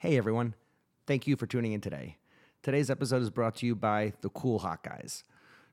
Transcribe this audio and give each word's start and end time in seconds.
Hey 0.00 0.16
everyone, 0.16 0.54
thank 1.08 1.26
you 1.26 1.34
for 1.34 1.48
tuning 1.48 1.72
in 1.72 1.80
today. 1.80 2.18
Today's 2.62 2.88
episode 2.88 3.20
is 3.20 3.30
brought 3.30 3.56
to 3.56 3.66
you 3.66 3.74
by 3.74 4.12
the 4.20 4.28
Cool 4.28 4.60
Hot 4.60 4.84
Guys. 4.84 5.24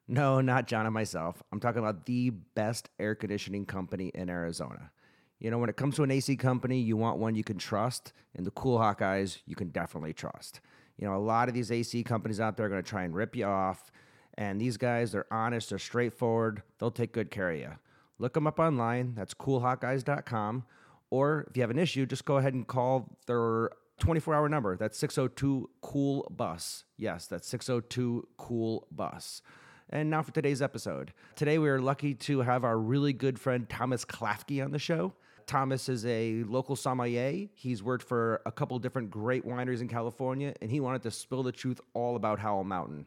No, 0.08 0.42
not 0.42 0.66
John 0.66 0.88
and 0.88 0.96
myself. 0.96 1.44
I'm 1.52 1.60
talking 1.60 1.78
about 1.78 2.08
the 2.08 2.32
best 2.32 2.90
air 2.98 3.14
conditioning 3.14 3.68
company 3.68 4.08
in 4.16 4.28
Arizona. 4.28 4.90
You 5.38 5.52
know, 5.52 5.60
when 5.60 5.70
it 5.70 5.78
comes 5.78 5.96
to 5.98 6.04
an 6.04 6.10
AC 6.10 6.38
company, 6.38 6.80
you 6.80 6.98
want 6.98 7.20
one 7.20 7.36
you 7.36 7.44
can 7.44 7.60
trust, 7.60 8.14
and 8.34 8.48
the 8.48 8.50
Cool 8.50 8.80
Hot 8.80 8.98
Guys 8.98 9.44
you 9.46 9.56
can 9.56 9.70
definitely 9.70 10.14
trust. 10.14 10.60
You 10.98 11.06
know, 11.06 11.16
a 11.16 11.22
lot 11.22 11.48
of 11.48 11.54
these 11.54 11.72
AC 11.72 12.02
companies 12.02 12.40
out 12.40 12.58
there 12.58 12.66
are 12.66 12.70
going 12.70 12.82
to 12.82 12.90
try 12.90 13.04
and 13.04 13.14
rip 13.14 13.36
you 13.36 13.46
off, 13.46 13.92
and 14.40 14.60
these 14.60 14.78
guys, 14.78 15.12
they're 15.12 15.32
honest, 15.32 15.70
they're 15.70 15.78
straightforward, 15.78 16.64
they'll 16.80 16.90
take 16.90 17.12
good 17.12 17.30
care 17.30 17.52
of 17.52 17.60
you. 17.60 17.74
Look 18.18 18.34
them 18.34 18.48
up 18.48 18.58
online. 18.58 19.14
That's 19.14 19.36
coolhotguys.com. 19.36 20.66
Or 21.12 21.46
if 21.48 21.56
you 21.56 21.62
have 21.62 21.70
an 21.70 21.78
issue, 21.78 22.08
just 22.08 22.26
go 22.26 22.38
ahead 22.38 22.56
and 22.56 22.66
call 22.66 23.20
their 23.28 23.70
24 24.00 24.36
hour 24.36 24.50
number. 24.50 24.76
That's 24.76 24.98
602 24.98 25.70
Cool 25.82 26.28
Bus. 26.30 26.84
Yes, 26.98 27.28
that's 27.28 27.48
602 27.48 28.28
Cool 28.38 28.88
Bus. 28.92 29.42
And 29.90 30.10
now 30.10 30.22
for 30.22 30.32
today's 30.32 30.62
episode. 30.62 31.14
Today 31.36 31.58
we 31.58 31.70
are 31.70 31.80
lucky 31.80 32.14
to 32.16 32.42
have 32.42 32.64
our 32.64 32.78
really 32.78 33.14
good 33.14 33.40
friend 33.40 33.70
Thomas 33.70 34.04
Klafke 34.04 34.64
on 34.64 34.72
the 34.72 34.80
show. 34.80 35.14
Thomas 35.46 35.90
is 35.90 36.06
a 36.08 36.44
local 36.44 36.76
sommelier. 36.76 37.48
He's 37.54 37.84
worked 37.84 38.04
for 38.04 38.42
a 38.46 38.52
couple 38.52 38.78
different 38.80 39.12
great 39.12 39.46
wineries 39.46 39.82
in 39.82 39.88
California, 39.88 40.56
and 40.62 40.72
he 40.72 40.80
wanted 40.80 41.04
to 41.04 41.12
spill 41.12 41.44
the 41.44 41.52
truth 41.52 41.80
all 41.94 42.16
about 42.16 42.40
Howell 42.40 42.64
Mountain. 42.64 43.06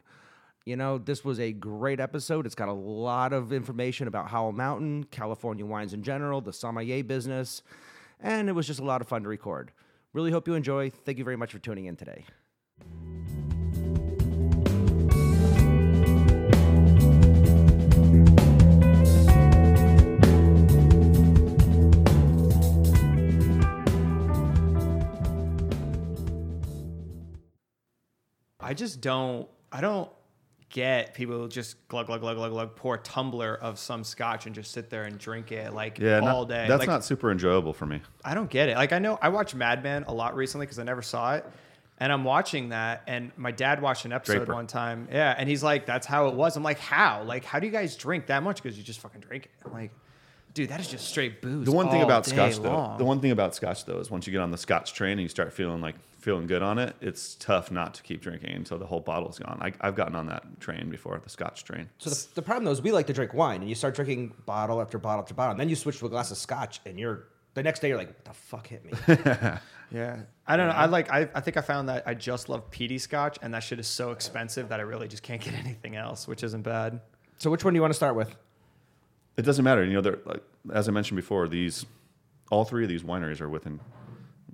You 0.65 0.77
know, 0.77 0.97
this 0.97 1.25
was 1.25 1.39
a 1.39 1.51
great 1.51 1.99
episode. 1.99 2.45
It's 2.45 2.55
got 2.55 2.69
a 2.69 2.73
lot 2.73 3.33
of 3.33 3.51
information 3.51 4.07
about 4.07 4.29
Howell 4.29 4.53
Mountain, 4.53 5.05
California 5.05 5.65
wines 5.65 5.93
in 5.93 6.01
general, 6.01 6.39
the 6.39 6.53
sommelier 6.53 7.03
business, 7.03 7.61
and 8.21 8.47
it 8.47 8.53
was 8.53 8.67
just 8.67 8.79
a 8.79 8.85
lot 8.85 9.01
of 9.01 9.07
fun 9.07 9.23
to 9.23 9.29
record. 9.29 9.71
Really 10.13 10.31
hope 10.31 10.47
you 10.47 10.55
enjoy. 10.55 10.89
Thank 10.89 11.19
you 11.19 11.23
very 11.23 11.37
much 11.37 11.51
for 11.51 11.59
tuning 11.59 11.85
in 11.85 11.95
today. 11.95 12.25
I 28.59 28.73
just 28.73 29.01
don't. 29.01 29.47
I 29.71 29.81
don't 29.81 30.11
get 30.69 31.13
people 31.15 31.35
who 31.37 31.47
just 31.47 31.75
glug 31.87 32.05
glug 32.07 32.21
glug 32.21 32.37
glug 32.37 32.51
glug 32.51 32.75
pour 32.75 32.95
a 32.95 32.99
tumbler 32.99 33.55
of 33.55 33.79
some 33.79 34.03
scotch 34.03 34.45
and 34.45 34.53
just 34.53 34.71
sit 34.71 34.89
there 34.89 35.03
and 35.05 35.17
drink 35.17 35.51
it 35.51 35.73
like 35.73 35.97
Yeah, 35.99 36.19
all 36.19 36.41
not- 36.41 36.49
day. 36.49 36.65
That's 36.67 36.79
Like, 36.79 36.87
not 36.89 37.03
super 37.03 37.31
enjoyable 37.31 37.73
for 37.73 37.85
me. 37.87 38.01
I 38.23 38.33
don't 38.35 38.49
get 38.49 38.69
it. 38.69 38.75
Like 38.77 38.93
I 38.93 38.99
know 38.99 39.17
I 39.21 39.29
watched 39.29 39.55
Mad 39.55 39.81
Men 39.83 40.03
a 40.07 40.13
lot 40.13 40.35
recently 40.35 40.65
because 40.67 40.77
I 40.79 40.83
never 40.83 41.01
saw 41.01 41.35
it, 41.35 41.45
and 41.99 42.13
I'm 42.13 42.23
watching 42.23 42.69
that. 42.69 43.01
And 43.07 43.31
my 43.35 43.51
dad 43.51 43.81
watched 43.81 44.05
an 44.05 44.13
episode 44.13 44.37
Draper. 44.37 44.53
one 44.53 44.67
time. 44.67 45.07
Yeah, 45.11 45.33
and 45.37 45.49
he's 45.49 45.63
like, 45.63 45.85
"That's 45.85 46.05
how 46.05 46.27
it 46.27 46.35
was." 46.35 46.55
I'm 46.55 46.63
like, 46.63 46.79
"How? 46.79 47.23
Like, 47.23 47.43
how 47.45 47.59
do 47.59 47.65
you 47.65 47.73
guys 47.73 47.95
drink 47.95 48.27
that 48.27 48.43
much? 48.43 48.61
Because 48.61 48.77
you 48.77 48.83
just 48.83 48.99
fucking 48.99 49.21
drink 49.21 49.45
it." 49.45 49.51
I'm 49.65 49.73
like, 49.73 49.91
dude, 50.53 50.69
that 50.69 50.79
is 50.79 50.87
just 50.87 51.07
straight 51.07 51.41
booze. 51.41 51.65
The 51.65 51.71
one 51.71 51.89
thing 51.89 52.03
about 52.03 52.25
Scotch, 52.27 52.57
long. 52.59 52.91
though, 52.93 52.97
the 52.99 53.05
one 53.05 53.19
thing 53.21 53.31
about 53.31 53.55
Scotch 53.55 53.85
though 53.85 53.99
is 53.99 54.11
once 54.11 54.27
you 54.27 54.31
get 54.33 54.41
on 54.41 54.51
the 54.51 54.57
Scotch 54.57 54.93
train 54.93 55.13
and 55.13 55.21
you 55.21 55.29
start 55.29 55.51
feeling 55.51 55.81
like 55.81 55.95
feeling 56.19 56.47
good 56.47 56.61
on 56.61 56.77
it, 56.77 56.95
it's 57.01 57.35
tough 57.35 57.71
not 57.71 57.93
to 57.95 58.03
keep 58.03 58.21
drinking 58.21 58.51
until 58.51 58.77
the 58.77 58.85
whole 58.85 58.99
bottle's 58.99 59.39
gone. 59.39 59.57
I, 59.61 59.71
I've 59.81 59.95
gotten 59.95 60.15
on 60.15 60.27
that 60.27 60.59
train 60.59 60.89
before, 60.89 61.19
the 61.23 61.29
Scotch 61.29 61.63
train. 61.63 61.89
So 61.97 62.09
the, 62.09 62.27
the 62.35 62.41
problem 62.41 62.65
though 62.65 62.71
is 62.71 62.81
we 62.81 62.91
like 62.91 63.07
to 63.07 63.13
drink 63.13 63.33
wine, 63.33 63.61
and 63.61 63.69
you 63.69 63.75
start 63.75 63.95
drinking 63.95 64.33
bottle 64.45 64.81
after 64.81 64.97
bottle 64.97 65.23
after 65.23 65.33
bottle, 65.33 65.51
and 65.51 65.59
then 65.59 65.69
you 65.69 65.75
switch 65.75 65.99
to 65.99 66.05
a 66.05 66.09
glass 66.09 66.31
of 66.31 66.37
scotch, 66.37 66.81
and 66.85 66.99
you're 66.99 67.27
the 67.53 67.63
next 67.63 67.79
day 67.79 67.87
you're 67.87 67.97
like, 67.97 68.09
what 68.09 68.25
the 68.25 68.33
fuck 68.33 68.67
hit 68.67 68.85
me? 68.85 68.91
Yeah, 69.91 70.19
I 70.45 70.55
don't 70.55 70.67
know. 70.67 70.73
I 70.73 70.85
like. 70.85 71.11
I, 71.11 71.27
I 71.33 71.41
think 71.41 71.57
I 71.57 71.61
found 71.61 71.89
that 71.89 72.03
I 72.05 72.13
just 72.13 72.47
love 72.47 72.69
peaty 72.69 72.99
scotch, 72.99 73.39
and 73.41 73.53
that 73.53 73.63
shit 73.63 73.79
is 73.79 73.87
so 73.87 74.11
expensive 74.11 74.69
that 74.69 74.79
I 74.79 74.83
really 74.83 75.07
just 75.07 75.23
can't 75.23 75.41
get 75.41 75.53
anything 75.65 75.95
else, 75.95 76.27
which 76.27 76.43
isn't 76.43 76.61
bad. 76.61 77.01
so 77.37 77.49
which 77.49 77.63
one 77.63 77.73
do 77.73 77.77
you 77.77 77.81
want 77.81 77.91
to 77.91 77.97
start 77.97 78.15
with? 78.15 78.35
It 79.37 79.43
doesn't 79.43 79.63
matter, 79.63 79.83
you 79.83 79.93
know. 79.93 80.01
They're 80.01 80.19
like 80.25 80.43
as 80.73 80.87
I 80.87 80.91
mentioned 80.91 81.15
before, 81.15 81.47
these 81.47 81.85
all 82.51 82.65
three 82.65 82.83
of 82.83 82.89
these 82.89 83.03
wineries 83.03 83.41
are 83.41 83.49
within 83.49 83.79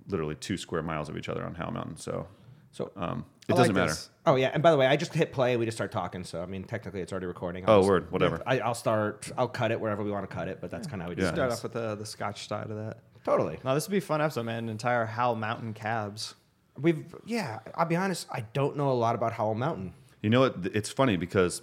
literally 0.08 0.36
two 0.36 0.58
square 0.58 0.82
miles 0.84 1.10
of 1.10 1.18
each 1.18 1.30
other 1.30 1.44
on 1.44 1.56
Howell 1.56 1.74
Mountain, 1.74 1.98
so 1.98 2.28
So 2.72 2.92
um, 2.96 3.26
it 3.48 3.54
I 3.54 3.58
doesn't 3.58 3.74
like 3.76 3.82
matter. 3.84 3.92
this. 3.92 4.10
Oh 4.26 4.36
yeah, 4.36 4.50
and 4.54 4.62
by 4.64 4.72
the 4.72 4.78
way, 4.78 4.88
I 4.88 4.96
just 4.96 5.14
hit 5.14 5.32
play 5.32 5.56
we 5.58 5.66
just 5.66 5.78
start 5.78 5.92
talking. 5.92 6.24
So 6.24 6.42
I 6.42 6.46
mean, 6.46 6.64
technically, 6.64 7.02
it's 7.02 7.12
already 7.12 7.28
recording. 7.28 7.64
I'll 7.68 7.76
Oh, 7.76 7.80
just- 7.82 7.90
word, 7.90 8.12
whatever. 8.12 8.42
I, 8.46 8.60
I'll 8.60 8.74
start. 8.74 9.32
I'll 9.38 9.48
cut 9.48 9.72
it 9.72 9.80
wherever 9.80 10.04
we 10.04 10.12
want 10.12 10.28
to 10.30 10.36
cut 10.36 10.48
it, 10.48 10.60
but 10.62 10.72
that's 10.72 10.88
kind 10.88 11.02
of 11.02 11.06
how 11.06 11.10
we 11.10 11.16
do 11.16 11.22
Yeah. 11.24 11.30
it. 11.30 11.36
Start 11.36 11.52
off 11.52 11.64
with 11.64 11.74
the 11.74 11.96
the 11.96 12.06
scotch 12.06 12.48
side 12.48 12.70
of 12.70 12.78
that. 12.78 12.98
Totally. 13.24 13.58
Now 13.64 13.74
this 13.74 13.88
would 13.88 13.92
be 13.92 13.98
a 13.98 14.02
fun 14.02 14.22
episode, 14.22 14.44
man. 14.44 14.66
An 14.66 14.70
entire 14.70 15.06
Howell 15.06 15.36
Mountain 15.36 15.74
cabs. 15.74 16.36
We've 16.80 17.06
yeah. 17.26 17.60
I'll 17.76 17.86
be 17.86 17.96
honest. 17.96 18.28
I 18.32 18.42
don't 18.54 18.76
know 18.78 18.92
a 18.92 18.94
lot 18.94 19.16
about 19.16 19.34
Howell 19.34 19.56
Mountain. 19.56 19.94
You 20.22 20.30
know 20.30 20.42
what? 20.42 20.56
It's 20.74 20.90
funny 20.92 21.18
because 21.18 21.62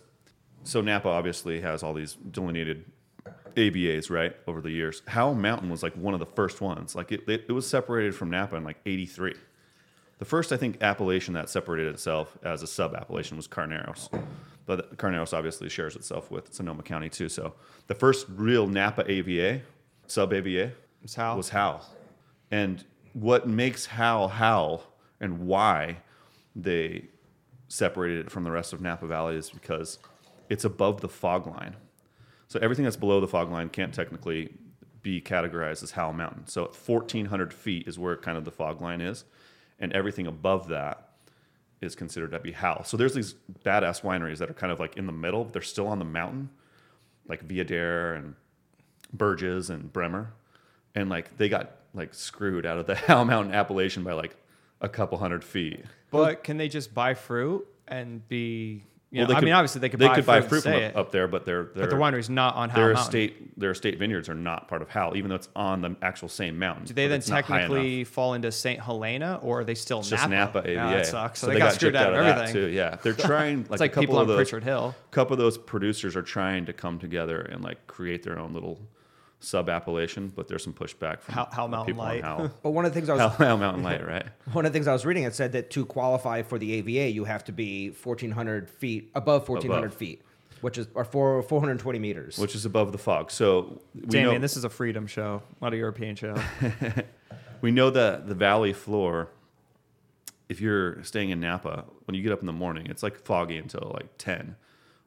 so 0.65 0.81
Napa 0.81 1.09
obviously 1.09 1.61
has 1.61 1.83
all 1.83 1.93
these 1.95 2.15
delineated 2.15 2.85
AVAs, 3.55 4.11
right? 4.11 4.35
Over 4.47 4.61
the 4.61 4.71
years, 4.71 5.03
Howell 5.09 5.35
Mountain 5.35 5.71
was 5.71 5.83
like 5.83 5.95
one 5.95 6.15
of 6.15 6.21
the 6.21 6.27
first 6.27 6.61
ones. 6.61 6.95
Like 6.95 7.13
it, 7.13 7.29
it, 7.29 7.45
it 7.49 7.53
was 7.53 7.67
separated 7.69 8.15
from 8.15 8.31
Napa 8.31 8.57
in 8.57 8.65
like 8.65 8.79
'83. 8.87 9.35
The 10.19 10.25
first, 10.25 10.53
I 10.53 10.57
think, 10.57 10.81
appellation 10.83 11.35
that 11.35 11.51
separated 11.51 11.93
itself 11.95 12.39
as 12.45 12.63
a 12.63 12.67
sub 12.67 12.95
appellation 12.95 13.37
was 13.37 13.49
Carneros, 13.49 14.09
but 14.67 14.97
Carneros 14.97 15.37
obviously 15.37 15.69
shares 15.69 15.97
itself 15.97 16.31
with 16.31 16.55
Sonoma 16.55 16.83
County 16.85 17.09
too. 17.09 17.29
So 17.29 17.55
the 17.89 17.95
first 17.95 18.27
real 18.29 18.67
Napa 18.69 19.05
AVA, 19.11 19.63
sub 20.07 20.33
AVA, 20.33 20.73
It's 21.03 21.15
Howell. 21.17 21.37
was 21.39 21.49
Howell. 21.49 21.85
And 22.53 22.85
what 23.15 23.49
makes 23.49 23.87
Howell 23.87 24.29
Howell 24.29 24.85
and 25.21 25.47
why 25.47 25.97
they 26.55 27.07
separated 27.69 28.27
it 28.27 28.31
from 28.31 28.45
the 28.45 28.51
rest 28.51 28.73
of 28.73 28.81
Napa 28.81 29.07
Valley 29.07 29.35
is 29.37 29.51
because 29.51 29.99
it's 30.49 30.65
above 30.65 31.01
the 31.01 31.09
fog 31.09 31.47
line. 31.47 31.75
So 32.53 32.59
everything 32.61 32.85
that's 32.85 32.99
below 32.99 33.19
the 33.19 33.27
fog 33.27 33.51
line 33.51 33.71
can't 33.71 33.95
technically 33.95 34.53
be 35.01 35.23
categorized 35.23 35.83
as 35.83 35.93
Howell 35.93 36.13
Mountain. 36.13 36.49
So 36.49 36.65
at 36.65 36.77
1,400 36.77 37.55
feet 37.55 37.89
is 37.89 37.99
where 37.99 38.15
kind 38.15 38.37
of 38.37 38.45
the 38.45 38.51
fog 38.51 38.83
line 38.83 39.01
is, 39.01 39.25
and 39.81 39.91
everything 39.95 40.27
above 40.27 40.69
that 40.69 41.09
is 41.81 41.95
considered 41.95 42.33
to 42.33 42.41
be 42.41 42.53
Howell. 42.53 42.85
So 42.85 42.99
there's 42.99 43.15
these 43.15 43.37
badass 43.65 44.03
wineries 44.03 44.37
that 44.37 44.51
are 44.51 44.55
kind 44.55 44.71
of 44.71 44.79
like 44.79 44.99
in 44.99 45.07
the 45.07 45.13
middle, 45.13 45.45
but 45.45 45.55
they're 45.55 45.63
still 45.63 45.87
on 45.87 45.99
the 45.99 46.05
mountain, 46.05 46.51
like 47.27 47.49
Viader 47.49 48.19
and 48.19 48.35
Burgess 49.15 49.71
and 49.71 49.91
Bremer, 49.91 50.35
and 50.95 51.09
like 51.09 51.39
they 51.39 51.49
got 51.49 51.77
like 51.95 52.13
screwed 52.13 52.67
out 52.67 52.77
of 52.77 52.87
the 52.87 52.95
Howell 53.07 53.25
Mountain 53.25 53.55
appellation 53.55 54.05
by 54.05 54.13
like 54.13 54.37
a 54.83 54.91
couple 54.91 55.17
hundred 55.17 55.43
feet. 55.43 55.87
But 56.11 56.45
can 56.45 56.59
they 56.59 56.69
just 56.69 56.93
buy 56.93 57.15
fruit 57.15 57.67
and 57.89 58.29
be? 58.29 58.85
You 59.13 59.21
know, 59.21 59.27
they 59.27 59.35
I 59.35 59.41
could- 59.41 59.45
mean, 59.45 59.53
obviously 59.55 59.81
they 59.83 59.91
could 59.91 60.01
they 60.01 60.09
buy 60.09 60.15
could 60.15 60.25
buy 60.27 60.41
fruit, 60.41 60.63
from 60.63 60.73
up, 60.73 60.97
up 60.97 61.13
there, 61.13 61.29
but 61.29 61.45
they're, 61.45 61.65
they're 61.75 61.83
but 61.85 61.91
the 61.91 61.97
winery's 61.97 62.31
not 62.31 62.55
on 62.57 62.71
Howell 62.71 62.81
their 62.87 62.95
Mountain. 62.95 63.07
estate 63.09 63.61
their 63.61 63.71
estate 63.73 63.99
vineyards 63.99 64.31
are 64.31 64.35
not 64.35 64.69
part 64.69 64.81
of 64.81 64.89
Howell, 64.89 65.19
even 65.19 65.29
though 65.29 65.35
it's 65.35 65.51
on 65.55 65.83
the 65.83 65.95
actual 66.01 66.31
same 66.31 66.59
mountain. 66.59 66.87
Do 66.87 66.95
they 66.95 67.09
then 67.09 67.19
it's 67.19 67.29
not 67.29 67.45
high 67.45 67.59
enough. 67.59 67.69
technically 67.69 68.05
fall 68.05 68.33
into 68.33 68.51
Saint 68.51 68.81
Helena, 68.81 69.39
or 69.43 69.61
are 69.61 69.65
they 69.65 69.75
still 69.75 70.01
It's 70.01 70.11
Napa? 70.11 70.23
just 70.23 70.31
Napa 70.31 70.59
AVA? 70.61 70.73
Yeah, 70.73 70.91
that 70.97 71.07
sucks. 71.07 71.41
So, 71.41 71.47
So 71.49 71.53
they, 71.53 71.59
got, 71.59 71.73
gypped 71.73 71.75
screwed 71.75 71.97
out 71.97 72.15
of 72.15 72.25
that 72.25 72.39
everything. 72.39 72.55
too. 72.55 72.69
Yeah, 72.69 72.97
they're 73.03 73.13
trying. 73.29 73.59
Like, 73.65 73.73
It's 73.73 73.81
like 73.81 73.91
a 73.91 73.95
couple 73.95 74.03
people 74.05 74.15
of 74.17 74.23
on 74.23 74.29
those, 74.29 74.37
Pritchard 74.39 74.65
Hill. 74.65 74.95
A 75.11 75.15
couple 75.15 75.35
of 75.35 75.39
those 75.39 75.59
producers 75.59 76.17
are 76.17 76.23
trying 76.23 76.65
to 76.65 76.73
come 76.73 76.99
together 76.99 77.41
and 77.43 77.63
like 77.63 77.87
create 77.87 78.23
their 78.23 78.39
own 78.39 78.55
little 78.55 78.81
sub 79.43 79.69
appellation, 79.69 80.33
but 80.35 80.49
there's 80.49 80.63
some 80.63 80.73
pushback 80.73 81.21
from 81.21 81.35
Howell- 81.35 81.49
Howell 81.53 81.69
Mountain 81.69 81.95
people 81.95 82.03
on 82.03 82.09
Light. 82.09 82.23
Howell. 82.25 82.51
But 82.63 82.71
one 82.71 82.85
of 82.85 82.93
the 82.93 83.01
things 83.01 83.09
I 83.09 83.15
was 83.15 83.21
Howell, 83.21 83.31
Howell 83.49 83.59
Mountain 83.59 83.83
Light, 83.83 84.07
right? 84.07 84.27
one 84.53 84.65
of 84.65 84.73
the 84.73 84.77
things 84.77 84.87
I 84.87 84.93
was 84.93 85.05
reading 85.05 85.25
it 85.25 85.35
said 85.35 85.53
that 85.53 85.71
to 85.71 85.85
qualify 85.85 86.43
for 86.43 86.59
the 86.59 86.73
AVA, 86.75 87.11
you 87.11 87.25
have 87.25 87.45
to 87.45 87.53
be 87.53 87.89
1,400 87.91 88.71
feet 88.71 89.11
above 89.15 89.49
1,400 89.49 89.87
Above. 89.87 89.99
feet, 89.99 90.23
which 90.61 90.79
is 90.79 90.87
or 90.95 91.05
four 91.05 91.43
420 91.43 91.99
meters. 91.99 92.39
Which 92.39 92.55
is 92.55 92.65
above 92.65 92.93
the 92.93 92.99
fog. 92.99 93.31
So 93.31 93.81
we 93.95 94.03
Damien, 94.07 94.35
know 94.35 94.39
this 94.41 94.57
is 94.57 94.65
a 94.65 94.71
freedom 94.71 95.07
show, 95.07 95.43
not 95.61 95.75
a 95.75 95.77
European 95.77 96.15
show. 96.15 96.37
we 97.61 97.71
know 97.71 97.91
that 97.91 98.29
the 98.29 98.35
valley 98.35 98.73
floor. 98.73 99.29
If 100.49 100.61
you're 100.61 101.03
staying 101.03 101.31
in 101.31 101.41
Napa, 101.41 101.85
when 102.05 102.15
you 102.15 102.23
get 102.23 102.31
up 102.31 102.41
in 102.41 102.47
the 102.47 102.53
morning, 102.53 102.87
it's 102.91 103.03
like 103.03 103.19
foggy 103.25 103.57
until 103.57 103.91
like 103.95 104.19
10 104.19 104.55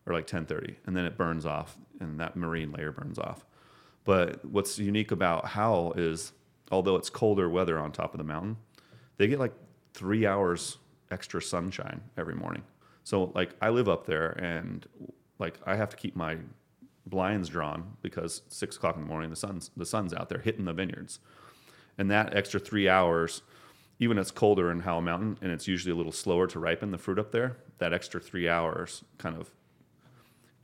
or 0.07 0.13
like 0.13 0.25
10:30, 0.27 0.75
and 0.87 0.97
then 0.97 1.05
it 1.05 1.17
burns 1.17 1.45
off, 1.45 1.77
and 1.99 2.19
that 2.19 2.35
marine 2.35 2.71
layer 2.71 2.91
burns 2.91 3.19
off. 3.19 3.45
But 4.05 4.45
what's 4.45 4.79
unique 4.79 5.11
about 5.11 5.47
Howell 5.47 5.93
is, 5.93 6.31
although 6.71 6.95
it's 6.95 7.09
colder 7.09 7.49
weather 7.49 7.77
on 7.77 7.91
top 7.91 8.13
of 8.13 8.19
the 8.19 8.23
mountain, 8.23 8.57
they 9.17 9.27
get 9.27 9.39
like 9.39 9.53
three 9.93 10.25
hours 10.25 10.77
extra 11.11 11.41
sunshine 11.41 12.01
every 12.17 12.35
morning. 12.35 12.63
So 13.03 13.31
like 13.35 13.55
I 13.61 13.69
live 13.69 13.89
up 13.89 14.05
there, 14.05 14.31
and 14.31 14.87
like 15.39 15.59
I 15.65 15.75
have 15.75 15.89
to 15.89 15.97
keep 15.97 16.15
my 16.15 16.37
blinds 17.07 17.49
drawn 17.49 17.97
because 18.01 18.41
six 18.47 18.77
o'clock 18.77 18.95
in 18.95 19.01
the 19.01 19.07
morning 19.07 19.29
the 19.29 19.35
sun's 19.35 19.69
the 19.77 19.85
sun's 19.85 20.13
out 20.13 20.29
there 20.29 20.39
hitting 20.39 20.65
the 20.65 20.73
vineyards, 20.73 21.19
and 21.97 22.09
that 22.11 22.35
extra 22.35 22.59
three 22.59 22.87
hours, 22.87 23.41
even 23.99 24.17
it's 24.17 24.31
colder 24.31 24.71
in 24.71 24.81
Howell 24.81 25.01
Mountain, 25.01 25.37
and 25.41 25.51
it's 25.51 25.67
usually 25.67 25.91
a 25.91 25.95
little 25.95 26.11
slower 26.11 26.47
to 26.47 26.59
ripen 26.59 26.91
the 26.91 26.97
fruit 26.97 27.19
up 27.19 27.31
there. 27.31 27.57
That 27.79 27.93
extra 27.93 28.19
three 28.19 28.47
hours 28.49 29.03
kind 29.17 29.35
of 29.35 29.51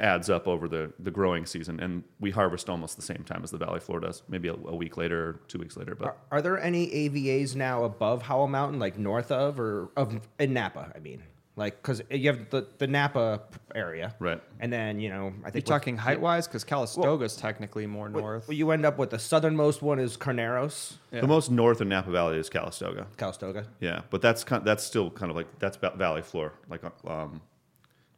adds 0.02 0.30
up 0.30 0.48
over 0.48 0.68
the 0.68 0.92
the 1.00 1.12
growing 1.12 1.46
season, 1.46 1.80
and 1.80 2.04
we 2.20 2.32
harvest 2.32 2.70
almost 2.70 2.96
the 2.98 3.02
same 3.02 3.24
time 3.24 3.42
as 3.44 3.52
the 3.52 3.58
Valley 3.58 3.80
Floor 3.80 4.00
does, 4.02 4.24
maybe 4.28 4.48
a, 4.50 4.54
a 4.54 4.76
week 4.76 4.98
later 4.98 5.30
or 5.30 5.34
two 5.48 5.60
weeks 5.60 5.78
later. 5.78 5.96
But 5.96 6.08
Are, 6.08 6.16
are 6.32 6.42
there 6.42 6.60
any 6.60 6.88
AVAs 6.88 7.56
now 7.56 7.84
above 7.84 8.24
Howell 8.24 8.48
Mountain, 8.48 8.80
like 8.80 8.98
north 8.98 9.32
of 9.32 9.60
or 9.60 9.90
of 9.96 10.20
in 10.40 10.54
Napa? 10.54 10.92
I 10.96 11.00
mean, 11.00 11.22
like 11.56 11.82
because 11.82 12.02
you 12.10 12.30
have 12.32 12.50
the 12.50 12.66
the 12.80 12.88
Napa 12.88 13.42
area, 13.76 14.16
Right. 14.20 14.42
And 14.60 14.74
then 14.74 15.00
you 15.00 15.10
know, 15.10 15.34
I 15.46 15.52
think 15.52 15.68
You're 15.68 15.78
talking 15.78 15.98
height 15.98 16.20
wise, 16.20 16.48
because 16.48 16.64
Calistoga 16.64 17.06
Calistoga's 17.06 17.36
technically 17.36 17.86
more 17.86 18.10
north. 18.10 18.48
Well, 18.48 18.58
you 18.58 18.72
end 18.72 18.86
up 18.86 18.98
with 18.98 19.12
the 19.12 19.20
southernmost 19.20 19.82
one 19.84 20.00
is 20.00 20.18
Carneros, 20.18 20.94
Yeah. 21.12 21.22
the 21.22 21.28
most 21.28 21.52
north 21.52 21.80
in 21.80 21.90
Napa 21.90 22.10
Valley 22.10 22.38
is 22.38 22.50
Calistoga. 22.50 23.06
Calistoga. 23.18 23.68
Yeah, 23.80 24.02
but 24.10 24.22
that's 24.22 24.44
kind 24.44 24.66
that's 24.66 24.84
still 24.84 25.12
kind 25.12 25.30
of 25.30 25.36
like 25.36 25.60
that's 25.60 25.78
va- 25.78 25.94
Valley 25.96 26.24
Floor, 26.24 26.54
like 26.70 26.82
um, 27.06 27.42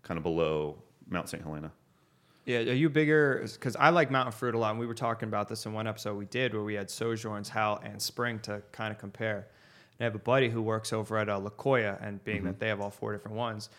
kind 0.04 0.18
of 0.18 0.24
below 0.24 0.78
Mount 1.14 1.30
St. 1.30 1.42
Helena. 1.42 1.72
Yeah, 2.46 2.58
are 2.58 2.74
you 2.74 2.90
bigger? 2.90 3.40
Because 3.54 3.78
I 3.78 3.90
like 3.92 4.12
mountain 4.12 4.34
fruit 4.34 4.54
a 4.54 4.58
lot. 4.58 4.72
And 4.72 4.80
we 4.80 4.86
were 4.86 4.94
talking 4.94 5.30
about 5.30 5.48
this 5.48 5.66
in 5.66 5.72
one 5.72 5.88
episode 5.88 6.16
we 6.18 6.26
did 6.26 6.54
where 6.54 6.64
we 6.64 6.74
had 6.74 6.88
Sojourns, 6.90 7.48
Howell, 7.48 7.80
and 7.86 8.02
Spring 8.02 8.40
to 8.40 8.62
kind 8.74 8.92
of 8.92 9.00
compare. 9.00 9.48
And 9.98 10.02
I 10.02 10.04
have 10.04 10.16
a 10.16 10.20
buddy 10.20 10.50
who 10.50 10.62
works 10.62 10.92
over 10.92 11.18
at 11.18 11.30
uh, 11.30 11.40
Lokoya, 11.40 11.98
and 12.06 12.22
being 12.26 12.40
Mm-hmm. 12.40 12.48
that 12.48 12.60
they 12.60 12.68
have 12.68 12.82
all 12.82 12.90
four 12.92 13.14
different 13.14 13.38
ones, 13.38 13.70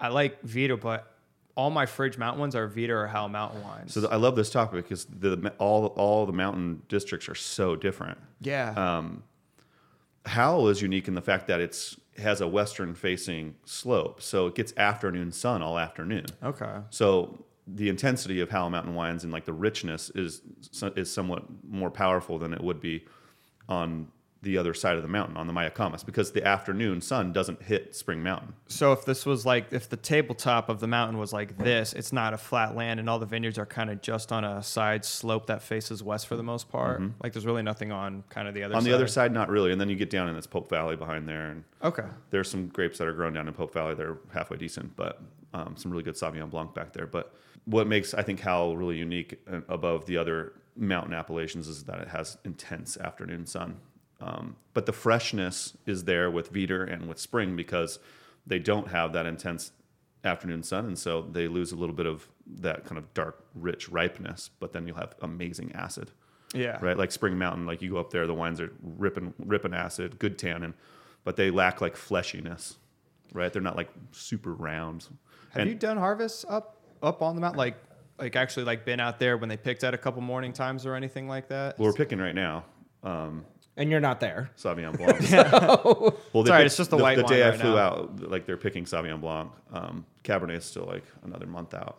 I 0.00 0.08
like 0.08 0.40
Veeder, 0.42 0.80
but 0.80 1.10
all 1.56 1.68
my 1.70 1.84
fridge 1.84 2.16
mountain 2.16 2.40
ones 2.40 2.54
are 2.56 2.66
Veeder 2.68 2.90
or 3.04 3.06
Howell 3.08 3.28
mountain 3.28 3.62
wines. 3.62 3.92
So 3.92 4.00
th- 4.00 4.12
I 4.12 4.16
love 4.16 4.36
this 4.36 4.48
topic 4.50 4.84
because 4.84 5.04
the 5.04 5.52
all 5.58 5.86
all 5.88 6.24
the 6.24 6.32
mountain 6.32 6.82
districts 6.88 7.28
are 7.28 7.34
so 7.34 7.76
different. 7.76 8.16
yeah, 8.40 8.70
Um, 8.98 9.22
Howell 10.26 10.68
is 10.68 10.80
unique 10.80 11.06
in 11.08 11.14
the 11.14 11.20
fact 11.20 11.46
that 11.48 11.60
it's 11.60 11.96
has 12.18 12.40
a 12.40 12.48
western 12.48 12.94
facing 12.94 13.54
slope, 13.64 14.22
so 14.22 14.46
it 14.46 14.54
gets 14.54 14.72
afternoon 14.76 15.32
sun 15.32 15.62
all 15.62 15.78
afternoon. 15.78 16.26
okay. 16.42 16.78
So 16.90 17.44
the 17.66 17.88
intensity 17.88 18.40
of 18.40 18.50
Howell 18.50 18.70
Mountain 18.70 18.94
wines 18.94 19.24
and 19.24 19.32
like 19.32 19.46
the 19.46 19.52
richness 19.52 20.10
is 20.14 20.42
is 20.96 21.10
somewhat 21.10 21.44
more 21.68 21.90
powerful 21.90 22.38
than 22.38 22.52
it 22.52 22.62
would 22.62 22.80
be 22.80 23.04
on 23.68 24.08
the 24.44 24.56
other 24.58 24.72
side 24.74 24.96
of 24.96 25.02
the 25.02 25.08
mountain 25.08 25.36
on 25.36 25.46
the 25.46 25.52
Mayacamas 25.52 26.04
because 26.06 26.30
the 26.32 26.46
afternoon 26.46 27.00
sun 27.00 27.32
doesn't 27.32 27.62
hit 27.62 27.96
Spring 27.96 28.22
Mountain. 28.22 28.52
So 28.68 28.92
if 28.92 29.04
this 29.04 29.26
was 29.26 29.44
like 29.44 29.72
if 29.72 29.88
the 29.88 29.96
tabletop 29.96 30.68
of 30.68 30.78
the 30.80 30.86
mountain 30.86 31.18
was 31.18 31.32
like 31.32 31.58
this, 31.58 31.92
it's 31.92 32.12
not 32.12 32.32
a 32.34 32.38
flat 32.38 32.76
land, 32.76 33.00
and 33.00 33.10
all 33.10 33.18
the 33.18 33.26
vineyards 33.26 33.58
are 33.58 33.66
kind 33.66 33.90
of 33.90 34.00
just 34.02 34.30
on 34.30 34.44
a 34.44 34.62
side 34.62 35.04
slope 35.04 35.46
that 35.46 35.62
faces 35.62 36.02
west 36.02 36.26
for 36.28 36.36
the 36.36 36.42
most 36.42 36.68
part. 36.70 37.02
Like 37.22 37.32
there's 37.32 37.46
really 37.46 37.62
nothing 37.62 37.90
on 37.90 38.22
kind 38.28 38.46
of 38.46 38.54
the 38.54 38.62
other 38.62 38.72
Mm-hmm. 38.74 38.76
on 38.76 38.82
side. 38.82 38.90
the 38.90 38.94
other 38.94 39.06
side, 39.08 39.32
not 39.32 39.48
really. 39.48 39.72
And 39.72 39.80
then 39.80 39.88
you 39.88 39.96
get 39.96 40.10
down 40.10 40.28
and 40.28 40.38
it's 40.38 40.46
Pope 40.46 40.70
Valley 40.70 40.94
behind 40.96 41.28
there, 41.28 41.48
and 41.50 41.64
Okay. 41.82 42.04
there's 42.30 42.48
some 42.50 42.68
grapes 42.68 42.98
that 42.98 43.08
are 43.08 43.12
grown 43.14 43.32
down 43.32 43.48
in 43.48 43.54
Pope 43.54 43.72
Valley. 43.72 43.94
They're 43.94 44.18
halfway 44.32 44.56
decent, 44.58 44.94
but 44.94 45.20
um, 45.52 45.74
some 45.76 45.90
really 45.90 46.04
good 46.04 46.14
Sauvignon 46.14 46.50
Blanc 46.50 46.74
back 46.74 46.92
there. 46.92 47.06
But 47.06 47.34
what 47.64 47.86
makes 47.86 48.12
I 48.14 48.22
think 48.22 48.40
Howell 48.40 48.76
really 48.76 48.96
unique 48.96 49.40
uh, 49.50 49.60
above 49.68 50.04
the 50.06 50.16
other 50.18 50.52
mountain 50.76 51.14
appellations 51.14 51.68
is 51.68 51.84
that 51.84 52.00
it 52.00 52.08
has 52.08 52.36
intense 52.44 52.96
afternoon 52.96 53.46
sun. 53.46 53.76
Um, 54.20 54.56
but 54.72 54.86
the 54.86 54.92
freshness 54.92 55.76
is 55.86 56.04
there 56.04 56.30
with 56.30 56.52
Veeder 56.52 56.90
and 56.90 57.08
with 57.08 57.18
Spring 57.18 57.56
because 57.56 57.98
they 58.46 58.58
don't 58.58 58.88
have 58.88 59.12
that 59.12 59.26
intense 59.26 59.72
afternoon 60.24 60.62
sun, 60.62 60.86
and 60.86 60.98
so 60.98 61.22
they 61.32 61.48
lose 61.48 61.72
a 61.72 61.76
little 61.76 61.94
bit 61.94 62.06
of 62.06 62.26
that 62.46 62.84
kind 62.84 62.96
of 62.98 63.12
dark, 63.14 63.44
rich 63.54 63.88
ripeness. 63.90 64.50
But 64.60 64.72
then 64.72 64.86
you'll 64.86 64.96
have 64.96 65.14
amazing 65.20 65.72
acid 65.74 66.10
Yeah. 66.54 66.78
right? 66.80 66.96
Like 66.96 67.12
Spring 67.12 67.36
Mountain, 67.36 67.66
like 67.66 67.82
you 67.82 67.90
go 67.90 67.98
up 67.98 68.10
there, 68.10 68.26
the 68.26 68.34
wines 68.34 68.60
are 68.60 68.72
ripping, 68.82 69.34
ripping 69.38 69.74
acid, 69.74 70.18
good 70.18 70.38
tannin, 70.38 70.74
but 71.24 71.36
they 71.36 71.50
lack 71.50 71.80
like 71.82 71.94
fleshiness, 71.96 72.76
right? 73.32 73.52
They're 73.52 73.60
not 73.62 73.76
like 73.76 73.90
super 74.12 74.52
round. 74.54 75.08
Have 75.50 75.62
And- 75.62 75.70
you 75.70 75.76
done 75.76 75.96
harvests 75.98 76.44
up 76.48 76.78
up 77.02 77.20
on 77.20 77.34
the 77.34 77.40
mountain? 77.42 77.58
Like 77.58 77.76
like 78.18 78.36
actually 78.36 78.64
like 78.64 78.84
been 78.86 79.00
out 79.00 79.18
there 79.18 79.36
when 79.36 79.48
they 79.48 79.56
picked 79.56 79.82
at 79.84 79.92
a 79.92 79.98
couple 79.98 80.22
morning 80.22 80.52
times 80.52 80.86
or 80.86 80.94
anything 80.94 81.28
like 81.28 81.48
that? 81.48 81.78
Well, 81.78 81.88
we're 81.88 81.94
picking 81.94 82.18
right 82.20 82.34
now, 82.34 82.64
um, 83.02 83.44
And 83.76 83.90
you're 83.90 84.00
not 84.00 84.20
there. 84.20 84.50
Sauvignon 84.56 84.96
Blanc. 84.96 85.20
well, 86.32 86.42
they 86.44 86.48
Sorry, 86.48 86.60
picked- 86.60 86.66
it's 86.66 86.76
just 86.76 86.90
the 86.90 86.96
white 86.96 87.16
The 87.16 87.24
day 87.24 87.40
wine 87.40 87.46
I 87.48 87.50
right 87.50 87.60
flew 87.60 87.74
now. 87.74 87.78
out, 87.78 88.30
like 88.30 88.46
they're 88.46 88.56
picking 88.56 88.84
Sauvignon 88.84 89.20
Blanc. 89.20 89.50
Um, 89.72 90.06
Cabernet 90.22 90.56
is 90.58 90.64
still 90.64 90.84
like 90.84 91.04
another 91.24 91.46
month 91.46 91.74
out. 91.74 91.98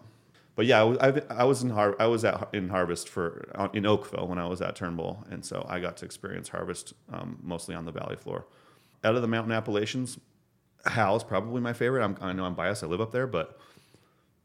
But 0.55 0.67
yeah, 0.67 0.79
I 0.79 0.83
was, 0.83 0.97
I've- 0.99 1.21
I 1.29 1.43
was 1.43 1.63
in 1.63 1.69
har- 1.71 1.97
I 1.99 2.05
was 2.07 2.23
at 2.23 2.47
in 2.53 2.69
harvest 2.69 3.09
for 3.09 3.49
uh, 3.55 3.67
in 3.73 3.85
Oakville 3.85 4.25
when 4.27 4.39
I 4.39 4.47
was 4.47 4.61
at 4.61 4.75
Turnbull, 4.77 5.25
and 5.29 5.43
so 5.43 5.65
I 5.67 5.81
got 5.81 5.97
to 5.97 6.05
experience 6.05 6.47
harvest 6.47 6.93
um, 7.11 7.39
mostly 7.43 7.75
on 7.75 7.83
the 7.83 7.91
valley 7.91 8.15
floor. 8.15 8.45
Out 9.03 9.15
of 9.15 9.21
the 9.21 9.27
mountain 9.27 9.51
appellations, 9.51 10.17
Howell 10.85 11.17
is 11.17 11.23
probably 11.25 11.59
my 11.59 11.73
favorite. 11.73 12.05
I'm, 12.05 12.15
I 12.21 12.31
know 12.31 12.45
I'm 12.45 12.55
biased. 12.55 12.83
I 12.83 12.87
live 12.87 13.01
up 13.01 13.11
there, 13.11 13.27
but 13.27 13.59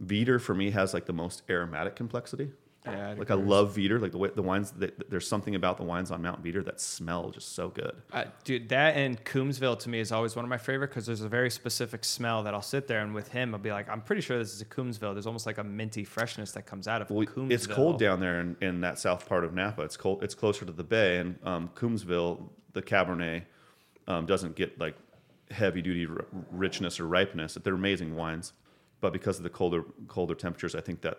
Veeder 0.05 0.41
for 0.41 0.55
me 0.55 0.73
has 0.73 0.93
like 0.93 1.07
the 1.07 1.13
most 1.13 1.43
aromatic 1.49 1.95
complexity. 1.95 2.51
Yeah, 2.87 3.11
I'd 3.11 3.19
like 3.19 3.31
I 3.31 3.35
love 3.35 3.75
Veeder. 3.77 4.01
Like 4.01 4.13
the 4.13 4.17
way 4.19 4.31
the 4.35 4.41
wines, 4.43 4.71
that 4.73 5.11
there's 5.11 5.29
something 5.29 5.55
about 5.55 5.77
the 5.77 5.83
wines 5.83 6.11
on 6.11 6.23
Mount 6.23 6.43
Veeder 6.43 6.65
that 6.65 6.81
smell 6.81 7.29
just 7.31 7.55
so 7.55 7.69
good. 7.69 7.95
Uh, 8.11 8.25
dude, 8.43 8.71
that 8.71 8.97
and 8.97 9.23
Coombsville 9.25 9.79
to 9.81 9.91
me 9.91 10.01
is 10.01 10.11
always 10.13 10.35
one 10.35 10.47
of 10.47 10.49
my 10.49 10.57
favorite 10.57 10.89
because 10.89 11.05
there's 11.05 11.21
a 11.21 11.29
very 11.29 11.51
specific 11.51 12.05
smell 12.07 12.43
that 12.45 12.55
I'll 12.55 12.63
sit 12.63 12.89
there 12.89 13.01
and 13.03 13.15
with 13.15 13.29
him 13.29 13.55
I'll 13.55 13.61
be 13.61 13.71
like, 13.71 13.89
I'm 13.91 14.01
pretty 14.01 14.23
sure 14.23 14.39
this 14.39 14.55
is 14.55 14.63
a 14.63 14.65
Coombsville. 14.65 15.13
There's 15.15 15.27
almost 15.27 15.45
like 15.45 15.59
a 15.59 15.65
minty 15.65 16.05
freshness 16.05 16.53
that 16.53 16.65
comes 16.65 16.89
out 16.89 17.03
of 17.03 17.11
Well, 17.11 17.27
Coombsville. 17.27 17.53
it's 17.53 17.67
cold 17.67 17.99
down 17.99 18.19
there 18.19 18.41
in, 18.41 18.57
in 18.63 18.81
that 18.81 18.99
south 18.99 19.29
part 19.29 19.45
of 19.45 19.53
Napa. 19.53 19.83
It's 19.83 19.99
cold. 19.99 20.23
It's 20.23 20.35
closer 20.35 20.65
to 20.65 20.73
the 20.73 20.85
bay, 20.85 21.19
and 21.19 21.39
um, 21.45 21.71
Coombsville, 21.75 22.49
the 22.73 22.81
Cabernet, 22.83 23.43
um, 24.09 24.25
doesn't 24.25 24.57
get 24.57 24.81
like 24.81 24.97
heavy 25.51 25.83
duty 25.83 26.07
r- 26.07 26.25
richness 26.51 26.99
or 26.99 27.07
ripeness. 27.07 27.55
They're 27.63 27.75
amazing 27.75 28.17
wines, 28.17 28.55
but 29.03 29.13
because 29.13 29.37
of 29.37 29.43
the 29.43 29.51
colder 29.51 29.85
colder 30.09 30.35
temperatures, 30.35 30.75
I 30.75 30.81
think 30.81 31.03
that 31.03 31.19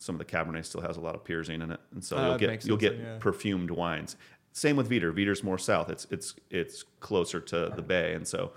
some 0.00 0.14
of 0.14 0.18
the 0.18 0.24
Cabernet 0.24 0.64
still 0.64 0.80
has 0.80 0.96
a 0.96 1.00
lot 1.00 1.14
of 1.14 1.22
pyrazine 1.24 1.62
in 1.62 1.70
it, 1.70 1.80
and 1.92 2.02
so 2.02 2.16
Oh, 2.16 2.28
you'll 2.30 2.38
get 2.38 2.64
you'll 2.66 2.76
get 2.76 2.96
then, 2.96 3.06
yeah. 3.06 3.18
perfumed 3.20 3.70
wines. 3.70 4.16
Same 4.52 4.74
with 4.74 4.90
Veeder. 4.90 5.12
Veeder's 5.12 5.44
more 5.44 5.58
south. 5.58 5.88
It's 5.90 6.06
it's 6.10 6.34
it's 6.50 6.84
closer 6.98 7.38
to 7.40 7.72
the 7.76 7.82
bay, 7.82 8.14
and 8.14 8.26
so 8.26 8.50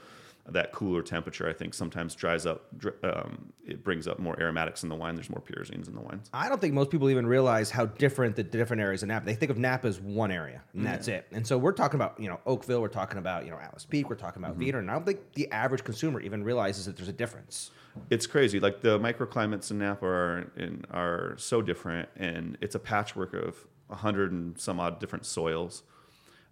that 0.49 0.73
cooler 0.73 1.01
temperature, 1.01 1.47
I 1.47 1.53
think, 1.53 1.73
sometimes 1.73 2.15
dries 2.15 2.45
up. 2.45 2.65
Um, 3.03 3.53
it 3.65 3.81
brings 3.81 4.07
up 4.09 4.19
more 4.19 4.37
aromatics 4.41 4.83
in 4.83 4.89
the 4.89 4.95
wine. 4.95 5.15
There's 5.15 5.29
more 5.29 5.41
pyrazines 5.41 5.87
in 5.87 5.95
the 5.95 6.01
wines. 6.01 6.29
I 6.33 6.49
don't 6.49 6.59
think 6.59 6.73
most 6.73 6.89
people 6.89 7.09
even 7.09 7.25
realize 7.25 7.69
how 7.71 7.85
different 7.85 8.35
the 8.35 8.43
different 8.43 8.81
areas 8.81 9.03
of 9.03 9.07
Napa. 9.09 9.25
They 9.25 9.35
think 9.35 9.51
of 9.51 9.57
Napa 9.57 9.87
as 9.87 10.01
one 10.01 10.31
area, 10.31 10.61
and 10.73 10.85
that's 10.85 11.07
it. 11.07 11.27
And 11.31 11.45
so 11.47 11.57
we're 11.57 11.71
talking 11.73 11.97
about 11.97 12.19
you 12.19 12.27
know 12.29 12.39
Oakville, 12.45 12.81
we're 12.81 12.87
talking 12.89 13.19
about 13.19 13.45
you 13.45 13.51
know 13.51 13.57
Atlas 13.57 13.85
Peak, 13.85 14.09
we're 14.09 14.15
talking 14.15 14.43
about 14.43 14.57
Veeder, 14.59 14.79
and 14.79 14.89
I 14.89 14.93
don't 14.95 15.05
think 15.05 15.33
the 15.33 15.49
average 15.51 15.83
consumer 15.83 16.19
even 16.19 16.43
realizes 16.43 16.85
that 16.87 16.95
there's 16.97 17.09
a 17.09 17.13
difference. 17.13 17.71
It's 18.09 18.27
crazy. 18.27 18.59
Like 18.59 18.81
the 18.81 18.99
microclimates 18.99 19.71
in 19.71 19.79
Napa 19.79 20.05
are 20.05 20.51
in, 20.57 20.85
are 20.91 21.35
so 21.37 21.61
different, 21.61 22.09
and 22.15 22.57
it's 22.61 22.75
a 22.75 22.79
patchwork 22.79 23.33
of 23.33 23.65
a 23.89 23.95
hundred 23.95 24.31
and 24.31 24.59
some 24.59 24.79
odd 24.79 24.99
different 24.99 25.25
soils. 25.25 25.83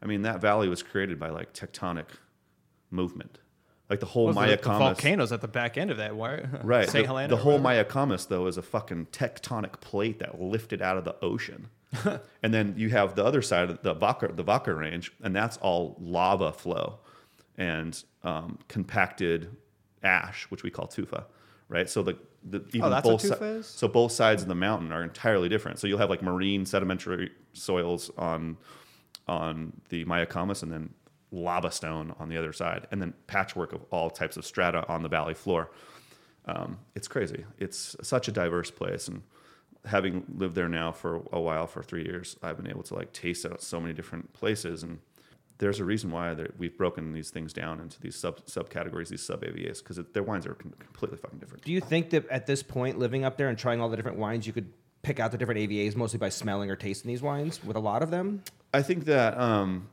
I 0.02 0.06
mean, 0.08 0.24
that 0.24 0.42
valley 0.42 0.68
was 0.68 0.82
created 0.84 1.20
by 1.20 1.30
like 1.30 1.54
tectonic 1.54 2.06
movement, 2.90 3.40
like 3.90 4.00
the 4.00 4.06
whole 4.08 4.26
Well, 4.26 4.34
the 4.34 4.58
Mayacamas. 4.58 4.80
volcanoes 4.80 5.32
at 5.32 5.42
the 5.42 5.48
back 5.48 5.78
end 5.78 5.92
of 5.92 5.98
that. 5.98 6.16
Right. 6.64 6.90
St. 6.90 7.04
the, 7.04 7.08
Helena. 7.08 7.28
the 7.30 7.38
whole. 7.38 7.60
Mayacamas 7.60 8.28
though 8.28 8.48
is 8.48 8.58
a 8.58 8.62
fucking 8.62 9.08
tectonic 9.08 9.80
plate 9.82 10.20
that 10.20 10.42
lifted 10.42 10.82
out 10.82 10.98
of 10.98 11.04
the 11.06 11.16
ocean. 11.22 11.70
and 12.44 12.54
then 12.54 12.74
you 12.78 12.90
have 12.90 13.16
the 13.16 13.26
other 13.26 13.42
side 13.42 13.70
of 13.70 13.82
the 13.84 13.94
Vaca, 13.94 14.32
the 14.34 14.44
Vaca 14.44 14.74
range, 14.74 15.12
and 15.22 15.36
that's 15.36 15.58
all 15.58 15.98
lava 16.00 16.54
flow 16.54 17.00
and 17.58 18.04
um, 18.24 18.58
compacted 18.70 19.56
ash, 20.04 20.46
which 20.50 20.64
we 20.64 20.70
call 20.70 20.88
tufa. 20.88 21.26
Right. 21.70 21.90
So 21.90 22.04
the, 22.04 22.18
the 22.44 22.66
even 22.74 22.84
Oh, 22.84 22.90
that's 22.90 23.06
what 23.08 23.22
both 23.22 23.38
si- 23.40 23.46
is? 23.46 23.66
so 23.68 23.88
both 23.88 24.12
sides 24.12 24.42
of 24.42 24.50
the 24.50 24.56
mountain 24.56 24.92
are 24.92 25.04
entirely 25.04 25.48
different. 25.48 25.80
So 25.80 25.88
you'll 25.88 26.00
have 26.00 26.10
like 26.10 26.22
marine 26.22 26.66
sedimentary 26.66 27.32
soils 27.54 28.12
on 28.18 28.58
on 29.28 29.72
the 29.90 30.04
Mayacamas 30.06 30.64
and 30.64 30.72
then 30.72 30.90
lava 31.32 31.72
stone 31.72 32.14
on 32.20 32.28
the 32.28 32.36
other 32.38 32.52
side, 32.52 32.88
and 32.92 33.02
then 33.02 33.14
patchwork 33.28 33.72
of 33.72 33.86
all 33.90 34.10
types 34.10 34.36
of 34.36 34.46
strata 34.46 34.86
on 34.90 35.02
the 35.02 35.08
valley 35.08 35.34
floor. 35.34 35.72
Um, 36.46 36.80
it's 36.96 37.08
crazy. 37.08 37.46
It's 37.58 37.96
such 38.02 38.28
a 38.28 38.32
diverse 38.34 38.70
place, 38.72 39.08
and 39.08 39.22
having 39.86 40.26
lived 40.36 40.56
there 40.56 40.68
now 40.68 40.92
for 40.92 41.22
a 41.32 41.40
while, 41.40 41.68
for 41.68 41.82
three 41.84 42.04
years, 42.04 42.36
I've 42.44 42.58
been 42.58 42.68
able 42.70 42.84
to 42.84 42.96
like 42.96 43.14
taste 43.14 43.46
out 43.46 43.62
so 43.62 43.80
many 43.80 43.94
different 43.94 44.34
places, 44.34 44.84
and 44.84 45.00
there's 45.62 45.80
a 45.80 45.86
reason 45.86 46.10
why 46.10 46.36
we've 46.58 46.76
broken 46.76 47.14
these 47.14 47.30
things 47.30 47.54
down 47.54 47.80
into 47.80 48.02
these 48.02 48.16
sub 48.16 48.44
subcategories, 48.48 49.10
these 49.10 49.22
sub 49.22 49.44
AVAs, 49.44 49.78
because 49.78 50.00
their 50.12 50.24
wines 50.24 50.48
are 50.48 50.56
com- 50.56 50.74
completely 50.80 51.20
fucking 51.20 51.38
different. 51.38 51.64
Do 51.64 51.72
you 51.72 51.80
think 51.80 52.10
that 52.10 52.28
at 52.30 52.48
this 52.48 52.64
point, 52.64 52.98
living 52.98 53.24
up 53.24 53.38
there 53.38 53.48
and 53.48 53.56
trying 53.56 53.80
all 53.80 53.88
the 53.88 53.96
different 53.96 54.18
wines, 54.18 54.48
you 54.48 54.54
could 54.54 54.74
pick 55.04 55.20
out 55.20 55.32
the 55.32 55.38
different 55.38 55.60
AVAs 55.60 55.96
mostly 55.96 56.18
by 56.18 56.30
smelling 56.30 56.72
or 56.72 56.76
tasting 56.76 57.10
these 57.10 57.22
wines 57.22 57.64
with 57.64 57.76
a 57.76 57.80
lot 57.80 58.02
of 58.02 58.10
them? 58.10 58.42
I 58.74 58.82
think 58.82 59.06
that 59.06 59.38
um, 59.38 59.88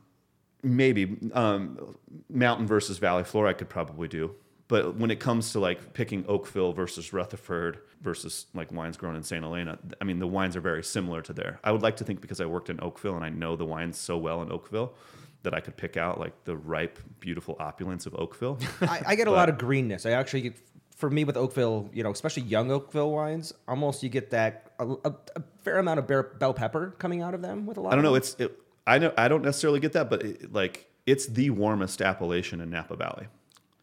maybe 0.63 1.17
um, 1.33 1.95
mountain 2.31 2.65
versus 2.65 2.97
valley 2.97 3.23
floor 3.23 3.47
I 3.47 3.53
could 3.53 3.69
probably 3.69 4.07
do. 4.07 4.33
But 4.69 4.95
when 4.95 5.11
it 5.11 5.19
comes 5.19 5.51
to 5.51 5.59
like 5.59 5.93
picking 5.93 6.25
Oakville 6.27 6.73
versus 6.73 7.13
Rutherford 7.13 7.77
versus 8.01 8.47
like 8.55 8.71
wines 8.71 8.97
grown 8.97 9.15
in 9.15 9.21
St. 9.21 9.43
Helena, 9.43 9.77
I 10.01 10.03
mean, 10.03 10.17
the 10.17 10.27
wines 10.27 10.55
are 10.55 10.61
very 10.61 10.83
similar 10.83 11.21
to 11.23 11.33
there. 11.33 11.59
I 11.63 11.71
would 11.71 11.83
like 11.83 11.97
to 11.97 12.03
think 12.03 12.21
because 12.21 12.41
I 12.41 12.45
worked 12.47 12.71
in 12.71 12.79
Oakville 12.81 13.15
and 13.15 13.23
I 13.23 13.29
know 13.29 13.55
the 13.55 13.65
wines 13.65 13.99
so 13.99 14.17
well 14.17 14.41
in 14.41 14.51
Oakville 14.51 14.95
that 15.43 15.53
I 15.53 15.59
could 15.59 15.77
pick 15.77 15.97
out 15.97 16.19
like 16.19 16.43
the 16.43 16.57
ripe, 16.57 16.99
beautiful 17.19 17.55
opulence 17.59 18.05
of 18.05 18.13
Oakville. 18.15 18.59
I, 18.81 19.01
I 19.07 19.15
get 19.15 19.27
a 19.27 19.31
lot 19.39 19.49
of 19.49 19.57
greenness. 19.57 20.05
I 20.05 20.11
actually 20.11 20.41
get 20.41 20.57
for 20.95 21.09
me 21.09 21.23
with 21.23 21.37
Oakville, 21.37 21.89
you 21.93 22.03
know, 22.03 22.11
especially 22.11 22.43
young 22.43 22.71
Oakville 22.71 23.11
wines, 23.11 23.53
almost 23.69 24.03
you 24.03 24.09
get 24.09 24.31
that 24.31 24.73
a, 24.79 24.85
a, 24.85 25.13
a 25.37 25.43
fair 25.63 25.79
amount 25.79 25.99
of 25.99 26.07
bear, 26.07 26.23
bell 26.23 26.53
pepper 26.53 26.93
coming 26.99 27.21
out 27.21 27.33
of 27.33 27.41
them 27.41 27.65
with 27.65 27.77
a 27.77 27.81
lot. 27.81 27.93
I 27.93 27.95
don't 27.95 28.05
of 28.05 28.11
know. 28.11 28.13
them. 28.15 28.17
It's 28.17 28.35
it, 28.37 28.59
I 28.85 28.99
know 28.99 29.13
I 29.17 29.29
don't 29.29 29.43
necessarily 29.43 29.79
get 29.79 29.93
that, 29.93 30.09
but 30.09 30.23
it, 30.23 30.53
like 30.53 30.89
it's 31.05 31.25
the 31.25 31.51
warmest 31.51 32.01
appellation 32.01 32.59
in 32.59 32.69
Napa 32.69 32.97
Valley. 32.97 33.27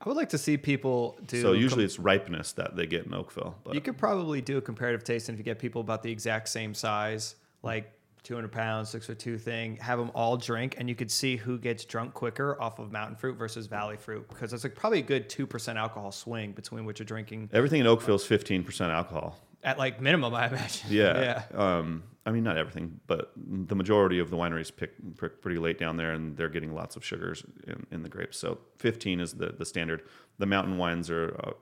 I 0.01 0.09
would 0.09 0.17
like 0.17 0.29
to 0.31 0.39
see 0.39 0.59
people 0.59 1.19
do. 1.27 1.41
So 1.41 1.53
usually 1.53 1.85
it's 1.85 1.99
ripeness 1.99 2.53
that 2.53 2.77
they 2.77 2.87
get 2.87 3.07
in 3.07 3.15
Oakville. 3.15 3.57
But 3.65 3.75
you 3.75 3.81
could 3.81 3.97
probably 3.97 4.43
do 4.43 4.59
a 4.59 4.61
comparative 4.61 5.03
tasting 5.03 5.35
if 5.35 5.39
you 5.39 5.45
get 5.45 5.59
people 5.59 5.81
about 5.81 6.03
the 6.03 6.13
exact 6.13 6.51
same 6.51 6.75
size, 6.75 7.35
like 7.63 7.93
200 8.27 8.51
pounds, 8.51 8.91
six 8.91 9.07
foot 9.07 9.19
two 9.19 9.39
thing, 9.39 9.77
have 9.77 9.99
them 9.99 10.11
all 10.15 10.37
drink, 10.37 10.75
and 10.79 10.89
you 10.89 10.95
could 10.95 11.11
see 11.11 11.37
who 11.37 11.59
gets 11.59 11.85
drunk 11.85 12.13
quicker 12.13 12.61
off 12.61 12.79
of 12.79 12.91
mountain 12.91 13.17
fruit 13.17 13.37
versus 13.37 13.67
valley 13.67 13.97
fruit 13.97 14.29
because 14.29 14.53
it's 14.53 14.65
like 14.65 14.75
probably 14.75 14.99
a 14.99 15.03
good 15.03 15.29
two 15.29 15.47
percent 15.47 15.79
alcohol 15.79 16.11
swing 16.11 16.53
between 16.53 16.85
what 16.85 16.99
you're 16.99 17.07
drinking 17.07 17.49
everything 17.53 17.81
in 17.81 17.87
Oakville 17.87 18.17
is 18.17 18.25
fifteen 18.25 18.65
percent 18.65 18.91
alcohol. 18.91 19.39
at 19.63 19.79
like 19.79 20.01
minimum, 20.01 20.35
I 20.35 20.49
imagine. 20.49 20.87
Yeah. 20.91 21.45
yeah. 21.53 21.77
Um, 21.79 22.03
I 22.27 22.33
mean, 22.33 22.43
not 22.43 22.57
everything, 22.57 22.99
but 23.07 23.31
the 23.37 23.77
majority 23.77 24.19
of 24.19 24.31
the 24.31 24.37
wineries 24.37 24.75
pick, 24.75 24.95
pick 25.17 25.41
pretty 25.41 25.59
late 25.59 25.79
down 25.79 25.97
there, 25.97 26.13
and 26.13 26.37
they're 26.37 26.49
getting 26.49 26.75
lots 26.75 26.97
of 26.97 27.05
sugars 27.05 27.45
in, 27.69 27.87
in 27.93 28.03
the 28.03 28.09
grapes. 28.09 28.37
So 28.37 28.59
15 28.79 29.21
is 29.21 29.35
the, 29.35 29.55
the 29.57 29.65
standard. 29.65 30.03
The 30.39 30.47
mountain 30.47 30.77
wines 30.77 31.09
are 31.09 31.37
uh, 31.45 31.53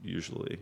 usually, 0.00 0.60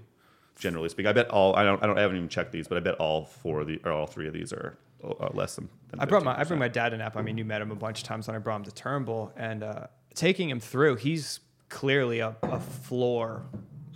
generally 0.58 0.88
speaking, 0.88 1.08
I 1.08 1.12
bet 1.12 1.28
all. 1.28 1.54
I 1.54 1.64
don't. 1.64 1.82
I 1.82 1.86
don't. 1.86 1.98
I 1.98 2.00
haven't 2.00 2.16
even 2.16 2.30
checked 2.30 2.50
these, 2.50 2.66
but 2.66 2.78
I 2.78 2.80
bet 2.80 2.94
all 2.94 3.26
four 3.26 3.60
of 3.60 3.66
the 3.66 3.78
or 3.84 3.92
all 3.92 4.06
three 4.06 4.26
of 4.26 4.32
these 4.32 4.54
are 4.54 4.78
uh, 5.04 5.28
less 5.32 5.56
than. 5.56 5.68
than 5.90 6.00
I 6.00 6.04
brought 6.04 6.24
my 6.24 6.38
I 6.38 6.44
15%. 6.44 6.48
bring 6.48 6.60
my 6.60 6.68
dad 6.68 6.88
to 6.90 6.96
Napa. 6.96 7.18
I 7.18 7.22
mean, 7.22 7.38
you 7.38 7.44
met 7.44 7.60
him 7.62 7.70
a 7.70 7.76
bunch 7.76 7.98
of 7.98 8.04
times 8.04 8.26
when 8.26 8.36
I 8.36 8.38
brought 8.38 8.56
him 8.56 8.64
to 8.64 8.72
Turnbull, 8.74 9.32
and 9.36 9.62
uh, 9.62 9.86
taking 10.14 10.48
him 10.50 10.60
through, 10.60 10.96
he's 10.96 11.40
clearly 11.68 12.20
a, 12.20 12.36
a 12.42 12.60
floor 12.60 13.42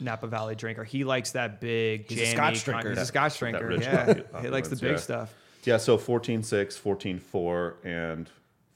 Napa 0.00 0.26
Valley 0.26 0.54
drinker. 0.54 0.84
He 0.84 1.04
likes 1.04 1.32
that 1.32 1.60
big, 1.60 2.08
He's 2.08 2.20
a 2.20 2.26
Scotch 2.26 2.64
kind- 2.64 2.64
drinker. 2.64 2.90
He's 2.90 2.98
a 2.98 3.06
Scotch 3.06 3.38
drinker. 3.38 3.72
yeah, 3.72 4.14
coffee 4.14 4.24
he 4.42 4.48
likes 4.48 4.68
the 4.68 4.76
big 4.76 4.92
yeah. 4.92 4.96
stuff. 4.96 5.34
Yeah. 5.64 5.76
So 5.76 5.98
14.6, 5.98 6.44
14.4, 6.80 7.74
and 7.84 8.30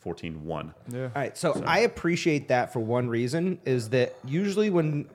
14.1. 0.05 0.75
Yeah. 0.93 1.03
All 1.03 1.11
right, 1.15 1.37
so, 1.37 1.63
I 1.67 1.81
appreciate 1.81 2.49
that 2.49 2.73
for 2.73 2.81
one 2.81 3.09
reason 3.09 3.59
is 3.65 3.89
that 3.91 4.15
usually 4.25 4.69
when 4.71 5.09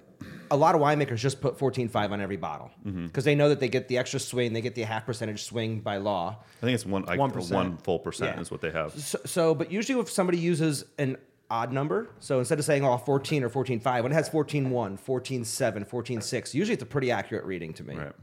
a 0.51 0.57
lot 0.57 0.75
of 0.75 0.81
winemakers 0.81 1.17
just 1.17 1.41
put 1.41 1.57
14.5 1.57 2.11
on 2.11 2.21
every 2.21 2.37
bottle 2.37 2.71
mm-hmm. 2.85 3.07
because 3.07 3.23
they 3.23 3.35
know 3.35 3.49
that 3.49 3.59
they 3.59 3.69
get 3.69 3.87
the 3.87 3.97
extra 3.97 4.19
swing, 4.19 4.53
they 4.53 4.61
get 4.61 4.75
the 4.75 4.83
half 4.83 5.05
percentage 5.05 5.43
swing 5.43 5.79
by 5.79 5.97
law. 5.97 6.37
I 6.61 6.65
think 6.65 6.75
it's 6.75 6.85
one 6.85 7.03
like 7.03 7.19
1%. 7.19 7.51
one 7.51 7.77
full 7.77 7.99
percent 7.99 8.35
Yeah. 8.35 8.41
is 8.41 8.51
what 8.51 8.61
they 8.61 8.71
have. 8.71 8.93
So, 8.99 9.19
so, 9.25 9.55
but 9.55 9.71
usually 9.71 9.99
if 9.99 10.09
somebody 10.09 10.37
uses 10.37 10.85
an 10.97 11.17
odd 11.49 11.71
number, 11.71 12.09
so 12.19 12.39
instead 12.39 12.59
of 12.59 12.65
saying 12.65 12.83
oh 12.83 12.97
14 12.97 13.43
or 13.43 13.49
14.5, 13.49 14.03
when 14.03 14.11
it 14.11 14.15
has 14.15 14.29
14.1, 14.29 14.69
14.7, 14.99 15.87
14.6, 15.87 16.53
usually 16.53 16.73
it's 16.73 16.83
a 16.83 16.85
pretty 16.85 17.11
accurate 17.11 17.45
reading 17.45 17.73
to 17.73 17.83
me. 17.83 17.95
Right. 17.95 18.13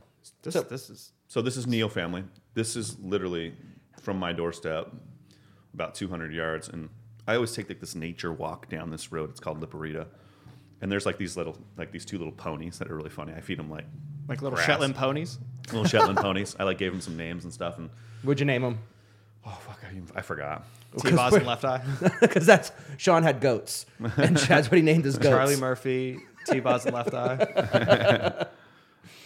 This, 0.43 0.55
So- 0.55 0.63
this 0.63 0.91
is 0.91 1.13
So 1.29 1.43
this 1.43 1.57
is 1.57 1.67
Neal 1.67 1.89
family. 1.89 2.25
This 2.55 2.77
is 2.77 2.99
literally 3.01 3.55
from 4.01 4.19
my 4.19 4.33
doorstep, 4.33 4.93
about 5.75 5.95
200 5.95 6.33
yards, 6.33 6.69
and 6.69 6.89
I 7.27 7.35
always 7.35 7.53
take 7.53 7.69
like 7.69 7.81
this 7.81 7.95
nature 7.95 8.33
walk 8.33 8.69
down 8.69 8.91
this 8.91 9.11
road. 9.11 9.31
It's 9.31 9.41
called 9.41 9.61
Liparita, 9.61 10.07
and 10.81 10.91
there's 10.93 11.07
like 11.07 11.19
these 11.19 11.37
little, 11.37 11.57
like 11.77 11.91
these 11.93 12.05
two 12.05 12.19
little 12.19 12.33
ponies 12.33 12.79
that 12.79 12.91
are 12.91 12.97
really 12.97 13.11
funny. 13.11 13.33
I 13.35 13.41
feed 13.41 13.59
them 13.59 13.71
like 13.71 13.87
like 14.29 14.43
little 14.43 14.57
Grass. 14.57 14.67
Shetland 14.67 14.95
ponies. 14.97 15.39
little 15.69 15.85
Shetland 15.85 16.19
ponies. 16.27 16.57
I 16.59 16.65
like 16.65 16.79
gave 16.79 16.93
them 16.93 17.01
some 17.01 17.17
names 17.17 17.45
and 17.45 17.53
stuff, 17.53 17.79
and 17.79 17.91
Would 18.25 18.41
you 18.41 18.47
name 18.47 18.63
them? 18.63 18.79
oh 19.47 19.59
fuck, 19.67 19.79
I, 19.85 19.91
even- 19.93 20.09
I 20.15 20.23
forgot. 20.23 20.65
T-Boz 20.99 21.35
and 21.35 21.47
Left 21.47 21.65
Eye. 21.65 21.83
Because 22.21 22.47
that's 22.47 22.73
Sean 22.97 23.23
had 23.23 23.41
goats, 23.41 23.85
and 24.17 24.37
that's 24.37 24.71
what 24.71 24.77
he 24.77 24.83
named 24.83 25.05
his 25.05 25.17
goats. 25.19 25.29
Charlie 25.29 25.57
Murphy, 25.57 26.19
T-Boz 26.47 26.87
and 26.87 26.95
Left 26.95 27.13
Eye. 27.15 28.47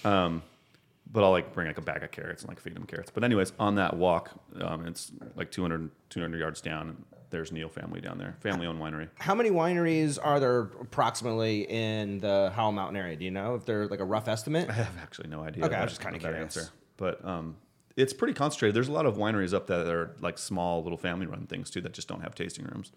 um, 0.05 0.43
But 1.13 1.25
I'll 1.25 1.31
like 1.31 1.53
bring 1.55 1.67
like 1.69 1.79
a 1.79 1.83
bag 1.83 2.03
of 2.03 2.11
carrots 2.11 2.43
and 2.43 2.49
like 2.49 2.61
feed 2.61 2.75
them 2.75 2.85
carrots. 2.87 3.11
But 3.13 3.25
anyways, 3.25 3.53
on 3.59 3.77
that 3.77 3.97
walk, 3.97 4.31
um, 4.61 4.87
it's 4.87 5.13
like 5.37 5.51
200, 5.51 5.91
200 6.11 6.39
yards 6.39 6.61
down. 6.61 7.05
And 7.31 7.39
there's 7.39 7.53
Neal 7.53 7.69
family 7.69 8.01
down 8.01 8.19
there, 8.19 8.37
family 8.41 8.67
owned 8.67 8.81
winery. 8.81 9.09
How 9.19 9.35
many 9.35 9.51
wineries 9.51 10.19
are 10.23 10.41
there 10.41 10.61
approximately 10.81 11.63
in 11.63 12.19
the 12.19 12.53
Howell 12.55 12.73
Mountain 12.73 12.97
area? 12.97 13.17
Do 13.17 13.25
you 13.25 13.31
know 13.31 13.55
if 13.55 13.65
they're 13.65 13.87
like 13.87 14.01
a 14.01 14.05
rough 14.05 14.29
estimate? 14.29 14.69
I 14.69 14.73
have 14.75 14.97
actually 15.01 15.29
no 15.29 15.43
idea. 15.43 15.65
Okay, 15.65 15.75
I 15.75 15.79
what- 15.81 15.85
was 15.87 15.93
just 15.93 16.01
kinda 16.03 16.17
what 16.17 16.23
that 16.23 16.33
curious. 16.53 16.71
But 16.97 17.25
um, 17.25 17.57
it's 17.97 18.13
pretty 18.13 18.35
concentrated. 18.35 18.75
There's 18.75 18.89
a 18.89 18.93
lot 18.93 19.07
of 19.07 19.17
wineries 19.17 19.55
up 19.55 19.67
there 19.67 19.85
that 19.85 19.93
are 19.95 20.11
like 20.21 20.39
small 20.39 20.83
little 20.83 20.99
family 20.99 21.27
run 21.27 21.47
things 21.47 21.71
too 21.71 21.81
that 21.83 21.93
just 21.93 22.09
don't 22.09 22.21
have 22.21 22.35
tasting 22.35 22.67
rooms. 22.67 22.93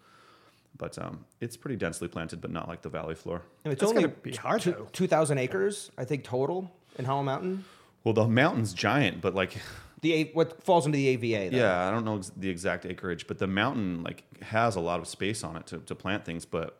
But 0.76 0.98
um, 0.98 1.24
it's 1.40 1.56
pretty 1.56 1.76
densely 1.76 2.08
planted, 2.08 2.40
but 2.40 2.50
not 2.50 2.68
like 2.68 2.82
the 2.82 2.88
valley 2.90 3.14
floor. 3.14 3.42
And 3.64 3.72
it's 3.72 3.80
That's 3.80 3.90
only 3.90 4.02
gonna 4.02 4.14
be 4.22 4.32
hard, 4.34 4.60
two- 4.60 4.88
2,000 4.92 5.38
acres, 5.38 5.90
I 5.96 6.04
think, 6.04 6.24
total 6.24 6.70
in 6.98 7.04
Howell 7.04 7.22
Mountain. 7.22 7.64
Well, 8.02 8.12
the 8.12 8.26
mountain's 8.28 8.74
giant, 8.74 9.20
but 9.22 9.34
like, 9.34 9.56
The 10.04 10.30
what 10.34 10.62
falls 10.62 10.84
into 10.84 10.96
the 10.96 11.08
AVA? 11.08 11.50
Though. 11.50 11.56
yeah, 11.56 11.88
I 11.88 11.90
don't 11.90 12.04
know 12.04 12.20
the 12.36 12.50
exact 12.50 12.84
acreage, 12.84 13.26
but 13.26 13.38
the 13.38 13.46
mountain 13.46 14.02
like 14.02 14.22
has 14.42 14.76
a 14.76 14.80
lot 14.80 15.00
of 15.00 15.08
space 15.08 15.42
on 15.42 15.56
it 15.56 15.66
to, 15.68 15.78
to 15.78 15.94
plant 15.94 16.26
things, 16.26 16.44
but 16.44 16.78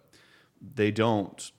they 0.74 0.90
don't 0.90 1.50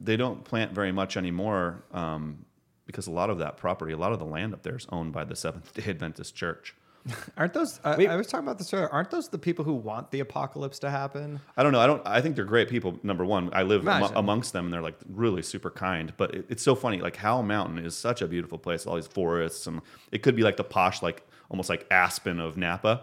they 0.00 0.16
don't 0.16 0.42
plant 0.44 0.72
very 0.72 0.90
much 0.90 1.16
anymore 1.16 1.84
um, 1.92 2.44
because 2.84 3.06
a 3.06 3.12
lot 3.12 3.30
of 3.30 3.38
that 3.38 3.56
property, 3.56 3.92
a 3.92 3.96
lot 3.96 4.12
of 4.12 4.18
the 4.18 4.24
land 4.24 4.52
up 4.52 4.64
there 4.64 4.74
is 4.74 4.88
owned 4.90 5.12
by 5.12 5.22
the 5.22 5.36
Seventh 5.36 5.72
Day 5.72 5.84
Adventist 5.88 6.34
Church. 6.34 6.74
Aren't 7.36 7.54
those? 7.54 7.80
I. 7.84 8.06
I 8.06 8.16
was 8.16 8.26
talking 8.26 8.46
about 8.46 8.58
this 8.58 8.72
earlier. 8.72 8.88
Aren't 8.88 9.10
those 9.10 9.28
the 9.28 9.38
people 9.38 9.64
who 9.64 9.74
want 9.74 10.10
the 10.10 10.20
apocalypse 10.20 10.78
to 10.80 10.90
happen? 10.90 11.40
I 11.56 11.62
don't 11.62 11.72
know. 11.72 11.80
I 11.80 11.86
don't. 11.86 12.02
I 12.06 12.20
think 12.20 12.36
they're 12.36 12.44
great 12.44 12.68
people. 12.68 12.98
Number 13.02 13.24
one, 13.24 13.50
I 13.52 13.62
live 13.62 13.82
Imagine. 13.82 14.16
amongst 14.16 14.52
them, 14.52 14.66
and 14.66 14.74
they're 14.74 14.82
like 14.82 14.98
really 15.08 15.42
super 15.42 15.70
kind. 15.70 16.12
But 16.16 16.34
it, 16.34 16.46
it's 16.48 16.62
so 16.62 16.74
funny. 16.74 17.00
Like 17.00 17.16
Howell 17.16 17.42
Mountain 17.42 17.78
is 17.84 17.96
such 17.96 18.22
a 18.22 18.28
beautiful 18.28 18.58
place. 18.58 18.86
All 18.86 18.96
these 18.96 19.06
forests, 19.06 19.66
and 19.66 19.80
it 20.12 20.22
could 20.22 20.36
be 20.36 20.42
like 20.42 20.56
the 20.56 20.64
posh, 20.64 21.02
like 21.02 21.26
almost 21.50 21.68
like 21.68 21.86
Aspen 21.90 22.40
of 22.40 22.56
Napa. 22.56 23.02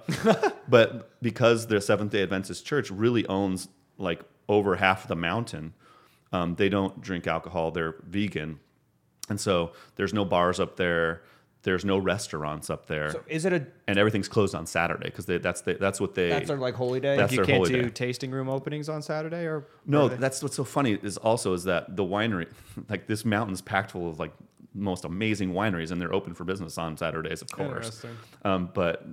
but 0.67 1.21
because 1.21 1.67
the 1.67 1.81
Seventh 1.81 2.11
Day 2.11 2.23
Adventist 2.23 2.65
Church 2.65 2.91
really 2.91 3.25
owns 3.27 3.67
like 3.97 4.21
over 4.47 4.75
half 4.75 5.07
the 5.07 5.15
mountain, 5.15 5.73
um, 6.31 6.55
they 6.55 6.69
don't 6.69 7.01
drink 7.01 7.27
alcohol. 7.27 7.71
They're 7.71 7.95
vegan, 8.07 8.59
and 9.29 9.39
so 9.39 9.71
there's 9.95 10.13
no 10.13 10.25
bars 10.25 10.59
up 10.59 10.75
there. 10.77 11.23
There's 11.65 11.83
no 11.83 11.97
restaurants 11.97 12.69
up 12.69 12.85
there, 12.85 13.11
So 13.11 13.23
is 13.27 13.43
it 13.43 13.51
a 13.51 13.65
and 13.87 13.97
everything's 13.99 14.27
closed 14.29 14.53
on 14.55 14.65
Saturday 14.67 15.07
because 15.09 15.25
that's 15.25 15.61
the, 15.61 15.73
that's 15.73 15.99
what 15.99 16.13
they 16.13 16.29
that's 16.29 16.47
their 16.47 16.57
like 16.57 16.75
holy 16.75 16.99
day? 16.99 17.17
That's 17.17 17.33
you 17.33 17.37
their 17.37 17.45
can't 17.45 17.57
holy 17.57 17.71
do 17.71 17.81
day. 17.83 17.89
tasting 17.89 18.29
room 18.31 18.47
openings 18.47 18.87
on 18.87 19.01
Saturday, 19.01 19.45
or 19.45 19.67
No, 19.85 20.03
or 20.03 20.09
they- 20.09 20.15
that's 20.17 20.41
what's 20.43 20.55
so 20.55 20.63
funny 20.63 20.97
is 21.01 21.17
also 21.17 21.53
is 21.53 21.63
that 21.65 21.95
the 21.95 22.03
winery, 22.03 22.47
like 22.89 23.07
this 23.07 23.25
mountain's 23.25 23.61
packed 23.61 23.91
full 23.91 24.07
of 24.07 24.19
like 24.19 24.31
most 24.75 25.05
amazing 25.05 25.53
wineries, 25.53 25.91
and 25.91 25.99
they're 25.99 26.13
open 26.13 26.33
for 26.35 26.43
business 26.43 26.77
on 26.77 26.95
Saturdays, 26.97 27.41
of 27.41 27.51
course. 27.51 27.67
Interesting. 28.03 28.17
Um, 28.43 28.69
but 28.73 29.03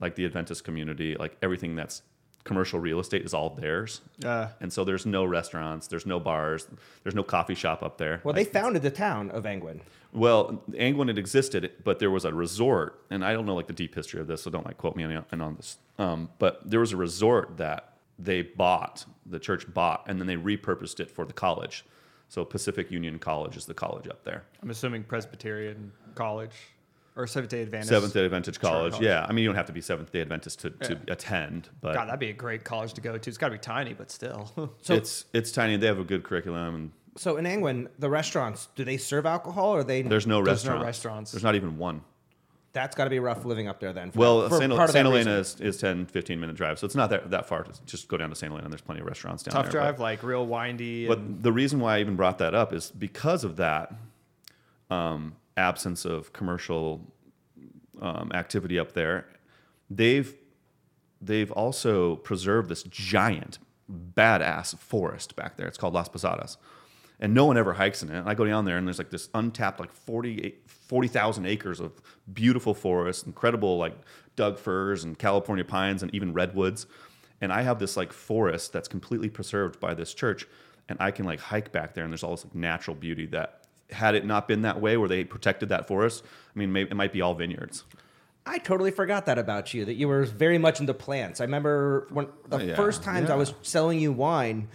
like 0.00 0.14
the 0.14 0.24
Adventist 0.24 0.64
community, 0.64 1.14
like 1.16 1.36
everything 1.42 1.76
that's 1.76 2.02
commercial 2.46 2.78
real 2.80 2.98
estate 3.00 3.24
is 3.24 3.34
all 3.34 3.50
theirs, 3.50 4.00
uh, 4.24 4.48
and 4.60 4.72
so 4.72 4.84
there's 4.84 5.04
no 5.04 5.24
restaurants, 5.24 5.86
there's 5.88 6.06
no 6.06 6.18
bars, 6.18 6.66
there's 7.02 7.14
no 7.14 7.22
coffee 7.22 7.54
shop 7.54 7.82
up 7.82 7.98
there. 7.98 8.20
well, 8.24 8.34
Like, 8.34 8.46
they 8.46 8.50
founded 8.58 8.82
the 8.82 8.90
town 8.90 9.30
of 9.30 9.44
Angwin. 9.44 9.80
well, 10.12 10.62
Angwin 10.76 11.08
had 11.08 11.18
existed, 11.18 11.72
but 11.84 11.98
there 11.98 12.10
was 12.10 12.24
a 12.24 12.32
resort, 12.32 13.02
and 13.10 13.24
I 13.24 13.32
don't 13.34 13.44
know 13.44 13.54
like 13.54 13.66
the 13.66 13.72
deep 13.74 13.94
history 13.94 14.20
of 14.20 14.26
this, 14.26 14.42
so 14.42 14.50
don't 14.50 14.64
like 14.64 14.78
quote 14.78 14.96
me 14.96 15.04
on, 15.04 15.24
on 15.32 15.40
on 15.42 15.56
this. 15.56 15.78
Um, 15.98 16.30
but 16.38 16.60
there 16.70 16.80
was 16.80 16.92
a 16.92 16.96
resort 16.96 17.56
that 17.58 17.92
they 18.18 18.40
bought, 18.42 19.04
the 19.26 19.38
church 19.38 19.72
bought, 19.74 20.04
and 20.08 20.18
then 20.18 20.26
they 20.26 20.36
repurposed 20.36 21.00
it 21.00 21.10
for 21.10 21.26
the 21.26 21.34
college. 21.34 21.84
So 22.28 22.44
Pacific 22.44 22.90
Union 22.90 23.18
College 23.18 23.56
is 23.56 23.66
the 23.66 23.74
college 23.74 24.08
up 24.08 24.24
there. 24.24 24.42
I'm 24.62 24.70
assuming 24.70 25.04
Presbyterian 25.04 25.92
College 26.14 26.54
or 27.16 27.26
Seventh 27.26 27.50
Day 27.50 27.62
Adventist. 27.62 27.88
Seventh 27.90 28.12
Day 28.12 28.24
Adventist 28.24 28.60
College. 28.60 28.92
college. 28.92 29.04
Yeah, 29.06 29.26
I 29.28 29.32
mean 29.32 29.42
you 29.42 29.48
don't 29.48 29.56
have 29.56 29.66
to 29.66 29.72
be 29.72 29.80
Seventh 29.80 30.12
Day 30.12 30.20
Adventist 30.20 30.60
to, 30.60 30.70
to 30.70 30.98
attend, 31.08 31.68
but 31.80 31.94
God, 31.94 32.06
that'd 32.08 32.20
be 32.20 32.30
a 32.30 32.34
great 32.34 32.62
college 32.64 32.92
to 32.94 33.00
go 33.00 33.16
to. 33.16 33.28
It's 33.30 33.38
got 33.38 33.48
to 33.48 33.52
be 33.54 33.58
tiny, 33.58 33.94
but 33.94 34.10
still. 34.10 34.50
So- 34.82 34.94
it's 34.94 35.24
it's 35.32 35.50
tiny. 35.50 35.76
They 35.76 35.86
have 35.86 35.98
a 35.98 36.04
good 36.04 36.22
curriculum, 36.24 36.74
and 36.74 36.90
So 37.16 37.36
in 37.38 37.46
Angwin, 37.46 37.88
the 37.98 38.10
restaurants 38.10 38.68
do 38.76 38.84
they 38.84 38.96
serve 38.98 39.26
alcohol 39.26 39.74
or 39.74 39.82
they? 39.82 40.02
there's 40.02 40.26
no 40.26 40.42
There's 40.44 40.64
no 40.64 40.72
restaurants. 40.72 40.84
restaurants. 40.86 41.32
There's 41.32 41.44
not 41.44 41.54
even 41.54 41.78
one. 41.78 42.02
That's 42.72 42.94
got 42.94 43.04
to 43.04 43.10
be 43.10 43.20
rough 43.20 43.46
living 43.46 43.68
up 43.68 43.80
there 43.80 43.94
then. 43.94 44.10
for- 44.10 44.18
Well, 44.18 44.48
for 44.50 44.58
Saint, 44.58 44.70
part 44.70 44.90
of 44.90 44.92
Saint 44.92 45.06
Elena 45.06 45.30
is, 45.38 45.58
is 45.62 45.78
10, 45.78 46.04
15 46.04 46.38
minute 46.38 46.56
drive, 46.56 46.78
so 46.78 46.84
it's 46.84 46.94
not 46.94 47.08
that, 47.08 47.30
that 47.30 47.46
far. 47.46 47.62
to 47.62 47.72
Just 47.86 48.06
go 48.06 48.18
down 48.18 48.28
to 48.28 48.36
Saint 48.36 48.52
Elena. 48.52 48.68
There's 48.68 48.82
plenty 48.82 49.00
of 49.00 49.06
restaurants 49.06 49.42
down 49.42 49.54
Tough 49.54 49.72
there. 49.72 49.80
but- 49.80 49.86
drive, 49.96 50.00
like 50.00 50.22
real 50.22 50.46
windy. 50.46 51.08
But 51.08 51.16
and- 51.18 51.42
the 51.42 51.52
reason 51.52 51.80
why 51.80 51.96
I 51.96 52.00
even 52.00 52.16
brought 52.16 52.36
that 52.38 52.54
up 52.54 52.74
is 52.74 52.90
because 52.90 53.44
of 53.44 53.56
that 53.56 53.94
um, 54.90 55.36
absence 55.56 56.04
of 56.04 56.32
commercial 56.32 57.12
um, 58.00 58.30
activity 58.34 58.78
up 58.78 58.92
there. 58.92 59.26
They've 59.90 60.34
they've 61.20 61.50
also 61.52 62.16
preserved 62.16 62.68
this 62.68 62.82
giant 62.84 63.58
badass 63.90 64.78
forest 64.78 65.36
back 65.36 65.56
there. 65.56 65.66
It's 65.66 65.78
called 65.78 65.94
Las 65.94 66.08
Posadas. 66.08 66.58
And 67.18 67.32
no 67.32 67.46
one 67.46 67.56
ever 67.56 67.72
hikes 67.72 68.02
in 68.02 68.10
it. 68.10 68.18
And 68.18 68.28
I 68.28 68.34
go 68.34 68.44
down 68.44 68.66
there 68.66 68.76
and 68.76 68.86
there's 68.86 68.98
like 68.98 69.10
this 69.10 69.30
untapped 69.34 69.80
like 69.80 69.92
40 69.92 70.54
40,000 70.66 71.46
acres 71.46 71.80
of 71.80 72.00
beautiful 72.32 72.74
forest, 72.74 73.26
incredible 73.26 73.78
like 73.78 73.96
Doug 74.36 74.58
firs 74.58 75.02
and 75.02 75.18
California 75.18 75.64
pines 75.64 76.02
and 76.02 76.14
even 76.14 76.32
redwoods. 76.32 76.86
And 77.40 77.52
I 77.52 77.62
have 77.62 77.78
this 77.78 77.96
like 77.96 78.12
forest 78.12 78.72
that's 78.72 78.88
completely 78.88 79.30
preserved 79.30 79.80
by 79.80 79.94
this 79.94 80.12
church 80.14 80.46
and 80.88 80.98
I 81.00 81.10
can 81.10 81.24
like 81.24 81.40
hike 81.40 81.72
back 81.72 81.94
there 81.94 82.04
and 82.04 82.12
there's 82.12 82.22
all 82.22 82.32
this 82.32 82.44
like 82.44 82.54
natural 82.54 82.94
beauty 82.94 83.26
that 83.26 83.65
had 83.90 84.14
it 84.14 84.24
not 84.24 84.48
been 84.48 84.62
that 84.62 84.80
way, 84.80 84.96
where 84.96 85.08
they 85.08 85.24
protected 85.24 85.68
that 85.70 85.86
forest, 85.86 86.24
I 86.54 86.58
mean, 86.58 86.72
maybe, 86.72 86.90
it 86.90 86.94
might 86.94 87.12
be 87.12 87.20
all 87.20 87.34
vineyards. 87.34 87.84
I 88.44 88.58
totally 88.58 88.90
forgot 88.92 89.26
that 89.26 89.38
about 89.38 89.74
you. 89.74 89.84
That 89.84 89.94
you 89.94 90.06
were 90.08 90.24
very 90.24 90.58
much 90.58 90.78
into 90.80 90.94
plants. 90.94 91.40
I 91.40 91.44
remember 91.44 92.06
when 92.10 92.28
the 92.48 92.58
Yeah, 92.58 92.76
first 92.76 93.02
times 93.02 93.28
I 93.28 93.34
was 93.34 93.54
selling 93.62 93.98
you 93.98 94.12
wine, 94.12 94.68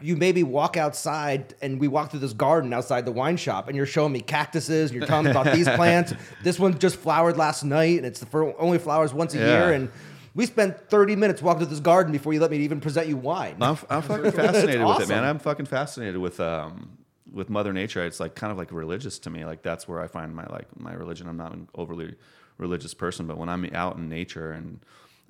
you 0.00 0.16
maybe 0.16 0.42
walk 0.42 0.76
outside, 0.76 1.54
and 1.60 1.78
we 1.78 1.88
walk 1.88 2.10
through 2.10 2.20
this 2.20 2.32
garden 2.32 2.72
outside 2.72 3.04
the 3.04 3.12
wine 3.12 3.36
shop, 3.36 3.68
and 3.68 3.76
you're 3.76 3.84
showing 3.84 4.12
me 4.12 4.20
cactuses, 4.20 4.90
and 4.90 4.98
you're 4.98 5.06
telling 5.06 5.26
me 5.26 5.30
about 5.30 5.52
these 5.52 5.68
plants. 5.76 6.14
This 6.42 6.58
one 6.58 6.78
just 6.78 6.96
flowered 6.96 7.36
last 7.36 7.64
night, 7.64 7.98
and 7.98 8.06
it's 8.06 8.20
the 8.20 8.54
only 8.58 8.78
flowers 8.78 9.12
once 9.12 9.34
a 9.34 9.38
Yeah. 9.38 9.46
year, 9.46 9.72
and. 9.72 9.90
We 10.34 10.46
spent 10.46 10.88
30 10.88 11.14
minutes 11.16 11.42
walking 11.42 11.58
through 11.66 11.68
this 11.74 11.80
garden 11.80 12.10
before 12.10 12.32
you 12.32 12.40
let 12.40 12.50
me 12.50 12.56
even 12.60 12.80
present 12.80 13.06
you 13.06 13.18
wine. 13.18 13.56
I'm, 13.60 13.76
I'm 13.90 14.00
fucking 14.02 14.30
fascinated 14.30 14.86
with 14.86 15.00
it, 15.00 15.08
man. 15.10 15.24
I'm 15.24 15.38
fucking 15.38 15.66
fascinated 15.66 16.16
with 16.16 16.40
um 16.40 16.96
with 17.32 17.50
Mother 17.50 17.72
Nature. 17.72 18.04
It's 18.04 18.20
like 18.20 18.34
kind 18.34 18.50
of 18.50 18.58
like 18.58 18.70
religious 18.72 19.18
to 19.20 19.30
me. 19.30 19.44
Like 19.44 19.62
that's 19.62 19.88
where 19.88 20.00
I 20.00 20.06
find 20.06 20.34
my 20.34 20.46
like 20.46 20.66
my 20.78 20.92
religion. 20.92 21.28
I'm 21.28 21.36
not 21.36 21.52
an 21.52 21.68
overly 21.74 22.14
religious 22.58 22.94
person, 22.94 23.26
but 23.26 23.38
when 23.38 23.48
I'm 23.48 23.64
out 23.74 23.96
in 23.96 24.08
nature 24.08 24.52
and 24.52 24.80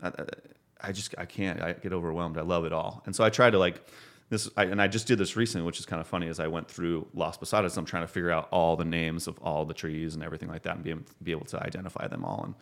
I, 0.02 0.08
I- 0.08 0.24
I 0.84 0.90
just 0.90 1.14
I 1.16 1.26
can't. 1.26 1.62
I 1.62 1.74
get 1.74 1.92
overwhelmed. 1.92 2.36
I 2.36 2.40
love 2.40 2.64
it 2.64 2.72
all, 2.72 3.04
and 3.06 3.14
so 3.14 3.22
I 3.22 3.30
try 3.30 3.48
to 3.50 3.56
like 3.56 3.80
this. 4.30 4.50
I, 4.56 4.64
and 4.64 4.82
I 4.82 4.88
just 4.88 5.06
did 5.06 5.16
this 5.16 5.36
recently, 5.36 5.64
which 5.64 5.78
is 5.78 5.86
kind 5.86 6.00
of 6.00 6.08
funny. 6.08 6.26
As 6.26 6.40
I 6.40 6.48
went 6.48 6.68
through 6.68 7.06
Las 7.14 7.36
Posadas, 7.36 7.76
I'm 7.76 7.84
trying 7.84 8.02
to 8.02 8.08
figure 8.08 8.32
out 8.32 8.48
all 8.50 8.74
the 8.74 8.84
names 8.84 9.28
of 9.28 9.38
all 9.38 9.64
the 9.64 9.74
trees 9.74 10.16
and 10.16 10.24
everything 10.24 10.48
like 10.48 10.62
that, 10.62 10.74
and 10.74 10.82
be 10.82 10.94
be 11.22 11.30
able 11.30 11.46
to 11.46 11.62
identify 11.62 12.08
them 12.08 12.24
all. 12.24 12.42
And 12.46 12.54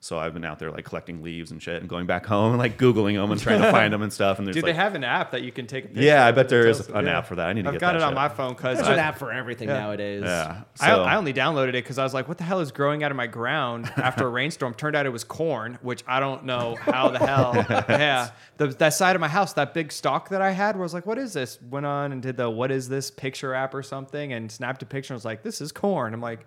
so 0.00 0.18
I've 0.18 0.34
been 0.34 0.44
out 0.44 0.58
there 0.58 0.70
like 0.70 0.84
collecting 0.84 1.22
leaves 1.22 1.50
and 1.50 1.60
shit, 1.62 1.80
and 1.80 1.88
going 1.88 2.06
back 2.06 2.26
home 2.26 2.50
and 2.52 2.58
like 2.58 2.78
googling 2.78 3.14
them 3.20 3.30
and 3.32 3.40
trying 3.40 3.60
to 3.62 3.70
find 3.72 3.92
them 3.92 4.02
and 4.02 4.12
stuff. 4.12 4.38
And 4.38 4.46
there's 4.46 4.54
Dude, 4.54 4.64
like, 4.64 4.74
they 4.74 4.76
have 4.76 4.94
an 4.94 5.02
app 5.04 5.32
that 5.32 5.42
you 5.42 5.50
can 5.50 5.66
take 5.66 5.84
a 5.84 5.88
picture. 5.88 6.02
yeah, 6.02 6.24
I 6.26 6.32
bet 6.32 6.46
it 6.46 6.48
there 6.50 6.62
that 6.64 6.68
is 6.70 6.76
tells- 6.86 6.90
an 6.98 7.06
yeah. 7.06 7.18
app 7.18 7.26
for 7.26 7.34
that. 7.36 7.48
I 7.48 7.52
need 7.54 7.62
to 7.62 7.68
I've 7.68 7.74
get 7.74 7.80
got 7.80 7.92
that 7.94 7.96
it 8.00 8.02
on 8.04 8.10
shit. 8.10 8.14
my 8.16 8.28
phone 8.28 8.54
because 8.54 8.76
There's 8.78 8.88
an 8.88 8.98
app 8.98 9.18
for 9.18 9.32
everything 9.32 9.68
nowadays. 9.68 10.22
Yeah. 10.24 10.62
I, 10.80 10.86
So- 10.88 11.02
I 11.02 11.16
only 11.16 11.32
downloaded 11.32 11.70
it 11.70 11.72
because 11.84 11.98
I 11.98 12.04
was 12.04 12.14
like, 12.14 12.28
what 12.28 12.38
the 12.38 12.44
hell 12.44 12.60
is 12.60 12.70
growing 12.70 13.02
out 13.02 13.10
of 13.10 13.16
my 13.16 13.26
ground 13.26 13.90
after 13.96 14.26
a 14.26 14.30
rainstorm? 14.30 14.74
Turned 14.74 14.94
out 14.96 15.06
it 15.06 15.10
was 15.10 15.24
corn, 15.24 15.78
which 15.82 16.04
I 16.06 16.20
don't 16.20 16.44
know 16.44 16.76
how 16.80 17.08
the 17.08 17.18
hell. 17.18 17.54
yeah. 17.88 18.30
The, 18.58 18.68
that 18.68 18.94
side 18.94 19.16
of 19.16 19.20
my 19.20 19.28
house, 19.28 19.54
that 19.54 19.74
big 19.74 19.90
stalk 19.92 20.28
that 20.28 20.40
I 20.42 20.52
had, 20.52 20.76
where 20.76 20.82
I 20.82 20.86
was 20.86 20.94
like, 20.94 21.06
what 21.06 21.18
is 21.18 21.32
this? 21.32 21.58
Went 21.70 21.86
on 21.86 22.12
and 22.12 22.22
did 22.22 22.36
the 22.36 22.48
what 22.48 22.70
is 22.70 22.88
this 22.88 23.10
picture 23.10 23.54
app 23.54 23.74
or 23.74 23.82
something 23.82 24.32
and 24.32 24.50
snapped 24.52 24.82
a 24.82 24.86
picture 24.86 25.14
and 25.14 25.16
was 25.16 25.24
like, 25.24 25.42
this 25.42 25.60
is 25.60 25.72
corn. 25.72 26.14
I'm 26.14 26.20
like, 26.20 26.46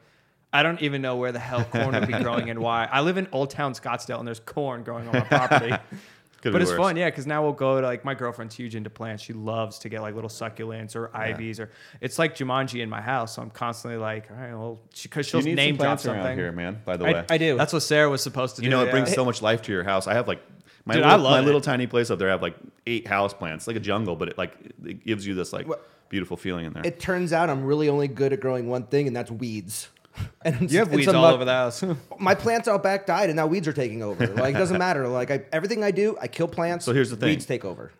I 0.51 0.63
don't 0.63 0.82
even 0.82 1.01
know 1.01 1.15
where 1.18 1.32
the 1.32 1.39
hell 1.39 1.63
corn 1.63 1.91
would 1.94 2.08
be 2.08 2.13
growing 2.13 2.50
and 2.50 2.60
why. 2.60 2.88
I 2.91 3.01
live 3.01 3.18
in 3.18 3.27
Old 3.32 3.51
Town 3.51 3.74
Scottsdale 3.74 4.18
and 4.20 4.27
there's 4.27 4.39
corn 4.39 4.84
growing 4.84 5.08
on 5.08 5.13
my 5.13 5.20
property. 5.22 5.74
Could 6.41 6.53
but 6.53 6.62
it's 6.62 6.72
worse. 6.72 6.77
fun, 6.79 6.96
yeah, 6.96 7.08
because 7.10 7.27
now 7.27 7.44
we'll 7.44 7.51
go 7.51 7.82
to 7.82 7.86
like 7.86 8.06
my 8.06 8.13
girlfriend's 8.15 8.56
huge 8.56 8.74
into 8.74 8.89
plants. 8.89 9.22
She 9.22 9.34
loves 9.34 9.77
to 9.79 9.89
get 9.89 10.01
like 10.01 10.15
little 10.15 10.29
succulents 10.29 10.96
or 10.96 11.12
ivies 11.13 11.60
or 11.60 11.70
it's 12.00 12.18
like 12.18 12.34
Jumanji 12.34 12.82
in 12.82 12.89
my 12.89 13.01
house. 13.01 13.36
So 13.36 13.41
I'm 13.41 13.50
constantly 13.50 14.00
like, 14.00 14.32
all 14.32 14.38
right, 14.38 14.53
well, 14.53 14.79
because 15.03 15.27
You 15.34 15.41
she'll 15.41 15.46
need 15.50 15.56
name 15.56 15.74
some 15.75 15.77
drop 15.79 15.86
plants 15.88 16.06
around 16.06 16.15
something. 16.24 16.38
here, 16.38 16.51
man. 16.53 16.82
By 16.86 16.96
the 16.96 17.06
I, 17.06 17.12
way, 17.13 17.25
I 17.29 17.38
do. 17.38 17.58
That's 17.58 17.74
what 17.74 17.82
Sarah 17.82 18.10
was 18.10 18.24
supposed 18.24 18.56
to 18.56 18.62
you 18.62 18.70
do. 18.70 18.75
You 18.75 18.77
know 18.77 18.84
it 18.84 18.86
yeah. 18.88 18.91
brings 18.94 19.13
so 19.13 19.25
much 19.25 19.41
life 19.41 19.62
to 19.63 19.74
your 19.74 19.84
house. 19.84 20.08
I 20.08 20.13
have 20.13 20.29
like 20.29 20.41
my 20.86 20.94
Dude, 20.94 21.03
I 21.03 21.10
little, 21.12 21.24
love 21.25 21.32
my 21.34 21.39
it. 21.39 21.46
little 21.46 21.62
tiny 21.62 21.88
place 21.88 22.10
up 22.10 22.20
there. 22.20 22.29
I 22.29 22.32
have 22.32 22.41
like 22.41 22.56
eight 22.88 23.06
house 23.06 23.34
plants, 23.34 23.68
like 23.68 23.75
a 23.75 23.82
jungle, 23.82 24.15
but 24.15 24.29
it 24.29 24.38
like 24.38 24.56
it 24.86 25.06
gives 25.06 25.27
you 25.27 25.36
this 25.36 25.51
like 25.51 25.68
What- 25.68 25.89
beautiful 26.08 26.38
feeling 26.38 26.65
in 26.65 26.72
there. 26.74 26.84
it 26.86 27.01
turns 27.01 27.34
out 27.34 27.50
I'm 27.50 27.65
really 27.65 27.89
only 27.89 28.08
good 28.08 28.32
at 28.32 28.39
growing 28.39 28.70
one 28.70 28.84
thing, 28.84 29.08
and 29.08 29.15
that's 29.15 29.29
weeds. 29.29 29.89
And 30.42 30.72
You 30.72 30.80
have 30.80 30.92
weeds 30.92 31.08
all 31.10 31.22
muck- 31.22 31.34
over 31.34 31.46
the 31.46 31.51
house. 31.51 31.84
My 32.20 32.34
plants 32.34 32.68
out 32.68 32.82
back 32.82 33.06
died, 33.06 33.30
and 33.30 33.36
now 33.36 33.46
weeds 33.48 33.68
are 33.68 33.74
taking 33.74 34.01
over. 34.04 34.25
Like 34.28 34.56
it 34.56 34.58
doesn't 34.58 34.78
matter. 34.88 35.08
Like 35.08 35.32
I, 35.32 35.42
everything 35.51 35.84
I 35.84 35.92
do, 35.92 36.18
I 36.22 36.28
kill 36.28 36.48
plants. 36.48 36.86
So 36.86 36.94
here's 36.94 37.10
the 37.10 37.18
thing. 37.18 37.30
Weeds 37.30 37.46
take 37.46 37.66
over. 37.66 37.92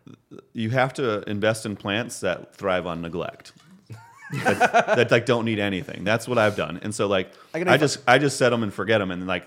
you 0.54 0.70
have 0.70 0.94
to 0.96 1.22
invest 1.30 1.66
in 1.66 1.76
plants 1.76 2.22
that 2.22 2.56
thrive 2.56 2.86
on 2.88 3.02
neglect. 3.02 3.52
that, 4.44 4.86
that 4.96 5.12
like 5.12 5.26
don't 5.26 5.44
need 5.46 5.60
anything. 5.60 6.04
That's 6.04 6.28
what 6.28 6.38
I've 6.38 6.56
done. 6.56 6.80
And 6.84 6.94
so 6.94 7.08
like 7.08 7.32
I 7.54 7.62
I, 7.74 7.78
just 7.78 8.00
I 8.08 8.18
just 8.20 8.38
set 8.38 8.50
them 8.52 8.64
and 8.64 8.74
forget 8.74 9.00
them. 9.00 9.12
And 9.12 9.26
like 9.28 9.46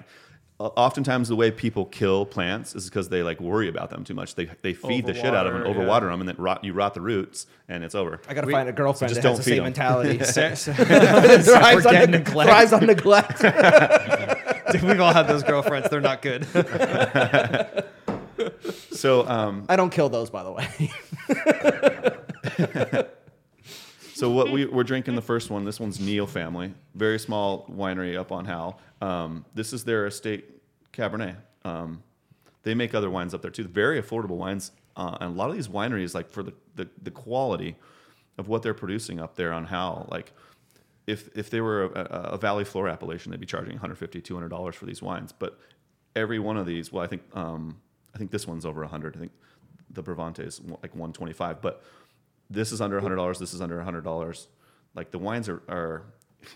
oftentimes 0.76 1.28
the 1.28 1.36
way 1.36 1.50
people 1.50 1.84
kill 1.86 2.26
plants 2.26 2.74
is 2.74 2.84
because 2.88 3.08
they 3.08 3.22
like 3.22 3.40
worry 3.40 3.68
about 3.68 3.90
them 3.90 4.04
too 4.04 4.14
much. 4.14 4.34
They 4.34 4.46
they 4.62 4.74
feed 4.74 5.06
the 5.06 5.14
shit 5.14 5.34
out 5.34 5.46
of 5.46 5.52
them, 5.54 5.62
Overwater, 5.62 5.76
overwater 5.86 6.02
yeah. 6.02 6.10
them, 6.10 6.20
and 6.20 6.28
then 6.28 6.36
rot 6.38 6.64
you 6.64 6.72
rot 6.72 6.94
the 6.94 7.00
roots, 7.00 7.46
and 7.68 7.84
it's 7.84 7.94
over. 7.94 8.20
I 8.28 8.34
gotta 8.34 8.46
We- 8.46 8.52
find 8.52 8.68
a 8.68 8.72
girlfriend 8.72 9.10
so 9.10 9.14
just 9.14 9.22
that 9.22 9.28
has 9.28 9.38
don't 9.38 9.44
the 9.44 9.50
feed 9.50 9.50
same 9.50 9.58
'em. 9.58 9.64
mentality. 9.64 10.24
Sarah- 10.24 10.56
Sarah- 10.56 11.42
thrives, 11.42 11.86
on 11.86 11.92
Forget 11.92 12.10
neg- 12.10 12.26
neglect. 12.26 12.50
thrives 12.50 12.72
on 12.72 12.86
neglect. 12.86 13.42
Dude, 14.72 14.82
we've 14.82 15.00
all 15.00 15.12
had 15.12 15.26
those 15.28 15.42
girlfriends. 15.42 15.88
They're 15.90 16.00
not 16.00 16.22
good. 16.22 16.46
So 18.92 19.28
um 19.28 19.66
I 19.68 19.76
don't 19.76 19.90
kill 19.90 20.08
those, 20.08 20.30
by 20.30 20.42
the 20.42 20.52
way. 20.52 20.68
So 24.22 24.30
what 24.30 24.52
we, 24.52 24.66
we're 24.66 24.84
drinking 24.84 25.16
the 25.16 25.20
first 25.32 25.50
one. 25.50 25.64
This 25.64 25.80
one's 25.80 25.98
Neal 25.98 26.28
Family, 26.28 26.72
very 26.94 27.18
small 27.18 27.66
winery 27.66 28.16
up 28.16 28.30
on 28.30 28.44
Howell. 28.44 28.78
Um, 29.00 29.44
this 29.52 29.72
is 29.72 29.82
their 29.82 30.06
estate 30.06 30.44
Cabernet. 30.92 31.38
Um, 31.64 32.04
they 32.62 32.72
make 32.72 32.94
other 32.94 33.10
wines 33.10 33.34
up 33.34 33.42
there 33.42 33.50
too. 33.50 33.64
Very 33.64 34.00
affordable 34.00 34.36
wines, 34.36 34.70
uh, 34.96 35.16
and 35.20 35.34
a 35.34 35.36
lot 35.36 35.50
of 35.50 35.56
these 35.56 35.66
wineries, 35.66 36.14
like 36.14 36.30
for 36.30 36.44
the, 36.44 36.52
the, 36.76 36.88
the 37.02 37.10
quality 37.10 37.74
of 38.38 38.46
what 38.46 38.62
they're 38.62 38.74
producing 38.74 39.18
up 39.18 39.34
there 39.34 39.52
on 39.52 39.64
Howell, 39.64 40.06
like 40.08 40.32
if 41.08 41.28
if 41.36 41.50
they 41.50 41.60
were 41.60 41.86
a, 41.86 41.88
a, 41.88 42.20
a 42.34 42.38
Valley 42.38 42.64
Floor 42.64 42.88
appellation, 42.88 43.32
they'd 43.32 43.40
be 43.40 43.44
charging 43.46 43.72
150 43.72 44.20
200 44.20 44.48
dollars 44.48 44.76
for 44.76 44.86
these 44.86 45.02
wines. 45.02 45.32
But 45.32 45.58
every 46.14 46.38
one 46.38 46.56
of 46.56 46.64
these, 46.64 46.92
well, 46.92 47.02
I 47.02 47.08
think 47.08 47.22
um, 47.34 47.80
I 48.14 48.18
think 48.18 48.30
this 48.30 48.46
one's 48.46 48.66
over 48.66 48.82
100. 48.82 49.16
I 49.16 49.18
think 49.18 49.32
the 49.90 50.00
Bravante 50.00 50.44
is 50.44 50.60
like 50.60 50.94
125, 50.94 51.60
but 51.60 51.82
this 52.52 52.72
is 52.72 52.80
under 52.80 53.00
hundred 53.00 53.16
dollars. 53.16 53.38
This 53.38 53.54
is 53.54 53.60
under 53.60 53.80
hundred 53.82 54.04
dollars. 54.04 54.48
Like 54.94 55.10
the 55.10 55.18
wines 55.18 55.48
are, 55.48 55.62
are 55.68 56.02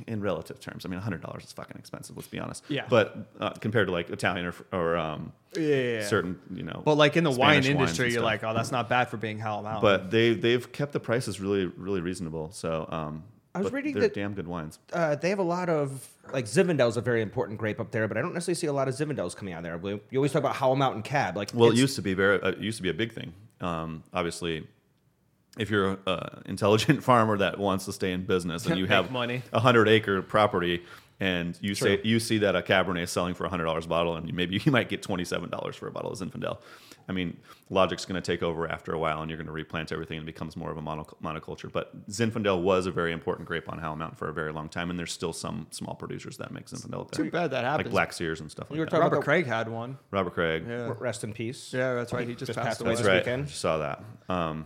in 0.07 0.21
relative 0.21 0.61
terms. 0.61 0.85
I 0.85 0.89
mean, 0.89 1.01
hundred 1.01 1.23
dollars 1.23 1.45
is 1.45 1.53
fucking 1.53 1.77
expensive. 1.79 2.17
Let's 2.17 2.29
be 2.29 2.39
honest. 2.39 2.65
Yeah. 2.69 2.87
But 2.89 3.17
uh, 3.41 3.51
compared 3.51 3.87
to 3.89 3.93
like 3.93 4.11
Italian 4.11 4.47
or, 4.47 4.55
or 4.73 4.97
um, 4.97 5.33
Yeah. 5.57 6.05
certain, 6.07 6.39
you 6.53 6.63
know. 6.65 6.83
But 6.85 6.97
like 6.97 7.17
in 7.17 7.25
the 7.25 7.31
wine 7.31 7.63
Spanish 7.63 7.67
wines 7.69 7.81
industry, 7.91 8.13
you're 8.13 8.23
like, 8.23 8.45
oh, 8.45 8.53
that's 8.53 8.73
not 8.73 8.89
bad 8.89 9.09
for 9.09 9.17
being 9.17 9.39
Howell 9.39 9.63
Mountain. 9.63 9.83
But 9.83 10.11
they 10.11 10.35
they've 10.35 10.71
kept 10.73 10.93
the 10.93 11.01
prices 11.01 11.41
really 11.41 11.67
really 11.67 12.01
reasonable. 12.01 12.51
So 12.53 12.87
um, 12.91 13.25
I 13.55 13.61
was 13.61 13.71
but 13.71 13.77
reading 13.77 13.95
they're 13.95 14.03
that- 14.03 14.15
damn 14.15 14.35
good 14.35 14.49
wines. 14.49 14.79
uh, 14.93 15.15
they 15.17 15.31
have 15.31 15.39
a 15.39 15.43
lot 15.43 15.69
of 15.71 16.07
like 16.33 16.45
Zinfandel's 16.47 16.97
a 16.97 17.01
very 17.01 17.23
important 17.23 17.59
grape 17.59 17.79
up 17.81 17.91
there, 17.93 18.07
but 18.09 18.19
I 18.19 18.21
don't 18.21 18.35
necessarily 18.35 18.57
see 18.57 18.67
a 18.67 18.73
lot 18.73 18.89
of 18.89 18.95
Zinfandels 18.97 19.35
coming 19.37 19.55
out 19.55 19.63
there. 19.63 19.79
We- 19.79 20.01
You 20.11 20.19
always 20.19 20.33
talk 20.33 20.41
about 20.41 20.57
Howell 20.57 20.77
Mountain 20.77 21.03
Cab, 21.05 21.37
like 21.37 21.53
Well, 21.55 21.71
it 21.71 21.77
used 21.77 21.95
to 21.97 22.03
be 22.03 22.13
very. 22.13 22.43
Uh, 22.43 22.49
it 22.51 22.59
used 22.59 22.77
to 22.79 22.83
be 22.83 22.91
a 22.91 22.95
big 22.95 23.13
thing. 23.15 23.33
Um, 23.61 24.03
obviously, 24.13 24.67
if 25.59 25.71
you're 25.71 25.91
an 25.91 25.99
uh, 26.07 26.41
intelligent 26.47 27.03
farmer 27.11 27.39
that 27.39 27.59
wants 27.59 27.85
to 27.87 27.93
stay 27.93 28.13
in 28.13 28.25
business 28.25 28.67
and 28.67 28.79
you 28.79 28.87
have 28.87 29.11
money. 29.11 29.43
a 29.53 29.61
hundred 29.61 29.89
acre 29.89 30.23
property, 30.23 30.83
and 31.21 31.59
you 31.61 31.75
say 31.75 32.01
you 32.05 32.21
see 32.21 32.39
that 32.39 32.55
a 32.57 32.63
Cabernet 32.63 33.03
is 33.03 33.11
selling 33.11 33.35
for 33.35 33.45
a 33.45 33.49
hundred 33.49 33.65
dollars 33.65 33.87
a 33.87 33.89
bottle, 33.89 34.17
and 34.17 34.29
you, 34.29 34.35
maybe 34.35 34.61
you 34.65 34.73
might 34.73 34.89
get 34.89 35.03
twenty 35.03 35.25
seven 35.25 35.49
dollars 35.51 35.77
for 35.77 35.87
a 35.89 35.91
bottle 35.91 36.11
of 36.13 36.19
Zinfandel. 36.19 36.59
I 37.09 37.13
mean, 37.13 37.37
logic's 37.71 38.05
going 38.05 38.21
to 38.21 38.33
take 38.33 38.43
over 38.43 38.69
after 38.69 38.93
a 38.93 38.99
while, 38.99 39.23
and 39.23 39.31
you're 39.31 39.37
going 39.37 39.47
to 39.47 39.53
replant 39.53 39.93
everything, 39.93 40.19
and 40.19 40.29
it 40.29 40.33
becomes 40.35 40.57
more 40.57 40.73
of 40.73 40.77
a 40.77 40.83
monoculture. 40.83 41.71
But 41.71 42.09
Zinfandel 42.11 42.63
was 42.63 42.87
a 42.87 42.91
very 42.91 43.13
important 43.13 43.47
grape 43.47 43.71
on 43.71 43.79
Howell 43.79 43.95
Mountain 43.95 44.17
for 44.17 44.29
a 44.29 44.33
very 44.33 44.53
long 44.53 44.69
time, 44.69 44.91
and 44.91 44.99
there's 44.99 45.13
still 45.13 45.33
some 45.33 45.69
small 45.71 45.95
producers 45.95 46.37
that 46.39 46.51
make 46.51 46.67
Zinfandel 46.67 47.03
up 47.03 47.13
there, 47.13 47.25
Too 47.25 47.31
bad 47.31 47.53
that 47.53 47.63
happened. 47.63 47.87
like. 47.87 47.93
Black 47.93 48.13
Sears 48.13 48.41
and 48.41 48.51
stuff 48.51 48.67
You 48.71 48.75
like 48.75 48.79
were 48.81 48.85
that. 48.87 48.91
talking 48.91 49.03
Robert 49.03 49.17
about 49.19 49.25
Craig 49.25 49.47
had 49.47 49.69
one. 49.69 49.99
Robert 50.11 50.35
Craig. 50.35 50.65
Yeah. 50.69 50.95
rest 50.99 51.23
in 51.23 51.33
peace. 51.33 51.73
Yeah, 51.73 51.95
that's 51.95 52.13
right. 52.13 52.27
He 52.27 52.35
just, 52.35 52.47
Just 52.47 52.57
passed, 52.59 52.67
passed 52.71 52.81
away. 52.81 52.89
away 52.89 52.95
That's 52.97 53.03
this 53.07 53.09
right. 53.09 53.19
weekend. 53.25 53.51
Saw 53.51 53.79
that. 53.79 54.03
Um, 54.29 54.65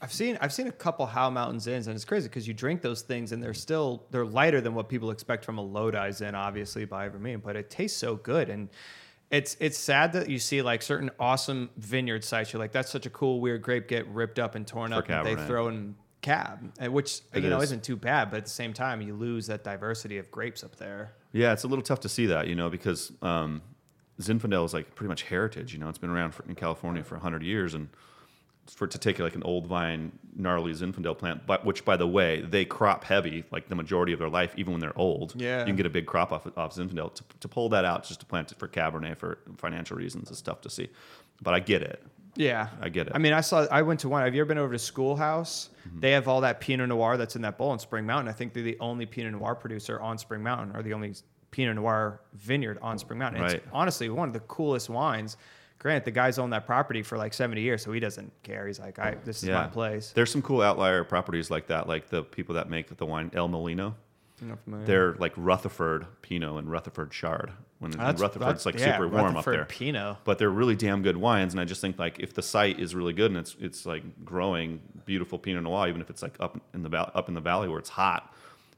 I've 0.00 0.12
seen 0.12 0.36
I've 0.40 0.52
seen 0.52 0.66
a 0.66 0.72
couple 0.72 1.06
Howell 1.06 1.30
Mountain 1.30 1.58
Zins, 1.58 1.86
and 1.86 1.94
it's 1.94 2.04
crazy 2.04 2.28
because 2.28 2.46
you 2.46 2.54
drink 2.54 2.82
those 2.82 3.02
things 3.02 3.32
and 3.32 3.42
they're 3.42 3.54
still 3.54 4.04
they're 4.10 4.26
lighter 4.26 4.60
than 4.60 4.74
what 4.74 4.88
people 4.88 5.10
expect 5.10 5.44
from 5.44 5.58
a 5.58 5.62
Lodi 5.62 6.10
Zin, 6.12 6.34
obviously 6.34 6.84
by 6.84 7.08
Vermilion, 7.08 7.40
but 7.44 7.56
it 7.56 7.70
tastes 7.70 7.98
so 7.98 8.16
good 8.16 8.48
and. 8.48 8.68
It's 9.28 9.56
it's 9.58 9.76
sad 9.76 10.12
that 10.12 10.30
you 10.30 10.38
see 10.38 10.62
like 10.62 10.82
certain 10.82 11.10
awesome 11.18 11.70
vineyard 11.76 12.22
sites. 12.22 12.52
You're 12.52 12.60
like, 12.60 12.70
that's 12.70 12.92
such 12.92 13.06
a 13.06 13.10
cool 13.10 13.40
weird 13.40 13.60
grape 13.60 13.88
get 13.88 14.06
ripped 14.06 14.38
up 14.38 14.54
and 14.54 14.64
torn 14.64 14.92
For 14.92 14.98
up, 14.98 15.08
and 15.08 15.26
they 15.26 15.34
throw 15.34 15.66
in 15.66 15.96
cab, 16.22 16.72
which 16.90 17.22
It 17.34 17.42
you 17.42 17.50
know 17.50 17.58
is. 17.58 17.64
isn't 17.64 17.82
too 17.82 17.96
bad. 17.96 18.30
But 18.30 18.36
at 18.36 18.44
the 18.44 18.50
same 18.50 18.72
time, 18.72 19.00
you 19.02 19.14
lose 19.14 19.48
that 19.48 19.64
diversity 19.64 20.18
of 20.18 20.30
grapes 20.30 20.62
up 20.62 20.76
there. 20.76 21.12
Yeah, 21.32 21.52
it's 21.52 21.64
a 21.64 21.66
little 21.66 21.82
tough 21.82 21.98
to 22.00 22.08
see 22.08 22.26
that, 22.26 22.46
you 22.46 22.54
know, 22.54 22.70
because 22.70 23.10
um, 23.20 23.62
Zinfandel 24.20 24.64
is 24.64 24.72
like 24.72 24.94
pretty 24.94 25.08
much 25.08 25.24
heritage. 25.24 25.72
You 25.72 25.80
know, 25.80 25.88
it's 25.88 25.98
been 25.98 26.10
around 26.10 26.32
for, 26.32 26.44
in 26.48 26.54
California 26.54 27.02
for 27.02 27.16
hundred 27.18 27.42
years, 27.42 27.74
and 27.74 27.88
for 28.74 28.86
to 28.86 28.98
take 28.98 29.18
like 29.18 29.34
an 29.34 29.42
old 29.42 29.66
vine 29.66 30.12
gnarly 30.34 30.72
Zinfandel 30.72 31.16
plant, 31.16 31.46
but 31.46 31.64
which 31.64 31.84
by 31.84 31.96
the 31.96 32.06
way 32.06 32.40
they 32.42 32.64
crop 32.64 33.04
heavy 33.04 33.44
like 33.50 33.68
the 33.68 33.74
majority 33.74 34.12
of 34.12 34.18
their 34.18 34.28
life, 34.28 34.52
even 34.56 34.72
when 34.72 34.80
they're 34.80 34.98
old. 34.98 35.34
Yeah. 35.36 35.60
you 35.60 35.66
can 35.66 35.76
get 35.76 35.86
a 35.86 35.90
big 35.90 36.06
crop 36.06 36.32
off 36.32 36.46
off 36.56 36.74
Zinfandel. 36.74 37.14
To, 37.14 37.24
to 37.40 37.48
pull 37.48 37.68
that 37.70 37.84
out 37.84 38.04
just 38.04 38.20
to 38.20 38.26
plant 38.26 38.52
it 38.52 38.58
for 38.58 38.68
Cabernet 38.68 39.16
for 39.16 39.38
financial 39.56 39.96
reasons 39.96 40.30
is 40.30 40.42
tough 40.42 40.60
to 40.62 40.70
see, 40.70 40.88
but 41.42 41.54
I 41.54 41.60
get 41.60 41.82
it. 41.82 42.02
Yeah, 42.36 42.68
I 42.80 42.90
get 42.90 43.06
it. 43.06 43.12
I 43.14 43.18
mean, 43.18 43.32
I 43.32 43.40
saw. 43.40 43.66
I 43.70 43.82
went 43.82 44.00
to 44.00 44.08
one. 44.08 44.22
Have 44.22 44.34
you 44.34 44.42
ever 44.42 44.48
been 44.48 44.58
over 44.58 44.72
to 44.72 44.78
Schoolhouse? 44.78 45.70
Mm-hmm. 45.88 46.00
They 46.00 46.10
have 46.12 46.28
all 46.28 46.42
that 46.42 46.60
Pinot 46.60 46.88
Noir 46.88 47.16
that's 47.16 47.34
in 47.34 47.42
that 47.42 47.56
bowl 47.56 47.72
in 47.72 47.78
Spring 47.78 48.04
Mountain. 48.04 48.28
I 48.28 48.32
think 48.32 48.52
they're 48.52 48.62
the 48.62 48.78
only 48.78 49.06
Pinot 49.06 49.32
Noir 49.32 49.54
producer 49.54 49.98
on 50.00 50.18
Spring 50.18 50.42
Mountain, 50.42 50.76
or 50.76 50.82
the 50.82 50.92
only 50.92 51.14
Pinot 51.50 51.76
Noir 51.76 52.20
vineyard 52.34 52.78
on 52.82 52.98
Spring 52.98 53.18
Mountain. 53.18 53.40
Right. 53.42 53.54
It's 53.54 53.66
honestly 53.72 54.08
one 54.10 54.28
of 54.28 54.34
the 54.34 54.40
coolest 54.40 54.90
wines. 54.90 55.38
Grant, 55.78 56.04
the 56.04 56.10
guy's 56.10 56.38
owned 56.38 56.52
that 56.52 56.66
property 56.66 57.02
for 57.02 57.18
like 57.18 57.34
70 57.34 57.60
years, 57.60 57.82
so 57.82 57.92
he 57.92 58.00
doesn't 58.00 58.32
care. 58.42 58.66
He's 58.66 58.80
like, 58.80 58.98
I, 58.98 59.16
this 59.24 59.42
is 59.42 59.50
my 59.50 59.66
place. 59.66 60.12
There's 60.14 60.30
some 60.30 60.42
cool 60.42 60.62
outlier 60.62 61.04
properties 61.04 61.50
like 61.50 61.66
that, 61.68 61.86
like 61.86 62.08
the 62.08 62.22
people 62.22 62.54
that 62.54 62.70
make 62.70 62.96
the 62.96 63.06
wine 63.06 63.30
El 63.34 63.48
Molino. 63.48 63.94
They're 64.66 65.14
like 65.14 65.32
Rutherford 65.36 66.06
Pinot 66.22 66.56
and 66.58 66.70
Rutherford 66.70 67.10
Chard. 67.10 67.52
When 67.78 67.92
in 67.92 67.98
That's- 67.98 68.20
Rutherford's 68.20 68.64
that's- 68.64 68.66
like 68.66 68.78
yeah, 68.78 68.96
super 68.96 69.08
warm 69.08 69.34
Rutherford 69.34 69.60
up 69.60 69.68
there. 69.68 69.76
Pinot. 69.76 70.18
But 70.24 70.38
they're 70.38 70.50
really 70.50 70.76
damn 70.76 71.02
good 71.02 71.16
wines, 71.16 71.52
and 71.54 71.60
I 71.60 71.64
just 71.64 71.80
think 71.80 71.98
like 71.98 72.18
if 72.20 72.34
the 72.34 72.42
site 72.42 72.78
is 72.80 72.94
really 72.94 73.12
good 73.12 73.30
and 73.30 73.38
it's 73.38 73.56
it's 73.60 73.84
like 73.86 74.02
growing 74.24 74.80
beautiful 75.04 75.38
Pinot 75.38 75.62
Noir, 75.62 75.88
even 75.88 76.00
if 76.00 76.10
it's 76.10 76.22
like 76.22 76.36
up 76.40 76.58
in 76.74 76.82
the 76.82 76.88
val- 76.88 77.10
up 77.14 77.28
in 77.28 77.34
the 77.34 77.40
valley 77.40 77.68
where 77.68 77.78
it's 77.78 77.90
hot, 77.90 78.34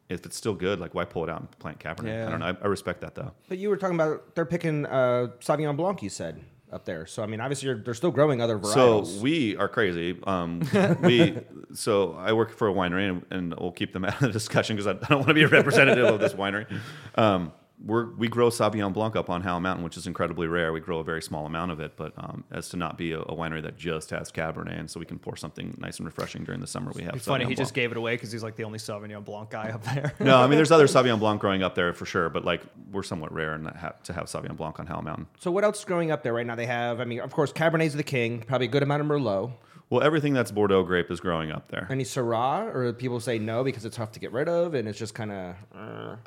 if 0.09 0.25
it's 0.27 0.37
still 0.37 0.55
good, 0.55 0.81
like 0.81 0.95
why 0.95 1.05
pull 1.05 1.25
it 1.25 1.31
out 1.31 1.41
and 1.41 1.59
plant 1.59 1.79
Cabernet? 1.79 2.27
I 2.27 2.31
don't 2.31 2.41
know. 2.41 2.47
I, 2.47 2.57
I 2.65 2.67
respect 2.67 3.01
that 3.03 3.15
though. 3.15 3.33
But 3.49 3.59
you 3.59 3.69
were 3.69 3.77
talking 3.77 3.97
about 3.97 4.35
they're 4.35 4.47
picking 4.47 4.87
uh, 4.87 5.29
Sauvignon 5.41 5.77
Blanc. 5.77 6.03
You 6.03 6.11
said 6.11 6.41
up 6.72 6.85
there. 6.85 7.07
So 7.07 7.22
I 7.22 7.26
mean, 7.26 7.40
obviously 7.40 7.68
you're, 7.68 7.78
they're 7.78 7.94
still 7.94 8.11
growing 8.11 8.40
other 8.40 8.59
varieties. 8.59 9.14
So 9.14 9.20
we 9.20 9.57
are 9.57 9.68
crazy. 9.68 10.18
Um, 10.24 10.62
we 11.02 11.38
so 11.72 12.14
I 12.14 12.33
work 12.33 12.50
for 12.52 12.68
a 12.68 12.72
winery, 12.72 13.09
and, 13.09 13.24
and 13.31 13.54
we'll 13.59 13.72
keep 13.72 13.92
them 13.92 14.04
out 14.04 14.14
of 14.14 14.20
the 14.20 14.33
discussion 14.33 14.76
because 14.76 14.87
I, 14.87 14.92
I 14.92 15.09
don't 15.09 15.18
want 15.18 15.28
to 15.28 15.35
be 15.35 15.42
a 15.42 15.48
representative 15.48 16.07
of 16.07 16.20
this 16.20 16.35
winery. 16.35 16.66
Um, 17.14 17.52
we're, 17.85 18.11
we 18.14 18.29
grow 18.29 18.49
Sauvignon 18.49 18.93
Blanc 18.93 19.14
up 19.14 19.31
on 19.31 19.43
Howell 19.43 19.61
Mountain, 19.61 19.85
which 19.85 19.97
is 19.97 20.07
incredibly 20.07 20.47
rare. 20.49 20.73
We 20.73 20.81
grow 20.81 20.99
a 20.99 21.05
very 21.05 21.23
small 21.23 21.47
amount 21.47 21.71
of 21.71 21.81
it, 21.81 21.93
but 21.97 22.12
um, 22.17 22.45
as 22.51 22.69
to 22.71 22.77
not 22.77 22.99
be 22.99 23.12
a, 23.12 23.21
a 23.21 23.35
winery 23.37 23.62
that 23.62 23.77
just 23.77 24.11
has 24.11 24.33
Cabernet, 24.33 24.79
and 24.79 24.91
so 24.91 24.99
we 24.99 25.07
can 25.07 25.19
pour 25.19 25.37
something 25.37 25.77
nice 25.81 25.99
and 25.99 26.07
refreshing 26.07 26.45
during 26.45 26.61
the 26.61 26.67
summer. 26.67 26.91
We 26.95 27.03
have 27.05 27.14
It's 27.14 27.27
funny. 27.27 27.45
Sauvignon 27.45 27.49
He 27.49 27.55
just 27.55 27.75
gave 27.75 27.91
it 27.93 27.97
away 27.97 28.14
because 28.14 28.33
he's 28.33 28.43
like 28.43 28.57
the 28.57 28.64
only 28.64 28.79
Sauvignon 28.79 29.25
Blanc 29.25 29.51
guy 29.51 29.71
up 29.71 29.85
there. 29.85 30.12
no, 30.21 30.38
I 30.38 30.47
mean 30.49 30.57
there's 30.57 30.73
other 30.73 30.87
Sauvignon 30.88 31.19
Blanc 31.21 31.41
growing 31.41 31.62
up 31.62 31.75
there 31.75 31.93
for 31.93 32.05
sure, 32.07 32.29
but 32.29 32.45
like 32.45 32.62
we're 32.91 33.03
somewhat 33.03 33.33
rare 33.33 33.55
in 33.55 33.62
that 33.64 33.77
ha- 33.77 33.95
to 34.05 34.12
have 34.12 34.25
Sauvignon 34.25 34.57
Blanc 34.57 34.81
on 34.81 34.87
Howell 34.87 35.03
Mountain. 35.03 35.27
so 35.38 35.51
what 35.51 35.64
else 35.64 35.79
is 35.79 35.85
growing 35.85 36.11
up 36.11 36.23
there 36.23 36.33
right 36.33 36.47
now? 36.47 36.57
They 36.57 36.67
have. 36.67 37.01
I 37.01 37.05
mean, 37.05 37.21
of 37.21 37.33
course, 37.33 37.53
Cabernet's 37.53 37.95
the 37.95 38.03
king. 38.03 38.41
Probably 38.41 38.67
a 38.67 38.71
good 38.71 38.83
amount 38.83 39.03
of 39.03 39.07
Merlot. 39.09 39.53
Well, 39.90 40.03
everything 40.03 40.35
that's 40.35 40.51
Bordeaux 40.51 40.83
grape 40.83 41.11
is 41.11 41.18
growing 41.18 41.51
up 41.51 41.68
there. 41.68 41.87
Any 41.90 42.05
Syrah, 42.05 42.74
or 42.74 42.92
people 42.92 43.20
say 43.20 43.38
no 43.38 43.64
because 43.64 43.87
it's 43.87 43.96
tough 43.96 44.12
to 44.12 44.20
get 44.20 44.33
rid 44.33 44.48
of, 44.48 44.74
and 44.74 44.87
it's 44.87 44.98
just 44.98 45.14
kind 45.14 45.33
of. 45.33 45.57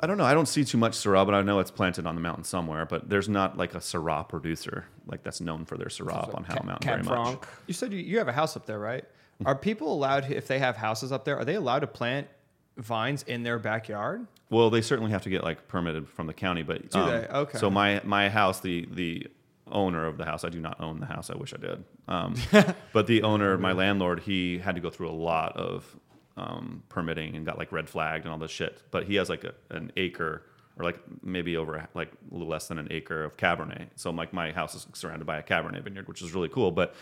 I 0.00 0.06
don't 0.06 0.18
know. 0.18 0.24
I 0.24 0.34
don't 0.34 0.46
see 0.46 0.64
too 0.64 0.78
much 0.78 0.94
Syrah, 0.94 1.24
but 1.24 1.34
I 1.34 1.42
know 1.42 1.60
it's 1.60 1.70
planted 1.70 2.06
on 2.06 2.16
the 2.16 2.20
mountain 2.20 2.44
somewhere. 2.44 2.86
But 2.86 3.08
there's 3.08 3.28
not 3.28 3.56
like 3.56 3.74
a 3.74 3.78
Syrah 3.78 4.28
producer 4.28 4.86
like 5.06 5.22
that's 5.22 5.40
known 5.40 5.64
for 5.64 5.76
their 5.76 5.86
Syrah 5.86 6.24
up 6.24 6.34
on 6.34 6.44
Howell 6.44 6.66
Mountain 6.66 6.88
Cab 6.88 7.04
very 7.04 7.16
much. 7.16 7.26
Franc. 7.26 7.46
You 7.68 7.74
said 7.74 7.92
you, 7.92 7.98
you 7.98 8.18
have 8.18 8.28
a 8.28 8.32
house 8.32 8.56
up 8.56 8.66
there, 8.66 8.80
right? 8.80 9.04
Are 9.44 9.56
people 9.56 9.92
allowed, 9.92 10.30
if 10.30 10.46
they 10.46 10.58
have 10.58 10.76
houses 10.76 11.10
up 11.10 11.24
there, 11.24 11.36
are 11.36 11.44
they 11.44 11.54
allowed 11.54 11.80
to 11.80 11.86
plant 11.86 12.28
vines 12.76 13.22
in 13.24 13.42
their 13.42 13.58
backyard? 13.58 14.26
Well, 14.50 14.70
they 14.70 14.82
certainly 14.82 15.10
have 15.10 15.22
to 15.22 15.30
get 15.30 15.42
like 15.42 15.68
permitted 15.68 16.08
from 16.08 16.26
the 16.26 16.34
county, 16.34 16.62
but 16.62 16.90
Do 16.90 16.98
um, 16.98 17.10
they? 17.10 17.26
Okay. 17.26 17.58
So 17.58 17.70
my 17.70 18.00
my 18.04 18.28
house, 18.28 18.60
the 18.60 18.86
the 18.90 19.26
owner 19.72 20.06
of 20.06 20.18
the 20.18 20.24
house, 20.24 20.44
I 20.44 20.48
do 20.48 20.60
not 20.60 20.80
own 20.80 21.00
the 21.00 21.06
house. 21.06 21.30
I 21.30 21.36
wish 21.36 21.52
I 21.54 21.56
did. 21.56 21.84
Um, 22.08 22.34
but 22.92 23.06
the 23.06 23.22
owner, 23.22 23.58
my 23.58 23.72
landlord, 23.72 24.20
he 24.20 24.58
had 24.58 24.74
to 24.76 24.80
go 24.80 24.90
through 24.90 25.10
a 25.10 25.12
lot 25.12 25.56
of 25.56 25.96
um, 26.36 26.82
permitting 26.88 27.36
and 27.36 27.44
got 27.44 27.58
like 27.58 27.72
red 27.72 27.88
flagged 27.88 28.24
and 28.24 28.32
all 28.32 28.38
this 28.38 28.50
shit. 28.50 28.82
But 28.90 29.04
he 29.04 29.16
has 29.16 29.28
like 29.28 29.44
a, 29.44 29.54
an 29.70 29.92
acre 29.96 30.44
or 30.78 30.84
like 30.84 30.98
maybe 31.22 31.56
over 31.56 31.86
like 31.94 32.12
a 32.12 32.34
little 32.34 32.48
less 32.48 32.68
than 32.68 32.78
an 32.78 32.88
acre 32.90 33.24
of 33.24 33.36
Cabernet. 33.36 33.88
So 33.96 34.10
like 34.10 34.32
my 34.32 34.52
house 34.52 34.74
is 34.74 34.86
surrounded 34.94 35.26
by 35.26 35.38
a 35.38 35.42
Cabernet 35.42 35.82
vineyard, 35.82 36.08
which 36.08 36.22
is 36.22 36.32
really 36.32 36.48
cool. 36.48 36.70
But 36.70 36.94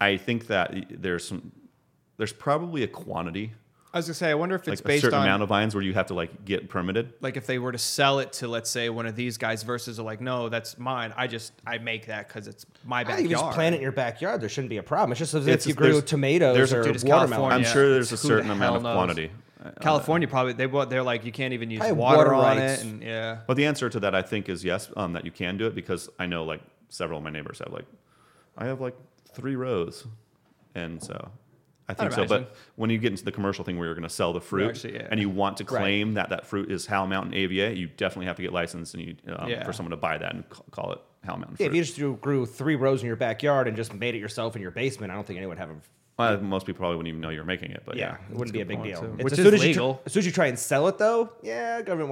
I 0.00 0.16
think 0.16 0.48
that 0.48 0.74
there's 0.90 1.26
some 1.26 1.52
there's 2.18 2.32
probably 2.32 2.82
a 2.82 2.88
quantity 2.88 3.52
I 3.96 3.98
was 4.00 4.06
gonna 4.08 4.14
say, 4.14 4.30
I 4.30 4.34
wonder 4.34 4.54
if 4.56 4.66
like 4.66 4.72
it's 4.74 4.80
a 4.82 4.84
based 4.84 5.02
certain 5.04 5.18
on 5.20 5.24
amount 5.24 5.42
of 5.42 5.48
vines 5.48 5.74
where 5.74 5.82
you 5.82 5.94
have 5.94 6.06
to 6.08 6.14
like 6.14 6.44
get 6.44 6.68
permitted. 6.68 7.14
like 7.22 7.38
if 7.38 7.46
they 7.46 7.58
were 7.58 7.72
to 7.72 7.78
sell 7.78 8.18
it 8.18 8.30
to 8.34 8.46
let's 8.48 8.68
say 8.68 8.90
one 8.90 9.06
of 9.06 9.16
these 9.16 9.38
guys 9.38 9.62
versus 9.62 9.98
are 9.98 10.02
like, 10.02 10.20
no, 10.20 10.50
that's 10.50 10.76
mine. 10.76 11.14
I 11.16 11.26
just 11.26 11.54
I 11.66 11.78
make 11.78 12.06
that 12.08 12.28
because 12.28 12.46
it's 12.46 12.66
my 12.84 12.98
I 13.00 13.04
backyard. 13.04 13.16
think 13.16 13.24
if 13.26 13.30
you 13.30 13.36
just 13.42 13.54
plant 13.54 13.74
it 13.74 13.78
in 13.78 13.82
your 13.82 13.92
backyard, 13.92 14.42
there 14.42 14.50
shouldn't 14.50 14.68
be 14.68 14.76
a 14.76 14.82
problem. 14.82 15.12
It's 15.12 15.18
just 15.18 15.32
as 15.32 15.46
It's 15.46 15.64
if 15.64 15.68
you 15.68 15.72
just- 15.72 15.78
grew 15.78 15.92
there's- 15.92 16.04
tomatoes 16.10 16.54
there's 16.56 16.72
a- 16.74 16.80
or 16.80 16.82
Dude, 16.84 16.94
it's 16.96 17.04
watermelon. 17.04 17.30
California. 17.48 17.66
I'm 17.68 17.72
sure 17.72 17.90
there's 17.90 18.08
a 18.12 18.16
Who 18.16 18.16
the 18.16 18.26
certain 18.28 18.50
amount 18.50 18.76
of 18.76 18.82
knows? 18.82 18.94
quantity. 18.94 19.30
California 19.80 20.28
probably 20.28 20.52
they 20.52 20.66
wa- 20.66 20.84
they're 20.84 21.02
like 21.02 21.24
you 21.24 21.32
can't 21.32 21.54
even 21.54 21.70
use 21.70 21.80
I 21.80 21.90
water, 21.92 22.18
water 22.18 22.34
on 22.34 22.58
rights. 22.58 22.82
it, 22.82 22.86
and 22.86 23.02
yeah. 23.02 23.38
But 23.46 23.56
the 23.56 23.64
answer 23.64 23.88
to 23.88 23.98
that, 24.00 24.14
I 24.14 24.22
think, 24.22 24.48
is 24.48 24.62
yes, 24.62 24.90
um, 24.96 25.14
that 25.14 25.24
you 25.24 25.30
can 25.30 25.56
do 25.56 25.66
it 25.66 25.74
because 25.74 26.08
I 26.18 26.26
know 26.26 26.44
like 26.44 26.60
several 26.88 27.18
of 27.18 27.24
my 27.24 27.30
neighbors 27.30 27.60
have 27.64 27.72
like, 27.72 27.86
I 28.58 28.66
have 28.66 28.80
like 28.80 28.94
three 29.32 29.56
rows, 29.56 30.06
and 30.76 31.02
so 31.02 31.30
I 31.88 31.94
think 31.94 32.12
so. 32.12 32.22
imagine. 32.22 32.42
But 32.44 32.56
when 32.76 32.90
you 32.90 32.98
get 32.98 33.12
into 33.12 33.24
the 33.24 33.30
commercial 33.32 33.64
thing 33.64 33.78
where 33.78 33.86
you're 33.86 33.94
going 33.94 34.02
to 34.08 34.14
sell 34.14 34.32
the 34.32 34.40
fruit 34.40 34.70
Actually, 34.70 34.94
yeah. 34.96 35.08
and 35.10 35.20
you 35.20 35.30
want 35.30 35.56
to 35.58 35.64
claim 35.64 36.14
that 36.14 36.30
that 36.30 36.46
fruit 36.46 36.70
is 36.70 36.86
Howell 36.86 37.06
Mountain 37.06 37.34
AVA, 37.34 37.76
you 37.76 37.86
definitely 37.86 38.26
have 38.26 38.36
to 38.36 38.42
get 38.42 38.52
licensed 38.52 38.94
and 38.94 39.02
you 39.04 39.16
um, 39.36 39.48
Yeah. 39.48 39.64
for 39.64 39.72
someone 39.72 39.90
to 39.92 39.96
buy 39.96 40.18
that 40.18 40.34
and 40.34 40.44
call 40.72 40.92
it 40.92 40.98
Howell 41.24 41.38
Mountain 41.38 41.56
Yeah, 41.60 41.66
fruit. 41.66 41.72
if 41.72 41.74
you 41.76 41.82
just 41.84 41.96
grew, 41.98 42.16
grew 42.16 42.46
three 42.46 42.74
rows 42.76 43.02
in 43.02 43.06
your 43.06 43.16
backyard 43.16 43.68
and 43.68 43.76
just 43.76 43.94
made 43.94 44.14
it 44.14 44.18
yourself 44.18 44.56
in 44.56 44.62
your 44.62 44.70
basement, 44.72 45.12
I 45.12 45.14
don't 45.14 45.26
think 45.26 45.36
anyone 45.36 45.56
would 45.56 45.60
have 45.60 45.70
a. 45.70 45.80
well, 46.18 46.40
most 46.40 46.66
people 46.66 46.78
probably 46.80 46.96
wouldn't 46.96 47.08
even 47.10 47.20
know 47.20 47.28
you're 47.30 47.44
making 47.44 47.70
it, 47.70 47.82
but 47.86 47.96
yeah, 47.96 48.16
it 48.30 48.36
wouldn't 48.36 48.52
be 48.52 48.62
a 48.62 48.66
big 48.66 48.82
deal. 48.82 49.16
As 49.24 49.34
soon 49.34 49.54
as 49.54 50.26
you 50.26 50.32
try 50.32 50.46
and 50.46 50.58
sell 50.58 50.88
it 50.88 50.98
though, 50.98 51.30
Yeah, 51.42 51.78
yeah. 51.78 51.78
it 51.78 51.88
wouldn't 51.88 52.08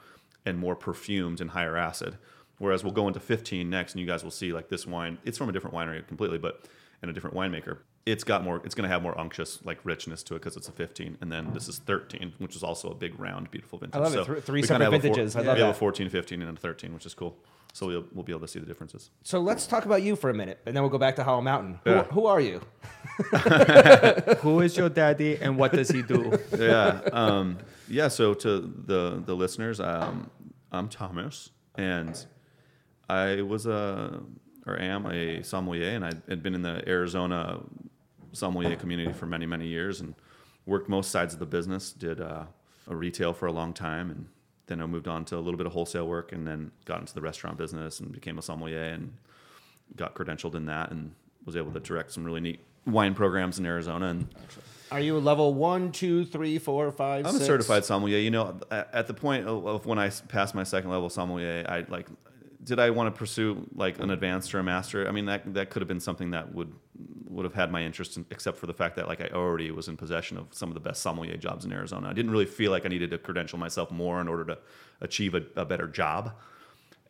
and 0.46 0.58
more 0.58 0.74
perfumed 0.76 1.40
and 1.40 1.50
higher 1.50 1.76
acid. 1.76 2.16
Whereas 2.58 2.82
we'll 2.82 2.92
go 2.92 3.06
into 3.06 3.20
15 3.20 3.68
next, 3.70 3.92
and 3.92 4.00
you 4.00 4.06
guys 4.06 4.24
will 4.24 4.30
see 4.30 4.52
like 4.52 4.68
this 4.68 4.86
wine. 4.86 5.18
It's 5.24 5.38
from 5.38 5.48
a 5.48 5.52
different 5.52 5.76
winery 5.76 6.06
completely, 6.06 6.38
but 6.38 6.64
and 7.02 7.10
a 7.10 7.14
different 7.14 7.36
winemaker. 7.36 7.78
It's 8.12 8.24
got 8.24 8.42
more. 8.44 8.60
It's 8.64 8.74
going 8.74 8.88
to 8.88 8.92
have 8.92 9.02
more 9.02 9.18
unctuous 9.20 9.60
like 9.64 9.78
richness 9.84 10.22
to 10.24 10.34
it 10.34 10.38
because 10.38 10.56
it's 10.56 10.68
a 10.68 10.72
15, 10.72 11.18
and 11.20 11.30
then 11.30 11.52
this 11.52 11.68
is 11.68 11.78
13, 11.78 12.32
which 12.38 12.56
is 12.56 12.62
also 12.62 12.90
a 12.90 12.94
big 12.94 13.18
round, 13.20 13.50
beautiful 13.50 13.78
vintage. 13.78 13.96
I 14.00 14.02
love 14.04 14.14
it. 14.14 14.24
Three- 14.24 14.40
three 14.40 14.60
we 14.62 14.66
kinda 14.68 14.84
separate 14.84 14.84
have 14.84 14.92
a 14.94 15.00
four- 15.08 15.14
vintages. 15.14 15.36
I 15.36 15.40
we 15.42 15.46
love 15.48 15.58
have 15.58 15.68
a 15.68 15.74
14, 15.74 16.08
15, 16.08 16.42
and 16.42 16.56
a 16.56 16.60
13, 16.60 16.94
which 16.94 17.06
is 17.06 17.14
cool. 17.14 17.36
So 17.74 17.86
we'll, 17.86 18.04
we'll 18.14 18.24
be 18.24 18.32
able 18.32 18.40
to 18.40 18.48
see 18.48 18.58
the 18.58 18.66
differences. 18.66 19.10
So 19.22 19.40
let's 19.40 19.66
talk 19.66 19.84
about 19.84 20.02
you 20.02 20.16
for 20.16 20.30
a 20.30 20.34
minute, 20.34 20.58
and 20.64 20.74
then 20.74 20.82
we'll 20.82 20.90
go 20.90 20.98
back 20.98 21.16
to 21.16 21.24
Howell 21.24 21.42
Mountain. 21.42 21.78
Who, 21.84 21.98
who 22.14 22.26
are 22.26 22.40
you? 22.40 22.62
Who 24.42 24.60
is 24.60 24.76
your 24.76 24.88
daddy 24.88 25.36
and 25.40 25.58
what 25.58 25.72
does 25.72 25.90
he 25.90 26.02
do? 26.02 26.38
yeah. 26.58 27.00
Um, 27.12 27.58
yeah. 27.88 28.08
So 28.08 28.34
to 28.34 28.60
the 28.60 29.22
the 29.24 29.34
listeners, 29.34 29.80
um, 29.80 30.30
I'm 30.72 30.88
Thomas, 30.88 31.50
and 31.74 32.24
I 33.08 33.42
was 33.42 33.66
a 33.66 34.20
or 34.66 34.80
am 34.80 35.06
a 35.06 35.42
sommelier, 35.42 35.90
and 35.90 36.04
I 36.04 36.12
had 36.28 36.42
been 36.42 36.54
in 36.54 36.62
the 36.62 36.82
Arizona 36.88 37.60
sommelier 38.32 38.76
community 38.76 39.12
for 39.12 39.26
many 39.26 39.46
many 39.46 39.66
years, 39.66 40.00
and 40.00 40.14
worked 40.66 40.88
most 40.88 41.10
sides 41.10 41.34
of 41.34 41.40
the 41.40 41.46
business. 41.46 41.92
Did 41.92 42.20
uh, 42.20 42.44
a 42.86 42.96
retail 42.96 43.32
for 43.32 43.46
a 43.46 43.52
long 43.52 43.72
time, 43.72 44.10
and 44.10 44.26
then 44.66 44.80
I 44.80 44.86
moved 44.86 45.08
on 45.08 45.24
to 45.26 45.36
a 45.36 45.40
little 45.40 45.58
bit 45.58 45.66
of 45.66 45.72
wholesale 45.72 46.08
work, 46.08 46.32
and 46.32 46.46
then 46.46 46.70
got 46.84 47.00
into 47.00 47.14
the 47.14 47.20
restaurant 47.20 47.58
business 47.58 48.00
and 48.00 48.12
became 48.12 48.38
a 48.38 48.42
sommelier 48.42 48.82
and 48.82 49.12
got 49.96 50.14
credentialed 50.14 50.54
in 50.54 50.66
that, 50.66 50.90
and 50.90 51.14
was 51.44 51.56
able 51.56 51.72
to 51.72 51.80
direct 51.80 52.12
some 52.12 52.24
really 52.24 52.40
neat 52.40 52.60
wine 52.86 53.14
programs 53.14 53.58
in 53.58 53.66
Arizona 53.66 54.06
and 54.06 54.28
Are 54.90 55.00
you 55.00 55.16
a 55.16 55.20
level 55.20 55.52
one, 55.52 55.92
two, 55.92 56.24
three, 56.24 56.58
four, 56.58 56.90
five? 56.90 57.26
I'm 57.26 57.36
a 57.36 57.40
certified 57.40 57.84
sommelier. 57.84 58.18
You 58.18 58.30
know, 58.30 58.58
at 58.70 59.06
the 59.06 59.14
point 59.14 59.46
of, 59.46 59.84
when 59.84 59.98
I 59.98 60.08
passed 60.08 60.54
my 60.54 60.64
second 60.64 60.90
level 60.90 61.10
sommelier, 61.10 61.66
I 61.68 61.84
like, 61.88 62.08
did 62.68 62.78
I 62.78 62.90
want 62.90 63.12
to 63.12 63.18
pursue 63.18 63.66
like 63.74 63.98
an 63.98 64.10
advanced 64.10 64.54
or 64.54 64.58
a 64.58 64.62
master? 64.62 65.08
I 65.08 65.10
mean, 65.10 65.24
that 65.24 65.54
that 65.54 65.70
could 65.70 65.80
have 65.80 65.88
been 65.88 66.00
something 66.00 66.32
that 66.32 66.54
would 66.54 66.72
would 67.26 67.44
have 67.44 67.54
had 67.54 67.72
my 67.72 67.82
interest, 67.82 68.16
in, 68.18 68.26
except 68.30 68.58
for 68.58 68.66
the 68.66 68.74
fact 68.74 68.96
that 68.96 69.08
like 69.08 69.22
I 69.22 69.28
already 69.28 69.70
was 69.70 69.88
in 69.88 69.96
possession 69.96 70.36
of 70.36 70.48
some 70.50 70.68
of 70.68 70.74
the 70.74 70.80
best 70.80 71.00
sommelier 71.02 71.38
jobs 71.38 71.64
in 71.64 71.72
Arizona. 71.72 72.08
I 72.08 72.12
didn't 72.12 72.30
really 72.30 72.46
feel 72.46 72.70
like 72.70 72.84
I 72.84 72.88
needed 72.88 73.10
to 73.10 73.18
credential 73.18 73.58
myself 73.58 73.90
more 73.90 74.20
in 74.20 74.28
order 74.28 74.44
to 74.44 74.58
achieve 75.00 75.34
a, 75.34 75.42
a 75.56 75.64
better 75.64 75.88
job, 75.88 76.34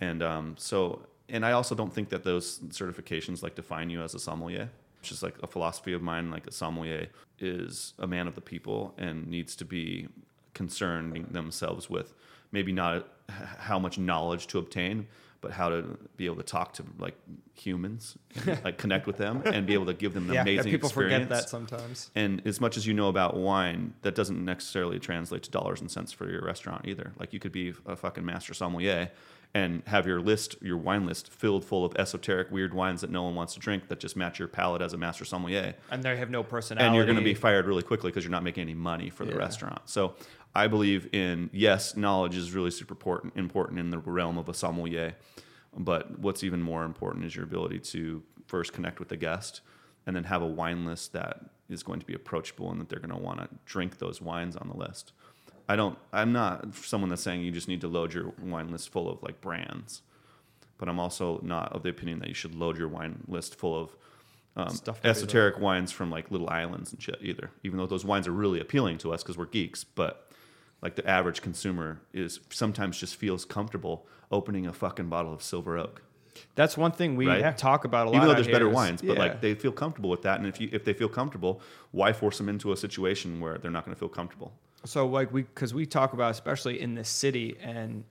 and 0.00 0.22
um, 0.22 0.54
so. 0.56 1.06
And 1.30 1.44
I 1.44 1.52
also 1.52 1.74
don't 1.74 1.92
think 1.92 2.08
that 2.08 2.24
those 2.24 2.58
certifications 2.70 3.42
like 3.42 3.54
define 3.54 3.90
you 3.90 4.02
as 4.02 4.14
a 4.14 4.18
sommelier. 4.18 4.70
It's 5.00 5.10
just 5.10 5.22
like 5.22 5.34
a 5.42 5.46
philosophy 5.46 5.92
of 5.92 6.00
mine. 6.00 6.30
Like 6.30 6.46
a 6.46 6.52
sommelier 6.52 7.08
is 7.38 7.92
a 7.98 8.06
man 8.06 8.26
of 8.26 8.34
the 8.34 8.40
people 8.40 8.94
and 8.96 9.26
needs 9.26 9.54
to 9.56 9.66
be 9.66 10.08
concerned 10.54 11.26
themselves 11.30 11.90
with 11.90 12.14
maybe 12.52 12.72
not 12.72 13.08
how 13.28 13.78
much 13.78 13.98
knowledge 13.98 14.46
to 14.48 14.58
obtain, 14.58 15.06
but 15.40 15.52
how 15.52 15.68
to 15.68 15.96
be 16.16 16.26
able 16.26 16.36
to 16.36 16.42
talk 16.42 16.72
to 16.74 16.84
like 16.98 17.14
humans, 17.54 18.16
and, 18.46 18.60
like 18.64 18.78
connect 18.78 19.06
with 19.06 19.16
them, 19.18 19.42
and 19.44 19.66
be 19.66 19.74
able 19.74 19.86
to 19.86 19.94
give 19.94 20.14
them 20.14 20.24
an 20.28 20.34
yeah, 20.34 20.34
yeah, 20.34 20.42
amazing 20.42 20.70
people 20.72 20.88
experience. 20.88 21.24
forget 21.24 21.28
that 21.42 21.48
sometimes. 21.48 22.10
And 22.14 22.42
as 22.46 22.60
much 22.60 22.76
as 22.76 22.86
you 22.86 22.94
know 22.94 23.08
about 23.08 23.36
wine, 23.36 23.94
that 24.02 24.14
doesn't 24.14 24.44
necessarily 24.44 24.98
translate 24.98 25.42
to 25.44 25.50
dollars 25.50 25.80
and 25.80 25.90
cents 25.90 26.12
for 26.12 26.30
your 26.30 26.42
restaurant 26.44 26.86
either. 26.88 27.12
Like 27.18 27.32
you 27.32 27.38
could 27.40 27.52
be 27.52 27.72
a 27.86 27.96
fucking 27.96 28.24
master 28.24 28.54
sommelier 28.54 29.10
and 29.54 29.82
have 29.86 30.06
your 30.06 30.20
list, 30.20 30.56
your 30.60 30.76
wine 30.76 31.06
list, 31.06 31.30
filled 31.32 31.64
full 31.64 31.82
of 31.82 31.96
esoteric, 31.96 32.50
weird 32.50 32.74
wines 32.74 33.00
that 33.00 33.10
no 33.10 33.22
one 33.22 33.34
wants 33.34 33.54
to 33.54 33.60
drink 33.60 33.88
that 33.88 33.98
just 33.98 34.14
match 34.14 34.38
your 34.38 34.46
palate 34.46 34.82
as 34.82 34.92
a 34.92 34.96
master 34.98 35.24
sommelier 35.24 35.74
And 35.90 36.02
they 36.02 36.16
have 36.18 36.28
no 36.30 36.42
personality. 36.42 36.86
and 36.86 36.94
you're 36.94 37.06
going 37.06 37.16
to 37.16 37.24
be 37.24 37.32
fired 37.32 37.64
really 37.66 37.82
quickly 37.82 38.10
because 38.10 38.24
you're 38.24 38.30
not 38.30 38.42
making 38.44 38.60
any 38.60 38.74
money 38.74 39.08
for 39.08 39.24
the 39.24 39.30
Yeah. 39.32 39.38
restaurant. 39.38 39.80
So 39.86 40.14
I 40.58 40.66
believe 40.66 41.08
in 41.14 41.50
yes, 41.52 41.96
knowledge 41.96 42.36
is 42.36 42.52
really 42.52 42.72
super 42.72 42.94
important 42.94 43.36
important 43.36 43.78
in 43.78 43.90
the 43.90 43.98
realm 43.98 44.38
of 44.38 44.48
a 44.48 44.54
sommelier, 44.54 45.14
but 45.76 46.18
what's 46.18 46.42
even 46.42 46.60
more 46.60 46.84
important 46.84 47.24
is 47.24 47.36
your 47.36 47.44
ability 47.44 47.78
to 47.94 48.24
first 48.46 48.72
connect 48.72 48.98
with 48.98 49.08
the 49.08 49.16
guest 49.16 49.60
and 50.04 50.16
then 50.16 50.24
have 50.24 50.42
a 50.42 50.46
wine 50.46 50.84
list 50.84 51.12
that 51.12 51.44
is 51.70 51.84
going 51.84 52.00
to 52.00 52.06
be 52.06 52.14
approachable 52.14 52.72
and 52.72 52.80
that 52.80 52.88
they're 52.88 52.98
going 52.98 53.16
to 53.16 53.22
want 53.22 53.38
to 53.38 53.48
drink 53.66 53.98
those 53.98 54.20
wines 54.20 54.56
on 54.56 54.68
the 54.68 54.76
list. 54.76 55.12
I 55.68 55.76
don't. 55.76 55.96
I'm 56.12 56.32
not 56.32 56.74
someone 56.74 57.08
that's 57.08 57.22
saying 57.22 57.42
you 57.42 57.52
just 57.52 57.68
need 57.68 57.82
to 57.82 57.88
load 57.88 58.12
your 58.12 58.32
wine 58.42 58.72
list 58.72 58.88
full 58.88 59.08
of 59.08 59.22
like 59.22 59.40
brands, 59.40 60.02
but 60.76 60.88
I'm 60.88 60.98
also 60.98 61.38
not 61.44 61.72
of 61.72 61.84
the 61.84 61.90
opinion 61.90 62.18
that 62.18 62.28
you 62.28 62.34
should 62.34 62.56
load 62.56 62.78
your 62.78 62.88
wine 62.88 63.22
list 63.28 63.54
full 63.54 63.80
of 63.80 63.96
um, 64.56 64.70
Stuff 64.70 65.00
esoteric 65.04 65.60
wines 65.60 65.92
from 65.92 66.10
like 66.10 66.32
little 66.32 66.50
islands 66.50 66.92
and 66.92 67.00
shit 67.00 67.18
either. 67.20 67.52
Even 67.62 67.78
though 67.78 67.86
those 67.86 68.04
wines 68.04 68.26
are 68.26 68.32
really 68.32 68.58
appealing 68.58 68.98
to 68.98 69.12
us 69.12 69.22
because 69.22 69.38
we're 69.38 69.46
geeks, 69.46 69.84
but 69.84 70.27
like 70.82 70.94
the 70.96 71.06
average 71.08 71.42
consumer 71.42 72.00
is 72.12 72.40
sometimes 72.50 72.98
just 72.98 73.16
feels 73.16 73.44
comfortable 73.44 74.06
opening 74.30 74.66
a 74.66 74.72
fucking 74.72 75.08
bottle 75.08 75.32
of 75.32 75.42
Silver 75.42 75.76
Oak. 75.78 76.02
That's 76.54 76.76
one 76.76 76.92
thing 76.92 77.16
we 77.16 77.26
Right. 77.26 77.56
talk 77.56 77.84
about 77.84 78.06
a 78.06 78.10
lot. 78.10 78.16
Even 78.16 78.28
though 78.28 78.34
there's 78.34 78.46
better 78.46 78.68
is- 78.68 78.74
wines, 78.74 79.02
but 79.02 79.14
yeah. 79.14 79.18
like 79.18 79.40
they 79.40 79.54
feel 79.54 79.72
comfortable 79.72 80.08
with 80.10 80.22
that, 80.22 80.38
and 80.38 80.46
if 80.46 80.60
you 80.60 80.68
if 80.72 80.84
they 80.84 80.92
feel 80.92 81.08
comfortable, 81.08 81.60
why 81.90 82.12
force 82.12 82.38
them 82.38 82.48
into 82.48 82.70
a 82.72 82.76
situation 82.76 83.40
where 83.40 83.58
they're 83.58 83.70
not 83.72 83.84
going 83.84 83.94
to 83.94 83.98
feel 83.98 84.08
comfortable? 84.08 84.52
So 84.84 85.06
like 85.08 85.32
we 85.32 85.42
because 85.42 85.74
we 85.74 85.84
talk 85.86 86.12
about 86.12 86.30
especially 86.30 86.80
in 86.80 86.94
this 86.94 87.08
city 87.08 87.56
and 87.60 88.04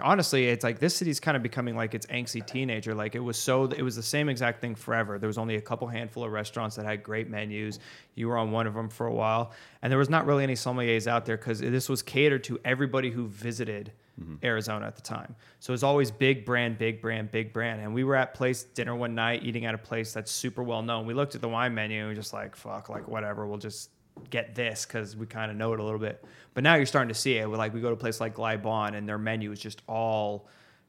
honestly 0.00 0.46
it's 0.46 0.62
like 0.62 0.78
this 0.78 0.94
city's 0.94 1.18
kind 1.18 1.36
of 1.36 1.42
becoming 1.42 1.74
like 1.76 1.94
its 1.94 2.06
angsty 2.06 2.46
teenager 2.46 2.94
like 2.94 3.14
it 3.14 3.20
was 3.20 3.36
so 3.36 3.64
it 3.64 3.82
was 3.82 3.96
the 3.96 4.02
same 4.02 4.28
exact 4.28 4.60
thing 4.60 4.74
forever 4.74 5.18
there 5.18 5.26
was 5.26 5.38
only 5.38 5.56
a 5.56 5.60
couple 5.60 5.88
handful 5.88 6.24
of 6.24 6.30
restaurants 6.30 6.76
that 6.76 6.84
had 6.84 7.02
great 7.02 7.28
menus 7.28 7.80
you 8.14 8.28
were 8.28 8.36
on 8.36 8.52
one 8.52 8.66
of 8.66 8.74
them 8.74 8.88
for 8.88 9.06
a 9.06 9.12
while 9.12 9.52
and 9.82 9.90
there 9.90 9.98
was 9.98 10.08
not 10.08 10.26
really 10.26 10.44
any 10.44 10.54
sommeliers 10.54 11.06
out 11.06 11.26
there 11.26 11.36
because 11.36 11.60
this 11.60 11.88
was 11.88 12.02
catered 12.02 12.44
to 12.44 12.58
everybody 12.64 13.10
who 13.10 13.26
visited 13.26 13.92
mm-hmm. 14.20 14.34
Arizona 14.44 14.86
at 14.86 14.96
the 14.96 15.02
time. 15.02 15.34
So 15.60 15.70
it 15.70 15.74
was 15.74 15.82
always 15.82 16.10
big 16.10 16.44
brand, 16.44 16.78
big 16.78 17.00
brand, 17.00 17.30
big 17.30 17.52
brand. 17.52 17.80
And 17.80 17.94
we 17.94 18.04
were 18.04 18.16
at 18.16 18.34
place 18.34 18.64
dinner 18.64 18.94
one 18.94 19.14
night 19.14 19.44
eating 19.44 19.66
at 19.66 19.74
a 19.74 19.78
place 19.78 20.12
that's 20.12 20.30
super 20.30 20.62
well 20.62 20.82
known. 20.82 21.06
We 21.06 21.14
looked 21.14 21.34
at 21.34 21.40
the 21.40 21.48
wine 21.48 21.74
menu 21.74 22.00
and 22.00 22.08
we 22.08 22.14
just 22.14 22.32
like, 22.32 22.56
fuck, 22.56 22.88
like 22.88 23.08
whatever, 23.08 23.46
we'll 23.46 23.58
just 23.58 23.90
get 24.30 24.54
this 24.54 24.86
because 24.86 25.16
we 25.16 25.26
kind 25.26 25.50
of 25.50 25.56
know 25.56 25.72
it 25.72 25.80
a 25.80 25.82
little 25.82 25.98
bit. 25.98 26.24
But 26.54 26.64
now 26.64 26.74
you're 26.74 26.86
starting 26.86 27.08
to 27.08 27.14
see 27.14 27.36
it. 27.36 27.48
Like 27.48 27.74
we 27.74 27.80
go 27.80 27.88
to 27.88 27.94
a 27.94 27.96
place 27.96 28.20
like 28.20 28.34
Glai 28.34 28.60
Baan 28.60 28.94
and 28.94 29.08
their 29.08 29.18
menu 29.18 29.52
is 29.52 29.60
just 29.60 29.82
all 29.86 30.48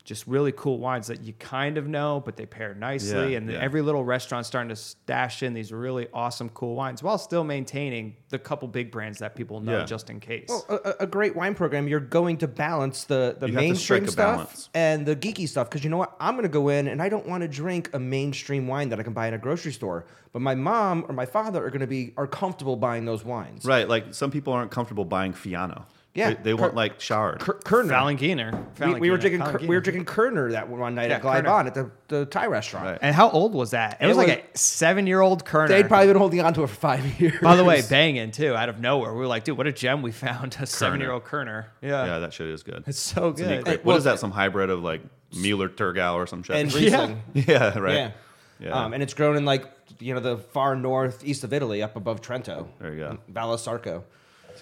just 0.09 0.25
really 0.25 0.51
cool 0.53 0.79
wines 0.79 1.05
that 1.05 1.21
you 1.21 1.33
kind 1.33 1.77
of 1.77 1.87
know, 1.87 2.19
but 2.25 2.35
they 2.35 2.47
pair 2.47 2.73
nicely. 2.73 3.33
Yeah, 3.33 3.37
and 3.37 3.51
yeah. 3.51 3.59
every 3.59 3.83
little 3.83 4.03
restaurant's 4.03 4.47
starting 4.47 4.69
to 4.69 4.75
stash 4.75 5.43
in 5.43 5.53
these 5.53 5.71
really 5.71 6.07
awesome, 6.15 6.49
cool 6.49 6.73
wines 6.73 7.03
while 7.03 7.19
still 7.19 7.43
maintaining 7.43 8.15
the 8.29 8.39
couple 8.39 8.67
big 8.67 8.89
brands 8.89 9.19
that 9.19 9.35
people 9.35 9.61
know 9.61 9.77
Yeah. 9.77 9.85
just 9.85 10.09
in 10.09 10.19
case. 10.19 10.47
Well, 10.49 10.65
a, 10.67 10.89
a- 10.89 10.95
a 11.01 11.05
great 11.07 11.35
wine 11.35 11.53
program, 11.53 11.87
you're 11.87 11.99
going 11.99 12.37
to 12.37 12.47
balance 12.47 13.03
the, 13.03 13.37
the 13.39 13.49
You 13.49 13.53
mainstream 13.53 14.07
stuff 14.07 14.67
and 14.73 15.05
the 15.05 15.15
geeky 15.15 15.47
stuff. 15.47 15.69
Because 15.69 15.83
you 15.83 15.91
know 15.91 15.97
what? 15.97 16.15
I'm 16.19 16.33
going 16.33 16.41
to 16.41 16.49
go 16.49 16.69
in 16.69 16.87
and 16.87 17.03
I 17.03 17.09
don't 17.09 17.27
want 17.27 17.43
to 17.43 17.47
drink 17.47 17.91
a 17.93 17.99
mainstream 17.99 18.65
wine 18.65 18.89
that 18.89 18.99
I 18.99 19.03
can 19.03 19.13
buy 19.13 19.27
in 19.27 19.35
a 19.35 19.37
grocery 19.37 19.73
store. 19.73 20.07
But 20.33 20.41
my 20.41 20.55
mom 20.55 21.05
or 21.07 21.13
my 21.13 21.27
father 21.27 21.63
are 21.63 21.69
going 21.69 21.81
to 21.81 21.87
be 21.87 22.13
are 22.17 22.25
comfortable 22.25 22.75
buying 22.75 23.05
those 23.05 23.23
wines. 23.23 23.63
Right, 23.63 23.87
like 23.87 24.15
some 24.15 24.31
people 24.31 24.53
aren't 24.53 24.71
comfortable 24.71 25.05
buying 25.05 25.33
Fiano. 25.33 25.83
Yeah, 26.15 26.31
they, 26.33 26.41
they 26.41 26.53
want 26.55 26.73
like 26.73 26.99
showered. 26.99 27.39
Ker- 27.39 27.59
Kerner. 27.63 27.93
Falanghina. 27.93 28.65
We, 28.79 28.99
we 28.99 29.09
were 29.11 29.17
drinking 29.17 29.41
Ker- 29.41 29.59
we 29.61 29.67
were 29.67 29.79
drinking 29.79 30.05
Kerner 30.05 30.51
that 30.53 30.67
one 30.67 30.95
night 30.95 31.09
Yeah, 31.11 31.17
at 31.17 31.21
Glai 31.21 31.43
Baan 31.43 31.65
Kerner. 31.65 31.67
at 31.67 31.73
the, 31.75 31.91
the 32.07 32.25
Thai 32.25 32.47
restaurant. 32.47 32.85
Right. 32.87 32.99
And 33.01 33.15
how 33.15 33.29
old 33.29 33.53
was 33.53 33.71
that? 33.71 33.97
It, 34.01 34.05
It 34.05 34.07
was 34.07 34.17
like 34.17 34.29
a 34.53 34.57
seven-year-old 34.57 35.45
Kerner. 35.45 35.67
They'd 35.67 35.87
probably 35.87 36.07
been 36.07 36.17
holding 36.17 36.41
on 36.41 36.53
to 36.55 36.63
it 36.63 36.67
for 36.67 36.75
five 36.75 37.05
years. 37.21 37.39
By 37.41 37.55
the 37.55 37.63
way, 37.63 37.83
banging 37.87 38.31
too, 38.31 38.55
out 38.55 38.69
of 38.69 38.79
nowhere. 38.79 39.13
We 39.13 39.19
were 39.19 39.27
like, 39.27 39.43
dude, 39.43 39.57
what 39.57 39.67
a 39.67 39.71
gem 39.71 40.01
we 40.01 40.11
found. 40.11 40.57
A 40.59 40.65
seven-year-old 40.65 41.23
Kerner. 41.25 41.71
Yeah. 41.81 42.05
yeah, 42.05 42.19
that 42.19 42.33
shit 42.33 42.47
is 42.47 42.63
good. 42.63 42.83
It's 42.87 42.99
so 42.99 43.29
It's 43.29 43.41
a 43.41 43.47
neat 43.47 43.55
good. 43.57 43.65
grape. 43.65 43.85
well, 43.85 43.93
what 43.93 43.97
is 43.99 44.03
that? 44.05 44.19
Some 44.19 44.31
hybrid 44.31 44.71
of 44.71 44.81
like 44.81 45.01
Müller-Thurgau 45.33 46.15
or 46.15 46.27
some 46.27 46.43
shit. 46.43 46.55
and 46.55 46.73
Yeah. 46.73 46.79
Riesling. 46.79 47.21
yeah, 47.35 47.77
right. 47.79 47.93
Yeah. 47.95 48.11
Yeah. 48.59 48.71
Um, 48.71 48.93
and 48.93 49.01
it's 49.01 49.13
grown 49.13 49.37
in 49.37 49.45
like 49.45 49.65
you 49.99 50.13
know 50.13 50.19
the 50.19 50.37
far 50.37 50.75
north 50.75 51.23
east 51.23 51.43
of 51.45 51.53
Italy, 51.53 51.81
up 51.81 51.95
above 51.95 52.21
Trento. 52.21 52.67
There 52.79 52.91
you 52.93 52.99
go. 52.99 53.17
Valle 53.29 53.57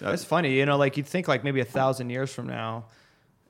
It's 0.02 0.24
funny, 0.24 0.54
you 0.58 0.66
know, 0.66 0.76
like 0.76 0.96
you'd 0.96 1.06
think 1.06 1.28
like 1.28 1.44
maybe 1.44 1.60
a 1.60 1.64
thousand 1.64 2.10
years 2.10 2.32
from 2.32 2.46
now, 2.46 2.86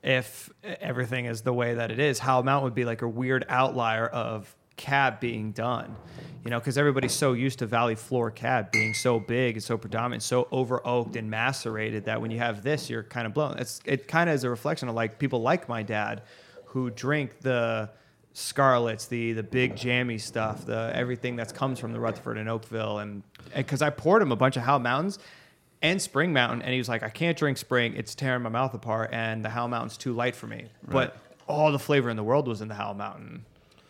if 0.03 0.49
everything 0.63 1.25
is 1.25 1.41
the 1.41 1.53
way 1.53 1.75
that 1.75 1.91
it 1.91 1.99
is, 1.99 2.19
Howell 2.19 2.43
Mountain 2.43 2.63
would 2.65 2.75
be 2.75 2.85
like 2.85 3.01
a 3.01 3.07
weird 3.07 3.45
outlier 3.49 4.07
of 4.07 4.55
cab 4.77 5.19
being 5.19 5.51
done. 5.51 5.95
You 6.43 6.51
know, 6.51 6.59
because 6.59 6.77
everybody's 6.77 7.13
so 7.13 7.33
used 7.33 7.59
to 7.59 7.65
Valley 7.65 7.95
Floor 7.95 8.31
cab 8.31 8.71
being 8.71 8.93
so 8.93 9.19
big 9.19 9.55
and 9.55 9.63
so 9.63 9.77
predominant, 9.77 10.23
so 10.23 10.47
over 10.51 10.85
oaked 10.87 11.17
and 11.17 11.29
macerated 11.29 12.05
that 12.05 12.21
when 12.21 12.31
you 12.31 12.37
have 12.37 12.63
this, 12.63 12.89
you're 12.89 13.03
kind 13.03 13.27
of 13.27 13.33
blown. 13.33 13.57
It's 13.59 13.81
it 13.83 14.07
kind 14.07 14.29
of 14.29 14.35
is 14.35 14.45
a 14.45 14.49
reflection 14.49 14.87
of 14.87 14.95
like 14.95 15.19
people 15.19 15.41
like 15.41 15.67
my 15.67 15.83
dad, 15.83 16.21
who 16.63 16.89
drink 16.91 17.41
the 17.41 17.89
scarlets, 18.31 19.07
the 19.07 19.33
the 19.33 19.43
big 19.43 19.75
jammy 19.75 20.17
stuff, 20.17 20.65
the 20.65 20.91
everything 20.95 21.35
that 21.35 21.53
comes 21.53 21.77
from 21.77 21.91
the 21.91 21.99
Rutherford 21.99 22.37
and 22.37 22.47
Oakville, 22.47 22.99
and 22.99 23.21
because 23.53 23.81
I 23.81 23.89
poured 23.89 24.21
him 24.21 24.31
a 24.31 24.37
bunch 24.37 24.55
of 24.55 24.63
Howell 24.63 24.79
Mountains 24.79 25.19
and 25.81 26.01
Spring 26.01 26.33
Mountain, 26.33 26.61
and 26.61 26.71
he 26.71 26.77
was 26.77 26.89
like, 26.89 27.03
I 27.03 27.09
can't 27.09 27.37
drink 27.37 27.57
Spring; 27.57 27.95
it's 27.95 28.15
tearing 28.15 28.43
my 28.43 28.49
mouth 28.49 28.73
apart, 28.73 29.11
and 29.13 29.43
the 29.43 29.49
Howell 29.49 29.69
Mountain's 29.69 29.97
too 29.97 30.13
light 30.13 30.35
for 30.35 30.47
me. 30.47 30.65
But 30.87 31.17
all 31.47 31.71
the 31.71 31.79
flavor 31.79 32.09
in 32.09 32.17
the 32.17 32.23
world 32.23 32.47
was 32.47 32.61
in 32.61 32.67
the 32.67 32.75
Howell 32.75 32.95
Mountain. 32.95 33.45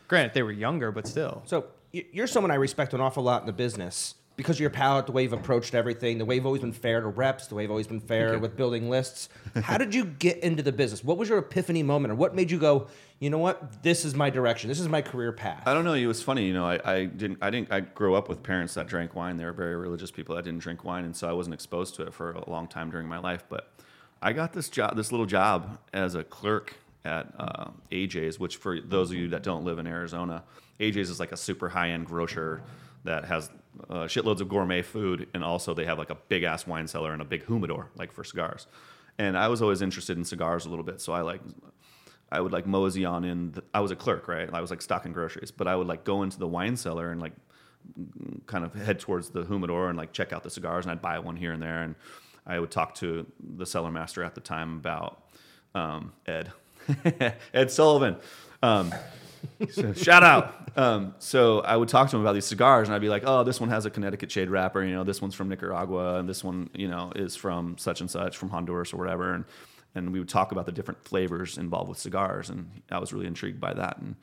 Granted, 0.07 0.33
they 0.33 0.43
were 0.43 0.51
younger, 0.51 0.91
but 0.91 1.07
still. 1.07 1.43
So 1.45 1.65
you're 1.91 2.27
someone 2.27 2.51
I 2.51 2.55
respect 2.55 2.93
an 2.93 3.01
awful 3.01 3.23
lot 3.23 3.41
in 3.41 3.47
the 3.47 3.53
business 3.53 4.15
because 4.39 4.55
of 4.55 4.61
your 4.61 4.69
palate, 4.69 5.05
the 5.05 5.11
way 5.11 5.23
you've 5.23 5.33
approached 5.33 5.75
everything, 5.75 6.17
the 6.17 6.23
way 6.23 6.35
you've 6.35 6.45
always 6.45 6.61
been 6.61 6.71
fair 6.71 7.01
to 7.01 7.07
reps, 7.07 7.47
the 7.47 7.55
way 7.55 7.63
you've 7.63 7.71
always 7.71 7.87
been 7.87 7.99
fair 7.99 8.39
with 8.39 8.55
building 8.55 8.89
lists. 8.89 9.27
How 9.63 9.77
did 9.77 9.93
you 9.93 10.05
get 10.05 10.37
into 10.37 10.63
the 10.63 10.71
business? 10.71 11.03
What 11.03 11.17
was 11.17 11.27
your 11.27 11.39
epiphany 11.39 11.83
moment, 11.83 12.13
or 12.13 12.15
what 12.15 12.33
made 12.33 12.49
you 12.49 12.57
go, 12.57 12.87
you 13.19 13.29
know 13.29 13.37
what, 13.37 13.83
this 13.83 14.05
is 14.05 14.15
my 14.15 14.29
direction, 14.29 14.69
this 14.69 14.79
is 14.79 14.87
my 14.87 15.01
career 15.01 15.33
path? 15.33 15.63
I 15.65 15.73
don't 15.73 15.83
know. 15.83 15.91
It 15.91 16.05
was 16.05 16.23
funny, 16.23 16.47
you 16.47 16.53
know. 16.53 16.63
I, 16.65 16.79
I 16.85 17.03
didn't. 17.03 17.39
I 17.41 17.49
didn't. 17.49 17.69
I 17.69 17.81
grew 17.81 18.15
up 18.15 18.29
with 18.29 18.41
parents 18.41 18.75
that 18.75 18.87
drank 18.87 19.13
wine. 19.13 19.35
They 19.35 19.43
were 19.43 19.51
very 19.51 19.75
religious 19.75 20.09
people 20.09 20.35
that 20.37 20.45
didn't 20.45 20.61
drink 20.61 20.85
wine, 20.85 21.03
and 21.03 21.13
so 21.13 21.27
I 21.27 21.33
wasn't 21.33 21.53
exposed 21.55 21.95
to 21.95 22.03
it 22.03 22.13
for 22.13 22.31
a 22.31 22.49
long 22.49 22.69
time 22.69 22.89
during 22.91 23.09
my 23.09 23.19
life. 23.19 23.43
But 23.49 23.73
I 24.21 24.31
got 24.31 24.53
this 24.53 24.69
job, 24.69 24.95
this 24.95 25.11
little 25.11 25.25
job 25.25 25.79
as 25.91 26.15
a 26.15 26.23
clerk 26.23 26.75
at 27.03 27.27
uh, 27.37 27.71
AJ's, 27.91 28.39
which 28.39 28.55
for 28.55 28.79
those 28.79 29.11
of 29.11 29.17
you 29.17 29.27
that 29.29 29.43
don't 29.43 29.65
live 29.65 29.79
in 29.79 29.85
Arizona, 29.85 30.43
AJ's 30.79 31.09
is 31.09 31.19
like 31.19 31.33
a 31.33 31.37
super 31.37 31.67
high 31.67 31.89
end 31.89 32.05
grocer 32.05 32.61
that 33.03 33.25
has 33.25 33.49
uh, 33.89 34.05
shitloads 34.05 34.41
of 34.41 34.49
gourmet 34.49 34.81
food, 34.81 35.27
and 35.33 35.43
also 35.43 35.73
they 35.73 35.85
have 35.85 35.97
like 35.97 36.09
a 36.09 36.17
big 36.27 36.43
ass 36.43 36.67
wine 36.67 36.87
cellar 36.87 37.13
and 37.13 37.21
a 37.21 37.25
big 37.25 37.45
humidor, 37.45 37.89
like 37.95 38.11
for 38.11 38.23
cigars. 38.23 38.67
And 39.17 39.37
I 39.37 39.47
was 39.47 39.61
always 39.61 39.81
interested 39.81 40.17
in 40.17 40.23
cigars 40.23 40.65
a 40.65 40.69
little 40.69 40.85
bit, 40.85 41.01
so 41.01 41.13
I 41.13 41.21
like 41.21 41.41
I 42.31 42.41
would 42.41 42.51
like 42.51 42.65
mosey 42.65 43.05
on 43.05 43.23
in. 43.23 43.51
The, 43.51 43.63
I 43.73 43.79
was 43.79 43.91
a 43.91 43.95
clerk, 43.95 44.27
right? 44.27 44.49
I 44.51 44.61
was 44.61 44.69
like 44.69 44.81
stocking 44.81 45.13
groceries, 45.13 45.51
but 45.51 45.67
I 45.67 45.75
would 45.75 45.87
like 45.87 46.03
go 46.03 46.23
into 46.23 46.39
the 46.39 46.47
wine 46.47 46.77
cellar 46.77 47.11
and 47.11 47.21
like 47.21 47.33
kind 48.45 48.65
of 48.65 48.73
head 48.73 48.99
towards 48.99 49.29
the 49.29 49.45
humidor 49.45 49.89
and 49.89 49.97
like 49.97 50.13
check 50.13 50.33
out 50.33 50.43
the 50.43 50.49
cigars, 50.49 50.85
and 50.85 50.91
I'd 50.91 51.01
buy 51.01 51.19
one 51.19 51.35
here 51.35 51.51
and 51.51 51.61
there, 51.61 51.81
and 51.83 51.95
I 52.45 52.59
would 52.59 52.71
talk 52.71 52.95
to 52.95 53.25
the 53.39 53.65
cellar 53.65 53.91
master 53.91 54.23
at 54.23 54.35
the 54.35 54.41
time 54.41 54.77
about 54.77 55.23
um, 55.75 56.13
Ed, 56.25 56.51
Ed 57.53 57.71
Sullivan. 57.71 58.17
Um, 58.61 58.93
so, 59.71 59.93
shout 59.93 60.23
out. 60.23 60.77
Um, 60.77 61.15
so 61.19 61.59
I 61.61 61.75
would 61.75 61.89
talk 61.89 62.09
to 62.09 62.15
him 62.15 62.21
about 62.21 62.33
these 62.33 62.45
cigars, 62.45 62.87
and 62.87 62.95
I'd 62.95 63.01
be 63.01 63.09
like, 63.09 63.23
"Oh, 63.25 63.43
this 63.43 63.59
one 63.59 63.69
has 63.69 63.85
a 63.85 63.89
Connecticut 63.89 64.31
shade 64.31 64.49
wrapper. 64.49 64.83
You 64.83 64.93
know, 64.93 65.03
this 65.03 65.21
one's 65.21 65.35
from 65.35 65.49
Nicaragua, 65.49 66.19
and 66.19 66.29
this 66.29 66.43
one, 66.43 66.69
you 66.73 66.87
know, 66.87 67.11
is 67.15 67.35
from 67.35 67.77
such 67.77 68.01
and 68.01 68.09
such, 68.09 68.37
from 68.37 68.49
Honduras 68.49 68.93
or 68.93 68.97
whatever." 68.97 69.33
And 69.33 69.45
and 69.95 70.13
we 70.13 70.19
would 70.19 70.29
talk 70.29 70.51
about 70.51 70.65
the 70.65 70.71
different 70.71 71.03
flavors 71.03 71.57
involved 71.57 71.89
with 71.89 71.97
cigars, 71.97 72.49
and 72.49 72.69
I 72.91 72.99
was 72.99 73.11
really 73.11 73.27
intrigued 73.27 73.59
by 73.59 73.73
that. 73.73 73.97
And 73.97 74.15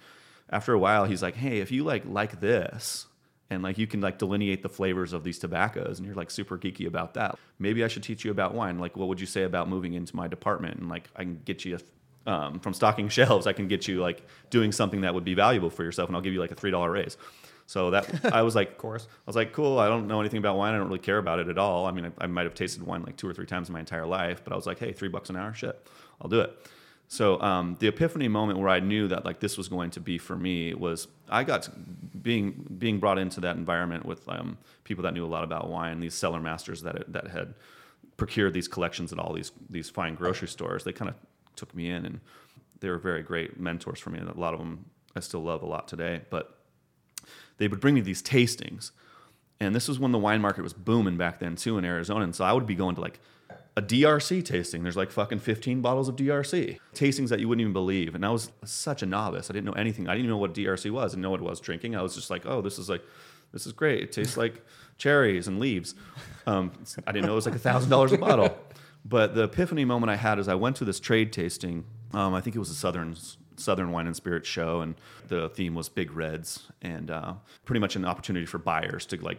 after 0.51 0.73
a 0.73 0.79
while, 0.79 1.05
he's 1.05 1.23
like, 1.23 1.35
"Hey, 1.35 1.59
if 1.61 1.71
you 1.71 1.85
like 1.85 2.05
like 2.07 2.41
this." 2.41 3.07
And 3.49 3.63
like 3.63 3.79
you 3.79 3.87
can 3.87 4.01
like 4.01 4.19
delineate 4.19 4.65
the 4.65 4.69
flavors 4.69 5.13
of 5.13 5.23
these 5.23 5.39
tobaccos, 5.39 5.99
and 5.99 6.07
you're 6.07 6.17
like 6.17 6.33
super 6.33 6.59
geeky 6.59 6.87
about 6.87 7.15
that. 7.15 7.39
Maybe 7.61 7.85
I 7.85 7.89
should 7.89 8.03
teach 8.03 8.25
you 8.25 8.33
about 8.33 8.55
wine. 8.55 8.81
Like, 8.81 8.97
what 8.97 9.07
would 9.07 9.21
you 9.21 9.27
say 9.27 9.45
about 9.45 9.69
moving 9.69 9.95
into 9.95 10.17
my 10.17 10.27
department? 10.27 10.81
And 10.81 10.89
like, 10.89 11.09
I 11.15 11.23
can 11.23 11.41
get 11.45 11.65
you 11.65 11.79
um, 12.27 12.61
from 12.61 12.75
stocking 12.75 13.09
shelves, 13.17 13.47
I 13.47 13.53
can 13.53 13.69
get 13.69 13.89
you 13.89 14.01
like 14.01 14.23
doing 14.51 14.73
something 14.73 15.03
that 15.03 15.15
would 15.15 15.25
be 15.25 15.35
valuable 15.35 15.71
for 15.71 15.85
yourself, 15.85 16.09
and 16.09 16.17
I'll 16.17 16.23
give 16.23 16.33
you 16.33 16.41
like 16.41 16.53
a 16.53 16.57
three 16.57 16.71
dollar 16.71 16.91
raise. 16.91 17.17
So 17.69 17.91
that 17.91 18.33
I 18.33 18.43
was 18.43 18.55
like, 18.55 18.71
of 18.73 18.79
course. 18.79 19.07
I 19.11 19.23
was 19.27 19.37
like, 19.37 19.53
cool. 19.53 19.79
I 19.79 19.89
don't 19.89 20.07
know 20.07 20.21
anything 20.21 20.39
about 20.39 20.57
wine. 20.57 20.75
I 20.75 20.79
don't 20.79 20.87
really 20.87 21.01
care 21.01 21.19
about 21.19 21.41
it 21.41 21.49
at 21.49 21.59
all. 21.59 21.87
I 21.87 21.91
mean, 21.91 22.07
I, 22.07 22.25
I 22.25 22.27
might 22.27 22.45
have 22.45 22.55
tasted 22.55 22.83
wine 22.85 23.03
like 23.03 23.17
two 23.17 23.29
or 23.29 23.35
three 23.35 23.47
times 23.47 23.69
in 23.69 23.73
my 23.73 23.81
entire 23.81 24.07
life, 24.07 24.43
but 24.45 24.53
I 24.53 24.57
was 24.57 24.67
like, 24.67 24.79
hey, 24.79 24.93
three 24.93 25.09
bucks 25.09 25.31
an 25.31 25.37
hour, 25.37 25.53
shit, 25.53 25.85
I'll 26.21 26.31
do 26.31 26.41
it. 26.41 26.57
So 27.09 27.41
um, 27.41 27.77
the 27.79 27.87
epiphany 27.89 28.29
moment 28.29 28.59
where 28.59 28.69
I 28.69 28.81
knew 28.81 29.09
that 29.09 29.25
like 29.25 29.39
this 29.41 29.57
was 29.57 29.69
going 29.69 29.91
to 29.91 30.01
be 30.01 30.19
for 30.19 30.37
me 30.37 30.75
was 30.75 31.07
I 31.29 31.45
got 31.45 31.63
to 31.63 31.71
being 32.21 32.67
being 32.79 32.99
brought 32.99 33.19
into 33.19 33.41
that 33.41 33.57
environment 33.57 34.05
with 34.05 34.29
um, 34.29 34.59
people 34.85 35.03
that 35.05 35.15
knew 35.15 35.25
a 35.25 35.29
lot 35.29 35.45
about 35.45 35.71
wine, 35.71 36.01
these 36.01 36.15
cellar 36.15 36.41
masters 36.41 36.83
that 36.83 37.13
that 37.13 37.29
had 37.29 37.55
procured 38.17 38.55
these 38.55 38.67
collections 38.67 39.13
at 39.13 39.19
all 39.19 39.33
these 39.33 39.53
these 39.71 39.89
fine 39.89 40.15
grocery 40.17 40.49
stores. 40.49 40.83
They 40.83 40.93
kind 40.93 41.09
of 41.09 41.15
took 41.57 41.75
me 41.75 41.91
in, 41.91 42.07
and 42.07 42.21
they 42.81 42.89
were 42.91 42.99
very 42.99 43.23
great 43.23 43.59
mentors 43.59 43.99
for 43.99 44.11
me. 44.11 44.19
And 44.19 44.29
a 44.29 44.39
lot 44.39 44.55
of 44.55 44.61
them 44.61 44.87
I 45.15 45.21
still 45.21 45.43
love 45.43 45.63
a 45.63 45.67
lot 45.67 45.89
today. 45.89 46.23
But 46.31 46.59
they 47.59 47.69
would 47.69 47.81
bring 47.81 47.95
me 47.95 48.01
these 48.01 48.23
tastings, 48.23 48.91
and 49.61 49.75
this 49.75 49.89
was 49.89 49.99
when 49.99 50.13
the 50.13 50.19
wine 50.19 50.41
market 50.41 50.63
was 50.63 50.75
booming 50.75 51.17
back 51.17 51.39
then 51.39 51.57
too 51.57 51.79
in 51.79 51.85
Arizona. 51.85 52.25
And 52.25 52.35
so 52.35 52.45
I 52.45 52.53
would 52.53 52.67
be 52.67 52.75
going 52.75 52.95
to 52.97 53.01
like 53.01 53.19
a 53.77 53.83
DRC 53.83 54.45
tasting. 54.45 54.83
There's 54.83 54.97
like 54.97 55.11
fucking 55.11 55.39
15 55.41 55.83
bottles 55.83 56.09
of 56.09 56.17
DRC 56.17 56.79
tastings 56.95 57.29
that 57.29 57.41
you 57.41 57.49
wouldn't 57.49 57.61
even 57.61 57.73
believe. 57.73 58.15
And 58.15 58.25
I 58.25 58.31
was 58.31 58.51
such 58.65 59.03
a 59.03 59.07
novice. 59.07 59.51
I 59.51 59.53
didn't 59.53 59.67
know 59.67 59.73
anything. 59.73 60.09
I 60.09 60.13
didn't 60.13 60.27
even 60.27 60.31
know 60.31 60.39
what 60.39 60.55
DRC 60.55 60.91
was. 60.91 61.13
I 61.13 61.15
didn't 61.15 61.23
know 61.23 61.31
what 61.31 61.41
it 61.41 61.45
was 61.45 61.61
drinking. 61.61 61.95
I 61.95 62.03
was 62.03 62.15
just 62.15 62.31
like, 62.31 62.47
oh, 62.47 62.63
this 62.63 62.79
is 62.79 62.89
like 62.89 63.03
this 63.53 63.67
is 63.67 63.73
great. 63.73 64.03
It 64.03 64.13
tastes 64.13 64.37
like 64.37 64.65
cherries 64.99 65.47
and 65.47 65.59
leaves. 65.61 65.95
Um, 66.47 66.73
I 67.07 67.13
didn't 67.13 67.27
know 67.27 67.33
it 67.33 67.37
was 67.37 67.47
like 67.47 67.55
a 67.55 67.59
thousand 67.59 67.91
dollars 67.91 68.13
a 68.13 68.19
bottle. 68.19 68.57
But 69.09 69.35
the 69.37 69.45
epiphany 69.45 69.85
moment 69.85 70.11
I 70.11 70.17
had 70.17 70.39
is 70.39 70.49
I 70.49 70.57
went 70.57 70.77
to 70.77 70.85
this 70.85 70.99
trade 70.99 71.33
tasting. 71.33 71.85
Um, 72.13 72.35
I 72.35 72.41
think 72.41 72.57
it 72.57 72.59
was 72.59 72.71
a 72.71 72.75
Southern 72.75 73.17
Southern 73.57 73.91
Wine 73.93 74.07
and 74.07 74.17
Spirit 74.17 74.45
show, 74.45 74.81
and 74.81 74.97
the 75.29 75.49
theme 75.49 75.75
was 75.75 75.89
big 75.89 76.11
reds, 76.13 76.67
and 76.83 77.11
uh, 77.11 77.35
pretty 77.65 77.81
much 77.81 77.97
an 77.97 78.05
opportunity 78.05 78.47
for 78.47 78.59
buyers 78.59 79.07
to 79.07 79.17
like 79.23 79.39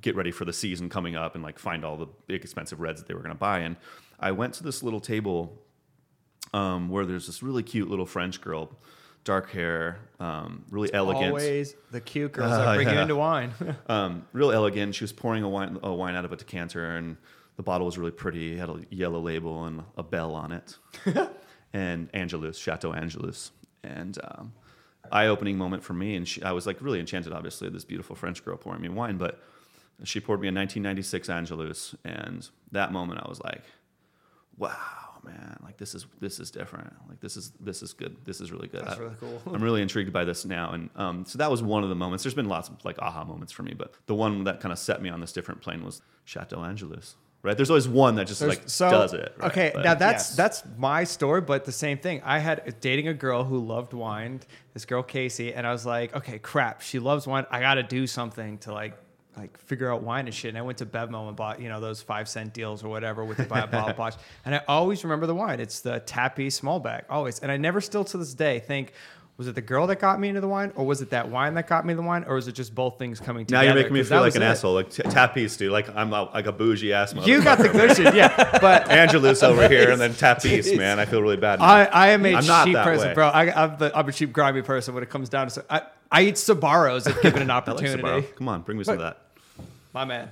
get 0.00 0.16
ready 0.16 0.30
for 0.30 0.44
the 0.44 0.52
season 0.52 0.88
coming 0.88 1.14
up 1.14 1.34
and 1.34 1.44
like 1.44 1.58
find 1.58 1.84
all 1.84 1.96
the 1.96 2.06
big 2.26 2.42
expensive 2.42 2.80
reds 2.80 3.00
that 3.00 3.06
they 3.08 3.14
were 3.14 3.20
going 3.20 3.34
to 3.34 3.38
buy. 3.38 3.60
And 3.60 3.76
I 4.18 4.32
went 4.32 4.54
to 4.54 4.62
this 4.62 4.82
little 4.82 5.00
table 5.00 5.62
um, 6.54 6.88
where 6.88 7.04
there's 7.04 7.26
this 7.26 7.42
really 7.42 7.62
cute 7.62 7.88
little 7.88 8.06
French 8.06 8.40
girl, 8.40 8.72
dark 9.24 9.50
hair, 9.50 9.98
um, 10.20 10.64
really 10.70 10.92
elegant. 10.92 11.28
Always 11.28 11.74
the 11.90 12.00
cute 12.00 12.32
girls 12.32 12.50
Uh, 12.52 12.64
that 12.64 12.74
bring 12.76 12.88
you 12.88 12.98
into 12.98 13.16
wine. 13.16 13.52
um, 13.88 14.26
real 14.32 14.50
elegant. 14.50 14.94
She 14.94 15.04
was 15.04 15.12
pouring 15.12 15.42
a 15.42 15.48
wine, 15.48 15.78
a 15.82 15.92
wine 15.92 16.14
out 16.14 16.24
of 16.24 16.32
a 16.32 16.36
decanter, 16.36 16.96
and 16.96 17.16
the 17.56 17.62
bottle 17.62 17.86
was 17.86 17.98
really 17.98 18.10
pretty. 18.12 18.54
It 18.54 18.58
had 18.58 18.68
a 18.70 18.80
yellow 18.90 19.20
label 19.20 19.64
and 19.64 19.82
a 19.96 20.02
bell 20.02 20.34
on 20.34 20.52
it, 20.52 20.76
and 21.72 22.08
Angelus, 22.14 22.58
Chateau 22.58 22.92
Angelus, 22.92 23.50
and 23.84 24.18
um, 24.24 24.52
eye-opening 25.10 25.58
moment 25.58 25.82
for 25.84 25.92
me. 25.92 26.16
And 26.16 26.26
she, 26.26 26.42
I 26.42 26.52
was 26.52 26.66
like 26.66 26.80
really 26.80 27.00
enchanted, 27.00 27.32
obviously, 27.32 27.68
this 27.68 27.84
beautiful 27.84 28.16
French 28.16 28.44
girl 28.44 28.56
pouring 28.56 28.80
me 28.80 28.88
wine. 28.88 29.18
But 29.18 29.40
she 30.04 30.20
poured 30.20 30.40
me 30.40 30.48
a 30.48 30.52
1996 30.52 31.28
Angelus, 31.28 31.94
and 32.04 32.48
that 32.72 32.92
moment 32.92 33.20
I 33.24 33.28
was 33.28 33.40
like, 33.40 33.62
wow. 34.56 34.78
Man, 35.24 35.56
like 35.62 35.76
this 35.76 35.94
is 35.94 36.04
this 36.18 36.40
is 36.40 36.50
different. 36.50 36.92
Like 37.08 37.20
this 37.20 37.36
is 37.36 37.52
this 37.60 37.80
is 37.80 37.92
good. 37.92 38.16
This 38.24 38.40
is 38.40 38.50
really 38.50 38.66
good. 38.66 38.84
That's 38.84 38.98
I- 38.98 39.02
really 39.02 39.14
cool. 39.20 39.40
I'm 39.46 39.62
really 39.62 39.80
intrigued 39.80 40.12
by 40.12 40.24
this 40.24 40.44
now, 40.44 40.72
and 40.72 40.90
um, 40.96 41.24
so 41.24 41.38
that 41.38 41.48
was 41.48 41.62
one 41.62 41.84
of 41.84 41.90
the 41.90 41.94
moments. 41.94 42.24
There's 42.24 42.34
been 42.34 42.48
lots 42.48 42.68
of 42.68 42.84
like 42.84 42.98
aha 42.98 43.22
moments 43.22 43.52
for 43.52 43.62
me, 43.62 43.72
but 43.72 43.94
the 44.06 44.16
one 44.16 44.42
that 44.42 44.58
kind 44.58 44.72
of 44.72 44.80
set 44.80 45.00
me 45.00 45.10
on 45.10 45.20
this 45.20 45.30
different 45.32 45.60
plane 45.60 45.84
was 45.84 46.02
Chateau 46.24 46.64
Angelus. 46.64 47.14
Right? 47.42 47.56
There's 47.56 47.70
always 47.70 47.88
one 47.88 48.14
that 48.16 48.28
just 48.28 48.38
There's- 48.40 48.56
like 48.58 48.68
so- 48.68 48.88
does 48.90 49.14
it. 49.14 49.34
right? 49.38 49.50
Okay, 49.50 49.70
But- 49.74 49.84
now 49.84 49.94
that's 49.94 50.30
Yes. 50.30 50.36
that's 50.36 50.62
my 50.78 51.02
story, 51.02 51.40
but 51.40 51.64
the 51.64 51.72
same 51.72 51.98
thing. 51.98 52.22
I 52.24 52.38
had 52.38 52.76
dating 52.80 53.08
a 53.08 53.14
girl 53.14 53.42
who 53.42 53.58
loved 53.58 53.92
wine. 53.94 54.40
This 54.74 54.84
girl 54.84 55.02
Casey, 55.02 55.52
and 55.52 55.66
I 55.66 55.72
was 55.72 55.84
like, 55.84 56.14
okay, 56.14 56.38
crap, 56.38 56.82
she 56.82 56.98
loves 57.00 57.26
wine. 57.26 57.44
I 57.50 57.58
got 57.60 57.74
to 57.74 57.82
do 57.82 58.06
something 58.06 58.58
to 58.58 58.72
like 58.72 58.94
like 59.36 59.56
figure 59.58 59.90
out 59.90 60.02
wine 60.02 60.26
and 60.26 60.34
shit. 60.34 60.50
And 60.50 60.58
I 60.58 60.60
went 60.60 60.76
to 60.78 60.86
Bevmo 60.86 61.26
and 61.26 61.34
bought 61.34 61.58
you 61.58 61.68
know 61.70 61.80
those 61.80 62.02
five 62.02 62.28
cent 62.28 62.52
deals 62.52 62.84
or 62.84 62.90
whatever 62.90 63.24
with 63.24 63.38
the 63.38 63.44
buy 63.44 63.60
a 63.60 63.66
bottle 63.66 63.94
box. 63.94 64.18
And 64.44 64.54
I 64.54 64.60
always 64.68 65.02
remember 65.04 65.26
the 65.26 65.34
wine. 65.34 65.58
It's 65.58 65.80
the 65.80 66.00
Tapiz 66.06 66.60
Malbec, 66.60 67.04
always. 67.08 67.38
And 67.40 67.50
I 67.50 67.56
never 67.56 67.80
still 67.80 68.04
to 68.04 68.18
this 68.18 68.34
day 68.34 68.60
think. 68.60 68.92
Was 69.38 69.48
it 69.48 69.54
the 69.54 69.62
girl 69.62 69.86
that 69.86 69.98
got 69.98 70.20
me 70.20 70.28
into 70.28 70.40
the 70.42 70.48
wine, 70.48 70.72
or 70.76 70.84
was 70.84 71.00
it 71.00 71.10
that 71.10 71.28
wine 71.30 71.54
that 71.54 71.66
got 71.66 71.86
me 71.86 71.94
the 71.94 72.02
wine, 72.02 72.24
or 72.28 72.34
was 72.34 72.48
it 72.48 72.52
just 72.52 72.74
both 72.74 72.98
things 72.98 73.18
coming 73.18 73.46
together? 73.46 73.64
now 73.64 73.72
you're 73.72 73.82
making 73.82 73.94
me 73.94 74.02
feel 74.02 74.20
like 74.20 74.34
an 74.34 74.42
it. 74.42 74.46
asshole, 74.46 74.74
like 74.74 74.90
t- 74.90 75.02
Tapiz, 75.04 75.56
dude. 75.56 75.72
Like 75.72 75.88
I'm 75.96 76.12
a, 76.12 76.24
like 76.24 76.46
a 76.46 76.52
bougie 76.52 76.92
ass. 76.92 77.14
You 77.24 77.42
got 77.42 77.58
the 77.58 77.64
motherfucker. 77.64 77.72
good 77.72 77.96
shit, 77.96 78.14
yeah. 78.14 78.58
But 78.60 78.88
Angelus 78.90 79.42
over 79.42 79.66
here, 79.68 79.90
and 79.90 80.00
then 80.00 80.12
Tapiz, 80.12 80.76
man. 80.76 81.00
I 81.00 81.06
feel 81.06 81.22
really 81.22 81.38
bad. 81.38 81.60
now. 81.60 81.64
I, 81.64 81.84
I 81.84 82.08
am 82.08 82.26
a 82.26 82.34
I'm 82.34 82.42
cheap 82.66 82.76
person, 82.76 83.08
way. 83.08 83.14
bro. 83.14 83.28
I, 83.28 83.64
I'm, 83.64 83.78
the, 83.78 83.98
I'm 83.98 84.08
a 84.08 84.12
cheap, 84.12 84.32
grimy 84.32 84.62
person 84.62 84.94
when 84.94 85.02
it 85.02 85.08
comes 85.08 85.30
down 85.30 85.48
to. 85.48 85.64
I, 85.70 85.82
I 86.10 86.22
eat 86.22 86.34
Sabaros 86.34 87.08
if 87.08 87.20
given 87.22 87.40
an 87.42 87.50
I 87.50 87.54
like 87.56 87.68
opportunity. 87.68 88.28
Come 88.36 88.48
on, 88.48 88.60
bring 88.62 88.76
me 88.76 88.84
some 88.84 88.94
of 88.94 89.00
that. 89.00 89.18
My 89.94 90.04
man. 90.04 90.30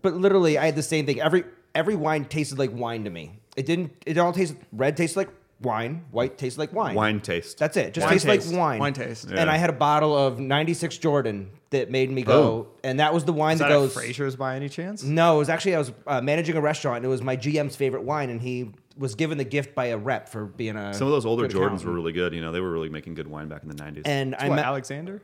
But 0.00 0.14
literally, 0.14 0.56
I 0.56 0.64
had 0.66 0.74
the 0.74 0.82
same 0.82 1.04
thing. 1.04 1.20
Every 1.20 1.44
every 1.74 1.96
wine 1.96 2.24
tasted 2.24 2.58
like 2.58 2.72
wine 2.72 3.04
to 3.04 3.10
me. 3.10 3.38
It 3.56 3.66
didn't. 3.66 3.92
It 4.06 4.16
all 4.16 4.32
tasted 4.32 4.58
red. 4.72 4.96
Tasted 4.96 5.18
like 5.18 5.28
wine. 5.60 6.04
White 6.10 6.38
tastes 6.38 6.58
like 6.58 6.72
wine. 6.72 6.94
Wine 6.94 7.20
taste. 7.20 7.58
That's 7.58 7.76
it. 7.76 7.94
Just 7.94 8.04
Wine 8.06 8.12
tastes 8.14 8.26
taste. 8.26 8.50
like 8.52 8.58
wine. 8.58 8.78
Wine 8.80 8.92
taste. 8.92 9.30
And 9.30 9.50
I 9.50 9.56
had 9.56 9.70
a 9.70 9.74
bottle 9.74 10.16
of 10.16 10.38
'96 10.40 10.98
Jordan 10.98 11.50
that 11.70 11.90
made 11.90 12.10
me 12.10 12.22
go, 12.22 12.62
Boom. 12.62 12.66
and 12.84 13.00
that 13.00 13.12
was 13.12 13.24
the 13.24 13.32
wine 13.32 13.54
Is 13.54 13.58
that 13.60 13.68
that 13.68 13.74
goes. 13.74 13.90
a 13.96 14.00
Fraser's 14.00 14.36
by 14.36 14.56
any 14.56 14.68
chance? 14.68 15.02
No, 15.02 15.36
it 15.36 15.38
was 15.38 15.48
actually 15.48 15.74
I 15.74 15.78
was 15.78 15.92
uh, 16.06 16.20
managing 16.20 16.56
a 16.56 16.60
restaurant. 16.60 16.98
and 16.98 17.04
It 17.06 17.08
was 17.08 17.22
my 17.22 17.36
GM's 17.36 17.76
favorite 17.76 18.04
wine, 18.04 18.30
and 18.30 18.40
he 18.40 18.72
was 18.96 19.14
given 19.14 19.36
the 19.38 19.44
gift 19.44 19.74
by 19.74 19.86
a 19.86 19.96
rep 19.98 20.28
for 20.28 20.46
being 20.46 20.76
a. 20.76 20.94
Some 20.94 21.06
of 21.06 21.12
those 21.12 21.26
older 21.26 21.46
good 21.46 21.56
Jordans 21.56 21.66
accountant. 21.66 21.84
were 21.88 21.94
really 21.94 22.12
good. 22.12 22.32
You 22.34 22.40
know, 22.40 22.52
they 22.52 22.60
were 22.60 22.70
really 22.70 22.88
making 22.88 23.14
good 23.14 23.28
wine 23.28 23.48
back 23.48 23.62
in 23.62 23.68
the 23.68 23.74
'90s. 23.74 24.02
And 24.06 24.34
I 24.36 24.48
what, 24.48 24.56
met, 24.56 24.64
Alexander? 24.64 25.22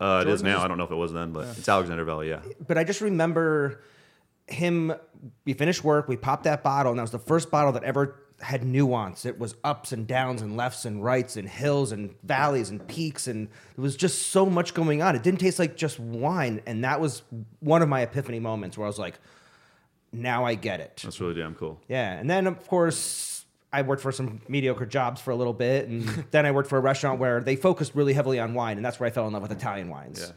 uh, 0.00 0.24
it 0.26 0.28
is 0.30 0.40
Jordan 0.40 0.52
now. 0.52 0.58
is- 0.58 0.64
I 0.64 0.68
don't 0.68 0.78
know 0.78 0.84
if 0.84 0.90
it 0.90 0.94
was 0.96 1.12
then, 1.12 1.32
but 1.32 1.46
it's 1.56 1.68
Alexander 1.68 2.04
Valley. 2.04 2.28
Yeah. 2.28 2.40
but 2.66 2.78
I 2.78 2.84
just 2.84 3.00
remember 3.00 3.80
him. 4.46 4.92
We 5.44 5.52
finished 5.54 5.84
work. 5.84 6.08
We 6.08 6.16
popped 6.16 6.44
that 6.44 6.62
bottle, 6.62 6.92
and 6.92 6.98
that 6.98 7.02
was 7.02 7.10
the 7.10 7.18
first 7.18 7.50
bottle 7.50 7.72
that 7.72 7.84
ever 7.84 8.20
had 8.40 8.64
nuance. 8.64 9.24
It 9.26 9.38
was 9.38 9.54
ups 9.64 9.92
and 9.92 10.06
downs 10.06 10.42
and 10.42 10.56
lefts 10.56 10.84
and 10.84 11.04
rights 11.04 11.36
and 11.36 11.48
hills 11.48 11.92
and 11.92 12.14
valleys 12.22 12.70
and 12.70 12.86
peaks, 12.86 13.26
and 13.26 13.48
there 13.76 13.82
was 13.82 13.96
just 13.96 14.28
so 14.28 14.46
much 14.46 14.74
going 14.74 15.02
on. 15.02 15.16
It 15.16 15.22
didn't 15.22 15.40
taste 15.40 15.58
like 15.58 15.76
just 15.76 15.98
wine, 16.00 16.60
and 16.66 16.84
that 16.84 17.00
was 17.00 17.22
one 17.60 17.82
of 17.82 17.88
my 17.88 18.02
epiphany 18.02 18.40
moments 18.40 18.78
where 18.78 18.86
I 18.86 18.88
was 18.88 18.98
like, 18.98 19.18
"Now 20.12 20.44
I 20.44 20.54
get 20.54 20.80
it." 20.80 21.00
That's 21.04 21.20
really 21.20 21.34
damn 21.34 21.54
cool. 21.54 21.80
Yeah, 21.88 22.12
and 22.12 22.28
then 22.28 22.46
of 22.46 22.66
course 22.66 23.44
I 23.72 23.82
worked 23.82 24.02
for 24.02 24.12
some 24.12 24.40
mediocre 24.48 24.86
jobs 24.86 25.20
for 25.20 25.30
a 25.30 25.36
little 25.36 25.52
bit, 25.52 25.88
and 25.88 26.02
then 26.30 26.46
I 26.46 26.50
worked 26.50 26.68
for 26.68 26.78
a 26.78 26.82
restaurant 26.82 27.20
where 27.20 27.40
they 27.40 27.56
focused 27.56 27.94
really 27.94 28.12
heavily 28.12 28.38
on 28.38 28.54
wine, 28.54 28.76
and 28.76 28.84
that's 28.84 28.98
where 28.98 29.06
I 29.06 29.10
fell 29.10 29.26
in 29.26 29.32
love 29.32 29.42
with 29.42 29.52
Italian 29.52 29.88
wines. 29.88 30.20
Yeah. 30.20 30.32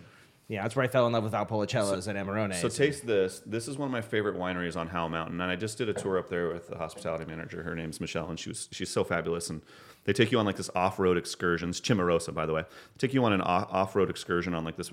Yeah, 0.53 0.61
that's 0.61 0.75
where 0.75 0.85
I 0.85 0.87
fell 0.87 1.07
in 1.07 1.13
love 1.13 1.23
with 1.23 1.33
Valpolicellas 1.33 2.07
and 2.07 2.15
Amarone. 2.15 2.53
So 2.53 2.69
taste 2.69 3.07
this. 3.07 3.41
This 3.43 3.67
is 3.67 3.75
one 3.75 3.87
of 3.87 3.91
my 3.91 4.01
favorite 4.01 4.37
wineries 4.37 4.77
on 4.77 4.87
Howell 4.87 5.09
Mountain, 5.09 5.41
and 5.41 5.49
I 5.49 5.55
just 5.55 5.79
did 5.79 5.89
a 5.89 5.93
tour 5.93 6.19
up 6.19 6.29
there 6.29 6.49
with 6.49 6.67
the 6.67 6.77
hospitality 6.77 7.25
manager. 7.25 7.63
Her 7.63 7.73
name's 7.73 7.99
Michelle, 7.99 8.29
and 8.29 8.39
she 8.39 8.49
was 8.49 8.69
she's 8.71 8.91
so 8.91 9.03
fabulous. 9.03 9.49
And 9.49 9.63
they 10.05 10.13
take 10.13 10.31
you 10.31 10.39
on 10.39 10.45
like 10.45 10.57
this 10.57 10.69
off-road 10.75 11.17
excursions. 11.17 11.79
Chimarosa, 11.79 12.33
by 12.33 12.45
the 12.45 12.53
way, 12.53 12.61
they 12.63 13.07
take 13.07 13.13
you 13.13 13.23
on 13.23 13.33
an 13.33 13.41
off-road 13.41 14.09
excursion 14.09 14.53
on 14.53 14.63
like 14.65 14.75
this 14.75 14.91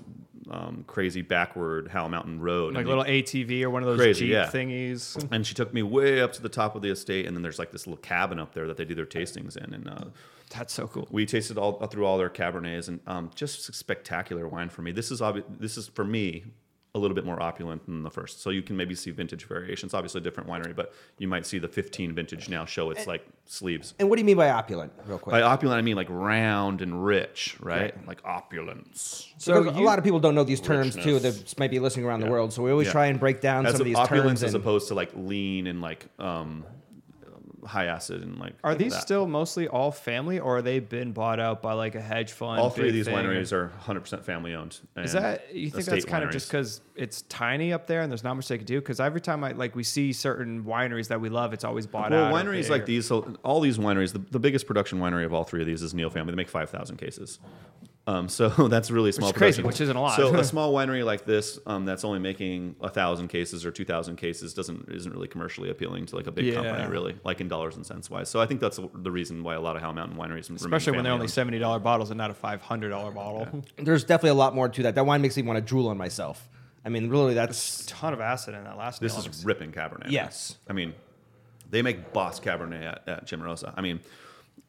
um, 0.49 0.83
crazy 0.87 1.21
backward 1.21 1.87
Howell 1.89 2.09
Mountain 2.09 2.39
road. 2.41 2.73
Like 2.73 2.85
And 2.85 2.87
a 2.93 2.95
little 2.97 3.03
ATV 3.11 3.61
or 3.63 3.69
one 3.69 3.83
of 3.83 3.87
those 3.87 3.99
Crazy, 3.99 4.27
Jeep 4.27 4.33
yeah. 4.33 4.45
thingies. 4.47 5.27
and 5.31 5.45
she 5.45 5.53
took 5.53 5.73
me 5.73 5.83
way 5.83 6.21
up 6.21 6.33
to 6.33 6.41
the 6.41 6.49
top 6.49 6.75
of 6.75 6.81
the 6.81 6.89
estate, 6.89 7.25
and 7.25 7.35
then 7.35 7.41
there's 7.43 7.59
like 7.59 7.71
this 7.71 7.85
little 7.87 8.01
cabin 8.01 8.39
up 8.39 8.53
there 8.53 8.67
that 8.67 8.77
they 8.77 8.85
do 8.85 8.95
their 8.95 9.05
tastings 9.05 9.57
in, 9.57 9.73
and 9.73 9.87
uh, 9.89 10.05
That's 10.55 10.73
so 10.73 10.87
cool. 10.87 11.07
we 11.11 11.25
tasted 11.25 11.57
all 11.57 11.73
through 11.87 12.05
all 12.05 12.17
their 12.17 12.29
cabernets, 12.29 12.87
and 12.87 12.99
um, 13.07 13.31
just 13.35 13.73
spectacular 13.73 14.47
wine 14.47 14.69
for 14.69 14.81
me. 14.81 14.91
This 14.91 15.11
is 15.11 15.19
obvi- 15.21 15.43
this 15.59 15.77
is 15.77 15.87
for 15.87 16.03
me 16.05 16.45
a 16.93 16.99
little 16.99 17.15
bit 17.15 17.23
more 17.25 17.41
opulent 17.41 17.85
than 17.85 18.03
the 18.03 18.09
first, 18.09 18.41
so 18.41 18.49
you 18.49 18.61
can 18.61 18.75
maybe 18.75 18.93
see 18.95 19.11
vintage 19.11 19.45
variations. 19.47 19.93
Obviously, 19.93 20.19
a 20.19 20.23
different 20.23 20.49
winery, 20.49 20.75
but 20.75 20.93
you 21.19 21.27
might 21.27 21.45
see 21.45 21.57
the 21.57 21.67
15 21.67 22.13
vintage 22.13 22.49
now 22.49 22.65
show 22.65 22.89
its 22.89 23.07
like 23.07 23.25
sleeves. 23.45 23.93
and 23.97 24.09
what 24.09 24.17
do 24.17 24.21
you 24.21 24.25
mean 24.25 24.35
by 24.35 24.49
opulent, 24.49 24.91
real 25.05 25.17
quick? 25.17 25.31
By 25.31 25.41
opulent, 25.41 25.77
I 25.77 25.81
mean 25.83 25.95
like 25.95 26.07
round 26.09 26.81
and 26.81 27.05
rich, 27.05 27.55
right? 27.61 27.95
Like 28.07 28.19
opulence. 28.25 29.31
so 29.37 29.63
So 29.63 29.69
a 29.69 29.79
lot 29.79 29.99
of 29.99 30.03
people 30.03 30.19
don't 30.19 30.35
know 30.35 30.43
these 30.43 30.59
terms 30.59 30.95
too 30.95 31.15
Richness. 31.15 31.21
that 31.21 31.59
might 31.59 31.71
be 31.71 31.79
listening 31.79 32.05
around 32.05 32.19
the 32.19 32.29
world. 32.29 32.51
So 32.51 32.61
we 32.61 32.71
always 32.71 32.87
Yeah. 32.87 32.91
try 32.93 33.05
and 33.05 33.19
break 33.19 33.39
down 33.39 33.65
As 33.65 33.71
some 33.73 33.81
of 33.81 33.85
these 33.85 33.95
opulence 33.95 34.41
terms. 34.41 34.43
as 34.43 34.53
and- 34.53 34.61
opposed 34.61 34.89
to 34.89 34.93
like 34.93 35.11
lean 35.15 35.67
and 35.67 35.79
like 35.79 36.05
um, 36.19 36.65
high 37.65 37.85
acid 37.85 38.21
and 38.21 38.37
like. 38.39 38.53
Are 38.63 38.75
these 38.75 38.93
that. 38.93 39.01
still 39.01 39.27
mostly 39.27 39.67
all 39.67 39.91
family, 39.91 40.39
or 40.39 40.57
are 40.57 40.61
they 40.61 40.79
been 40.79 41.11
bought 41.11 41.39
out 41.39 41.61
by 41.61 41.73
like 41.73 41.95
a 41.95 42.01
hedge 42.01 42.31
fund? 42.31 42.59
All 42.59 42.69
three 42.69 42.87
of 42.87 42.93
these 42.93 43.05
thing, 43.05 43.15
wineries 43.15 43.51
are 43.51 43.71
100% 43.85 44.23
family 44.23 44.53
owned. 44.53 44.79
Is 44.97 45.13
that 45.13 45.53
you 45.53 45.69
think 45.69 45.85
that's 45.85 46.05
kind 46.05 46.23
of 46.23 46.31
just 46.31 46.47
because 46.47 46.81
it's 46.95 47.23
tiny 47.23 47.73
up 47.73 47.87
there 47.87 48.01
and 48.01 48.11
there's 48.11 48.23
not 48.23 48.35
much 48.35 48.47
they 48.47 48.57
can 48.57 48.65
do? 48.65 48.79
Because 48.79 48.99
every 48.99 49.21
time 49.21 49.43
I 49.43 49.51
like 49.51 49.75
we 49.75 49.83
see 49.83 50.13
certain 50.13 50.63
wineries 50.63 51.07
that 51.09 51.21
we 51.21 51.29
love, 51.29 51.53
it's 51.53 51.63
always 51.63 51.87
bought 51.87 52.11
Well, 52.11 52.25
out. 52.25 52.31
or 52.33 52.35
wineries 52.35 52.69
like 52.69 52.85
these, 52.85 53.07
so 53.07 53.35
all 53.43 53.59
these 53.59 53.77
wineries, 53.77 54.13
the, 54.13 54.19
the 54.19 54.39
biggest 54.39 54.67
production 54.67 54.99
winery 54.99 55.25
of 55.25 55.33
all 55.33 55.43
three 55.43 55.61
of 55.61 55.67
these 55.67 55.81
is 55.81 55.93
Neal 55.93 56.09
Family. 56.09 56.31
They 56.31 56.37
make 56.37 56.49
5,000 56.49 56.97
cases. 56.97 57.39
Um, 58.07 58.29
so 58.29 58.49
that's 58.67 58.89
really 58.89 59.11
small 59.11 59.29
is 59.29 59.35
crazy, 59.35 59.61
which 59.61 59.79
isn't 59.79 59.95
a 59.95 60.01
lot. 60.01 60.15
So 60.15 60.35
a 60.35 60.43
small 60.43 60.73
winery 60.73 61.05
like 61.05 61.23
this 61.25 61.59
um, 61.67 61.85
that's 61.85 62.03
only 62.03 62.19
making 62.19 62.75
a 62.81 62.89
thousand 62.89 63.27
cases 63.27 63.63
or 63.65 63.71
two 63.71 63.85
thousand 63.85 64.15
cases 64.15 64.53
doesn't 64.53 64.89
isn't 64.89 65.11
really 65.11 65.27
commercially 65.27 65.69
appealing 65.69 66.07
to 66.07 66.15
like 66.15 66.25
a 66.27 66.31
big 66.31 66.45
Yeah. 66.45 66.55
company, 66.63 66.89
really, 66.89 67.15
like 67.23 67.41
in 67.41 67.47
dollars 67.47 67.75
and 67.75 67.85
cents 67.85 68.09
wise. 68.09 68.27
So 68.29 68.41
I 68.41 68.47
think 68.47 68.59
that's 68.59 68.79
the 68.95 69.11
reason 69.11 69.43
why 69.43 69.53
a 69.53 69.61
lot 69.61 69.75
of 69.75 69.81
Howell 69.83 69.93
Mountain 69.93 70.17
wineries, 70.17 70.49
remain 70.49 70.55
especially 70.55 70.93
when 70.93 71.03
they're 71.03 71.13
only 71.13 71.27
seventy 71.27 71.59
dollar 71.59 71.79
bottles 71.79 72.09
and 72.09 72.17
not 72.17 72.31
a 72.31 72.33
five 72.33 72.61
hundred 72.61 72.89
dollar 72.89 73.11
bottle. 73.11 73.63
There's 73.77 74.03
definitely 74.03 74.31
a 74.31 74.35
lot 74.35 74.55
more 74.55 74.67
to 74.67 74.83
that. 74.83 74.95
That 74.95 75.05
wine 75.05 75.21
makes 75.21 75.37
me 75.37 75.43
want 75.43 75.57
to 75.57 75.61
drool 75.61 75.87
on 75.87 75.97
myself. 75.97 76.49
I 76.83 76.89
mean, 76.89 77.09
really, 77.09 77.35
that's 77.35 77.83
a 77.83 77.87
ton 77.87 78.13
of 78.13 78.21
acid 78.21 78.55
in 78.55 78.63
that 78.63 78.77
last. 78.77 78.99
This 78.99 79.15
is 79.15 79.45
ripping 79.45 79.71
Cabernet. 79.71 80.09
Yes. 80.09 80.55
I 80.67 80.73
mean, 80.73 80.95
they 81.69 81.83
make 81.83 82.11
Boss 82.11 82.39
Cabernet 82.39 82.83
at, 82.83 83.07
at 83.07 83.27
Chimarosa. 83.27 83.71
I 83.77 83.81
mean, 83.81 83.99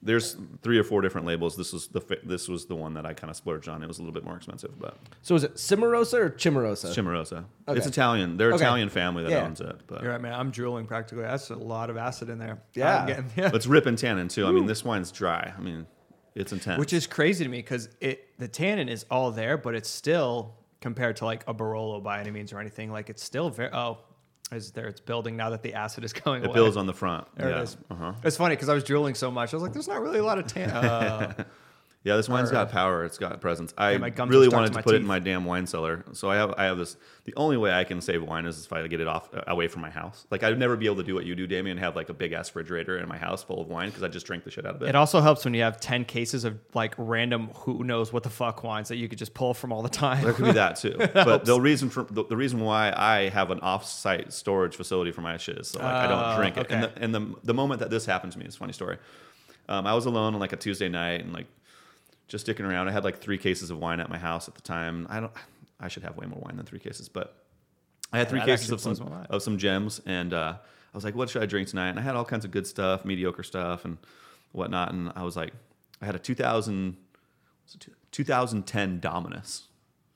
there's 0.02 0.36
three 0.62 0.78
or 0.78 0.84
four 0.84 1.00
different 1.00 1.26
labels. 1.26 1.56
This 1.56 1.72
was 1.72 1.86
the 1.88 2.00
this 2.24 2.48
was 2.48 2.66
the 2.66 2.74
one 2.74 2.94
that 2.94 3.06
I 3.06 3.14
kind 3.14 3.30
of 3.30 3.36
splurged 3.36 3.68
on. 3.68 3.82
It 3.82 3.86
was 3.86 3.98
a 3.98 4.02
little 4.02 4.12
bit 4.12 4.24
more 4.24 4.36
expensive, 4.36 4.78
but 4.78 4.96
so. 5.22 5.34
Is 5.34 5.44
it 5.44 5.54
Cimarosa 5.54 6.14
or 6.18 6.30
Chimarosa? 6.30 6.92
Chimarosa. 6.94 7.44
Okay. 7.68 7.78
It's 7.78 7.86
Italian. 7.86 8.36
They're 8.36 8.48
Okay. 8.52 8.56
Italian 8.64 8.88
family 8.88 9.22
that 9.22 9.30
Yeah. 9.30 9.44
owns 9.44 9.60
it. 9.60 9.76
But 9.86 10.02
You're 10.02 10.12
right, 10.12 10.20
man. 10.20 10.34
I'm 10.34 10.50
drooling 10.50 10.86
practically. 10.86 11.22
That's 11.24 11.50
a 11.50 11.54
lot 11.56 11.88
of 11.88 11.96
acid 11.96 12.28
in 12.30 12.38
there. 12.38 12.60
Yeah. 12.74 13.06
Getting- 13.06 13.30
yeah. 13.36 13.50
it's 13.54 13.66
rip 13.66 13.86
and 13.86 13.96
tannin 13.96 14.28
too. 14.28 14.46
I 14.46 14.50
mean, 14.52 14.66
this 14.66 14.84
wine's 14.84 15.12
dry. 15.12 15.52
I 15.56 15.60
mean, 15.60 15.86
it's 16.34 16.52
intense. 16.52 16.78
Which 16.80 16.92
is 16.92 17.06
crazy 17.06 17.44
to 17.44 17.50
me 17.50 17.58
because 17.58 17.88
it 18.00 18.28
the 18.38 18.48
tannin 18.48 18.88
is 18.88 19.06
all 19.10 19.30
there, 19.30 19.56
but 19.56 19.74
it's 19.74 19.88
still 19.90 20.54
compared 20.80 21.14
to 21.16 21.24
like 21.24 21.44
a 21.46 21.54
Barolo 21.54 22.02
by 22.02 22.18
any 22.18 22.32
means 22.32 22.52
or 22.52 22.58
anything. 22.58 22.90
Like 22.90 23.08
it's 23.08 23.22
still 23.22 23.50
very. 23.50 23.70
Oh, 23.72 23.98
is 24.52 24.70
there? 24.72 24.86
It's 24.86 25.00
building 25.00 25.36
now 25.36 25.50
that 25.50 25.62
the 25.62 25.74
acid 25.74 26.04
is 26.04 26.12
going 26.24 26.42
it 26.42 26.46
away. 26.46 26.54
builds 26.54 26.76
on 26.76 26.86
the 26.86 26.92
front. 26.92 27.26
There 27.36 27.50
yeah. 27.50 27.60
it 27.60 27.62
is. 27.64 27.76
Uh-huh. 27.90 28.12
It's 28.24 28.36
funny 28.36 28.54
because 28.54 28.68
I 28.68 28.74
was 28.74 28.84
drooling 28.84 29.14
so 29.14 29.30
much. 29.30 29.52
I 29.52 29.56
was 29.56 29.62
like, 29.62 29.72
"There's 29.72 29.88
not 29.88 30.00
really 30.02 30.18
a 30.18 30.24
lot 30.24 30.38
of 30.38 30.46
tan." 30.46 30.70
Uh, 30.82 31.44
Yeah, 32.04 32.16
this 32.16 32.28
wine's 32.28 32.48
Or- 32.50 32.52
got 32.54 32.70
power. 32.72 33.04
It's 33.04 33.16
got 33.16 33.40
presence. 33.40 33.72
I 33.78 33.92
really 33.94 34.48
wanted 34.48 34.72
to 34.72 34.78
to, 34.78 34.82
put 34.82 34.94
it 34.94 35.02
in 35.02 35.06
my 35.06 35.20
damn 35.20 35.44
wine 35.44 35.68
cellar. 35.68 36.04
So 36.12 36.28
I 36.28 36.34
have 36.36 36.52
I 36.58 36.64
have 36.64 36.76
this. 36.76 36.96
The 37.24 37.32
only 37.36 37.56
way 37.56 37.72
I 37.72 37.84
can 37.84 38.00
save 38.00 38.24
wine 38.24 38.44
is 38.44 38.64
if 38.66 38.72
I 38.72 38.84
get 38.88 39.00
it 39.00 39.06
off 39.06 39.32
uh, 39.32 39.42
away 39.46 39.68
from 39.68 39.82
my 39.82 39.90
house. 39.90 40.26
Like 40.28 40.42
I'd 40.42 40.58
never 40.58 40.76
be 40.76 40.86
able 40.86 40.96
to 40.96 41.04
do 41.04 41.14
what 41.14 41.24
you 41.24 41.36
do, 41.36 41.46
Damien, 41.46 41.78
have 41.78 41.94
like 41.94 42.08
a 42.08 42.12
big 42.14 42.32
ass 42.32 42.48
refrigerator 42.48 42.98
in 42.98 43.08
my 43.08 43.16
house 43.16 43.44
full 43.44 43.60
of 43.60 43.68
wine 43.68 43.90
because 43.90 44.02
I 44.02 44.08
just 44.08 44.26
drink 44.26 44.42
the 44.42 44.50
shit 44.50 44.66
out 44.66 44.74
of 44.74 44.82
it. 44.82 44.88
It 44.88 44.96
also 44.96 45.20
helps 45.20 45.44
when 45.44 45.54
you 45.54 45.62
have 45.62 45.78
10 45.80 46.04
cases 46.04 46.42
of 46.44 46.58
like 46.74 46.94
random 46.98 47.50
who 47.54 47.84
knows 47.84 48.12
what 48.12 48.24
the 48.24 48.30
fuck 48.30 48.64
wines 48.64 48.88
that 48.88 48.96
you 48.96 49.08
could 49.08 49.18
just 49.18 49.34
pull 49.34 49.54
from 49.54 49.72
all 49.72 49.82
the 49.82 49.88
time. 49.88 50.24
There 50.24 50.32
could 50.32 50.46
be 50.46 50.52
that 50.52 50.74
too. 50.76 50.96
but 51.14 51.44
the 51.44 51.60
reason 51.60 51.88
for 51.88 52.02
the, 52.10 52.24
the 52.24 52.36
reason 52.36 52.58
why 52.58 52.92
I 52.96 53.28
have 53.28 53.52
an 53.52 53.60
off-site 53.60 54.32
storage 54.32 54.74
facility 54.74 55.12
for 55.12 55.20
my 55.20 55.36
shit 55.36 55.56
is 55.58 55.68
so 55.68 55.78
like 55.78 55.86
I 55.88 56.06
Oh, 56.06 56.08
don't 56.08 56.36
drink 56.40 56.56
it. 56.56 56.66
And, 56.70 56.82
the, 56.82 56.92
and 56.96 57.14
the 57.14 57.34
the 57.44 57.54
moment 57.54 57.78
that 57.78 57.90
this 57.90 58.06
happened 58.06 58.32
to 58.32 58.40
me, 58.40 58.46
it's 58.46 58.56
a 58.56 58.58
funny 58.58 58.72
story. 58.72 58.98
Um, 59.68 59.86
I 59.86 59.94
was 59.94 60.06
alone 60.06 60.34
on 60.34 60.40
like 60.40 60.52
a 60.52 60.56
Tuesday 60.56 60.88
night 60.88 61.20
and 61.22 61.32
like 61.32 61.46
just 62.32 62.46
sticking 62.46 62.64
around. 62.64 62.88
I 62.88 62.92
had 62.92 63.04
like 63.04 63.18
three 63.18 63.36
cases 63.36 63.70
of 63.70 63.78
wine 63.78 64.00
at 64.00 64.08
my 64.08 64.16
house 64.16 64.48
at 64.48 64.54
the 64.54 64.62
time. 64.62 65.06
I 65.10 65.20
don't. 65.20 65.32
I 65.78 65.88
should 65.88 66.02
have 66.02 66.16
way 66.16 66.26
more 66.26 66.40
wine 66.40 66.56
than 66.56 66.64
three 66.64 66.78
cases, 66.78 67.08
but 67.08 67.36
I 68.10 68.18
had 68.18 68.30
three 68.30 68.40
cases 68.40 68.70
of 68.70 68.80
some 68.80 68.94
blows 68.94 69.00
my 69.06 69.16
mind. 69.16 69.26
of 69.28 69.42
some 69.42 69.58
gems, 69.58 70.00
and 70.06 70.32
uh, 70.32 70.54
I 70.56 70.96
was 70.96 71.04
like, 71.04 71.14
"What 71.14 71.28
should 71.28 71.42
I 71.42 71.46
drink 71.46 71.68
tonight?" 71.68 71.90
And 71.90 71.98
I 71.98 72.02
had 72.02 72.16
all 72.16 72.24
kinds 72.24 72.46
of 72.46 72.50
good 72.50 72.66
stuff, 72.66 73.04
mediocre 73.04 73.42
stuff, 73.42 73.84
and 73.84 73.98
whatnot. 74.52 74.92
And 74.92 75.12
I 75.14 75.24
was 75.24 75.36
like, 75.36 75.52
I 76.00 76.06
had 76.06 76.14
a 76.14 76.18
2000, 76.18 76.96
was 77.66 77.74
it 77.74 77.80
two- 77.80 77.92
2010 78.12 79.00
Dominus, 79.00 79.68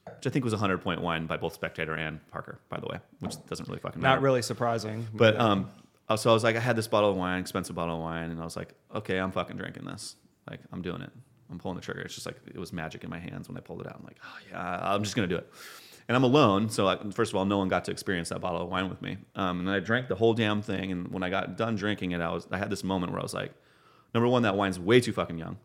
which 0.06 0.26
I 0.26 0.30
think 0.30 0.42
was 0.42 0.54
a 0.54 0.58
hundred 0.58 0.78
point 0.78 1.02
wine 1.02 1.26
by 1.26 1.36
both 1.36 1.52
Spectator 1.52 1.94
and 1.94 2.26
Parker, 2.30 2.58
by 2.70 2.80
the 2.80 2.86
way, 2.86 2.98
which 3.20 3.34
doesn't 3.46 3.68
really 3.68 3.80
fucking 3.80 4.00
matter. 4.00 4.14
Not 4.16 4.22
really 4.22 4.40
surprising. 4.40 5.06
But 5.12 5.38
um, 5.38 5.68
uh, 6.08 6.16
so 6.16 6.30
I 6.30 6.32
was 6.32 6.44
like, 6.44 6.56
I 6.56 6.60
had 6.60 6.76
this 6.76 6.88
bottle 6.88 7.10
of 7.10 7.16
wine, 7.16 7.40
expensive 7.40 7.76
bottle 7.76 7.96
of 7.96 8.00
wine, 8.00 8.30
and 8.30 8.40
I 8.40 8.44
was 8.44 8.56
like, 8.56 8.72
okay, 8.94 9.18
I'm 9.18 9.32
fucking 9.32 9.58
drinking 9.58 9.84
this. 9.84 10.16
Like, 10.48 10.60
I'm 10.72 10.80
doing 10.80 11.02
it. 11.02 11.10
I'm 11.50 11.58
pulling 11.58 11.76
the 11.76 11.82
trigger. 11.82 12.00
It's 12.00 12.14
just 12.14 12.26
like 12.26 12.36
it 12.46 12.58
was 12.58 12.72
magic 12.72 13.04
in 13.04 13.10
my 13.10 13.18
hands 13.18 13.48
when 13.48 13.56
I 13.56 13.60
pulled 13.60 13.80
it 13.80 13.86
out. 13.86 13.96
I'm 13.98 14.04
like, 14.04 14.18
oh 14.24 14.38
yeah, 14.50 14.94
I'm 14.94 15.02
just 15.02 15.14
gonna 15.14 15.28
do 15.28 15.36
it. 15.36 15.50
And 16.08 16.14
I'm 16.14 16.22
alone, 16.22 16.68
so 16.68 16.84
like, 16.84 17.12
first 17.12 17.32
of 17.32 17.36
all, 17.36 17.44
no 17.44 17.58
one 17.58 17.68
got 17.68 17.84
to 17.86 17.90
experience 17.90 18.28
that 18.28 18.40
bottle 18.40 18.62
of 18.62 18.68
wine 18.68 18.88
with 18.88 19.02
me. 19.02 19.16
Um, 19.34 19.60
and 19.60 19.70
I 19.70 19.80
drank 19.80 20.06
the 20.06 20.14
whole 20.14 20.34
damn 20.34 20.62
thing. 20.62 20.92
And 20.92 21.08
when 21.08 21.24
I 21.24 21.30
got 21.30 21.56
done 21.56 21.74
drinking 21.74 22.12
it, 22.12 22.20
I 22.20 22.32
was 22.32 22.46
I 22.50 22.58
had 22.58 22.70
this 22.70 22.84
moment 22.84 23.12
where 23.12 23.20
I 23.20 23.24
was 23.24 23.34
like, 23.34 23.52
number 24.14 24.28
one, 24.28 24.42
that 24.42 24.56
wine's 24.56 24.78
way 24.78 25.00
too 25.00 25.12
fucking 25.12 25.38
young. 25.38 25.56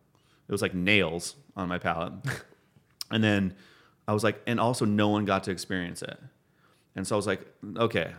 It 0.48 0.52
was 0.52 0.62
like 0.62 0.74
nails 0.74 1.36
on 1.56 1.68
my 1.68 1.78
palate. 1.78 2.14
and 3.12 3.24
then 3.24 3.54
I 4.08 4.14
was 4.14 4.24
like, 4.24 4.42
and 4.48 4.60
also 4.60 4.84
no 4.84 5.10
one 5.10 5.26
got 5.26 5.44
to 5.46 5.52
experience 5.52 6.02
it. 6.02 6.20
And 6.96 7.08
so 7.08 7.16
I 7.16 7.18
was 7.18 7.28
like, 7.28 7.42
okay, 7.78 8.14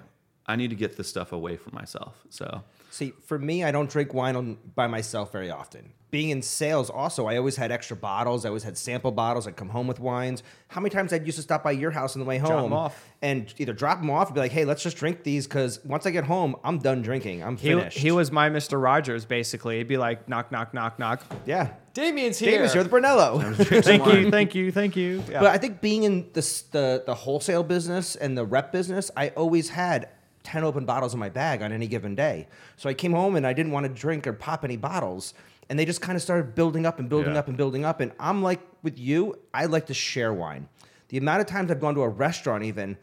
I 0.47 0.57
need 0.57 0.71
to 0.71 0.77
get 0.77 0.97
this 0.97 1.09
stuff 1.09 1.33
away 1.33 1.57
from 1.57 1.75
myself. 1.75 2.23
So 2.31 2.63
See, 2.93 3.15
for 3.25 3.39
me, 3.39 3.65
I 3.65 3.71
don't 3.71 3.89
drink 3.89 4.13
wine 4.13 4.37
on, 4.37 4.59
by 4.75 4.87
myself 4.87 5.33
very 5.33 5.51
often. 5.51 5.95
Being 6.11 6.29
in 6.29 6.43
sales, 6.43 6.91
also, 6.91 7.27
I 7.27 7.39
always 7.39 7.57
had 7.57 7.73
extra 7.73 7.97
bottles. 7.97 8.45
I 8.45 8.49
always 8.49 8.65
had 8.65 8.77
sample 8.77 9.11
bottles. 9.13 9.49
I'd 9.49 9.57
come 9.57 9.71
home 9.71 9.87
with 9.87 9.99
wines. 9.99 10.43
How 10.69 10.83
many 10.83 10.91
times 10.91 11.11
I'd 11.11 11.25
used 11.25 11.37
to 11.39 11.43
stop 11.43 11.65
by 11.65 11.71
your 11.71 11.91
house 11.91 12.15
on 12.15 12.21
the 12.21 12.27
way 12.27 12.37
home 12.37 12.67
'em 12.67 12.73
off. 12.75 13.03
and 13.23 13.47
either 13.57 13.73
drop 13.73 13.99
them 14.01 14.11
off 14.11 14.27
and 14.29 14.35
be 14.35 14.41
like, 14.43 14.53
"Hey, 14.53 14.67
let's 14.67 14.83
just 14.83 14.99
drink 14.99 15.23
these," 15.23 15.47
because 15.47 15.83
once 15.87 16.05
I 16.05 16.11
get 16.11 16.25
home, 16.25 16.55
I'm 16.63 16.81
done 16.81 17.01
drinking. 17.01 17.43
I'm 17.43 17.57
he, 17.57 17.69
finished. 17.71 17.97
he 17.97 18.11
was 18.11 18.31
my 18.31 18.51
Mr. 18.51 18.81
Rogers, 18.83 19.25
basically. 19.25 19.79
He'd 19.79 19.89
be 19.89 19.97
like, 19.97 20.29
knock, 20.29 20.53
knock, 20.53 20.75
knock, 20.75 20.99
knock. 20.99 21.23
yeah. 21.47 21.71
Damien's 21.95 22.39
here. 22.39 22.51
Davis, 22.59 22.75
you're 22.75 22.85
the 22.85 22.91
Brunello. 22.91 23.39
thank 23.55 24.05
you, 24.07 24.31
thank 24.31 24.55
you, 24.55 24.71
thank 24.71 24.97
you. 24.97 25.23
Yeah. 25.31 25.41
But 25.41 25.49
I 25.53 25.57
think 25.57 25.81
being 25.81 26.03
in 26.03 26.27
the, 26.35 26.41
s- 26.41 26.61
the 26.71 27.05
the 27.07 27.15
wholesale 27.15 27.63
business 27.63 28.17
and 28.17 28.37
the 28.37 28.45
rep 28.45 28.71
business, 28.71 29.11
I 29.17 29.29
always 29.31 29.71
had 29.71 30.11
ten 30.43 30.65
open 30.65 30.85
bottles 30.85 31.15
in 31.15 31.21
my 31.21 31.29
bag 31.29 31.63
on 31.63 31.73
any 31.73 31.87
given 31.87 32.15
day. 32.15 32.49
So 32.77 32.89
I 32.89 32.95
came 32.95 33.13
home 33.13 33.37
and 33.37 33.47
I 33.47 33.53
didn't 33.53 33.73
want 33.73 33.85
to 33.87 33.93
drink 33.93 34.27
or 34.27 34.33
pop 34.33 34.65
any 34.65 34.77
bottles, 34.77 35.35
and 35.69 35.79
they 35.79 35.85
just 35.85 36.01
kind 36.01 36.17
of 36.17 36.23
started 36.23 36.55
building 36.55 36.87
up 36.87 36.99
and 36.99 37.09
building 37.09 37.33
Yeah. 37.35 37.39
up 37.41 37.49
and 37.49 37.57
building 37.57 37.85
up. 37.85 38.01
And 38.01 38.13
I'm 38.19 38.43
like 38.43 38.61
with 38.83 38.99
you, 38.99 39.39
I 39.55 39.67
like 39.67 39.87
to 39.87 39.95
share 39.95 40.33
wine. 40.33 40.69
The 41.09 41.19
amount 41.19 41.41
of 41.41 41.47
times 41.47 41.71
I've 41.71 41.81
gone 41.81 41.95
to 41.95 42.03
a 42.03 42.09
restaurant, 42.09 42.65
even 42.65 42.97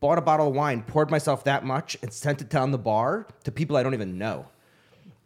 bought 0.00 0.18
a 0.18 0.22
bottle 0.22 0.48
of 0.48 0.54
wine, 0.54 0.82
poured 0.82 1.10
myself 1.10 1.44
that 1.44 1.64
much, 1.64 1.96
and 2.02 2.12
sent 2.12 2.40
it 2.42 2.48
down 2.48 2.70
the 2.72 2.78
bar 2.78 3.26
to 3.44 3.50
people 3.52 3.76
I 3.76 3.82
don't 3.82 3.94
even 3.94 4.18
know. 4.18 4.46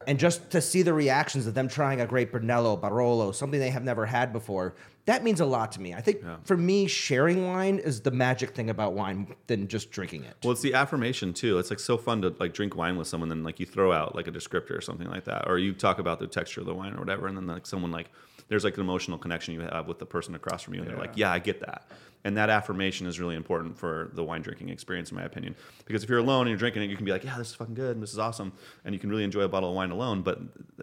And 0.07 0.19
just 0.19 0.51
to 0.51 0.61
see 0.61 0.83
the 0.83 0.93
reactions 0.95 1.47
of 1.47 1.55
them 1.55 1.69
trying 1.69 2.01
a 2.01 2.07
great 2.07 2.31
Brunello, 2.31 2.77
Barolo, 2.77 3.35
something 3.35 3.59
they 3.59 3.71
have 3.71 3.83
never 3.83 4.07
had 4.07 4.33
before, 4.33 4.75
that 5.09 5.25
means 5.25 5.41
a 5.41 5.47
lot 5.47 5.73
to 5.73 5.81
me. 5.81 5.95
I 5.95 6.03
think 6.03 6.23
for 6.45 6.57
me, 6.57 6.87
sharing 6.87 7.47
wine 7.47 7.79
is 7.79 8.03
the 8.03 8.11
magic 8.11 8.51
thing 8.51 8.69
about 8.69 8.93
wine 8.93 9.35
than 9.47 9.67
just 9.67 9.91
drinking 9.91 10.25
it. 10.25 10.37
well, 10.45 10.53
it's 10.53 10.61
the 10.61 10.75
affirmation 10.75 11.33
too. 11.33 11.59
It's 11.59 11.71
like 11.71 11.81
so 11.81 11.97
fun 11.97 12.21
to 12.23 12.35
like 12.39 12.53
drink 12.53 12.77
wine 12.77 12.99
with 12.99 13.09
someone, 13.09 13.31
then 13.31 13.43
like 13.43 13.59
you 13.59 13.65
throw 13.65 13.91
out 13.91 14.15
like 14.15 14.27
a 14.27 14.31
descriptor 14.31 14.77
or 14.77 14.83
something 14.83 15.09
like 15.09 15.25
that, 15.25 15.49
or 15.49 15.59
you 15.59 15.73
talk 15.73 15.99
about 15.99 16.19
the 16.19 16.27
texture 16.27 16.61
of 16.61 16.67
the 16.67 16.75
wine 16.75 16.95
or 16.95 16.99
whatever, 16.99 17.27
and 17.27 17.39
then 17.39 17.47
like 17.47 17.67
someone 17.67 17.91
like 17.91 18.11
there's 18.49 18.65
like 18.65 18.75
an 18.75 18.83
emotional 18.83 19.17
connection 19.17 19.55
you 19.55 19.61
have 19.61 19.89
with 19.89 19.99
the 19.99 20.07
person 20.07 20.35
across 20.35 20.63
from 20.63 20.75
you, 20.75 20.81
and 20.81 20.91
they're 20.91 20.99
like, 20.99 21.17
yeah, 21.17 21.33
I 21.33 21.39
get 21.39 21.61
that. 21.61 21.89
And 22.25 22.37
that 22.37 22.51
affirmation 22.51 23.07
is 23.07 23.19
really 23.19 23.37
important 23.37 23.79
for 23.79 24.11
the 24.13 24.25
wine 24.25 24.43
drinking 24.43 24.69
experience, 24.69 25.11
in 25.11 25.17
my 25.17 25.23
opinion. 25.23 25.55
Because 25.87 26.03
if 26.03 26.11
you're 26.11 26.19
alone 26.19 26.43
and 26.43 26.51
you're 26.51 26.59
drinking 26.59 26.83
it, 26.83 26.91
you 26.91 26.97
can 26.97 27.07
be 27.07 27.13
like, 27.13 27.25
yeah, 27.25 27.39
this 27.39 27.49
is 27.49 27.55
fucking 27.55 27.75
good 27.75 27.93
and 27.93 28.03
this 28.03 28.13
is 28.13 28.19
awesome. 28.19 28.53
And 28.85 28.95
you 28.95 28.99
can 28.99 29.09
really 29.09 29.25
enjoy 29.25 29.43
a 29.43 29.49
bottle 29.49 29.71
of 29.71 29.77
wine 29.77 29.91
alone. 29.91 30.23
But 30.23 30.41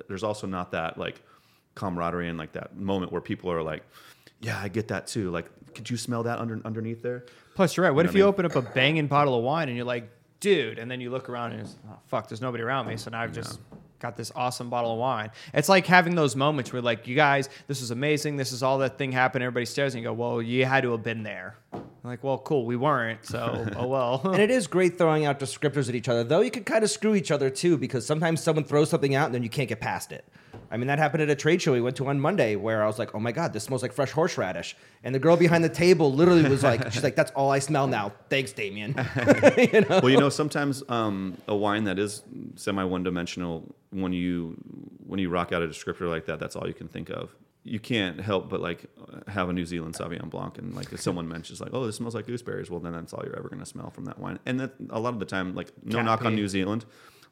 there's 0.07 0.23
also 0.23 0.47
not 0.47 0.71
that 0.71 0.97
like 0.97 1.21
camaraderie 1.75 2.29
and 2.29 2.37
like 2.37 2.53
that 2.53 2.77
moment 2.77 3.11
where 3.11 3.21
people 3.21 3.51
are 3.51 3.61
like, 3.61 3.83
yeah, 4.41 4.59
I 4.61 4.67
get 4.67 4.89
that 4.89 5.07
too. 5.07 5.31
Like, 5.31 5.49
could 5.73 5.89
you 5.89 5.97
smell 5.97 6.23
that 6.23 6.39
under, 6.39 6.59
underneath 6.65 7.01
there? 7.01 7.25
Plus, 7.55 7.75
you're 7.75 7.85
right. 7.85 7.91
What 7.91 8.03
know 8.03 8.09
if 8.09 8.13
what 8.13 8.17
you 8.17 8.23
mean? 8.23 8.29
open 8.29 8.45
up 8.45 8.55
a 8.55 8.61
banging 8.61 9.07
bottle 9.07 9.37
of 9.37 9.43
wine 9.43 9.67
and 9.67 9.77
you're 9.77 9.85
like, 9.85 10.09
dude, 10.39 10.79
and 10.79 10.89
then 10.89 11.01
you 11.01 11.09
look 11.09 11.29
around 11.29 11.53
and 11.53 11.61
it's, 11.61 11.75
oh, 11.89 11.97
fuck, 12.07 12.27
there's 12.27 12.41
nobody 12.41 12.63
around 12.63 12.87
me. 12.87 12.97
So 12.97 13.09
now 13.09 13.21
I've 13.21 13.33
just 13.33 13.59
got 13.99 14.15
this 14.17 14.31
awesome 14.35 14.69
bottle 14.69 14.91
of 14.93 14.99
wine. 14.99 15.31
It's 15.53 15.69
like 15.69 15.85
having 15.87 16.15
those 16.15 16.35
moments 16.35 16.71
where, 16.71 16.81
like, 16.81 17.07
you 17.07 17.15
guys, 17.15 17.49
this 17.67 17.81
is 17.81 17.91
amazing. 17.91 18.37
This 18.37 18.51
is 18.51 18.61
all 18.61 18.77
that 18.79 18.97
thing 18.97 19.11
happened. 19.11 19.43
Everybody 19.43 19.65
stares 19.65 19.95
and 19.95 20.03
you 20.03 20.09
go, 20.09 20.13
well, 20.13 20.41
you 20.41 20.65
had 20.65 20.83
to 20.83 20.91
have 20.91 21.03
been 21.03 21.23
there. 21.23 21.57
I'm 21.73 21.83
like, 22.03 22.23
well, 22.23 22.37
cool. 22.37 22.65
We 22.65 22.75
weren't. 22.75 23.25
So, 23.25 23.67
oh 23.75 23.87
well. 23.87 24.21
and 24.25 24.39
it 24.39 24.51
is 24.51 24.67
great 24.67 24.97
throwing 24.97 25.25
out 25.25 25.39
descriptors 25.39 25.89
at 25.89 25.95
each 25.95 26.09
other, 26.09 26.23
though 26.23 26.41
you 26.41 26.51
can 26.51 26.63
kind 26.63 26.83
of 26.83 26.91
screw 26.91 27.15
each 27.15 27.31
other 27.31 27.49
too, 27.49 27.77
because 27.77 28.05
sometimes 28.05 28.41
someone 28.41 28.65
throws 28.65 28.89
something 28.89 29.15
out 29.15 29.25
and 29.25 29.33
then 29.33 29.43
you 29.43 29.49
can't 29.49 29.69
get 29.69 29.79
past 29.79 30.11
it. 30.11 30.25
I 30.71 30.77
mean, 30.77 30.87
that 30.87 30.99
happened 30.99 31.23
at 31.23 31.29
a 31.29 31.35
trade 31.35 31.61
show 31.61 31.71
we 31.71 31.81
went 31.81 31.95
to 31.97 32.07
on 32.07 32.19
Monday 32.19 32.55
where 32.55 32.83
I 32.83 32.87
was 32.87 32.99
like, 32.99 33.13
oh 33.15 33.19
my 33.19 33.31
God, 33.31 33.53
this 33.53 33.63
smells 33.63 33.81
like 33.81 33.93
fresh 33.93 34.11
horseradish. 34.11 34.75
And 35.03 35.13
the 35.13 35.19
girl 35.19 35.37
behind 35.37 35.63
the 35.63 35.69
table 35.69 36.11
literally 36.11 36.47
was 36.47 36.63
like, 36.63 36.91
she's 36.91 37.03
like, 37.03 37.15
that's 37.15 37.31
all 37.31 37.51
I 37.51 37.59
smell 37.59 37.87
now. 37.87 38.13
Thanks, 38.29 38.51
Damien. 38.53 38.89
you 39.57 39.81
know? 39.81 39.99
well, 40.01 40.09
you 40.09 40.17
know, 40.17 40.29
sometimes 40.29 40.83
um, 40.89 41.37
a 41.47 41.55
wine 41.55 41.83
that 41.85 41.99
is 41.99 42.23
semi 42.55 42.83
one 42.83 43.03
dimensional, 43.03 43.75
when 43.91 44.13
you 44.13 44.55
when 45.05 45.19
you 45.19 45.29
rock 45.29 45.51
out 45.51 45.61
a 45.61 45.67
descriptor 45.67 46.09
like 46.09 46.25
that, 46.25 46.39
that's 46.39 46.55
all 46.55 46.67
you 46.67 46.73
can 46.73 46.87
think 46.87 47.09
of. 47.09 47.35
You 47.63 47.79
can't 47.79 48.19
help 48.19 48.49
but 48.49 48.61
like 48.61 48.85
have 49.27 49.49
a 49.49 49.53
New 49.53 49.65
Zealand 49.65 49.95
Sauvignon 49.95 50.29
Blanc, 50.29 50.57
and 50.57 50.75
like 50.75 50.91
if 50.93 51.01
someone 51.01 51.27
mentions 51.27 51.61
like, 51.61 51.71
"Oh, 51.73 51.85
this 51.85 51.95
smells 51.95 52.13
like 52.13 52.27
gooseberries," 52.27 52.69
well, 52.69 52.79
then 52.79 52.93
that's 52.93 53.13
all 53.13 53.23
you're 53.25 53.37
ever 53.37 53.49
going 53.49 53.59
to 53.59 53.65
smell 53.65 53.89
from 53.89 54.05
that 54.05 54.19
wine. 54.19 54.37
And 54.45 54.59
that 54.59 54.73
a 54.91 54.99
lot 54.99 55.13
of 55.13 55.19
the 55.19 55.25
time, 55.25 55.55
like 55.55 55.71
no 55.83 56.01
knock 56.01 56.23
on 56.23 56.35
New 56.35 56.47
Zealand, 56.47 56.85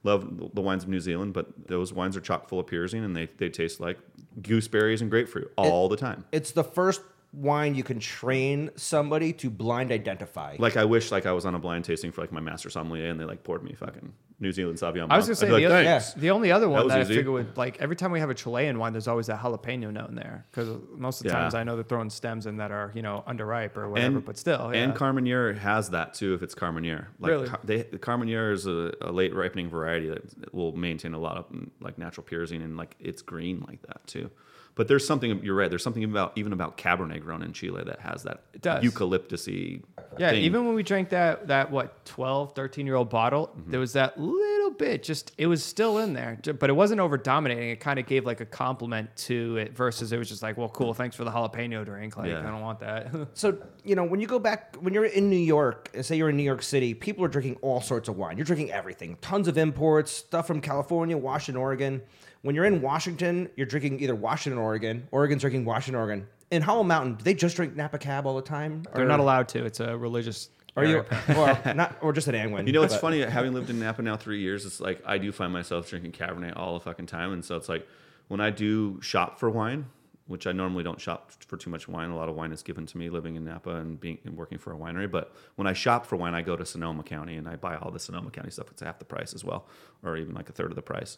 love 0.03 0.51
the 0.53 0.61
wines 0.61 0.83
of 0.83 0.89
New 0.89 0.99
Zealand, 0.99 1.33
but 1.33 1.67
those 1.67 1.93
wines 1.93 2.15
are 2.17 2.21
chock 2.21 2.49
full 2.49 2.59
of 2.59 2.65
pyrazine, 2.65 3.05
and 3.05 3.15
they 3.15 3.29
they 3.37 3.49
taste 3.49 3.79
like 3.79 3.97
gooseberries 4.41 5.01
and 5.01 5.09
grapefruit 5.09 5.51
all 5.55 5.89
the 5.89 5.97
time. 5.97 6.25
It's 6.31 6.51
the 6.51 6.63
first 6.63 7.01
wine 7.33 7.73
you 7.75 7.83
can 7.83 7.99
train 7.99 8.69
somebody 8.75 9.33
to 9.33 9.49
blind 9.49 9.91
identify. 9.91 10.55
Like 10.59 10.77
I 10.77 10.85
wish 10.85 11.11
like 11.11 11.25
I 11.25 11.31
was 11.31 11.45
on 11.45 11.55
a 11.55 11.59
blind 11.59 11.83
tasting 11.85 12.11
for 12.11 12.21
like 12.21 12.31
my 12.31 12.39
master 12.39 12.69
sommelier, 12.69 13.07
and 13.09 13.19
they 13.19 13.25
like 13.25 13.43
poured 13.43 13.63
me 13.63 13.73
fucking 13.73 14.13
New 14.39 14.51
Zealand 14.51 14.77
Sauvignon. 14.77 15.07
I 15.09 15.17
was 15.17 15.25
Blanc. 15.25 15.27
gonna 15.27 15.35
say 15.35 15.47
the, 15.47 15.53
like, 15.53 15.65
other, 15.65 15.83
"Thanks." 15.83 16.13
the 16.13 16.29
only 16.31 16.51
other 16.51 16.69
one 16.69 16.83
was 16.83 16.91
that 16.93 16.99
I 16.99 17.01
easy. 17.03 17.15
figure 17.15 17.31
would 17.31 17.57
like 17.57 17.81
every 17.81 17.95
time 17.95 18.11
we 18.11 18.19
have 18.19 18.29
a 18.29 18.35
Chilean 18.35 18.77
wine, 18.77 18.93
there's 18.93 19.07
always 19.07 19.29
a 19.29 19.35
jalapeno 19.35 19.91
note 19.91 20.09
in 20.09 20.15
there 20.15 20.45
because 20.51 20.69
most 20.95 21.21
of 21.21 21.23
the 21.23 21.29
Yeah. 21.29 21.39
times 21.41 21.55
I 21.55 21.63
know 21.63 21.75
they're 21.75 21.83
throwing 21.83 22.09
stems 22.11 22.45
in 22.45 22.57
that 22.57 22.71
are 22.71 22.91
you 22.93 23.01
know 23.01 23.23
underripe 23.27 23.77
or 23.77 23.89
whatever, 23.89 24.17
and 24.17 24.25
but 24.25 24.37
still, 24.37 24.69
yeah. 24.73 24.81
and 24.83 24.93
Carmenere 24.93 25.57
has 25.57 25.89
that 25.89 26.13
too 26.13 26.35
if 26.35 26.43
it's 26.43 26.53
Carmenere. 26.53 27.07
Like 27.19 27.29
Really? 27.31 27.47
Car- 27.47 27.59
they, 27.63 27.81
the 27.83 27.97
Carmenere 27.99 28.51
is 28.53 28.67
a, 28.67 28.93
a 29.01 29.11
late 29.11 29.33
ripening 29.33 29.69
variety 29.69 30.09
that 30.09 30.53
will 30.53 30.71
maintain 30.73 31.13
a 31.15 31.19
lot 31.19 31.37
of 31.37 31.45
like 31.81 31.97
natural 31.97 32.25
pyrazine 32.29 32.63
and 32.63 32.77
like 32.77 32.95
it's 32.99 33.21
green 33.23 33.63
like 33.67 33.81
that 33.87 34.05
too. 34.05 34.29
But 34.75 34.87
there's 34.87 35.05
something 35.05 35.43
you're 35.43 35.53
right. 35.55 35.69
There's 35.69 35.83
something 35.83 36.03
about 36.03 36.33
even 36.35 36.51
about 36.51 36.77
Cabernet 36.77 37.21
grown 37.21 37.43
in 37.43 37.53
Chile 37.53 37.83
that 37.85 37.99
has 37.99 38.23
that 38.23 38.41
It 38.53 38.63
eucalyptusy. 38.63 39.83
Yeah, 40.17 40.31
thing. 40.31 40.43
even 40.43 40.65
when 40.65 40.75
we 40.75 40.83
drank 40.83 41.09
that 41.09 41.47
that 41.47 41.69
what 41.71 42.03
12, 42.05 42.53
13 42.55 42.85
year 42.85 42.95
old 42.95 43.09
bottle, 43.09 43.47
Mm-hmm. 43.47 43.71
there 43.71 43.79
was 43.79 43.93
that 43.93 44.19
little 44.19 44.71
bit 44.71 45.03
just 45.03 45.31
it 45.37 45.45
was 45.47 45.63
still 45.63 45.99
in 45.99 46.13
there, 46.13 46.39
but 46.59 46.69
it 46.69 46.73
wasn't 46.73 46.99
over 47.01 47.17
dominating. 47.17 47.69
It 47.69 47.79
kind 47.81 47.99
of 47.99 48.05
gave 48.07 48.25
like 48.25 48.41
a 48.41 48.45
compliment 48.45 49.15
to 49.17 49.57
it 49.57 49.75
versus 49.75 50.11
it 50.11 50.17
was 50.17 50.29
just 50.29 50.41
like, 50.41 50.57
well, 50.57 50.69
cool, 50.69 50.93
thanks 50.95 51.15
for 51.15 51.23
the 51.23 51.31
jalapeno 51.31 51.85
drink. 51.85 52.17
Like 52.17 52.29
Yeah. 52.29 52.39
I 52.39 52.43
don't 52.43 52.61
want 52.61 52.79
that. 52.79 53.13
So, 53.35 53.57
you 53.83 53.95
know, 53.95 54.03
when 54.03 54.19
you 54.19 54.27
go 54.27 54.39
back, 54.39 54.75
when 54.79 54.93
you're 54.93 55.05
in 55.05 55.29
New 55.29 55.35
York, 55.35 55.89
say 56.01 56.15
you're 56.15 56.29
in 56.29 56.37
New 56.37 56.43
York 56.43 56.63
City, 56.63 56.93
people 56.93 57.23
are 57.25 57.27
drinking 57.27 57.57
all 57.61 57.81
sorts 57.81 58.09
of 58.09 58.17
wine. 58.17 58.37
You're 58.37 58.45
drinking 58.45 58.71
everything 58.71 59.17
tons 59.21 59.47
of 59.47 59.57
imports, 59.57 60.11
stuff 60.11 60.47
from 60.47 60.61
California, 60.61 61.15
Washington, 61.17 61.61
Oregon. 61.61 62.01
When 62.43 62.55
you're 62.55 62.65
in 62.65 62.81
Washington, 62.81 63.49
you're 63.55 63.65
drinking 63.65 64.01
either 64.01 64.15
Washington, 64.15 64.59
Oregon, 64.59 65.07
Oregon's 65.11 65.41
drinking 65.41 65.63
Washington, 65.63 65.95
Oregon. 65.95 66.27
In 66.51 66.61
Howell 66.61 66.83
Mountain, 66.83 67.15
do 67.15 67.23
they 67.23 67.33
just 67.33 67.55
drink 67.55 67.73
Napa 67.75 67.97
Cab 67.97 68.27
all 68.27 68.35
the 68.35 68.41
time? 68.41 68.83
They're 68.93 69.07
not 69.07 69.21
allowed 69.21 69.47
to. 69.49 69.65
It's 69.65 69.79
a 69.79 69.97
religious. 69.97 70.49
Are 70.75 70.83
you, 70.83 71.05
or 71.37 71.57
not, 71.73 71.95
or 72.01 72.11
just 72.11 72.27
at 72.27 72.35
Angwin? 72.35 72.67
You 72.67 72.73
know, 72.73 72.83
it's 72.83 72.95
but- 72.95 73.01
funny 73.01 73.21
having 73.21 73.53
lived 73.53 73.69
in 73.69 73.79
Napa 73.79 74.01
now 74.01 74.17
three 74.17 74.41
years. 74.41 74.65
It's 74.65 74.81
like 74.81 75.01
I 75.05 75.17
do 75.19 75.31
find 75.31 75.53
myself 75.53 75.89
drinking 75.89 76.11
Cabernet 76.11 76.53
all 76.57 76.73
the 76.73 76.81
fucking 76.81 77.05
time, 77.05 77.31
and 77.31 77.45
so 77.45 77.55
it's 77.55 77.69
like 77.69 77.87
when 78.27 78.41
I 78.41 78.49
do 78.49 78.99
shop 79.01 79.39
for 79.39 79.49
wine, 79.49 79.85
which 80.27 80.45
I 80.45 80.51
normally 80.51 80.83
don't 80.83 80.99
shop 80.99 81.31
for 81.47 81.55
too 81.55 81.69
much 81.69 81.87
wine. 81.87 82.09
A 82.09 82.15
lot 82.15 82.27
of 82.27 82.35
wine 82.35 82.51
is 82.51 82.61
given 82.61 82.85
to 82.87 82.97
me 82.97 83.09
living 83.09 83.35
in 83.37 83.45
Napa 83.45 83.75
and 83.77 83.97
being 83.97 84.17
and 84.25 84.35
working 84.35 84.57
for 84.57 84.73
a 84.73 84.77
winery. 84.77 85.09
But 85.09 85.33
when 85.55 85.65
I 85.67 85.73
shop 85.73 86.05
for 86.05 86.17
wine, 86.17 86.33
I 86.33 86.41
go 86.41 86.57
to 86.57 86.65
Sonoma 86.65 87.03
County 87.03 87.37
and 87.37 87.47
I 87.47 87.55
buy 87.55 87.77
all 87.77 87.89
the 87.91 87.99
Sonoma 87.99 88.31
County 88.31 88.49
stuff. 88.51 88.69
It's 88.69 88.81
half 88.81 88.99
the 88.99 89.05
price 89.05 89.33
as 89.33 89.45
well, 89.45 89.67
or 90.03 90.17
even 90.17 90.33
like 90.33 90.49
a 90.49 90.53
third 90.53 90.71
of 90.71 90.75
the 90.75 90.81
price. 90.81 91.17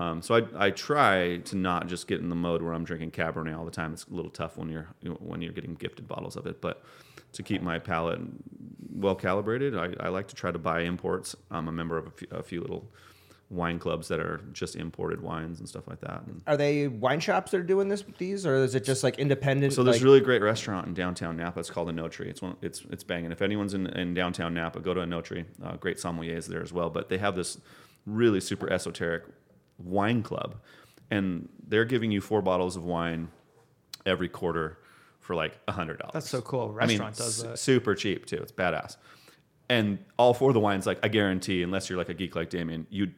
Um, 0.00 0.22
so 0.22 0.36
I, 0.36 0.66
I 0.66 0.70
try 0.70 1.38
to 1.38 1.56
not 1.56 1.88
just 1.88 2.06
get 2.06 2.20
in 2.20 2.28
the 2.28 2.36
mode 2.36 2.62
where 2.62 2.72
I'm 2.72 2.84
drinking 2.84 3.10
Cabernet 3.10 3.58
all 3.58 3.64
the 3.64 3.70
time. 3.70 3.92
It's 3.92 4.04
a 4.04 4.14
little 4.14 4.30
tough 4.30 4.56
when 4.56 4.68
you're 4.68 4.88
when 5.18 5.42
you're 5.42 5.52
getting 5.52 5.74
gifted 5.74 6.06
bottles 6.06 6.36
of 6.36 6.46
it, 6.46 6.60
but 6.60 6.84
to 7.32 7.42
keep 7.42 7.62
my 7.62 7.78
palate 7.78 8.20
well 8.94 9.14
calibrated, 9.14 9.76
I, 9.76 9.92
I 10.00 10.08
like 10.08 10.28
to 10.28 10.34
try 10.34 10.50
to 10.50 10.58
buy 10.58 10.82
imports. 10.82 11.36
I'm 11.50 11.68
a 11.68 11.72
member 11.72 11.98
of 11.98 12.06
a 12.06 12.10
few, 12.10 12.28
a 12.30 12.42
few 12.42 12.60
little 12.60 12.88
wine 13.50 13.78
clubs 13.78 14.08
that 14.08 14.20
are 14.20 14.40
just 14.52 14.76
imported 14.76 15.22
wines 15.22 15.58
and 15.58 15.68
stuff 15.68 15.88
like 15.88 16.00
that. 16.00 16.22
And 16.26 16.42
Are 16.46 16.56
they 16.56 16.86
wine 16.86 17.20
shops 17.20 17.50
that 17.52 17.58
are 17.58 17.64
doing 17.64 17.88
this 17.88 18.04
these, 18.18 18.46
or 18.46 18.56
is 18.56 18.74
it 18.74 18.84
just 18.84 19.02
like 19.02 19.18
independent? 19.18 19.72
so 19.72 19.82
there's 19.82 19.96
like, 19.96 20.02
a 20.02 20.04
really 20.04 20.20
great 20.20 20.42
restaurant 20.42 20.86
in 20.86 20.94
downtown 20.94 21.36
Napa. 21.36 21.58
It's 21.60 21.70
called 21.70 21.88
Oenotri. 21.88 22.26
It's 22.26 22.42
one. 22.42 22.56
It's 22.62 22.82
it's 22.90 23.04
banging. 23.04 23.32
If 23.32 23.42
anyone's 23.42 23.74
in, 23.74 23.86
in 23.88 24.14
downtown 24.14 24.54
Napa, 24.54 24.80
go 24.80 24.94
to 24.94 25.00
Oenotri. 25.00 25.44
Uh, 25.62 25.76
great 25.76 25.98
sommeliers 25.98 26.46
there 26.46 26.62
as 26.62 26.72
well. 26.72 26.90
But 26.90 27.08
they 27.08 27.18
have 27.18 27.36
this 27.36 27.58
really 28.06 28.40
super 28.40 28.70
esoteric 28.72 29.24
wine 29.78 30.22
club, 30.22 30.56
and 31.10 31.48
they're 31.66 31.84
giving 31.84 32.10
you 32.10 32.20
four 32.20 32.42
bottles 32.42 32.76
of 32.76 32.84
wine 32.84 33.28
every 34.06 34.28
quarter 34.28 34.78
for 35.20 35.34
like 35.34 35.58
a 35.68 35.72
hundred 35.72 35.98
dollars. 35.98 36.12
That's 36.14 36.28
so 36.30 36.40
cool. 36.40 36.70
A 36.76 36.82
I 36.82 36.86
mean, 36.86 36.98
restaurant 36.98 37.16
does 37.16 37.42
that. 37.42 37.58
super 37.58 37.94
cheap 37.94 38.26
too. 38.26 38.36
It's 38.36 38.52
badass. 38.52 38.96
And 39.68 39.98
all 40.16 40.32
four 40.32 40.50
of 40.50 40.54
the 40.54 40.60
wines, 40.60 40.86
like 40.86 40.98
I 41.02 41.08
guarantee, 41.08 41.62
unless 41.62 41.90
you're 41.90 41.98
like 41.98 42.08
a 42.08 42.14
geek 42.14 42.34
like 42.34 42.48
Damien, 42.48 42.86
you'd 42.88 43.14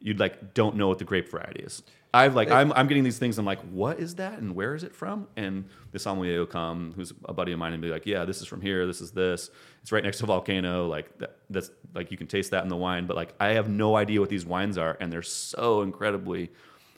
you'd 0.00 0.20
like 0.20 0.54
don't 0.54 0.76
know 0.76 0.88
what 0.88 0.98
the 0.98 1.04
grape 1.04 1.30
variety 1.30 1.62
is. 1.62 1.82
I've 2.14 2.34
like 2.34 2.50
I'm 2.50 2.72
I'm 2.72 2.86
getting 2.86 3.04
these 3.04 3.18
things. 3.18 3.38
I'm 3.38 3.44
like, 3.44 3.60
what 3.70 3.98
is 3.98 4.14
that, 4.14 4.38
and 4.38 4.54
where 4.54 4.74
is 4.74 4.82
it 4.82 4.94
from? 4.94 5.28
And 5.36 5.66
the 5.92 5.98
sommelier 5.98 6.38
will 6.38 6.46
come, 6.46 6.92
who's 6.96 7.12
a 7.26 7.34
buddy 7.34 7.52
of 7.52 7.58
mine, 7.58 7.74
and 7.74 7.82
be 7.82 7.88
like, 7.88 8.06
yeah, 8.06 8.24
this 8.24 8.40
is 8.40 8.46
from 8.46 8.62
here. 8.62 8.86
This 8.86 9.00
is 9.00 9.10
this. 9.10 9.50
It's 9.82 9.92
right 9.92 10.02
next 10.02 10.18
to 10.18 10.24
a 10.24 10.26
volcano. 10.28 10.86
Like 10.86 11.18
that, 11.18 11.36
that's 11.50 11.70
like 11.94 12.10
you 12.10 12.16
can 12.16 12.26
taste 12.26 12.50
that 12.52 12.62
in 12.62 12.68
the 12.70 12.76
wine. 12.76 13.06
But 13.06 13.16
like 13.16 13.34
I 13.38 13.48
have 13.48 13.68
no 13.68 13.96
idea 13.96 14.20
what 14.20 14.30
these 14.30 14.46
wines 14.46 14.78
are, 14.78 14.96
and 15.00 15.12
they're 15.12 15.22
so 15.22 15.82
incredibly 15.82 16.50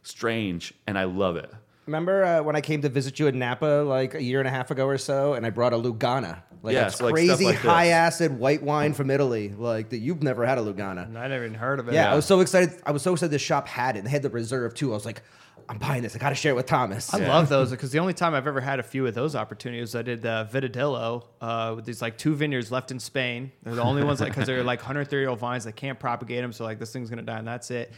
strange, 0.03 0.75
and 0.87 0.97
I 0.97 1.05
love 1.05 1.37
it. 1.37 1.53
Remember 1.91 2.25
uh, 2.25 2.43
when 2.45 2.55
I 2.55 2.61
came 2.61 2.83
to 2.83 2.89
visit 2.89 3.19
you 3.19 3.27
in 3.27 3.41
Napa 3.41 3.65
like 3.85 4.15
a 4.15 4.23
year 4.23 4.39
and 4.39 4.47
a 4.47 4.51
half 4.51 4.71
ago 4.71 4.87
or 4.87 4.97
so, 4.97 5.35
and 5.35 5.45
I 5.45 5.51
brought 5.51 5.73
a 5.73 5.77
Lugana, 5.77 6.41
like 6.63 6.75
Yeah, 6.75 6.87
a 6.87 6.91
so, 6.93 7.05
like, 7.07 7.17
stuff 7.17 7.27
crazy 7.39 7.45
like 7.47 7.57
this. 7.57 7.65
high 7.65 7.89
acid 7.89 8.39
white 8.39 8.63
wine 8.63 8.95
from 8.95 9.11
Italy, 9.11 9.49
like 9.49 9.89
that 9.89 9.99
you've 9.99 10.23
never 10.23 10.47
had 10.47 10.57
a 10.57 10.61
Lugana. 10.61 11.09
I 11.17 11.27
never 11.27 11.45
even 11.45 11.55
heard 11.59 11.81
of 11.81 11.89
it. 11.89 11.95
Yeah, 11.95 12.13
I 12.13 12.15
was 12.15 12.25
so 12.25 12.39
excited. 12.39 12.81
I 12.87 12.93
was 12.93 13.03
so 13.03 13.13
excited 13.13 13.33
this 13.33 13.43
shop 13.43 13.67
had 13.67 13.97
it. 13.97 14.05
They 14.05 14.11
had 14.11 14.23
the 14.23 14.31
reserve 14.31 14.75
too. 14.75 14.93
I 14.93 14.95
was 14.95 15.05
like, 15.05 15.23
I'm 15.69 15.79
buying 15.79 16.03
this. 16.03 16.15
I 16.15 16.21
got 16.21 16.29
to 16.29 16.37
share 16.37 16.53
it 16.53 16.57
with 16.57 16.67
Thomas. 16.67 17.13
I 17.13 17.19
love 17.27 17.49
those 17.49 17.73
because 17.73 17.91
the 17.91 17.99
only 17.99 18.15
time 18.15 18.35
I've 18.35 18.47
ever 18.47 18.61
had 18.61 18.79
a 18.79 18.85
few 18.85 19.05
of 19.09 19.15
those 19.15 19.35
opportunities, 19.35 19.97
I 19.97 20.03
did 20.03 20.23
the 20.23 20.49
Vidadillo 20.53 21.25
uh, 21.41 21.73
with 21.75 21.87
these 21.87 22.01
like 22.01 22.17
two 22.19 22.37
vineyards 22.37 22.71
left 22.71 22.93
in 22.93 23.01
Spain. 23.01 23.51
They're 23.65 23.75
the 23.75 23.83
only 23.83 24.05
ones 24.05 24.21
like 24.21 24.31
because 24.31 24.47
they're 24.47 24.63
like 24.63 24.79
130 24.79 25.21
year 25.21 25.29
old 25.29 25.41
vines. 25.41 25.65
They 25.65 25.73
can't 25.73 25.99
propagate 25.99 26.43
them, 26.43 26.53
so 26.53 26.63
like 26.63 26.79
this 26.79 26.93
thing's 26.93 27.11
gonna 27.11 27.23
die 27.23 27.39
and 27.39 27.49
that's 27.49 27.73
it. 27.73 27.93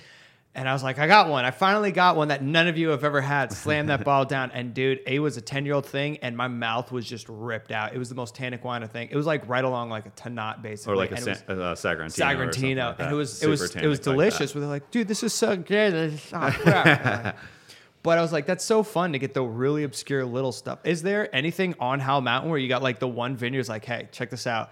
And 0.54 0.68
I 0.68 0.74
was 0.74 0.82
like, 0.82 0.98
I 0.98 1.06
got 1.06 1.30
one. 1.30 1.46
I 1.46 1.50
finally 1.50 1.92
got 1.92 2.14
one 2.14 2.28
that 2.28 2.42
none 2.42 2.68
of 2.68 2.76
you 2.76 2.90
have 2.90 3.04
ever 3.04 3.22
had. 3.22 3.52
Slam 3.52 3.86
that 3.86 4.04
bottle 4.04 4.26
down, 4.26 4.50
and 4.50 4.74
dude, 4.74 5.00
it 5.06 5.18
was 5.18 5.38
a 5.38 5.40
10 5.40 5.64
year 5.64 5.74
old 5.74 5.86
thing, 5.86 6.18
and 6.18 6.36
my 6.36 6.46
mouth 6.46 6.92
was 6.92 7.06
just 7.06 7.26
ripped 7.30 7.72
out. 7.72 7.94
It 7.94 7.98
was 7.98 8.10
the 8.10 8.14
most 8.14 8.34
tannic 8.34 8.62
wine 8.62 8.82
I 8.82 8.86
think. 8.86 9.12
It 9.12 9.16
was 9.16 9.24
like 9.24 9.48
right 9.48 9.64
along 9.64 9.88
like 9.88 10.04
a 10.04 10.10
Tannat 10.10 10.60
basically, 10.60 10.92
Or 10.92 10.96
like 10.96 11.10
a 11.12 11.14
and 11.14 11.24
was- 11.24 11.38
Sa- 11.38 11.52
uh, 11.54 11.74
Sagrantino. 11.74 12.04
or 12.38 12.48
Sagrantino, 12.48 12.86
like 12.88 13.00
and 13.00 13.12
it 13.12 13.14
was 13.14 13.42
it 13.42 13.48
was 13.48 13.60
it 13.60 13.64
was 13.64 13.70
tannic 13.72 13.88
like 13.88 14.02
delicious. 14.02 14.54
Where 14.54 14.60
they're 14.60 14.68
like, 14.68 14.90
dude, 14.90 15.08
this 15.08 15.22
is 15.22 15.32
so 15.32 15.56
good. 15.56 16.20
Oh, 16.34 16.50
crap. 16.60 17.38
but 18.02 18.18
I 18.18 18.20
was 18.20 18.32
like, 18.32 18.44
that's 18.44 18.64
so 18.64 18.82
fun 18.82 19.12
to 19.12 19.18
get 19.18 19.32
the 19.32 19.42
really 19.42 19.84
obscure 19.84 20.22
little 20.26 20.52
stuff. 20.52 20.80
Is 20.84 21.00
there 21.00 21.34
anything 21.34 21.74
on 21.80 21.98
Howell 21.98 22.20
Mountain 22.20 22.50
where 22.50 22.58
you 22.58 22.68
got 22.68 22.82
like 22.82 22.98
the 22.98 23.08
one 23.08 23.36
vineyard's 23.36 23.70
like, 23.70 23.86
hey, 23.86 24.06
check 24.12 24.28
this 24.28 24.46
out. 24.46 24.70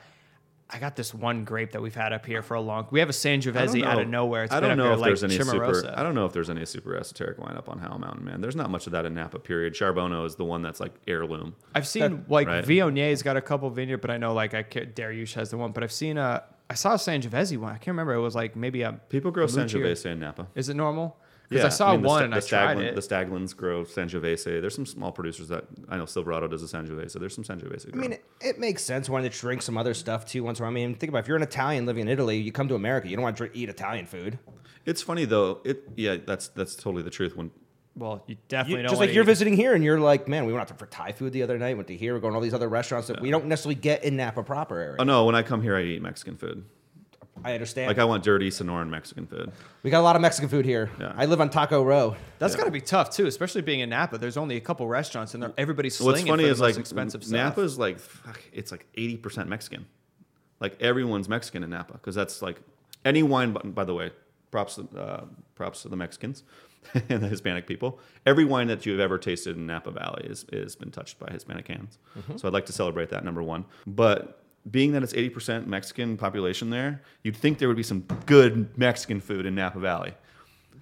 I 0.73 0.79
got 0.79 0.97
this 0.97 1.13
one 1.13 1.45
grape 1.45 1.73
that 1.73 1.83
we've 1.83 1.95
had 1.95 2.13
up 2.13 2.25
here 2.25 2.43
for 2.43 2.55
a 2.55 2.61
long. 2.61 2.87
We 2.91 3.01
have 3.01 3.09
a 3.09 3.13
don't 3.13 3.43
Sangiovese 3.43 3.85
out 3.85 4.01
of 4.01 4.09
nowhere. 4.09 4.45
It's 4.45 4.53
I 4.53 4.61
don't 4.61 4.73
up 4.73 4.77
know 4.77 4.85
here 4.85 4.93
if 4.93 4.99
like 5.01 5.09
there's 5.09 5.25
any 5.25 5.39
Chimarosa. 5.39 5.75
super. 5.83 5.95
I 5.97 6.03
don't 6.03 6.15
know 6.15 6.27
if 6.27 6.33
there's 6.33 6.51
any 6.51 6.65
super 6.65 6.97
esoteric 6.97 7.39
wine 7.39 7.57
up 7.57 7.69
on 7.69 7.79
Howell 7.79 7.99
Mountain, 7.99 8.25
man. 8.25 8.41
There's 8.41 8.57
not 8.57 8.71
much 8.71 8.87
of 8.87 8.93
that 8.93 9.05
in 9.05 9.15
Napa. 9.15 9.39
Period. 9.39 9.75
Charbono 9.75 10.25
is 10.27 10.37
the 10.37 10.45
one 10.45 10.63
that's 10.63 10.81
like 10.81 10.93
heirloom. 11.09 11.57
I've 11.75 11.89
seen 11.89 12.25
like 12.29 12.47
right. 12.47 12.65
Viogniers 12.65 13.23
got 13.25 13.37
a 13.37 13.41
couple 13.41 13.69
vineyard, 13.71 13.99
but 13.99 14.11
I 14.11 14.17
know 14.17 14.33
like 14.33 14.55
I 14.55 14.63
can't, 14.63 14.95
Darioush 14.95 15.35
has 15.35 15.51
the 15.51 15.57
one. 15.57 15.73
But 15.73 15.83
I've 15.83 15.93
seen 15.93 16.19
a 16.19 16.45
I 16.69 16.75
saw 16.75 16.93
a 16.93 16.97
Sangiovese 16.97 17.57
one. 17.59 17.71
I 17.73 17.79
can't 17.79 17.89
remember. 17.89 18.15
It 18.15 18.21
was 18.21 18.37
like 18.37 18.55
maybe 18.55 18.83
a 18.83 18.93
People 19.09 19.33
grow 19.33 19.47
Lucia. 19.47 19.61
Sangiovese 19.61 20.07
in 20.07 20.21
Napa. 20.21 20.47
Is 20.55 20.69
it 20.69 20.75
normal? 20.75 21.17
Because 21.51 21.65
I 21.65 21.69
saw 21.69 21.93
mean, 21.93 22.03
one 22.03 22.19
Sta- 22.19 22.25
and 22.25 22.33
the 22.33 22.37
I 22.37 22.41
tried 22.41 22.79
it. 22.79 22.95
The 22.95 23.01
Staglins 23.01 23.57
grow 23.57 23.85
Sangiovese. 23.85 24.61
There's 24.61 24.75
some 24.75 24.87
small 24.87 25.11
producers 25.13 25.49
that 25.49 25.65
I 25.89 25.97
know. 25.97 26.07
Silverado 26.07 26.47
does 26.49 26.63
a 26.63 26.67
Sangiovese. 26.77 27.19
There's 27.19 27.35
some 27.35 27.43
Sangiovese. 27.45 27.89
I 27.89 27.91
grown. 27.91 28.01
mean, 28.03 28.13
it, 28.13 28.25
it 28.41 28.59
makes 28.61 28.83
sense 28.85 29.09
wanting 29.11 29.29
to 29.31 29.37
drink 29.37 29.61
some 29.63 29.77
other 29.77 29.93
stuff 29.93 30.25
too. 30.25 30.45
Once 30.45 30.61
in 30.61 30.63
a 30.63 30.67
while. 30.67 30.71
I 30.71 30.75
mean, 30.75 30.95
think 30.95 31.11
about 31.11 31.19
it. 31.19 31.23
if 31.23 31.29
you're 31.29 31.37
an 31.37 31.43
Italian 31.43 31.87
living 31.87 32.03
in 32.03 32.09
Italy, 32.09 32.39
you 32.39 32.53
come 32.53 32.69
to 32.69 32.77
America, 32.77 33.09
you 33.09 33.17
don't 33.17 33.25
want 33.25 33.37
to 33.37 33.41
drink, 33.41 33.57
eat 33.57 33.69
Italian 33.69 34.07
food. 34.07 34.39
it's 34.87 35.03
funny 35.03 35.25
though. 35.25 35.61
It 35.65 35.83
yeah, 35.97 36.17
that's 36.25 36.49
that's 36.49 36.77
totally 36.77 37.03
the 37.03 37.11
truth. 37.11 37.37
When 37.37 37.51
well, 37.97 38.23
you 38.29 38.35
You- 38.35 38.41
definitely 38.49 38.83
don't 38.83 38.91
just 38.91 38.95
wanna 38.99 39.07
like 39.09 39.15
you're 39.17 39.25
eat- 39.25 39.27
visiting 39.27 39.55
here, 39.55 39.75
and 39.75 39.83
you're 39.83 39.99
like, 39.99 40.29
man, 40.29 40.47
we 40.47 40.53
went 40.53 40.63
out 40.63 40.69
to- 40.69 40.75
for 40.75 40.87
Thai 40.87 41.11
food 41.11 41.33
the 41.33 41.43
other 41.43 41.59
night. 41.59 41.75
Went 41.77 41.89
to 41.89 41.97
here. 41.97 42.15
We're 42.15 42.21
going 42.21 42.33
to 42.33 42.37
all 42.37 42.41
these 42.43 42.55
other 42.55 42.69
restaurants 42.69 43.09
that 43.09 43.21
we 43.21 43.31
don't 43.33 43.47
necessarily 43.47 43.75
get 43.75 44.05
in 44.05 44.17
Napa 44.17 44.45
proper 44.45 44.79
area. 44.79 44.97
oh 45.01 45.05
no, 45.05 45.25
when 45.25 45.35
I 45.35 45.43
come 45.43 45.61
here, 45.63 45.75
I 45.77 45.83
eat 45.83 46.01
Mexican 46.01 46.37
food. 46.37 46.65
I 47.43 47.55
understand. 47.55 47.89
Like 47.89 47.99
I 47.99 48.05
want 48.05 48.23
dirty 48.23 48.51
Sonoran 48.51 48.89
Mexican 48.91 49.27
food. 49.27 49.51
we 49.83 49.91
got 49.91 50.01
a 50.01 50.03
lot 50.03 50.15
of 50.17 50.23
Mexican 50.23 50.49
food 50.51 50.65
here. 50.67 50.91
Yeah. 51.01 51.13
I 51.17 51.25
live 51.27 51.41
on 51.41 51.49
Taco 51.49 51.83
Row. 51.83 52.17
That's 52.39 52.55
got 52.55 52.65
to 52.65 52.71
be 52.71 52.81
tough 52.83 53.11
too, 53.11 53.27
especially 53.27 53.63
being 53.63 53.81
in 53.81 53.89
Napa. 53.91 54.19
There's 54.19 54.37
only 54.37 54.57
a 54.57 54.61
couple 54.61 54.87
restaurants, 54.89 55.33
and 55.35 55.43
they're- 55.43 55.53
everybody's 55.57 55.99
What's 56.01 56.19
slinging 56.21 56.33
funny 56.33 56.43
for 56.43 56.47
the 56.49 56.53
is 56.53 56.61
most 56.61 56.77
like 56.77 56.81
expensive 56.81 57.25
stuff. 57.25 57.57
Napa's 57.57 57.79
like 57.79 57.99
fuck, 57.99 58.43
it's 58.53 58.71
like 58.71 58.87
eighty 58.97 59.17
percent 59.17 59.49
Mexican. 59.49 59.87
Like 60.61 60.77
everyone's 60.81 61.29
Mexican 61.29 61.63
in 61.63 61.71
Napa 61.71 61.95
because 61.95 62.15
that's 62.15 62.43
like 62.43 62.61
any 63.05 63.23
wine. 63.23 63.53
By, 63.53 63.61
by 63.63 63.85
the 63.85 63.95
way, 63.95 64.11
props 64.51 64.79
uh, 64.79 65.25
props 65.55 65.83
to 65.83 65.89
the 65.89 65.97
Mexicans 65.97 66.43
and 67.09 67.23
the 67.23 67.29
Hispanic 67.29 67.67
people. 67.67 67.99
Every 68.27 68.45
wine 68.45 68.67
that 68.67 68.85
you 68.85 68.93
have 68.93 69.01
ever 69.01 69.17
tasted 69.17 69.57
in 69.57 69.67
Napa 69.67 69.91
Valley 69.93 70.27
is 70.27 70.45
has 70.53 70.77
been 70.77 70.91
touched 70.91 71.19
by 71.19 71.29
Hispanic 71.33 71.69
hands. 71.69 71.99
Mm-hmm. 72.19 72.37
So 72.37 72.49
I'd 72.49 72.53
like 72.55 72.67
to 72.67 72.73
celebrate 72.75 73.09
that 73.11 73.25
number 73.25 73.43
one. 73.43 73.65
But 73.87 74.40
being 74.69 74.93
that 74.93 75.03
it's 75.03 75.15
eighty 75.15 75.31
percent 75.31 75.67
Mexican 75.67 76.17
population 76.17 76.71
there, 76.71 77.03
you'd 77.23 77.37
think 77.37 77.59
there 77.59 77.69
would 77.69 77.77
be 77.77 77.83
some 77.83 78.01
good 78.27 78.77
Mexican 78.77 79.21
food 79.21 79.47
in 79.47 79.55
Napa 79.55 79.79
Valley. 79.79 80.15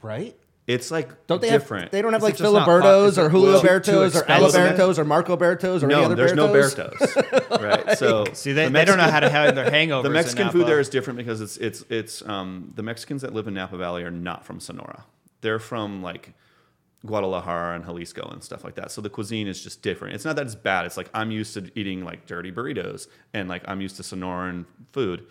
Right? 0.03 0.37
It's 0.67 0.91
like 0.91 1.27
Don't 1.27 1.41
they 1.41 1.49
different. 1.49 1.85
have? 1.85 1.93
They 1.93 2.03
don't 2.03 2.13
have 2.13 2.21
Is 2.23 2.25
it 2.25 2.27
like 2.27 2.37
just 2.37 2.55
Filibertos 2.55 3.17
or 3.17 3.31
Julio 3.31 3.59
too- 3.59 3.67
too 3.67 3.73
Bertos 3.73 4.15
or 4.15 4.19
expensive? 4.19 4.61
Alabertos 4.79 4.99
or 4.99 5.05
Marco 5.07 5.35
Bertos 5.35 5.83
or 5.83 5.87
any 5.87 5.95
no, 5.95 6.03
other 6.03 6.15
there's 6.15 6.35
no 6.35 6.49
Bertos? 6.49 6.93
Bertos. 6.95 7.61
right. 7.87 7.97
So 7.99 8.27
See, 8.35 8.53
they, 8.53 8.67
the 8.67 8.71
they 8.73 8.85
don't 8.85 8.99
know 8.99 9.11
how 9.11 9.21
to 9.21 9.31
have 9.31 9.55
their 9.55 9.71
hangovers. 9.71 10.03
the 10.03 10.09
in 10.09 10.13
Mexican 10.13 10.51
food 10.51 10.67
there 10.67 10.79
is 10.79 10.91
different 10.91 11.17
because 11.17 11.41
it's 11.41 11.57
it's 11.57 11.85
it's 11.89 12.21
um, 12.29 12.71
the 12.77 12.83
Mexicans 12.83 13.23
that 13.23 13.33
live 13.33 13.49
in 13.49 13.55
Napa 13.55 13.79
Valley 13.79 14.03
are 14.05 14.11
not 14.11 14.45
from 14.45 14.61
Sonora. 14.61 15.05
They're 15.41 15.59
from 15.59 16.03
like 16.03 16.35
Guadalajara 17.07 17.77
and 17.77 17.85
Jalisco 17.85 18.29
and 18.33 18.43
stuff 18.43 18.65
like 18.65 18.75
that. 18.75 18.91
So 18.91 19.01
the 19.01 19.11
cuisine 19.11 19.47
is 19.47 19.63
just 19.63 19.83
different. 19.83 20.15
It's 20.15 20.25
not 20.25 20.37
that 20.37 20.47
it's 20.47 20.55
bad. 20.55 20.85
It's 20.87 20.97
like 20.97 21.09
I'm 21.15 21.31
used 21.31 21.55
to 21.55 21.71
eating 21.79 22.05
like 22.05 22.27
dirty 22.27 22.51
burritos 22.51 23.07
and 23.33 23.49
like 23.49 23.63
I'm 23.69 23.81
used 23.81 23.97
to 23.97 24.03
Sonoran 24.03 24.65
food, 24.93 25.27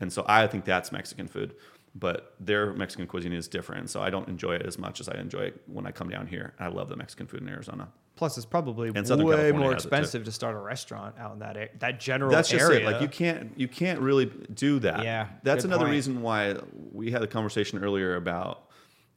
and 0.00 0.12
so 0.12 0.24
I 0.26 0.46
think 0.46 0.64
that's 0.64 0.92
Mexican 0.92 1.28
food. 1.28 1.54
But 1.92 2.34
their 2.38 2.72
Mexican 2.72 3.06
cuisine 3.08 3.32
is 3.32 3.48
different, 3.48 3.90
so 3.90 4.00
I 4.00 4.10
don't 4.10 4.28
enjoy 4.28 4.54
it 4.54 4.62
as 4.62 4.78
much 4.78 5.00
as 5.00 5.08
I 5.08 5.18
enjoy 5.18 5.40
it 5.40 5.60
when 5.66 5.86
I 5.86 5.90
come 5.90 6.08
down 6.08 6.28
here. 6.28 6.54
I 6.60 6.68
love 6.68 6.88
the 6.88 6.94
Mexican 6.96 7.26
food 7.26 7.42
in 7.42 7.48
Arizona. 7.48 7.88
Plus, 8.14 8.36
it's 8.36 8.46
probably 8.46 8.90
way 9.24 9.34
California 9.34 9.52
more 9.60 9.72
has 9.74 9.84
it, 9.84 9.88
too. 9.88 9.94
expensive 9.96 10.24
to 10.24 10.30
start 10.32 10.54
a 10.54 10.58
restaurant 10.60 11.16
out 11.18 11.32
in 11.32 11.38
that 11.40 11.56
a- 11.56 11.70
that 11.80 11.98
general 11.98 12.30
that's 12.30 12.48
just 12.48 12.62
area. 12.64 12.80
it. 12.80 12.92
Like 12.92 13.02
you 13.02 13.08
can't 13.08 13.52
you 13.56 13.66
can't 13.66 13.98
really 14.00 14.26
do 14.26 14.78
that. 14.80 15.02
Yeah, 15.02 15.28
that's 15.42 15.64
another 15.64 15.84
point. 15.84 15.92
reason 15.92 16.22
why 16.22 16.56
we 16.92 17.10
had 17.10 17.22
a 17.22 17.26
conversation 17.26 17.82
earlier 17.82 18.14
about 18.14 18.69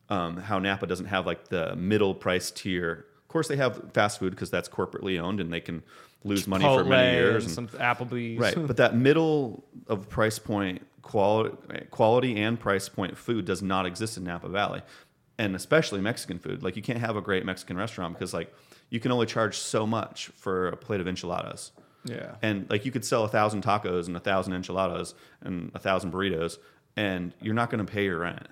um, 0.09 0.37
how 0.37 0.59
Napa 0.59 0.87
doesn't 0.87 1.07
have 1.07 1.25
like 1.25 1.47
the 1.49 1.75
middle 1.75 2.13
price 2.13 2.51
tier. 2.51 3.05
Of 3.21 3.27
course, 3.27 3.47
they 3.47 3.55
have 3.55 3.91
fast 3.93 4.19
food 4.19 4.31
because 4.31 4.51
that's 4.51 4.69
corporately 4.69 5.19
owned 5.19 5.39
and 5.39 5.51
they 5.51 5.61
can 5.61 5.83
lose 6.23 6.47
money 6.47 6.63
for 6.63 6.83
many 6.83 7.17
years. 7.17 7.45
and 7.45 7.57
and- 7.57 7.71
some 7.71 7.79
Applebee's. 7.79 8.39
right, 8.39 8.55
but 8.67 8.77
that 8.77 8.95
middle 8.95 9.63
of 9.87 10.07
price 10.09 10.39
point 10.39 10.85
quality, 11.01 11.55
quality 11.91 12.41
and 12.41 12.59
price 12.59 12.89
point 12.89 13.17
food 13.17 13.45
does 13.45 13.61
not 13.61 13.85
exist 13.85 14.17
in 14.17 14.23
Napa 14.23 14.49
Valley, 14.49 14.81
and 15.37 15.55
especially 15.55 15.99
Mexican 16.01 16.39
food. 16.39 16.63
Like 16.63 16.75
you 16.75 16.81
can't 16.81 16.99
have 16.99 17.15
a 17.15 17.21
great 17.21 17.45
Mexican 17.45 17.77
restaurant 17.77 18.13
because 18.13 18.33
like 18.33 18.53
you 18.89 18.99
can 18.99 19.11
only 19.11 19.25
charge 19.25 19.57
so 19.57 19.87
much 19.87 20.27
for 20.27 20.67
a 20.67 20.77
plate 20.77 21.01
of 21.01 21.07
enchiladas. 21.07 21.71
Yeah. 22.05 22.35
And 22.41 22.69
like 22.69 22.85
you 22.85 22.91
could 22.91 23.05
sell 23.05 23.23
a 23.23 23.29
thousand 23.29 23.63
tacos 23.63 24.07
and 24.07 24.15
a 24.15 24.19
thousand 24.19 24.53
enchiladas 24.53 25.15
and 25.41 25.71
a 25.73 25.79
thousand 25.79 26.11
burritos, 26.11 26.57
and 26.95 27.33
you're 27.41 27.53
not 27.53 27.69
going 27.69 27.83
to 27.85 27.91
pay 27.91 28.05
your 28.05 28.19
rent. 28.19 28.47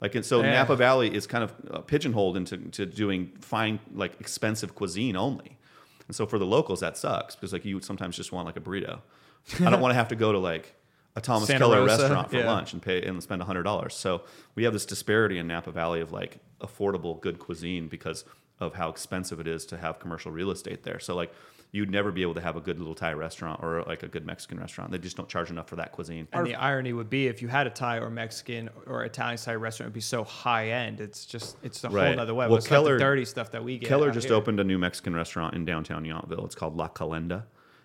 Like 0.00 0.14
and 0.14 0.24
so, 0.24 0.42
Yeah. 0.42 0.52
Napa 0.52 0.76
Valley 0.76 1.12
is 1.14 1.26
kind 1.26 1.44
of 1.44 1.52
uh, 1.70 1.78
pigeonholed 1.80 2.36
into 2.36 2.56
to 2.56 2.86
doing 2.86 3.32
fine, 3.40 3.80
like 3.94 4.20
expensive 4.20 4.74
cuisine 4.74 5.16
only. 5.16 5.58
And 6.06 6.16
so 6.16 6.26
for 6.26 6.38
the 6.38 6.46
locals, 6.46 6.80
that 6.80 6.96
sucks 6.96 7.34
because 7.34 7.52
like 7.52 7.64
you 7.64 7.80
sometimes 7.80 8.16
just 8.16 8.32
want 8.32 8.46
like 8.46 8.56
a 8.56 8.60
burrito. 8.60 9.00
I 9.60 9.70
don't 9.70 9.80
want 9.80 9.90
to 9.90 9.96
have 9.96 10.08
to 10.08 10.16
go 10.16 10.32
to 10.32 10.38
like 10.38 10.74
a 11.16 11.20
Thomas 11.20 11.48
Santa 11.48 11.60
Keller 11.60 11.80
Rosa, 11.80 12.02
restaurant 12.02 12.30
for 12.30 12.36
yeah. 12.36 12.46
lunch 12.46 12.72
and 12.72 12.80
pay 12.80 13.02
and 13.02 13.22
spend 13.22 13.42
hundred 13.42 13.64
dollars. 13.64 13.94
So 13.94 14.22
we 14.54 14.64
have 14.64 14.72
this 14.72 14.86
disparity 14.86 15.38
in 15.38 15.46
Napa 15.46 15.72
Valley 15.72 16.00
of 16.00 16.12
like 16.12 16.38
affordable, 16.60 17.20
good 17.20 17.38
cuisine 17.38 17.88
because 17.88 18.24
of 18.60 18.74
how 18.74 18.88
expensive 18.88 19.40
it 19.40 19.46
is 19.46 19.66
to 19.66 19.76
have 19.76 19.98
commercial 19.98 20.32
real 20.32 20.50
estate 20.50 20.82
there. 20.82 20.98
So 20.98 21.14
like 21.14 21.32
you'd 21.70 21.90
never 21.90 22.10
be 22.10 22.22
able 22.22 22.34
to 22.34 22.40
have 22.40 22.56
a 22.56 22.60
good 22.60 22.78
little 22.78 22.94
Thai 22.94 23.12
restaurant 23.12 23.62
or 23.62 23.82
like 23.86 24.02
a 24.02 24.08
good 24.08 24.24
Mexican 24.24 24.58
restaurant. 24.58 24.90
They 24.90 24.98
just 24.98 25.16
don't 25.16 25.28
charge 25.28 25.50
enough 25.50 25.68
for 25.68 25.76
that 25.76 25.92
cuisine. 25.92 26.26
And 26.32 26.46
the 26.46 26.54
irony 26.54 26.92
would 26.92 27.10
be 27.10 27.26
if 27.26 27.42
you 27.42 27.48
had 27.48 27.66
a 27.66 27.70
Thai 27.70 27.98
or 27.98 28.08
Mexican 28.08 28.70
or 28.86 29.04
Italian 29.04 29.36
style 29.36 29.56
restaurant, 29.56 29.88
it'd 29.88 29.94
be 29.94 30.00
so 30.00 30.24
high 30.24 30.70
end. 30.70 31.00
It's 31.00 31.26
just 31.26 31.56
it's 31.62 31.84
a 31.84 31.88
whole 31.88 31.98
other 31.98 32.16
nother 32.16 32.34
way. 32.34 32.46
Well, 32.46 32.56
it's 32.56 32.70
not 32.70 32.76
Keller- 32.76 32.94
the 32.94 33.04
dirty 33.04 33.24
stuff 33.24 33.50
that 33.52 33.62
we 33.62 33.78
get. 33.78 33.88
Keller 33.88 34.10
just 34.10 34.28
here. 34.28 34.36
opened 34.36 34.60
a 34.60 34.64
new 34.64 34.78
Mexican 34.78 35.14
restaurant 35.14 35.54
in 35.54 35.64
downtown 35.64 36.04
Yountville. 36.04 36.44
It's 36.46 36.54
called 36.54 36.76
La 36.76 36.88
Calenda, 36.88 37.44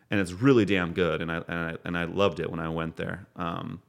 and 0.09 0.19
it's 0.19 0.31
really 0.31 0.65
damn 0.65 0.93
good. 0.93 1.21
And 1.21 1.31
I 1.31 1.35
and 1.47 1.59
I, 1.59 1.77
and 1.83 1.97
I 1.97 2.05
loved 2.05 2.39
it 2.39 2.49
when 2.49 2.61
I 2.61 2.69
went 2.69 2.95
there. 2.95 3.27
Um, 3.35 3.81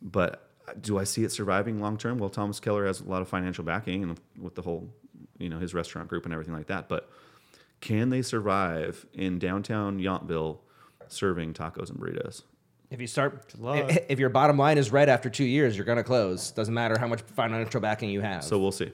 but 0.00 0.50
do 0.80 0.98
I 0.98 1.04
see 1.04 1.24
it 1.24 1.32
surviving 1.32 1.80
long 1.80 1.98
term? 1.98 2.18
Well, 2.18 2.30
Thomas 2.30 2.60
Keller 2.60 2.86
has 2.86 3.00
a 3.00 3.04
lot 3.04 3.22
of 3.22 3.28
financial 3.28 3.64
backing, 3.64 4.04
and 4.04 4.20
with 4.38 4.54
the 4.54 4.62
whole, 4.62 4.88
you 5.38 5.48
know, 5.48 5.58
his 5.58 5.74
restaurant 5.74 6.08
group 6.08 6.24
and 6.24 6.32
everything 6.32 6.54
like 6.54 6.66
that. 6.68 6.88
But 6.88 7.10
can 7.80 8.10
they 8.10 8.22
survive 8.22 9.06
in 9.12 9.38
downtown 9.38 9.98
Yountville 9.98 10.58
serving 11.08 11.54
tacos 11.54 11.90
and 11.90 11.98
burritos? 11.98 12.42
If 12.90 13.00
you 13.00 13.06
start, 13.06 13.52
if, 13.60 14.06
if 14.08 14.18
your 14.18 14.28
bottom 14.28 14.56
line 14.58 14.78
is 14.78 14.92
red 14.92 15.08
after 15.08 15.28
two 15.28 15.44
years, 15.44 15.76
you're 15.76 15.84
going 15.84 15.98
to 15.98 16.04
close. 16.04 16.52
Doesn't 16.52 16.72
matter 16.72 16.98
how 16.98 17.08
much 17.08 17.20
financial 17.22 17.80
backing 17.80 18.10
you 18.10 18.20
have. 18.20 18.44
So 18.44 18.58
we'll 18.58 18.72
see. 18.72 18.92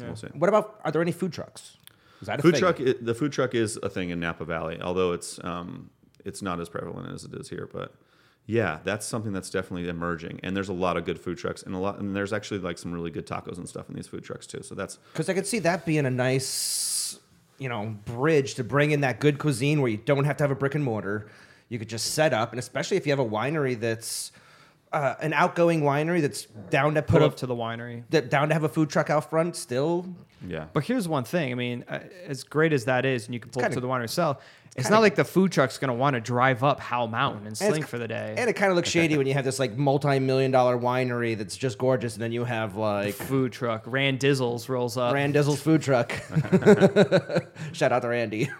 We'll 0.00 0.16
see. 0.16 0.28
what 0.28 0.48
about? 0.48 0.80
Are 0.84 0.90
there 0.92 1.02
any 1.02 1.12
food 1.12 1.32
trucks? 1.32 1.76
Is 2.20 2.26
that 2.28 2.38
a 2.38 2.42
Food 2.42 2.52
thing? 2.54 2.60
truck, 2.60 2.78
the 3.00 3.14
food 3.14 3.32
truck 3.32 3.54
is 3.54 3.78
a 3.82 3.88
thing 3.88 4.10
in 4.10 4.20
Napa 4.20 4.44
Valley, 4.44 4.80
although 4.80 5.12
it's 5.12 5.40
um, 5.42 5.90
it's 6.24 6.40
not 6.40 6.60
as 6.60 6.68
prevalent 6.68 7.12
as 7.12 7.24
it 7.24 7.34
is 7.34 7.48
here. 7.50 7.68
But 7.70 7.92
yeah, 8.46 8.78
that's 8.84 9.04
something 9.04 9.32
that's 9.32 9.50
definitely 9.50 9.88
emerging, 9.88 10.38
and 10.44 10.56
there's 10.56 10.68
a 10.68 10.72
lot 10.72 10.96
of 10.96 11.04
good 11.04 11.18
food 11.20 11.36
trucks, 11.36 11.64
and 11.64 11.74
a 11.74 11.78
lot, 11.78 11.98
and 11.98 12.14
there's 12.14 12.32
actually 12.32 12.60
like 12.60 12.78
some 12.78 12.92
really 12.92 13.10
good 13.10 13.26
tacos 13.26 13.58
and 13.58 13.68
stuff 13.68 13.88
in 13.90 13.96
these 13.96 14.06
food 14.06 14.22
trucks 14.22 14.46
too. 14.46 14.62
So 14.62 14.76
that's 14.76 14.98
Because 15.12 15.28
I 15.28 15.34
could 15.34 15.46
see 15.48 15.58
that 15.58 15.84
being 15.84 16.06
a 16.06 16.10
nice, 16.10 17.18
you 17.62 17.68
know, 17.68 17.96
bridge 18.04 18.54
to 18.54 18.64
bring 18.64 18.90
in 18.90 19.02
that 19.02 19.20
good 19.20 19.38
cuisine 19.38 19.80
where 19.80 19.90
you 19.90 19.96
don't 19.96 20.24
have 20.24 20.36
to 20.38 20.44
have 20.44 20.50
a 20.50 20.56
brick 20.56 20.74
and 20.74 20.82
mortar. 20.82 21.28
You 21.68 21.78
could 21.78 21.88
just 21.88 22.12
set 22.14 22.34
up, 22.34 22.50
and 22.50 22.58
especially 22.58 22.96
if 22.96 23.06
you 23.06 23.12
have 23.12 23.20
a 23.20 23.24
winery 23.24 23.78
that's 23.78 24.32
uh, 24.92 25.14
an 25.20 25.32
outgoing 25.32 25.82
winery 25.82 26.20
that's 26.20 26.46
down 26.70 26.94
to 26.94 27.02
put 27.02 27.18
pull 27.18 27.22
a, 27.22 27.26
up 27.26 27.36
to 27.36 27.46
the 27.46 27.54
winery. 27.54 28.02
that 28.10 28.28
down 28.30 28.48
to 28.48 28.54
have 28.54 28.64
a 28.64 28.68
food 28.68 28.90
truck 28.90 29.08
out 29.08 29.30
front. 29.30 29.56
Still, 29.56 30.06
yeah. 30.46 30.66
But 30.72 30.84
here's 30.84 31.08
one 31.08 31.24
thing. 31.24 31.52
I 31.52 31.54
mean, 31.54 31.84
uh, 31.88 32.00
as 32.26 32.44
great 32.44 32.72
as 32.72 32.84
that 32.86 33.06
is, 33.06 33.26
and 33.26 33.32
you 33.32 33.40
can 33.40 33.50
pull 33.50 33.64
up 33.64 33.72
to 33.72 33.80
the 33.80 33.88
winery 33.88 34.10
sell, 34.10 34.40
it's, 34.76 34.86
kinda- 34.86 34.90
not 34.96 35.00
like 35.02 35.14
the 35.16 35.24
food 35.24 35.52
truck's 35.52 35.78
going 35.78 35.88
to 35.88 35.94
want 35.94 36.14
to 36.14 36.20
drive 36.20 36.64
up 36.64 36.80
Howell 36.80 37.08
Mountain 37.08 37.38
and 37.40 37.46
And 37.48 37.56
sling 37.56 37.72
it's- 37.74 37.88
for 37.90 37.98
the 37.98 38.08
day. 38.08 38.34
and 38.38 38.48
it 38.48 38.54
kind 38.54 38.70
of 38.70 38.76
looks 38.76 38.88
shady 38.88 39.16
when 39.18 39.26
you 39.26 39.34
have 39.34 39.44
this 39.44 39.58
like 39.58 39.76
multi-million 39.76 40.50
dollar 40.50 40.78
winery 40.78 41.36
that's 41.36 41.56
just 41.56 41.76
gorgeous, 41.78 42.14
and 42.14 42.22
then 42.22 42.32
you 42.32 42.44
have 42.44 42.76
like 42.76 43.14
food 43.14 43.52
truck. 43.52 43.82
Rand 43.86 44.18
Dizzles 44.20 44.68
rolls 44.68 44.96
up. 44.96 45.14
Randizzle's 45.14 45.60
food 45.60 45.82
truck. 45.82 46.12
Shout 47.72 47.92
out 47.92 48.02
to 48.02 48.08
Randy. 48.08 48.50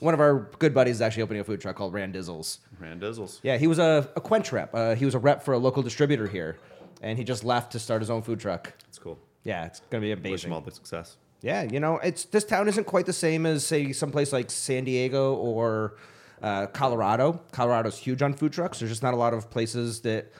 One 0.00 0.14
of 0.14 0.20
our 0.20 0.48
good 0.58 0.74
buddies 0.74 0.96
is 0.96 1.00
actually 1.02 1.22
opening 1.22 1.40
a 1.40 1.44
food 1.44 1.60
truck 1.60 1.76
called 1.76 1.94
Randizzles. 1.94 2.58
Randizzles. 2.82 3.38
Yeah, 3.44 3.56
he 3.56 3.68
was 3.68 3.78
a, 3.78 4.08
a 4.16 4.20
Quench 4.20 4.50
rep. 4.50 4.74
Uh, 4.74 4.94
he 4.96 5.04
was 5.04 5.14
a 5.14 5.18
rep 5.20 5.44
for 5.44 5.54
a 5.54 5.58
local 5.58 5.82
distributor 5.84 6.26
here, 6.26 6.56
and 7.00 7.16
he 7.16 7.22
just 7.24 7.44
left 7.44 7.70
to 7.72 7.78
start 7.78 8.02
his 8.02 8.10
own 8.10 8.22
food 8.22 8.40
truck. 8.40 8.72
It's 8.88 8.98
cool. 8.98 9.18
Yeah, 9.44 9.66
it's 9.66 9.80
gonna 9.90 10.00
be 10.02 10.10
amazing. 10.10 10.22
Wish 10.22 10.30
amazing. 10.44 10.50
them 10.50 10.54
all 10.54 10.60
the 10.60 10.72
success. 10.72 11.16
Yeah, 11.42 11.62
you 11.62 11.80
know, 11.80 11.98
it's 11.98 12.24
this 12.26 12.44
town 12.44 12.68
isn't 12.68 12.84
quite 12.84 13.04
the 13.06 13.12
same 13.12 13.46
as 13.46 13.66
say 13.66 13.92
someplace 13.92 14.32
like 14.32 14.50
San 14.50 14.84
Diego 14.84 15.34
or 15.34 15.96
uh, 16.40 16.66
Colorado. 16.68 17.40
Colorado's 17.50 17.98
huge 17.98 18.22
on 18.22 18.32
food 18.32 18.52
trucks. 18.52 18.78
There's 18.78 18.90
just 18.90 19.02
not 19.02 19.12
a 19.12 19.16
lot 19.16 19.34
of 19.34 19.50
places 19.50 20.00
that 20.02 20.32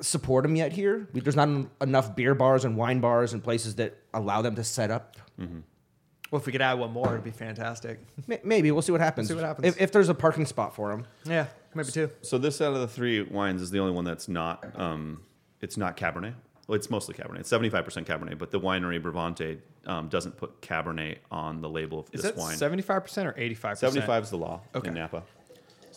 support 0.00 0.42
them 0.44 0.56
yet 0.56 0.72
here. 0.72 1.06
We- 1.12 1.20
There's 1.20 1.36
not 1.36 1.48
en- 1.48 1.70
enough 1.80 2.16
beer 2.16 2.34
bars 2.34 2.64
and 2.64 2.76
wine 2.76 3.00
bars 3.00 3.34
and 3.34 3.44
places 3.44 3.74
that 3.76 3.96
allow 4.14 4.42
them 4.42 4.54
to 4.56 4.64
set 4.64 4.90
up. 4.90 5.16
Well, 5.38 6.40
if 6.40 6.46
we 6.46 6.52
could 6.52 6.62
add 6.62 6.78
one 6.78 6.92
more, 6.92 7.08
it'd 7.08 7.24
be 7.24 7.30
fantastic. 7.30 8.00
May- 8.26 8.40
Maybe 8.42 8.70
we'll 8.70 8.80
see 8.82 8.92
what 8.92 9.02
happens. 9.02 9.28
see 9.28 9.34
what 9.34 9.44
happens. 9.44 9.66
If, 9.68 9.80
if 9.82 9.92
there's 9.92 10.08
a 10.08 10.14
parking 10.14 10.46
spot 10.46 10.74
for 10.74 10.90
them. 10.90 11.06
Yeah, 11.26 11.46
maybe 11.74 11.90
two. 11.90 12.10
So 12.22 12.38
this 12.38 12.62
out 12.62 12.72
of 12.72 12.80
the 12.80 12.88
three 12.88 13.20
wines 13.22 13.60
is 13.60 13.70
the 13.70 13.80
only 13.80 13.92
one 13.92 14.04
that's 14.06 14.28
not 14.28 14.64
um, 14.80 15.20
it's 15.60 15.76
not 15.76 15.96
Cabernet. 15.98 16.32
Well, 16.68 16.76
it's 16.76 16.90
mostly 16.90 17.14
Cabernet. 17.14 17.40
It's 17.40 17.48
seventy 17.48 17.70
five 17.70 17.84
percent 17.84 18.06
Cabernet, 18.06 18.38
but 18.38 18.50
the 18.50 18.60
winery 18.60 19.02
Bravante 19.02 19.58
um, 19.86 20.08
doesn't 20.08 20.36
put 20.36 20.60
Cabernet 20.62 21.18
on 21.30 21.60
the 21.60 21.68
label 21.68 22.00
of 22.00 22.06
Is 22.12 22.22
this 22.22 22.36
wine. 22.36 22.56
seventy-five 22.56 23.02
percent 23.02 23.26
or 23.28 23.34
eighty-five 23.36 23.72
percent? 23.72 23.92
Seventy 23.92 24.06
five 24.06 24.22
is 24.24 24.30
the 24.30 24.38
law 24.38 24.60
Okay. 24.74 24.88
in 24.88 24.94
Napa. 24.94 25.22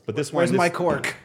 But 0.06 0.16
this 0.16 0.34
wine, 0.34 0.38
Where's 0.42 0.52
this, 0.52 0.58
my 0.58 0.70
cork? 0.70 1.16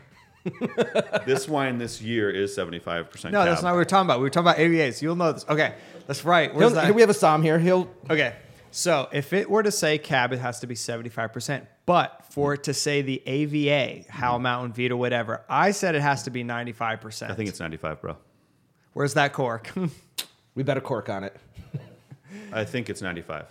this 1.27 1.49
wine 1.49 1.79
this 1.79 2.01
year 2.01 2.31
is 2.31 2.55
seventy 2.55 2.79
five 2.79 3.11
percent. 3.11 3.33
No, 3.33 3.45
that's 3.45 3.63
not 3.63 3.71
what 3.71 3.75
we 3.75 3.79
were 3.79 3.85
talking 3.85 4.07
about. 4.07 4.19
We 4.19 4.25
were 4.25 4.31
talking 4.31 4.49
about 4.49 4.59
AVAs. 4.59 5.03
You'll 5.03 5.17
know 5.17 5.33
this. 5.33 5.45
Okay, 5.49 5.75
that's 6.07 6.25
right. 6.25 6.55
Where's 6.55 6.73
that? 6.75 6.95
we 6.95 7.01
have 7.01 7.11
a 7.11 7.15
Somm 7.15 7.43
here. 7.43 7.59
He'll 7.59 7.89
Okay. 8.09 8.35
So 8.73 9.09
if 9.13 9.33
it 9.33 9.51
were 9.51 9.63
to 9.65 9.73
say 9.73 9.99
cab, 9.99 10.33
it 10.33 10.39
has 10.39 10.61
to 10.61 10.69
be 10.69 10.77
75%. 10.77 11.67
But 11.87 12.25
for 12.31 12.55
it 12.55 12.63
to 12.65 12.73
say 12.75 13.03
the 13.03 13.21
AVA, 13.27 14.05
Howell 14.09 14.39
Mountain, 14.39 14.75
Vita, 14.75 14.97
whatever, 14.97 15.43
I 15.49 15.73
said 15.73 15.97
it 15.97 16.03
has 16.03 16.23
to 16.23 16.31
be 16.31 16.45
95%. 16.45 17.29
I 17.29 17.35
think 17.35 17.49
it's 17.49 17.59
ninety 17.59 17.77
five, 17.79 18.01
bro. 18.01 18.17
Where's 18.93 19.15
that 19.15 19.33
cork? 19.33 19.71
we 20.55 20.63
bet 20.63 20.77
a 20.77 20.81
cork 20.81 21.09
on 21.09 21.25
it. 21.25 21.37
I 22.53 22.65
think 22.65 22.91
it's 22.91 23.03
ninety 23.03 23.23
five. 23.23 23.47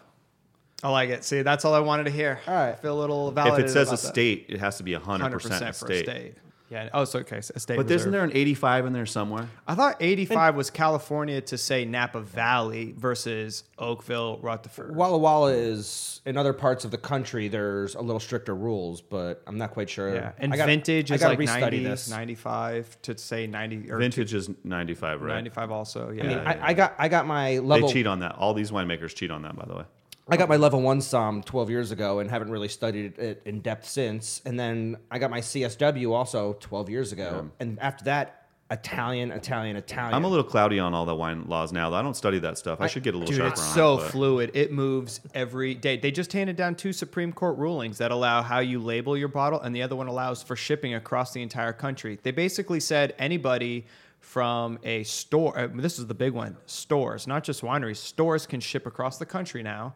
I 0.82 0.90
like 0.90 1.10
it. 1.10 1.24
See, 1.26 1.42
that's 1.42 1.66
all 1.66 1.74
I 1.74 1.80
wanted 1.80 2.06
to 2.06 2.12
hear. 2.12 2.40
All 2.48 2.54
right. 2.54 2.70
I 2.70 2.76
feel 2.76 2.98
a 2.98 3.02
little 3.02 3.32
valid. 3.32 3.60
If 3.60 3.66
it 3.66 3.70
says 3.70 3.90
about 3.90 4.00
a 4.00 4.02
that. 4.04 4.08
state, 4.14 4.46
it 4.48 4.60
has 4.60 4.78
to 4.78 4.84
be 4.84 4.94
hundred 4.94 5.32
100% 5.34 5.42
for 5.42 5.74
state. 5.74 6.08
a 6.08 6.12
state. 6.12 6.36
Yeah. 6.70 6.90
Oh, 6.94 7.04
so 7.06 7.20
okay. 7.20 7.42
so 7.42 7.54
a 7.56 7.60
state 7.60 7.78
But 7.78 7.86
reserve. 7.86 7.96
isn't 7.96 8.12
there 8.12 8.24
an 8.24 8.32
eighty 8.34 8.54
five 8.54 8.86
in 8.86 8.94
there 8.94 9.06
somewhere? 9.08 9.50
I 9.68 9.74
thought 9.76 9.98
85 10.00 10.56
was 10.56 10.70
California 10.70 11.42
to 11.42 11.58
say 11.58 11.84
Napa 11.86 12.22
Valley 12.22 12.94
versus 12.98 13.64
Oakville, 13.78 14.38
Rutherford. 14.42 14.96
Walla 14.96 15.18
Walla 15.18 15.52
is 15.52 16.22
in 16.26 16.38
other 16.38 16.54
parts 16.54 16.86
of 16.86 16.92
the 16.92 16.98
country. 16.98 17.48
There's 17.48 17.96
a 17.96 18.02
little 18.02 18.20
stricter 18.20 18.54
rules, 18.56 19.02
but 19.02 19.42
I'm 19.48 19.58
not 19.58 19.72
quite 19.72 19.90
sure. 19.90 20.14
Yeah. 20.14 20.32
And 20.38 20.54
I 20.54 20.58
gotta- 20.58 20.72
vintage 20.72 21.12
I 21.12 21.16
is 21.16 21.22
gotta 21.22 21.38
like 21.38 21.48
restudy 21.48 21.62
90, 21.62 21.84
this. 21.84 22.10
95 22.10 23.02
to 23.04 23.18
say 23.18 23.48
90 23.48 23.92
or 23.92 23.98
Vintage 23.98 24.34
is 24.34 24.50
ninety 24.64 24.94
five, 24.94 25.22
right? 25.22 25.34
95 25.36 25.72
also. 25.72 26.12
Yeah. 26.12 26.24
I 26.24 26.28
mean, 26.28 26.38
Yeah, 26.38 26.60
I, 26.62 26.68
I 26.70 26.74
got 26.74 26.94
I 27.00 27.08
got 27.08 27.26
my 27.26 27.58
level. 27.60 27.88
They 27.88 27.94
cheat 27.94 28.08
on 28.08 28.20
that. 28.20 28.36
All 28.36 28.54
these 28.54 28.72
winemakers 28.72 29.16
cheat 29.16 29.32
on 29.32 29.42
that, 29.42 29.56
by 29.56 29.66
the 29.66 29.76
way. 29.76 29.84
I 30.32 30.38
got 30.38 30.50
my 30.50 30.58
level 30.58 30.82
one 30.82 31.00
Somm 31.00 31.44
12 31.44 31.70
years 31.70 31.92
ago 31.92 32.20
and 32.20 32.30
haven't 32.30 32.52
really 32.52 32.68
studied 32.68 33.18
it 33.18 33.42
in 33.46 33.62
depth 33.62 33.88
since. 33.88 34.42
And 34.46 34.60
then 34.60 34.98
I 35.10 35.18
got 35.20 35.32
my 35.32 35.40
CSW 35.42 36.12
also 36.14 36.54
12 36.60 36.90
years 36.90 37.12
ago. 37.12 37.50
And 37.60 37.80
after 37.80 38.06
that, 38.06 38.36
Italian, 38.72 39.32
Italian, 39.32 39.76
Italian. 39.76 40.14
I'm 40.14 40.26
a 40.26 40.28
little 40.28 40.44
cloudy 40.44 40.78
on 40.78 40.94
all 40.94 41.06
the 41.06 41.16
wine 41.16 41.46
laws 41.48 41.72
now. 41.72 41.92
I 41.92 42.04
don't 42.04 42.14
study 42.16 42.38
that 42.40 42.56
stuff. 42.60 42.80
I 42.80 42.86
should 42.86 43.02
get 43.02 43.16
a 43.16 43.18
little 43.18 43.32
Dude, 43.32 43.38
sharper 43.38 43.54
it's 43.54 43.68
on 43.70 43.74
so 43.76 43.94
it. 43.96 43.98
but- 43.98 44.12
fluid. 44.12 44.52
It 44.54 44.72
moves 44.72 45.22
every 45.34 45.74
day. 45.74 45.98
They 45.98 46.12
just 46.12 46.32
handed 46.34 46.56
down 46.56 46.76
two 46.76 46.94
Supreme 46.94 47.34
Court 47.34 47.58
rulings 47.58 47.98
that 47.98 48.12
allow 48.12 48.44
how 48.44 48.60
you 48.60 48.80
label 48.80 49.18
your 49.18 49.28
bottle, 49.28 49.60
and 49.60 49.76
the 49.76 49.82
other 49.82 49.96
one 49.96 50.08
allows 50.08 50.44
for 50.44 50.56
shipping 50.56 50.94
across 50.94 51.34
the 51.34 51.42
entire 51.42 51.74
country. 51.74 52.20
They 52.22 52.30
basically 52.30 52.80
said 52.80 53.16
anybody 53.18 53.88
from 54.20 54.78
a 54.84 55.02
store, 55.04 55.58
uh, 55.58 55.68
this 55.74 55.98
is 55.98 56.06
the 56.06 56.14
big 56.14 56.34
one, 56.34 56.56
stores, 56.68 57.26
not 57.26 57.44
just 57.44 57.62
wineries, 57.64 57.98
stores 57.98 58.46
can 58.46 58.60
ship 58.60 58.86
across 58.86 59.18
the 59.18 59.26
country 59.26 59.64
now. 59.64 59.96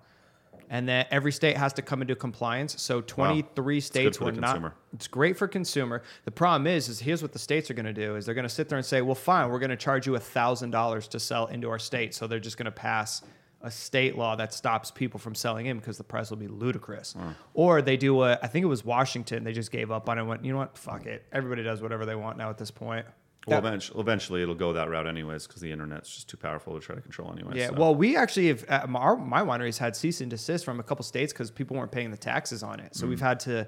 And 0.70 0.88
then 0.88 1.05
every 1.11 1.32
state 1.32 1.57
has 1.57 1.74
to 1.74 1.82
come 1.82 2.01
into 2.01 2.16
compliance. 2.16 2.82
So 2.82 3.01
23 3.01 3.76
good 3.76 3.82
states 3.84 4.20
were 4.20 4.32
not. 4.32 4.51
consumer. 4.51 4.74
It's 4.93 5.07
great 5.07 5.38
for 5.38 5.47
consumer. 5.47 6.03
The 6.26 6.32
problem 6.32 6.68
is, 6.68 6.89
is 6.89 6.99
here's 6.99 7.22
what 7.22 7.32
the 7.34 7.39
states 7.39 7.70
are 7.72 7.74
going 7.74 7.86
to 7.86 7.93
do: 7.93 8.16
is 8.16 8.26
they're 8.26 8.36
going 8.36 8.47
to 8.47 8.53
sit 8.53 8.70
there 8.70 8.78
and 8.78 8.86
say, 8.86 9.01
"Well, 9.01 9.16
fine, 9.16 9.49
we're 9.49 9.59
going 9.59 9.70
to 9.70 9.78
charge 9.78 10.07
you 10.07 10.16
thousand 10.20 10.72
dollars 10.72 11.07
to 11.09 11.20
sell 11.20 11.47
into 11.47 11.70
our 11.70 11.80
state." 11.80 12.14
So 12.14 12.28
they're 12.28 12.39
just 12.39 12.57
going 12.57 12.66
to 12.66 12.72
pass 12.72 13.22
a 13.61 13.72
state 13.72 14.18
law 14.18 14.36
that 14.36 14.53
stops 14.53 14.91
people 14.91 15.18
from 15.20 15.34
selling 15.34 15.68
in 15.68 15.78
because 15.80 15.97
the 15.97 16.03
price 16.03 16.30
will 16.30 16.38
be 16.38 16.47
ludicrous. 16.49 17.16
Or 17.53 17.82
they 17.82 17.95
do 17.95 18.22
a, 18.24 18.38
I 18.43 18.47
think 18.47 18.64
it 18.64 18.68
was 18.68 18.84
Washington. 18.84 19.45
They 19.45 19.53
just 19.53 19.72
gave 19.72 19.89
up 19.89 20.09
on 20.09 20.18
it. 20.18 20.22
and 20.22 20.30
Went, 20.30 20.43
you 20.43 20.51
know 20.51 20.57
what? 20.59 20.78
Fuck 20.78 21.05
it. 21.05 21.24
Everybody 21.32 21.64
does 21.64 21.82
whatever 21.82 22.05
they 22.05 22.16
want 22.16 22.38
now 22.38 22.49
at 22.49 22.57
this 22.57 22.72
point. 22.72 23.05
Well, 23.46 23.60
That- 23.62 23.68
eventually, 23.68 24.00
eventually 24.00 24.41
it'll 24.41 24.56
go 24.56 24.74
that 24.74 24.89
route 24.89 25.08
anyways 25.08 25.48
because 25.48 25.62
the 25.62 25.72
internet's 25.72 26.14
just 26.14 26.30
too 26.30 26.38
powerful 26.38 26.80
to 26.80 26.86
try 26.86 26.96
to 26.96 27.02
control 27.02 27.32
anyways. 27.32 27.58
Yeah, 27.58 27.68
so. 27.68 27.74
well, 27.74 27.94
we 27.96 28.16
actually 28.16 28.48
have 28.48 28.66
uh, 28.70 28.88
my- 28.88 29.00
our, 29.00 29.18
my 29.18 29.41
wineries 29.41 29.78
had 29.78 29.96
cease 29.96 30.22
and 30.22 30.30
desist 30.30 30.64
from 30.64 30.80
a 30.80 30.84
couple 30.84 31.04
states 31.04 31.34
because 31.34 31.52
people 31.52 31.76
weren't 31.76 31.91
paying 31.91 32.12
the 32.12 32.18
taxes 32.18 32.64
on 32.64 32.80
it. 32.80 32.96
So 32.96 33.06
we've 33.06 33.20
had 33.22 33.39
to 33.41 33.68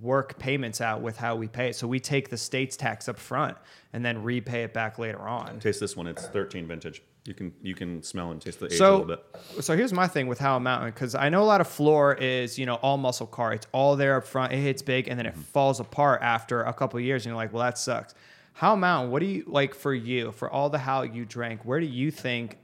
work 0.00 0.38
payments 0.38 0.80
out 0.80 1.00
with 1.00 1.16
how 1.16 1.36
we 1.36 1.48
pay 1.48 1.70
it. 1.70 1.76
So 1.76 1.86
we 1.88 2.00
take 2.00 2.28
the 2.28 2.36
state's 2.36 2.76
tax 2.76 3.08
up 3.08 3.18
front 3.18 3.56
and 3.92 4.04
then 4.04 4.22
repay 4.22 4.62
it 4.62 4.72
back 4.72 4.98
later 4.98 5.20
on. 5.20 5.58
taste 5.58 5.80
this 5.80 5.96
one. 5.96 6.06
It's 6.06 6.26
13 6.28 6.66
vintage. 6.66 7.02
You 7.24 7.34
can 7.34 7.52
you 7.62 7.74
can 7.74 8.02
smell 8.02 8.30
and 8.30 8.40
taste 8.40 8.58
the 8.60 8.66
age 8.72 8.80
a 8.80 8.90
little 8.90 9.04
bit. 9.04 9.22
so 9.60 9.76
here's 9.76 9.92
my 9.92 10.06
thing 10.06 10.28
with 10.28 10.38
Howell 10.38 10.60
Mountain 10.60 10.90
because 10.92 11.14
I 11.14 11.28
know 11.28 11.42
a 11.42 11.44
lot 11.44 11.60
of 11.60 11.68
floor 11.68 12.14
is 12.14 12.58
you 12.58 12.64
know 12.64 12.76
all 12.76 12.96
muscle 12.96 13.26
car. 13.26 13.52
It's 13.52 13.66
all 13.72 13.96
there 13.96 14.16
up 14.16 14.24
front. 14.24 14.52
It 14.52 14.58
hits 14.58 14.80
big 14.80 15.08
and 15.08 15.18
then 15.18 15.26
it 15.26 15.36
falls 15.36 15.78
apart 15.78 16.22
after 16.22 16.62
a 16.62 16.72
couple 16.72 16.98
of 16.98 17.04
years. 17.04 17.26
And 17.26 17.30
you're 17.30 17.36
like, 17.36 17.52
well, 17.52 17.64
that 17.64 17.76
sucks. 17.76 18.14
Howell 18.58 18.78
Mountain, 18.78 19.12
what 19.12 19.20
do 19.20 19.26
you 19.26 19.44
like 19.46 19.72
for 19.72 19.94
you 19.94 20.32
for 20.32 20.50
all 20.50 20.68
the 20.68 20.78
how 20.78 21.02
you 21.02 21.24
drank? 21.24 21.64
Where 21.64 21.78
do 21.78 21.86
you 21.86 22.10
think 22.10 22.58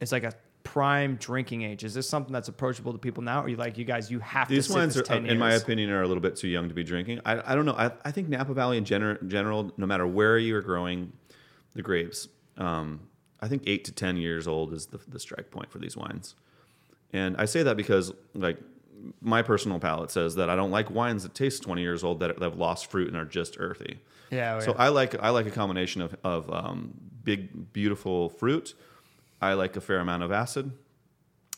is 0.00 0.12
like 0.12 0.22
a 0.22 0.32
prime 0.62 1.16
drinking 1.16 1.62
age? 1.62 1.82
Is 1.82 1.92
this 1.92 2.08
something 2.08 2.32
that's 2.32 2.46
approachable 2.46 2.92
to 2.92 3.00
people 3.00 3.24
now? 3.24 3.42
Or 3.42 3.48
you 3.48 3.56
like 3.56 3.76
you 3.76 3.84
guys? 3.84 4.12
You 4.12 4.20
have 4.20 4.46
These 4.46 4.68
to 4.68 4.74
wines, 4.74 4.96
are, 4.96 5.02
10 5.02 5.26
in 5.26 5.40
my 5.40 5.54
opinion, 5.54 5.90
are 5.90 6.02
a 6.02 6.06
little 6.06 6.20
bit 6.20 6.36
too 6.36 6.46
young 6.46 6.68
to 6.68 6.74
be 6.74 6.84
drinking. 6.84 7.18
I, 7.24 7.52
I 7.52 7.56
don't 7.56 7.66
know. 7.66 7.74
I, 7.74 7.90
I 8.04 8.12
think 8.12 8.28
Napa 8.28 8.54
Valley 8.54 8.78
in 8.78 8.84
gener- 8.84 9.26
general, 9.26 9.72
no 9.76 9.86
matter 9.86 10.06
where 10.06 10.38
you 10.38 10.54
are 10.54 10.62
growing 10.62 11.12
the 11.74 11.82
grapes, 11.82 12.28
um, 12.56 13.00
I 13.40 13.48
think 13.48 13.64
eight 13.66 13.84
to 13.86 13.92
10 13.92 14.18
years 14.18 14.46
old 14.46 14.72
is 14.72 14.86
the, 14.86 15.00
the 15.08 15.18
strike 15.18 15.50
point 15.50 15.72
for 15.72 15.80
these 15.80 15.96
wines. 15.96 16.36
And 17.12 17.36
I 17.38 17.46
say 17.46 17.64
that 17.64 17.76
because 17.76 18.12
like 18.34 18.58
my 19.20 19.42
personal 19.42 19.80
palate 19.80 20.12
says 20.12 20.36
that 20.36 20.48
I 20.48 20.54
don't 20.54 20.70
like 20.70 20.92
wines 20.92 21.24
that 21.24 21.34
taste 21.34 21.64
20 21.64 21.82
years 21.82 22.04
old 22.04 22.20
that 22.20 22.40
have 22.40 22.54
lost 22.54 22.88
fruit 22.88 23.08
and 23.08 23.16
are 23.16 23.24
just 23.24 23.56
earthy. 23.58 23.98
Yeah, 24.30 24.56
oh, 24.56 24.60
So. 24.60 24.72
I 24.72 24.88
like 24.88 25.20
I 25.20 25.30
like 25.30 25.46
a 25.46 25.50
combination 25.50 26.02
of 26.02 26.16
of 26.24 26.50
um, 26.52 26.94
big 27.22 27.72
beautiful 27.72 28.28
fruit. 28.28 28.74
I 29.40 29.54
like 29.54 29.76
a 29.76 29.80
fair 29.80 30.00
amount 30.00 30.22
of 30.22 30.32
acid, 30.32 30.72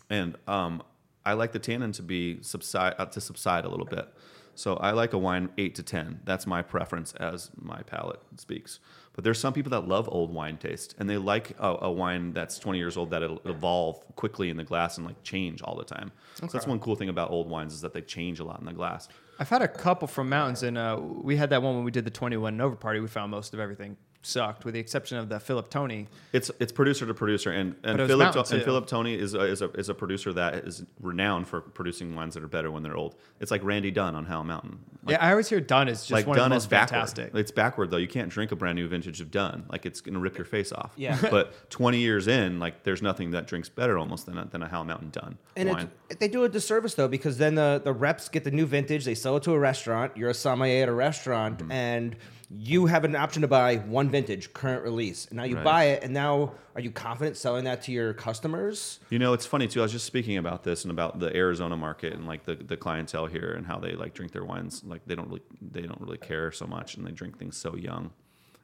and 0.09 0.37
um, 0.47 0.83
I 1.25 1.35
like 1.35 1.53
the 1.53 1.59
tannin 1.59 1.93
to 1.93 2.03
be 2.03 2.43
subside 2.43 2.95
uh, 2.99 3.07
to 3.07 3.21
subside 3.21 3.65
a 3.65 3.69
little 3.69 3.87
bit. 3.87 4.09
So 4.55 4.77
I 4.77 4.91
like 4.91 5.13
a 5.15 5.19
wine 5.19 5.51
eight 5.59 5.75
to 5.77 5.83
ten. 5.83 6.21
That's 6.25 6.47
my 6.47 6.63
preference 6.63 7.15
as 7.15 7.51
my 7.57 7.83
palate 7.83 8.21
speaks. 8.37 8.81
But 9.15 9.25
there's 9.25 9.39
some 9.39 9.53
people 9.53 9.71
that 9.71 9.87
love 9.87 10.09
old 10.11 10.33
wine 10.33 10.57
taste, 10.57 10.95
and 10.99 11.09
they 11.09 11.19
like 11.19 11.55
a, 11.59 11.77
a 11.83 11.93
wine 11.93 12.33
that's 12.33 12.59
20 12.59 12.79
years 12.79 12.97
old 12.97 13.11
that 13.11 13.23
it'll 13.23 13.43
evolve 13.45 14.03
quickly 14.17 14.49
in 14.49 14.57
the 14.57 14.65
glass 14.65 14.97
and 14.97 15.07
like 15.07 15.23
change 15.23 15.61
all 15.61 15.77
the 15.77 15.85
time. 15.85 16.13
So 16.35 16.47
that's 16.47 16.67
one 16.67 16.81
cool 16.81 16.97
thing 16.97 17.11
about 17.11 17.31
old 17.31 17.49
wines 17.49 17.75
is 17.75 17.83
that 17.83 17.93
they 17.93 18.01
change 18.01 18.41
a 18.41 18.45
lot 18.45 18.59
in 18.61 18.65
the 18.65 18.73
glass. 18.73 19.09
I've 19.39 19.49
had 19.49 19.63
a 19.63 19.69
couple 19.69 20.07
from 20.09 20.29
mountains, 20.29 20.63
and 20.63 20.77
uh, 20.79 20.99
we 21.01 21.37
had 21.37 21.51
that 21.51 21.63
one 21.63 21.75
when 21.77 21.85
we 21.85 21.91
did 21.91 22.05
the 22.05 22.11
21 22.11 22.55
and 22.55 22.63
over 22.63 22.77
party. 22.77 23.01
We 23.01 23.09
found 23.09 23.31
most 23.31 23.55
of 23.55 23.61
everything 23.61 23.97
sucked, 24.23 24.65
with 24.65 24.75
the 24.75 24.81
exception 24.81 25.19
of 25.19 25.29
the 25.29 25.39
Philip 25.41 25.71
Togni. 25.71 26.07
It's 26.33 26.51
it's 26.61 26.73
producer 26.73 27.05
to 27.07 27.15
producer, 27.15 27.51
and 27.51 27.75
and 27.85 27.99
Philip 28.07 28.33
To- 28.33 28.55
and. 28.55 28.63
Philip 28.63 28.87
Togni 28.87 29.19
is 29.19 29.35
a, 29.35 29.41
is 29.43 29.63
a 29.63 29.71
is 29.73 29.89
a 29.89 29.95
producer 29.95 30.33
that 30.33 30.55
is 30.55 30.85
renowned 31.01 31.49
for 31.49 31.61
producing 31.61 32.15
wines 32.15 32.35
that 32.35 32.43
are 32.43 32.49
better 32.49 32.71
when 32.71 32.83
they're 32.83 32.97
old. 32.97 33.17
It's 33.41 33.51
like 33.51 33.63
Randy 33.65 33.91
Dunn 33.91 34.15
on 34.15 34.25
Howell 34.25 34.45
Mountain. 34.45 34.79
Like, 35.05 35.15
yeah, 35.15 35.25
I 35.27 35.31
always 35.33 35.49
hear 35.49 35.61
Dunn 35.61 35.89
is 35.89 36.01
just 36.03 36.13
like 36.13 36.27
one 36.27 36.39
of 36.39 36.43
Dunn 36.43 36.51
the 36.51 36.57
is 36.57 36.63
most 36.65 36.71
backward. 36.71 36.97
fantastic. 36.97 37.35
It's 37.35 37.51
backward 37.51 37.91
though. 37.91 37.97
You 37.97 38.07
can't 38.09 38.29
drink 38.31 38.53
a 38.53 38.57
brand 38.57 38.77
new 38.77 38.87
vintage 38.89 39.21
of 39.21 39.31
Dunn. 39.31 39.65
Like 39.69 39.85
it's 39.87 40.01
gonna 40.01 40.21
rip 40.21 40.39
your 40.39 40.45
face 40.45 40.73
off. 40.73 40.93
Yeah. 40.97 41.19
but 41.31 41.69
20 41.71 41.99
years 41.99 42.29
in, 42.29 42.59
like 42.61 42.85
there's 42.85 43.03
nothing 43.03 43.33
that 43.33 43.47
drinks 43.47 43.69
better 43.69 43.99
almost 43.99 44.27
than 44.27 44.39
a, 44.39 44.45
than 44.47 44.63
a 44.63 44.69
Howell 44.69 44.85
Mountain 44.85 45.11
Dunn 45.11 45.39
And 45.57 45.69
wine. 45.69 45.91
it, 46.09 46.21
they 46.21 46.29
do 46.29 46.45
a 46.45 46.49
disservice 46.49 46.95
though 46.95 47.09
because 47.09 47.39
then 47.39 47.55
the, 47.57 47.81
the 47.85 47.93
reps 47.93 48.29
get 48.29 48.45
the 48.45 48.51
new 48.53 48.67
vintage, 48.67 49.05
they 49.05 49.15
sell 49.15 49.37
it 49.37 49.43
to 49.45 49.53
a 49.53 49.59
restaurant. 49.59 50.17
You're 50.17 50.31
a 50.31 50.35
sommelier 50.35 50.85
at 50.85 50.89
a 50.89 50.93
restaurant, 50.93 51.59
Mm-hmm. 51.59 51.73
and 51.73 52.17
you 52.55 52.87
have 52.87 53.05
an 53.05 53.17
option 53.17 53.43
to 53.43 53.49
buy 53.49 53.77
one 53.77 54.11
vintage, 54.11 54.53
current 54.53 54.83
release. 54.83 55.27
And 55.27 55.37
now 55.37 55.45
you 55.45 55.57
Right. 55.57 55.65
buy 55.65 55.85
it, 55.85 56.03
and 56.03 56.13
now 56.13 56.53
are 56.75 56.81
you 56.81 56.91
confident 56.91 57.37
selling 57.37 57.65
that 57.65 57.83
to 57.85 57.93
your 57.93 58.13
customers? 58.13 59.01
You 59.11 59.19
know, 59.19 59.33
it's 59.33 59.47
funny 59.47 59.67
too. 59.69 59.81
I 59.81 59.85
was 59.85 59.93
just 59.93 60.05
speaking 60.07 60.37
about 60.37 60.63
this 60.63 60.85
and 60.85 60.91
about 60.91 61.19
the 61.19 61.35
Arizona 61.35 61.77
market 61.77 62.13
and 62.13 62.27
like 62.27 62.45
the, 62.45 62.55
the 62.55 62.77
clientele 62.77 63.27
here 63.27 63.53
and 63.57 63.67
how 63.67 63.79
they 63.79 63.93
like 63.93 64.13
drink 64.15 64.33
their 64.33 64.45
wines. 64.45 64.83
Like 64.85 65.03
they 65.07 65.15
don't 65.15 65.29
really 65.29 65.43
they 65.63 65.83
don't 65.83 66.01
really 66.01 66.19
care 66.19 66.53
so 66.53 66.67
much 66.67 66.97
and 66.97 67.07
they 67.07 67.11
drink 67.11 67.39
things 67.39 67.57
so 67.57 67.75
young. 67.75 68.11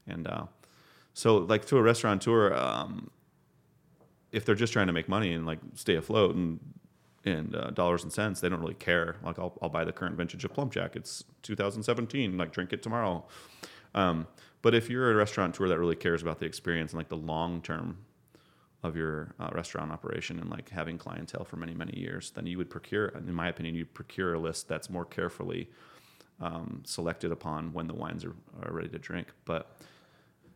And 0.06 0.26
uh, 0.26 0.46
so 1.14 1.38
like 1.38 1.64
to 1.66 1.78
a 1.78 1.82
restaurateur, 1.82 2.52
um, 2.54 3.10
if 4.32 4.44
they're 4.44 4.54
just 4.54 4.72
trying 4.72 4.88
to 4.88 4.92
make 4.92 5.08
money 5.08 5.32
and 5.32 5.46
like 5.46 5.60
stay 5.74 5.94
afloat 5.96 6.34
and 6.34 6.60
and 7.24 7.54
uh, 7.54 7.70
dollars 7.70 8.04
and 8.04 8.12
cents, 8.12 8.40
they 8.40 8.48
don't 8.48 8.60
really 8.60 8.74
care. 8.74 9.16
Like 9.22 9.38
I'll, 9.38 9.56
I'll 9.60 9.68
buy 9.68 9.84
the 9.84 9.92
current 9.92 10.16
vintage 10.16 10.44
of 10.44 10.52
PlumpJack. 10.52 10.94
It's 10.96 11.24
2017. 11.42 12.36
Like 12.38 12.52
drink 12.52 12.72
it 12.72 12.82
tomorrow. 12.82 13.24
Um, 13.98 14.26
but 14.62 14.74
if 14.74 14.88
you're 14.88 15.10
a 15.12 15.14
restaurateur 15.14 15.68
that 15.68 15.78
really 15.78 15.96
cares 15.96 16.22
about 16.22 16.38
the 16.38 16.46
experience 16.46 16.92
and 16.92 16.98
like 16.98 17.08
the 17.08 17.16
long 17.16 17.60
term 17.62 17.98
of 18.84 18.96
your 18.96 19.34
uh, 19.40 19.48
restaurant 19.52 19.90
operation 19.90 20.38
and 20.38 20.48
like 20.50 20.68
having 20.70 20.98
clientele 20.98 21.44
for 21.44 21.56
many 21.56 21.74
many 21.74 21.98
years, 21.98 22.30
then 22.30 22.46
you 22.46 22.58
would 22.58 22.70
procure, 22.70 23.08
in 23.08 23.32
my 23.34 23.48
opinion, 23.48 23.74
you'd 23.74 23.92
procure 23.94 24.34
a 24.34 24.38
list 24.38 24.68
that's 24.68 24.88
more 24.88 25.04
carefully 25.04 25.68
um, 26.40 26.82
selected 26.84 27.32
upon 27.32 27.72
when 27.72 27.88
the 27.88 27.94
wines 27.94 28.24
are, 28.24 28.34
are 28.62 28.72
ready 28.72 28.88
to 28.88 28.98
drink. 28.98 29.28
But 29.44 29.68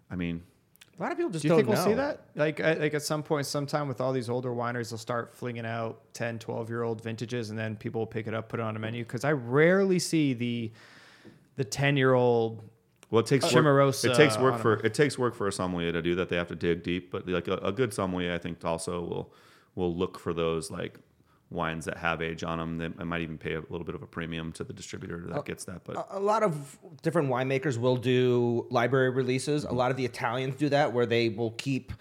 I 0.09 0.15
mean, 0.15 0.43
A 0.99 1.03
lot 1.03 1.11
of 1.11 1.17
people 1.19 1.33
just 1.33 1.43
Do 1.43 1.49
you 1.49 1.55
not 1.55 1.57
think 1.57 1.69
we'll 1.69 1.85
see 1.85 1.95
that? 1.95 2.27
Like, 2.37 2.61
I- 2.61 2.75
like 2.75 2.95
at 2.95 3.03
some 3.03 3.25
point, 3.25 3.47
sometime 3.47 3.89
with 3.89 4.01
all 4.01 4.13
these 4.13 4.29
older 4.31 4.51
wineries, 4.51 4.91
they'll 4.91 4.99
start 4.99 5.35
flinging 5.35 5.67
out 5.67 6.01
10, 6.13 6.39
12 6.39 6.69
year 6.69 6.83
old 6.85 7.03
vintages, 7.03 7.51
and 7.51 7.59
then 7.59 7.75
people 7.75 8.01
will 8.03 8.07
pick 8.07 8.29
it 8.29 8.35
up, 8.35 8.49
put 8.49 8.61
it 8.61 8.63
on 8.63 8.77
a 8.77 8.79
menu. 8.79 9.03
Because 9.03 9.25
I 9.25 9.33
rarely 9.33 9.99
see 9.99 10.33
the 10.35 10.71
the 11.57 11.65
10 11.65 11.97
year 11.97 12.15
old. 12.15 12.63
Well, 13.13 13.21
it 13.21 13.27
takes 13.27 13.45
work, 13.45 13.65
it 14.11 14.17
takes 14.17 14.39
work 14.39 14.55
for 14.63 14.75
it 14.87 14.95
takes 14.95 15.19
work 15.19 15.35
for 15.35 15.47
a 15.47 15.53
sommelier 15.53 15.93
to 15.93 16.01
do 16.03 16.15
that. 16.17 16.29
They 16.31 16.37
have 16.37 16.49
to 16.49 16.57
dig 16.57 16.83
deep, 16.83 17.11
but 17.13 17.29
like 17.29 17.47
a, 17.47 17.57
a 17.59 17.71
good 17.71 17.93
sommelier, 17.95 18.33
I 18.33 18.39
think 18.39 18.65
also 18.65 19.01
will 19.03 19.35
will 19.75 19.95
look 19.95 20.19
for 20.19 20.33
those 20.33 20.71
like 20.71 20.99
wines 21.51 21.85
that 21.85 21.99
have 21.99 22.23
age 22.23 22.43
on 22.43 22.59
them. 22.59 22.79
They 22.97 23.05
might 23.05 23.21
even 23.21 23.37
pay 23.37 23.53
a 23.53 23.61
little 23.61 23.85
bit 23.85 23.95
of 23.95 24.03
a 24.03 24.07
premium 24.07 24.51
to 24.53 24.65
the 24.65 24.73
distributor 24.73 25.27
that 25.29 25.45
gets 25.45 25.65
that. 25.67 25.85
But 25.85 26.07
a 26.11 26.19
lot 26.19 26.43
of 26.43 26.79
different 27.03 27.29
winemakers 27.29 27.77
will 27.77 27.97
do 27.97 28.67
library 28.71 29.11
releases. 29.11 29.65
A 29.65 29.73
lot 29.73 29.91
of 29.91 29.99
the 29.99 30.07
Italians 30.07 30.57
do 30.57 30.71
that, 30.71 30.95
where 30.95 31.05
they 31.05 31.29
will 31.29 31.51
keep 31.53 31.93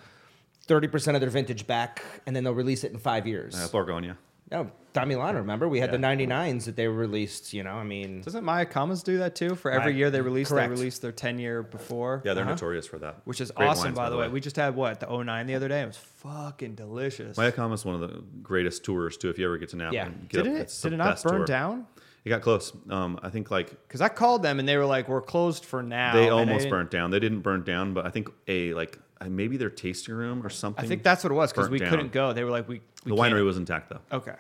thirty 0.65 0.87
percent 0.87 1.15
of 1.17 1.21
their 1.21 1.29
vintage 1.29 1.67
back, 1.67 2.01
and 2.25 2.33
then 2.33 2.45
they'll 2.45 2.53
release 2.53 2.85
it 2.85 2.93
in 2.93 2.97
five 2.97 3.27
years. 3.27 3.53
uh, 3.55 3.67
Borgogno, 3.67 4.15
No, 4.51 4.69
Damilano. 4.93 5.35
Remember, 5.35 5.69
we 5.69 5.79
had 5.79 5.91
the 5.91 5.97
'99s 5.97 6.65
that 6.65 6.75
they 6.75 6.87
released. 6.87 7.53
You 7.53 7.63
know, 7.63 7.75
I 7.75 7.83
mean, 7.83 8.21
Doesn't 8.21 8.43
Mayacamas 8.43 9.03
do 9.03 9.19
that 9.19 9.33
too? 9.35 9.55
For 9.55 9.71
every 9.71 9.93
Maya- 9.93 9.97
year 9.99 10.09
they 10.11 10.19
release, 10.19 10.49
correct. 10.49 10.67
they 10.69 10.75
release 10.75 10.99
their 10.99 11.13
10 11.13 11.39
year 11.39 11.63
before. 11.63 12.21
yeah, 12.25 12.33
they're 12.33 12.43
notorious 12.43 12.85
for 12.85 12.99
that. 12.99 13.21
Which 13.23 13.39
is 13.39 13.51
Great 13.51 13.67
awesome, 13.69 13.85
wines, 13.85 13.97
by 13.97 14.09
the 14.09 14.17
way. 14.17 14.27
We 14.27 14.41
just 14.41 14.57
had 14.57 14.75
what, 14.75 14.99
the 14.99 15.07
09 15.09 15.47
the 15.47 15.55
other 15.55 15.69
day? 15.69 15.81
It 15.81 15.87
was 15.87 15.95
fucking 15.97 16.75
delicious. 16.75 17.37
Mayakama 17.37 17.73
is 17.75 17.85
one 17.85 17.95
of 17.95 18.01
the 18.01 18.21
greatest 18.43 18.83
tours 18.83 19.15
too. 19.15 19.29
If 19.29 19.39
you 19.39 19.45
ever 19.45 19.57
get 19.57 19.69
to 19.69 19.77
Napa, 19.77 19.95
Yeah. 19.95 20.05
and 20.07 20.27
get 20.27 20.43
did 20.43 20.47
up, 20.51 20.57
it, 20.57 20.61
it's 20.61 20.81
the 20.81 20.89
did 20.89 20.95
it 20.95 20.97
not 20.97 21.11
best 21.11 21.23
burn 21.23 21.35
tour. 21.37 21.45
down? 21.45 21.87
It 22.25 22.29
got 22.29 22.41
close. 22.41 22.73
Um, 22.89 23.17
I 23.23 23.29
think 23.29 23.49
like 23.49 23.69
Because 23.87 24.01
I 24.01 24.09
called 24.09 24.43
them 24.43 24.59
and 24.59 24.67
they 24.67 24.75
were 24.77 24.85
like, 24.85 25.07
we're 25.07 25.21
closed 25.21 25.63
for 25.63 25.81
now. 25.81 26.13
they 26.13 26.25
and 26.25 26.33
almost 26.33 26.59
didn't- 26.63 26.69
burnt 26.71 26.91
down. 26.91 27.11
They 27.11 27.19
didn't 27.19 27.39
burn 27.39 27.63
down, 27.63 27.93
but 27.93 28.05
I 28.05 28.09
think 28.09 28.29
a 28.49 28.73
like 28.73 28.99
maybe 29.29 29.57
their 29.57 29.69
tasting 29.69 30.15
room 30.15 30.45
or 30.45 30.49
something. 30.49 30.83
I 30.83 30.87
think 30.87 31.03
that's 31.03 31.23
what 31.23 31.31
it 31.31 31.35
was 31.35 31.51
because 31.51 31.69
we 31.69 31.79
down. 31.79 31.89
couldn't 31.89 32.11
go. 32.11 32.33
They 32.33 32.43
were 32.43 32.51
like, 32.51 32.67
we, 32.67 32.81
we 33.05 33.11
The 33.11 33.15
can't. 33.17 33.33
winery 33.33 33.43
was 33.45 33.57
intact 33.57 33.89
though. 33.89 33.99
Okay. 34.17 34.35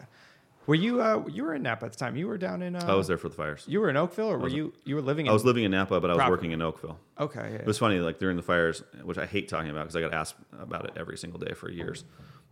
Were 0.67 0.75
you 0.75 1.01
uh 1.01 1.23
you 1.27 1.43
were 1.43 1.55
in 1.55 1.63
Napa 1.63 1.85
at 1.87 1.93
the 1.93 1.97
time? 1.97 2.15
You 2.15 2.27
were 2.27 2.37
down 2.37 2.61
in 2.61 2.75
uh 2.75 2.85
I 2.87 2.93
was 2.93 3.07
there 3.07 3.17
for 3.17 3.29
the 3.29 3.35
fires. 3.35 3.65
You 3.67 3.79
were 3.81 3.89
in 3.89 3.97
Oakville 3.97 4.27
or 4.27 4.37
were 4.37 4.47
you 4.47 4.73
you 4.85 4.95
were 4.95 5.01
living 5.01 5.25
in 5.25 5.29
I 5.31 5.33
was 5.33 5.43
living 5.43 5.63
in 5.63 5.71
Napa, 5.71 5.99
but 5.99 6.09
I 6.09 6.13
was 6.13 6.17
Property. 6.19 6.31
working 6.31 6.51
in 6.51 6.61
Oakville. 6.61 6.99
Okay, 7.19 7.49
yeah. 7.53 7.59
It 7.59 7.65
was 7.65 7.79
funny, 7.79 7.99
like 7.99 8.19
during 8.19 8.37
the 8.37 8.43
fires, 8.43 8.83
which 9.03 9.17
I 9.17 9.25
hate 9.25 9.49
talking 9.49 9.71
about 9.71 9.81
because 9.83 9.95
I 9.95 10.01
got 10.01 10.13
asked 10.13 10.35
about 10.59 10.85
it 10.85 10.91
every 10.95 11.17
single 11.17 11.39
day 11.39 11.53
for 11.53 11.69
years. 11.69 12.03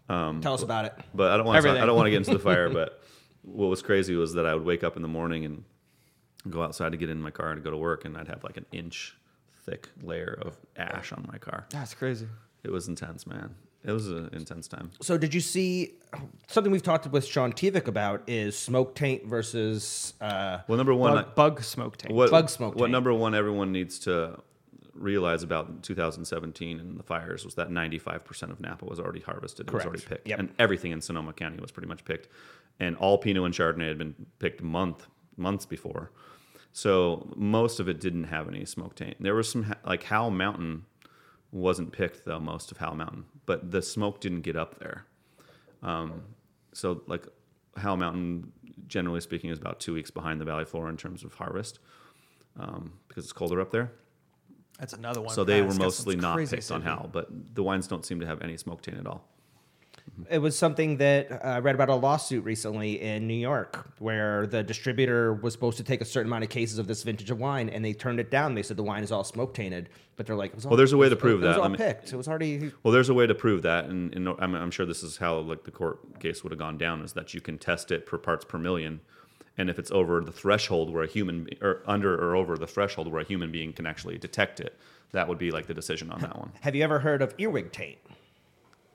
tell 0.10 0.54
us 0.54 0.64
about 0.64 0.86
it. 0.86 0.94
But 1.14 1.32
I 1.32 1.38
don't 1.38 1.46
want 1.46 1.64
to. 1.64 1.70
I 1.72 1.86
don't 1.86 1.96
want 1.96 2.08
to 2.08 2.12
get 2.12 2.18
into 2.18 2.34
the 2.34 2.40
fire. 2.40 2.68
But 2.74 3.00
what 3.44 3.68
was 3.68 3.82
crazy 3.84 4.16
was 4.16 4.34
that 4.34 4.46
I 4.46 4.54
would 4.56 4.66
wake 4.66 4.84
up 4.84 4.96
in 4.96 5.02
the 5.04 5.08
morning 5.08 5.46
and 5.46 5.64
go 6.50 6.64
outside 6.64 6.92
to 6.94 6.98
get 6.98 7.10
in 7.10 7.22
my 7.22 7.32
car 7.32 7.54
to 7.54 7.62
go 7.62 7.70
to 7.70 7.78
work, 7.78 8.06
and 8.06 8.18
I'd 8.18 8.28
have 8.28 8.44
like 8.44 8.58
an 8.58 8.66
inch 8.72 9.16
thick 9.70 9.90
layer 10.02 10.38
of 10.42 10.58
ash 10.78 11.12
on 11.12 11.26
my 11.32 11.38
car. 11.38 11.66
That's 11.70 11.94
crazy. 11.94 12.28
It 12.64 12.72
was 12.72 12.88
intense, 12.88 13.26
man. 13.28 13.56
It 13.84 13.92
was 13.94 14.10
an 14.10 14.30
intense 14.34 14.68
time. 14.68 14.92
So, 15.02 15.18
did 15.18 15.34
you 15.34 15.40
see 15.40 15.94
something 16.48 16.70
we've 16.72 16.84
talked 16.84 17.08
with 17.08 17.26
Sean 17.26 17.54
Tivik 17.54 17.88
about 17.88 18.24
is 18.28 18.58
smoke 18.58 18.94
taint 18.94 19.26
versus 19.26 20.14
uh, 20.20 20.60
Well, 20.68 20.78
number 20.78 20.94
one, 20.94 21.14
Bug, 21.14 21.36
bug 21.36 21.64
smoke 21.64 21.96
tank. 21.96 22.14
what 22.14 22.30
Bug 22.30 22.50
smoke 22.50 22.74
taint. 22.74 22.80
What 22.82 22.88
tank. 22.88 22.92
number 22.92 23.14
one 23.14 23.34
everyone 23.36 23.72
needs 23.72 24.00
to 24.00 24.40
realize 24.94 25.44
about 25.44 25.82
2017 25.84 26.78
and 26.78 27.00
the 27.00 27.04
fires 27.04 27.46
was 27.46 27.56
that 27.56 27.70
95% 27.70 28.52
of 28.52 28.60
Napa 28.60 28.84
was 28.84 29.00
already 29.00 29.22
harvested. 29.22 29.68
It 29.70 29.74
was 29.74 29.86
already 29.86 30.04
picked, 30.04 30.28
Yep. 30.28 30.40
and 30.40 30.50
everything 30.60 30.92
in 30.92 31.00
Sonoma 31.00 31.32
County 31.32 31.62
was 31.62 31.72
pretty 31.72 31.88
much 31.88 32.04
picked, 32.04 32.28
and 32.82 32.98
all 32.98 33.18
Pinot 33.18 33.46
and 33.46 33.54
Chardonnay 33.54 33.88
had 33.88 33.98
been 33.98 34.14
picked 34.40 34.62
month 34.62 35.08
months 35.38 35.66
before. 35.66 36.12
So 36.72 37.32
most 37.36 37.80
of 37.80 37.90
it 37.90 38.00
didn't 38.00 38.26
have 38.26 38.48
any 38.48 38.66
smoke 38.66 38.96
taint. 38.96 39.18
There 39.20 39.36
was 39.36 39.52
some 39.52 39.74
like 39.86 40.04
Howell 40.04 40.32
Mountain 40.32 40.86
wasn't 41.52 41.92
picked 41.92 42.26
though 42.26 42.40
most 42.40 42.72
of 42.72 42.78
Howell 42.78 42.96
Mountain, 42.96 43.26
but 43.46 43.72
the 43.72 43.82
smoke 43.82 44.22
didn't 44.22 44.42
get 44.42 44.56
up 44.56 44.80
there. 44.80 45.06
Um, 45.82 46.22
so 46.74 47.02
like 47.08 47.26
Howell 47.78 47.98
Mountain, 47.98 48.52
generally 48.88 49.22
speaking, 49.22 49.50
is 49.50 49.58
about 49.58 49.80
two 49.80 49.94
weeks 49.94 50.12
behind 50.12 50.40
the 50.40 50.46
Valley 50.46 50.66
Floor 50.66 50.90
in 50.90 50.98
terms 50.98 51.24
of 51.24 51.34
harvest 51.34 51.80
um, 52.60 52.94
because 53.08 53.24
it's 53.24 53.34
colder 53.34 53.60
up 53.60 53.72
there. 53.72 53.92
That's 54.80 54.94
another 54.94 55.22
one. 55.22 55.34
So 55.34 55.44
they 55.44 55.62
were 55.62 55.74
mostly 55.74 56.16
not 56.16 56.38
picked 56.38 56.72
on. 56.72 56.82
Howell, 56.82 57.10
but 57.12 57.28
the 57.54 57.64
wines 57.64 57.88
don't 57.88 58.06
seem 58.06 58.20
to 58.22 58.26
have 58.26 58.42
any 58.42 58.58
smoke 58.58 58.82
taint 58.82 58.98
at 58.98 59.08
all. 59.08 59.26
It 60.30 60.40
was 60.40 60.58
something 60.58 60.98
that 60.98 61.32
uh, 61.32 61.36
I 61.44 61.60
read 61.60 61.76
about 61.76 61.90
a 61.90 61.96
lawsuit 61.96 62.44
recently 62.44 63.02
in 63.02 63.28
New 63.28 63.34
York 63.34 63.88
where 64.00 64.46
the 64.48 64.64
distributor 64.64 65.34
was 65.34 65.54
supposed 65.54 65.78
to 65.78 65.84
take 65.84 66.02
a 66.02 66.06
certain 66.06 66.30
amount 66.30 66.44
of 66.44 66.50
cases 66.50 66.78
of 66.80 66.88
this 66.88 67.04
vintage 67.04 67.32
of 67.32 67.40
wine 67.40 67.70
and 67.70 67.84
they 67.84 67.94
turned 67.94 68.20
it 68.20 68.30
down. 68.32 68.54
They 68.56 68.64
said 68.64 68.78
the 68.78 68.84
wine 68.84 69.04
is 69.04 69.12
all 69.12 69.24
smoke 69.24 69.54
tainted, 69.54 69.90
but 70.18 70.26
they're 70.26 70.36
like, 70.36 70.52
it 70.52 70.56
was 70.56 70.66
all, 70.66 70.72
Well, 70.72 70.78
there's 70.78 70.94
a 70.94 70.98
way 70.98 71.10
to 71.10 71.16
was- 71.16 71.22
prove 71.22 71.44
it 71.44 71.48
was 71.48 71.56
that. 71.56 71.62
all 71.62 71.70
Let 71.70 71.72
me- 71.72 71.78
picked. 71.78 72.14
It 72.14 72.18
was 72.18 72.28
already. 72.28 72.72
Well, 72.84 72.92
there's 72.92 73.10
a 73.10 73.14
way 73.14 73.28
to 73.28 73.36
prove 73.36 73.62
that, 73.64 73.86
and, 73.86 74.14
and 74.16 74.28
I'm, 74.40 74.56
I'm 74.56 74.72
sure 74.72 74.86
this 74.86 75.04
is 75.04 75.18
how 75.18 75.38
like 75.40 75.64
the 75.64 75.72
court 75.72 76.20
case 76.20 76.44
would 76.44 76.52
have 76.52 76.60
gone 76.60 76.78
down: 76.78 77.02
is 77.02 77.14
that 77.14 77.34
you 77.34 77.42
can 77.42 77.58
test 77.58 77.92
it 77.92 78.06
per 78.06 78.18
parts 78.18 78.46
per 78.46 78.58
million, 78.58 79.00
and 79.58 79.70
if 79.70 79.80
it's 79.80 79.92
over 79.92 80.22
the 80.22 80.32
threshold 80.32 80.92
where 80.94 81.04
a 81.04 81.08
human 81.08 81.48
or 81.62 81.82
under 81.86 82.14
or 82.16 82.36
over 82.36 82.58
the 82.58 82.68
threshold 82.68 83.12
where 83.12 83.22
a 83.22 83.26
human 83.26 83.52
being 83.52 83.74
can 83.74 83.86
actually 83.86 84.18
detect 84.18 84.60
it, 84.60 84.78
that 85.12 85.28
would 85.28 85.38
be 85.38 85.52
like 85.52 85.68
the 85.68 85.74
decision 85.74 86.12
on 86.12 86.20
that 86.22 86.38
one. 86.38 86.52
Have 86.62 86.76
you 86.76 86.84
ever 86.84 87.00
heard 87.00 87.22
of 87.22 87.34
earwig 87.38 87.72
taint? 87.72 87.98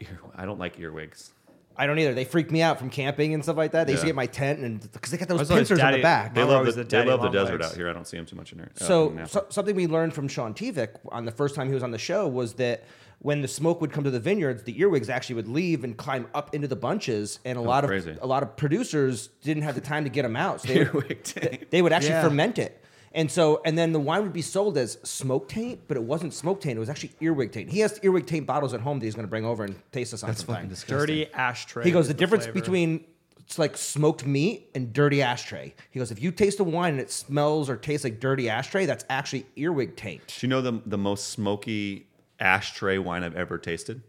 Ear- 0.01 0.21
I 0.35 0.45
don't 0.45 0.59
like 0.59 0.79
earwigs. 0.79 1.31
I 1.77 1.87
don't 1.89 1.99
either. 1.99 2.15
They 2.15 2.25
freak 2.25 2.53
me 2.53 2.63
out 2.63 2.79
from 2.79 2.89
camping 2.89 3.35
and 3.35 3.43
stuff 3.43 3.57
like 3.57 3.73
that. 3.73 3.87
They 3.89 3.95
used 3.95 4.03
to 4.03 4.07
Yeah. 4.07 4.11
get 4.11 4.17
my 4.17 4.27
tent 4.27 4.61
and 4.61 4.93
because 4.93 5.11
they 5.11 5.19
got 5.19 5.27
those 5.27 5.51
always 5.51 5.69
pincers 5.69 5.81
on 5.81 5.87
daddy- 5.87 5.97
the 5.97 6.03
back. 6.05 6.33
They 6.35 6.41
Mine 6.43 6.47
were 6.49 6.53
love 6.53 6.61
always 6.61 6.75
the, 6.77 6.83
the 6.85 6.89
they 6.89 6.97
daddy 6.99 7.11
love 7.11 7.19
the 7.21 7.25
long 7.27 7.33
desert 7.33 7.61
legs. 7.61 7.73
out 7.73 7.77
here. 7.77 7.89
I 7.89 7.93
don't 7.93 8.07
see 8.07 8.17
them 8.17 8.27
too 8.27 8.37
much 8.37 8.53
in 8.53 8.59
here. 8.59 8.71
uh, 8.81 8.85
So, 8.85 9.09
Napa. 9.09 9.29
so 9.29 9.47
something 9.49 9.75
we 9.75 9.87
learned 9.89 10.15
from 10.15 10.29
Sean 10.29 10.55
Tivik 10.55 10.91
on 11.11 11.25
the 11.25 11.33
first 11.33 11.57
time 11.57 11.67
he 11.69 11.75
was 11.75 11.83
on 11.83 11.91
the 11.91 11.99
show 11.99 12.29
was 12.29 12.55
that 12.55 12.85
when 13.19 13.41
the 13.43 13.49
smoke 13.49 13.81
would 13.81 13.91
come 13.91 14.05
to 14.05 14.11
the 14.11 14.21
vineyards, 14.21 14.63
the 14.65 14.79
earwigs 14.81 15.09
actually 15.09 15.35
would 15.37 15.49
leave 15.49 15.83
and 15.83 15.97
climb 15.97 16.29
up 16.35 16.55
into 16.55 16.69
the 16.69 16.77
bunches, 16.77 17.41
and 17.45 17.59
a 17.59 17.61
lot 17.61 17.83
of 17.83 17.89
crazy. 17.89 18.17
a 18.21 18.27
lot 18.27 18.43
of 18.45 18.55
producers 18.57 19.29
didn't 19.43 19.63
have 19.65 19.75
the 19.75 19.81
time 19.81 20.05
to 20.05 20.11
get 20.11 20.23
them 20.23 20.37
out. 20.37 20.61
So 20.61 20.69
they, 20.73 20.81
Earwig 20.81 21.23
taint. 21.25 21.71
they 21.71 21.83
would 21.83 21.93
actually 21.93 22.11
Yeah. 22.11 22.23
ferment 22.23 22.59
it. 22.59 22.84
And 23.15 23.31
so, 23.31 23.63
and 23.65 23.79
then 23.79 23.93
the 23.93 24.01
wine 24.01 24.23
would 24.25 24.33
be 24.33 24.43
sold 24.43 24.77
as 24.77 24.99
smoke 25.05 25.49
taint, 25.49 25.83
but 25.87 25.97
it 25.97 26.03
wasn't 26.03 26.35
smoke 26.35 26.61
taint. 26.61 26.77
It 26.77 26.81
was 26.81 26.91
actually 26.91 27.13
earwig 27.21 27.53
taint. 27.53 27.71
He 27.71 27.79
has 27.79 28.01
earwig 28.03 28.27
taint 28.27 28.45
bottles 28.45 28.75
at 28.75 28.81
home 28.81 28.99
that 28.99 29.05
he's 29.05 29.15
going 29.15 29.27
to 29.27 29.31
bring 29.31 29.45
over 29.45 29.63
and 29.65 29.77
taste 29.93 30.13
us 30.13 30.25
on 30.25 30.31
That's 30.31 30.45
sometime. 30.45 30.73
Dirty 30.89 31.33
ashtray. 31.33 31.85
He 31.85 31.93
goes, 31.93 32.07
is 32.07 32.09
the 32.09 32.15
difference 32.15 32.45
flavor. 32.45 32.61
between 32.61 33.05
it's 33.39 33.57
like 33.59 33.77
smoked 33.77 34.27
meat 34.27 34.69
and 34.75 34.93
dirty 34.93 35.23
ashtray. 35.23 35.75
He 35.93 36.01
goes, 36.01 36.11
if 36.11 36.21
you 36.21 36.33
taste 36.33 36.59
a 36.59 36.65
wine 36.65 36.95
and 36.95 37.01
it 37.01 37.13
smells 37.13 37.71
or 37.71 37.77
tastes 37.77 38.03
like 38.03 38.19
dirty 38.19 38.49
ashtray, 38.49 38.85
that's 38.85 39.05
actually 39.09 39.47
earwig 39.57 39.95
taint. 39.97 40.27
Do 40.27 40.47
you 40.47 40.49
know 40.51 40.61
the 40.61 40.83
the 40.85 40.99
most 40.99 41.29
smoky 41.29 42.09
ashtray 42.41 42.99
wine 42.99 43.23
I've 43.23 43.37
ever 43.37 43.59
tasted? 43.59 44.03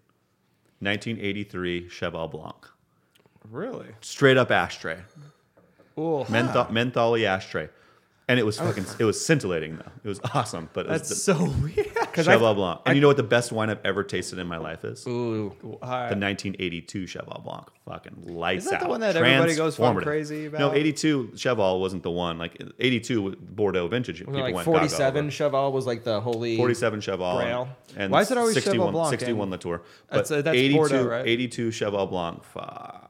1983 0.79 1.89
Cheval 1.89 2.27
Blanc. 2.27 2.67
really. 3.49 3.87
Straight 4.01 4.37
up 4.37 4.51
ashtray. 4.51 4.97
Ooh, 5.97 6.25
Menthol, 6.29 6.65
mentholy 6.65 7.23
ashtray. 7.23 7.69
And 8.28 8.39
it 8.39 8.43
was 8.43 8.57
fucking 8.57 8.86
it 8.97 9.03
was 9.03 9.23
scintillating 9.23 9.78
though. 9.78 9.91
It 10.03 10.07
was 10.07 10.19
awesome, 10.34 10.67
but 10.73 10.88
it 10.88 10.91
was 10.91 11.01
that's 11.01 11.09
the 11.09 11.15
so 11.15 11.43
weird. 11.61 11.88
Cheval 12.15 12.55
Blanc. 12.55 12.82
And 12.88 12.95
you 12.95 13.01
know 13.01 13.07
what 13.07 13.17
the 13.17 13.23
best 13.23 13.51
wine 13.51 13.69
I've 13.69 13.86
ever 13.86 14.03
tasted 14.03 14.39
in 14.39 14.47
my 14.47 14.57
life 14.57 14.84
is? 14.84 15.05
Ooh. 15.05 15.55
The 15.61 15.67
1982 15.78 17.05
Cheval 17.05 17.41
Blanc. 17.43 17.67
Fucking 17.86 18.36
lights 18.36 18.65
Isn't 18.65 18.80
that 18.80 18.84
the 18.84 18.89
one 18.89 19.01
that 19.01 19.15
everybody 19.15 19.53
goes 19.55 19.76
fucking 19.78 19.99
Transformative. 19.99 20.03
crazy 20.03 20.49
No, 20.49 20.73
82 20.73 21.34
Cheval 21.36 21.80
wasn't 21.80 22.01
the 22.01 22.09
one. 22.09 22.39
Like 22.39 22.59
82 22.80 23.36
Bordeaux 23.36 23.88
vintage. 23.88 24.19
People 24.19 24.34
like 24.34 24.55
went 24.55 24.65
gaga 24.65 24.80
47 24.80 25.26
over. 25.26 25.32
Cheval 25.32 25.71
was 25.71 25.86
like 25.86 26.03
the 26.03 26.19
holy 26.19 26.57
47 26.57 27.01
Cheval. 27.01 27.38
Grail. 27.38 27.67
And 27.95 28.11
Why 28.11 28.21
is 28.21 28.32
it 28.32 28.39
always 28.39 28.55
61, 28.55 28.76
Cheval 28.88 28.91
Blanc 28.91 29.09
61 29.11 29.41
and- 29.43 29.51
Latour. 29.51 29.82
That's- 30.09 30.30
But 30.30 30.36
uh, 30.36 30.41
that's 30.41 30.57
82, 30.57 30.76
Bordeaux, 30.78 31.05
right? 31.07 31.28
82 31.28 31.69
Cheval 31.71 32.07
Blanc. 32.07 32.43
Fuck. 32.43 33.04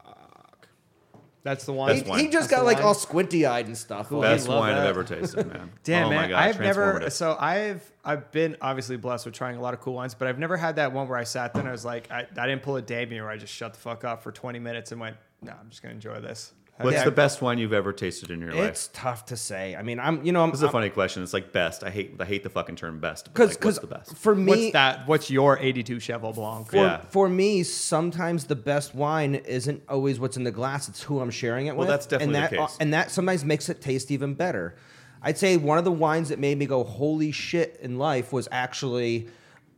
That's 1.46 1.64
the 1.64 1.72
one. 1.72 1.92
He, 1.94 2.00
Best 2.00 2.10
wine. 2.10 2.18
he 2.18 2.24
just 2.26 2.34
That's 2.34 2.50
got 2.50 2.58
the 2.58 2.64
like 2.64 2.78
wine. 2.78 2.86
all 2.86 2.94
squinty 2.94 3.46
eyed 3.46 3.66
and 3.68 3.78
stuff. 3.78 4.08
Cool. 4.08 4.18
Like, 4.18 4.30
Best 4.30 4.48
love 4.48 4.58
wine 4.58 4.74
I've 4.74 4.84
ever 4.88 5.04
tasted, 5.04 5.46
man. 5.46 5.70
Oh 5.74 5.78
Damn 5.84 6.06
oh 6.06 6.10
man, 6.10 6.22
my 6.22 6.28
God, 6.28 6.38
I've 6.42 6.58
never. 6.60 6.94
transformative. 7.00 7.12
So 7.12 7.36
I've 7.38 7.92
I've 8.04 8.32
been 8.32 8.56
obviously 8.60 8.96
blessed 8.96 9.26
with 9.26 9.34
trying 9.36 9.56
a 9.56 9.60
lot 9.60 9.72
of 9.72 9.80
cool 9.80 9.94
wines, 9.94 10.14
but 10.14 10.26
I've 10.26 10.40
never 10.40 10.56
had 10.56 10.74
that 10.76 10.92
one 10.92 11.06
where 11.08 11.16
I 11.18 11.22
sat 11.22 11.54
there 11.54 11.60
and 11.60 11.68
I 11.68 11.72
was 11.72 11.84
like, 11.84 12.10
I, 12.10 12.26
I 12.36 12.46
didn't 12.48 12.62
pull 12.62 12.74
a 12.76 12.82
Damien 12.82 13.22
where 13.22 13.30
I 13.30 13.36
just 13.36 13.52
shut 13.54 13.74
the 13.74 13.78
fuck 13.78 14.02
up 14.02 14.24
for 14.24 14.32
20 14.32 14.58
minutes 14.58 14.90
and 14.90 15.00
went, 15.00 15.16
No, 15.40 15.52
I'm 15.52 15.70
just 15.70 15.82
gonna 15.82 15.94
enjoy 15.94 16.20
this. 16.20 16.52
What's 16.78 16.96
Yeah. 16.98 17.04
the 17.04 17.10
best 17.10 17.40
wine 17.40 17.56
you've 17.58 17.72
ever 17.72 17.92
tasted 17.92 18.30
in 18.30 18.40
your 18.40 18.52
life? 18.52 18.68
it's 18.70 18.90
tough 18.92 19.24
to 19.26 19.36
say. 19.36 19.74
I 19.74 19.82
mean, 19.82 19.98
I'm, 19.98 20.22
you 20.24 20.30
know, 20.32 20.42
I'm, 20.42 20.50
This 20.50 20.58
is 20.60 20.64
a 20.64 20.68
funny 20.70 20.90
question. 20.90 21.22
It's 21.22 21.32
like 21.32 21.50
best. 21.52 21.82
I 21.82 21.88
hate 21.90 22.16
I 22.20 22.24
hate 22.26 22.42
the 22.42 22.50
fucking 22.50 22.76
term 22.76 23.00
best. 23.00 23.26
but, 23.26 23.34
because 23.34 23.50
like, 23.56 23.64
what's 23.64 23.78
the 23.78 23.86
best? 23.86 24.16
for 24.16 24.34
me, 24.34 24.50
What's 24.50 24.72
that? 24.72 25.06
What's 25.08 25.30
your 25.30 25.58
82 25.58 26.00
Cheval 26.00 26.32
Blanc? 26.34 26.68
For, 26.70 26.76
Yeah. 26.76 27.00
for 27.08 27.28
me, 27.30 27.62
sometimes 27.62 28.44
the 28.44 28.56
best 28.56 28.94
wine 28.94 29.36
isn't 29.36 29.82
always 29.88 30.20
what's 30.20 30.36
in 30.36 30.44
the 30.44 30.50
glass; 30.50 30.88
it's 30.88 31.02
who 31.02 31.20
I'm 31.20 31.30
sharing 31.30 31.66
it 31.66 31.76
with. 31.76 31.88
that's 31.88 32.04
definitely 32.06 32.34
and 32.36 32.44
the 32.44 32.56
that, 32.56 32.62
uh, 32.62 32.66
case. 32.66 32.76
And 32.80 32.92
that 32.92 33.10
sometimes 33.10 33.44
makes 33.44 33.68
it 33.70 33.80
taste 33.80 34.10
even 34.10 34.34
better. 34.34 34.76
I'd 35.22 35.38
say 35.38 35.56
one 35.56 35.78
of 35.78 35.84
the 35.84 35.92
wines 35.92 36.28
that 36.28 36.38
made 36.38 36.58
me 36.58 36.66
go 36.66 36.84
"Holy 36.84 37.32
shit!" 37.32 37.78
in 37.80 37.96
life 37.98 38.32
was 38.34 38.48
actually 38.52 39.28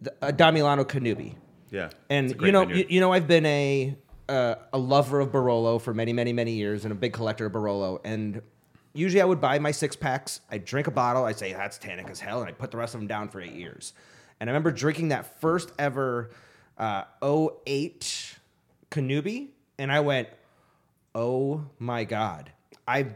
the, 0.03 0.11
uh, 0.21 0.29
a 0.29 0.33
Da 0.33 0.51
Milano 0.51 0.83
Cannubi. 0.85 1.35
Yeah. 1.71 1.87
it's 1.87 1.95
And 2.11 2.31
a 2.31 2.35
great 2.35 2.47
you 2.49 2.53
know, 2.53 2.61
vineyard. 2.65 2.79
you, 2.91 2.95
you 2.97 3.01
know, 3.01 3.13
I've 3.13 3.29
been 3.29 3.47
a 3.47 3.97
uh, 4.29 4.57
a 4.73 4.79
lover 4.79 5.21
of 5.21 5.33
Barolo 5.33 5.81
for 5.81 5.95
many, 5.95 6.13
many, 6.13 6.33
many 6.33 6.53
years, 6.53 6.85
and 6.85 6.93
a 6.93 6.95
big 6.95 7.13
collector 7.13 7.47
of 7.47 7.53
Barolo. 7.53 8.01
And 8.05 8.43
usually, 8.93 9.21
I 9.21 9.25
would 9.25 9.41
buy 9.41 9.59
my 9.59 9.71
six 9.71 9.97
packs. 9.97 10.41
I'd 10.51 10.65
drink 10.65 10.87
a 10.87 10.91
bottle. 10.91 11.25
I'd 11.25 11.39
say 11.39 11.53
that's 11.53 11.79
tannic 11.79 12.09
as 12.11 12.21
hell, 12.21 12.41
and 12.41 12.49
I'd 12.49 12.59
put 12.59 12.71
the 12.71 12.77
rest 12.77 12.95
of 12.95 13.01
them 13.01 13.09
down 13.09 13.29
for 13.29 13.41
eight 13.41 13.55
years. 13.55 13.93
And 14.41 14.49
I 14.49 14.53
remember 14.53 14.71
drinking 14.71 15.09
that 15.09 15.41
first 15.41 15.73
ever 15.79 16.31
uh, 16.77 17.05
08 17.23 18.37
Cannubi, 18.91 19.49
and 19.79 19.91
I 19.91 20.01
went, 20.01 20.29
"Oh 21.15 21.65
my 21.79 22.05
god!" 22.05 22.53
I 22.87 23.07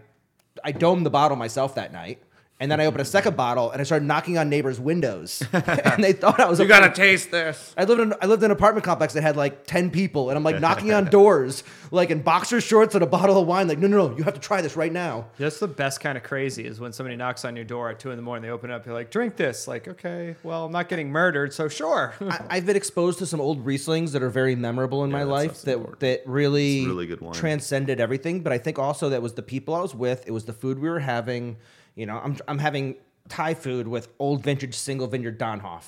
I 0.64 0.72
domed 0.72 1.06
the 1.06 1.10
bottle 1.10 1.36
myself 1.36 1.74
that 1.76 1.92
night. 1.92 2.22
And 2.60 2.70
then 2.70 2.78
I 2.80 2.86
opened 2.86 3.00
a 3.00 3.04
second 3.04 3.36
bottle 3.36 3.72
and 3.72 3.80
I 3.80 3.84
started 3.84 4.04
knocking 4.06 4.38
on 4.38 4.48
neighbors' 4.48 4.78
windows, 4.78 5.42
and 5.52 6.04
they 6.04 6.12
thought 6.12 6.38
I 6.38 6.48
was. 6.48 6.60
a 6.60 6.68
fucking- 6.68 6.92
taste 6.92 7.32
this. 7.32 7.74
I 7.76 7.82
lived 7.82 8.00
in 8.00 8.14
I 8.22 8.26
lived 8.26 8.42
in 8.44 8.52
an 8.52 8.56
apartment 8.56 8.84
complex 8.84 9.14
that 9.14 9.22
had 9.22 9.36
like 9.36 9.66
ten 9.66 9.90
people, 9.90 10.30
and 10.30 10.36
I'm 10.36 10.44
like 10.44 10.60
knocking 10.60 10.92
on 10.92 11.06
doors, 11.10 11.64
like 11.90 12.10
in 12.10 12.22
boxer 12.22 12.60
shorts 12.60 12.94
and 12.94 13.02
a 13.02 13.06
bottle 13.06 13.40
of 13.40 13.48
wine. 13.48 13.66
Like, 13.66 13.78
no, 13.78 13.88
no, 13.88 14.06
no, 14.06 14.16
you 14.16 14.22
have 14.22 14.34
to 14.34 14.40
try 14.40 14.60
this 14.62 14.76
right 14.76 14.92
now. 14.92 15.26
That's 15.38 15.58
the 15.58 15.66
best 15.66 15.98
kind 16.00 16.16
of 16.16 16.22
crazy 16.22 16.64
is 16.64 16.78
when 16.78 16.92
somebody 16.92 17.16
knocks 17.16 17.44
on 17.44 17.56
your 17.56 17.64
door 17.64 17.90
at 17.90 17.98
two 17.98 18.10
in 18.12 18.16
the 18.16 18.22
morning. 18.22 18.42
They 18.44 18.50
open 18.50 18.70
it 18.70 18.74
up. 18.74 18.86
You're 18.86 18.94
like, 18.94 19.10
drink 19.10 19.34
this. 19.34 19.66
Like, 19.66 19.88
okay, 19.88 20.36
well, 20.44 20.64
I'm 20.66 20.72
not 20.72 20.88
getting 20.88 21.10
murdered, 21.10 21.52
so 21.52 21.66
sure. 21.68 22.14
I, 22.20 22.44
I've 22.48 22.66
been 22.66 22.76
exposed 22.76 23.18
to 23.18 23.26
some 23.26 23.40
old 23.40 23.66
Rieslings 23.66 24.12
that 24.12 24.22
are 24.22 24.30
very 24.30 24.54
memorable 24.54 25.02
in 25.02 25.10
my 25.10 25.24
life 25.24 25.62
that 25.62 25.72
important. 25.78 25.98
that 26.00 26.22
really, 26.26 26.78
It's 26.80 26.86
really 26.86 27.06
good 27.08 27.20
wine. 27.20 27.32
transcended 27.34 27.98
everything. 27.98 28.42
But 28.42 28.52
I 28.52 28.58
think 28.58 28.78
also 28.78 29.08
that 29.08 29.20
was 29.20 29.32
the 29.34 29.42
people 29.42 29.74
I 29.74 29.80
was 29.80 29.96
with. 29.96 30.22
It 30.28 30.30
was 30.30 30.44
the 30.44 30.52
food 30.52 30.78
we 30.78 30.88
were 30.88 31.00
having. 31.00 31.56
You 31.94 32.06
know, 32.06 32.18
I'm 32.22 32.36
I'm 32.48 32.58
having 32.58 32.96
Thai 33.28 33.54
food 33.54 33.86
with 33.88 34.08
old 34.18 34.42
vintage 34.42 34.74
single 34.74 35.06
vineyard 35.06 35.38
Dönnhoff. 35.38 35.84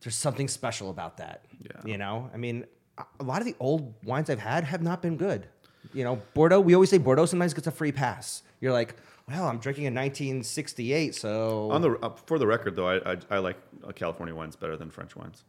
There's 0.00 0.16
something 0.16 0.48
special 0.48 0.90
about 0.90 1.18
that. 1.18 1.44
Yeah. 1.60 1.70
You 1.84 1.96
know, 1.98 2.28
I 2.34 2.36
mean, 2.36 2.66
a- 2.98 3.04
a 3.20 3.22
lot 3.24 3.40
of 3.40 3.46
the 3.46 3.54
old 3.60 3.94
wines 4.04 4.28
I've 4.30 4.40
had 4.40 4.64
have 4.64 4.82
not 4.82 5.00
been 5.00 5.16
good. 5.16 5.46
You 5.94 6.02
know, 6.04 6.20
Bordeaux. 6.34 6.60
We 6.60 6.74
always 6.74 6.90
say 6.90 6.98
Bordeaux 6.98 7.26
sometimes 7.26 7.54
gets 7.54 7.66
a 7.68 7.70
free 7.70 7.92
pass. 7.92 8.42
You're 8.60 8.72
like, 8.72 8.96
well, 9.28 9.46
I'm 9.46 9.58
drinking 9.58 9.84
a 9.84 9.90
1968, 9.90 11.14
so 11.14 11.70
On 11.70 11.80
the 11.82 11.90
uh, 12.02 12.10
for 12.26 12.38
the 12.38 12.46
record 12.46 12.74
though, 12.76 12.88
I 12.88 13.12
I, 13.12 13.16
I 13.30 13.38
like 13.38 13.56
uh, 13.86 13.92
California 13.92 14.34
wines 14.34 14.56
better 14.56 14.76
than 14.76 14.90
French 14.90 15.14
wines. 15.16 15.44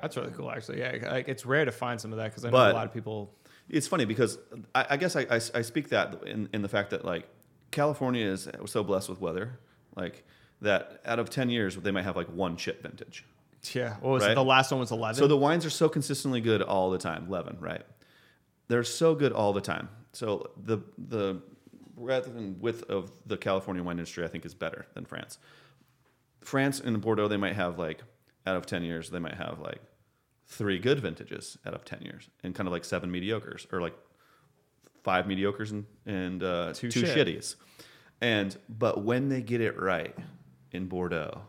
That's 0.00 0.16
really 0.16 0.32
cool, 0.32 0.50
actually. 0.50 0.80
Yeah, 0.80 0.96
like, 1.10 1.28
it's 1.28 1.46
rare 1.46 1.64
to 1.64 1.72
find 1.72 2.00
some 2.00 2.10
of 2.12 2.18
that 2.18 2.30
because 2.30 2.44
I 2.44 2.48
know 2.48 2.52
But- 2.52 2.72
a 2.72 2.74
lot 2.74 2.86
of 2.86 2.92
people. 2.94 3.34
It's 3.70 3.88
funny 3.88 4.04
because 4.04 4.36
I, 4.74 4.86
I 4.90 4.96
guess 4.98 5.16
I, 5.16 5.22
I, 5.22 5.36
I 5.36 5.62
speak 5.62 5.88
that 5.88 6.22
in, 6.26 6.50
in 6.52 6.60
the 6.60 6.68
fact 6.68 6.90
that 6.90 7.02
like 7.04 7.26
California 7.74 8.24
is 8.24 8.48
so 8.66 8.82
blessed 8.82 9.08
with 9.08 9.20
weather, 9.20 9.58
like 9.96 10.24
that 10.62 11.00
out 11.04 11.18
of 11.18 11.28
ten 11.28 11.50
years 11.50 11.76
they 11.76 11.90
might 11.90 12.04
have 12.04 12.16
like 12.16 12.28
one 12.28 12.56
chip 12.56 12.82
vintage. 12.82 13.24
Yeah, 13.72 13.96
what 14.00 14.10
was 14.10 14.24
it? 14.24 14.34
The 14.34 14.44
last 14.44 14.70
one 14.70 14.80
was 14.80 14.92
11. 14.92 15.16
So 15.16 15.26
the 15.26 15.36
wines 15.36 15.64
are 15.64 15.70
so 15.70 15.88
consistently 15.88 16.40
good 16.40 16.62
all 16.62 16.90
the 16.90 16.98
time. 16.98 17.26
Eleven, 17.28 17.56
right? 17.60 17.82
They're 18.68 18.84
so 18.84 19.14
good 19.14 19.32
all 19.32 19.52
the 19.52 19.60
time. 19.60 19.88
So 20.12 20.50
the 20.56 20.78
the 20.96 21.42
breadth 21.96 22.28
and 22.28 22.60
width 22.60 22.84
of 22.84 23.10
the 23.26 23.36
California 23.36 23.82
wine 23.82 23.98
industry, 23.98 24.24
I 24.24 24.28
think, 24.28 24.44
is 24.44 24.54
better 24.54 24.86
than 24.94 25.04
France. 25.04 25.38
France 26.40 26.80
and 26.80 27.00
Bordeaux, 27.00 27.28
they 27.28 27.36
might 27.36 27.54
have 27.54 27.78
like 27.78 28.02
out 28.46 28.56
of 28.56 28.66
ten 28.66 28.84
years, 28.84 29.10
they 29.10 29.18
might 29.18 29.34
have 29.34 29.58
like 29.58 29.80
three 30.46 30.78
good 30.78 31.00
vintages 31.00 31.58
out 31.66 31.74
of 31.74 31.84
ten 31.84 32.02
years, 32.02 32.28
and 32.42 32.54
kind 32.54 32.68
of 32.68 32.72
like 32.72 32.84
seven 32.84 33.10
mediocres, 33.10 33.66
or 33.72 33.80
like 33.80 33.94
five 35.04 35.26
mediocres 35.26 35.70
and 35.70 35.84
and 36.06 36.42
uh, 36.42 36.72
Two 36.74 36.90
two, 36.90 37.00
shit. 37.06 37.16
shitties. 37.16 37.54
And 38.20 38.56
but 38.68 39.04
when 39.04 39.28
they 39.28 39.42
get 39.42 39.60
it 39.60 39.78
right 39.78 40.16
in 40.72 40.86
Bordeaux, 40.88 41.42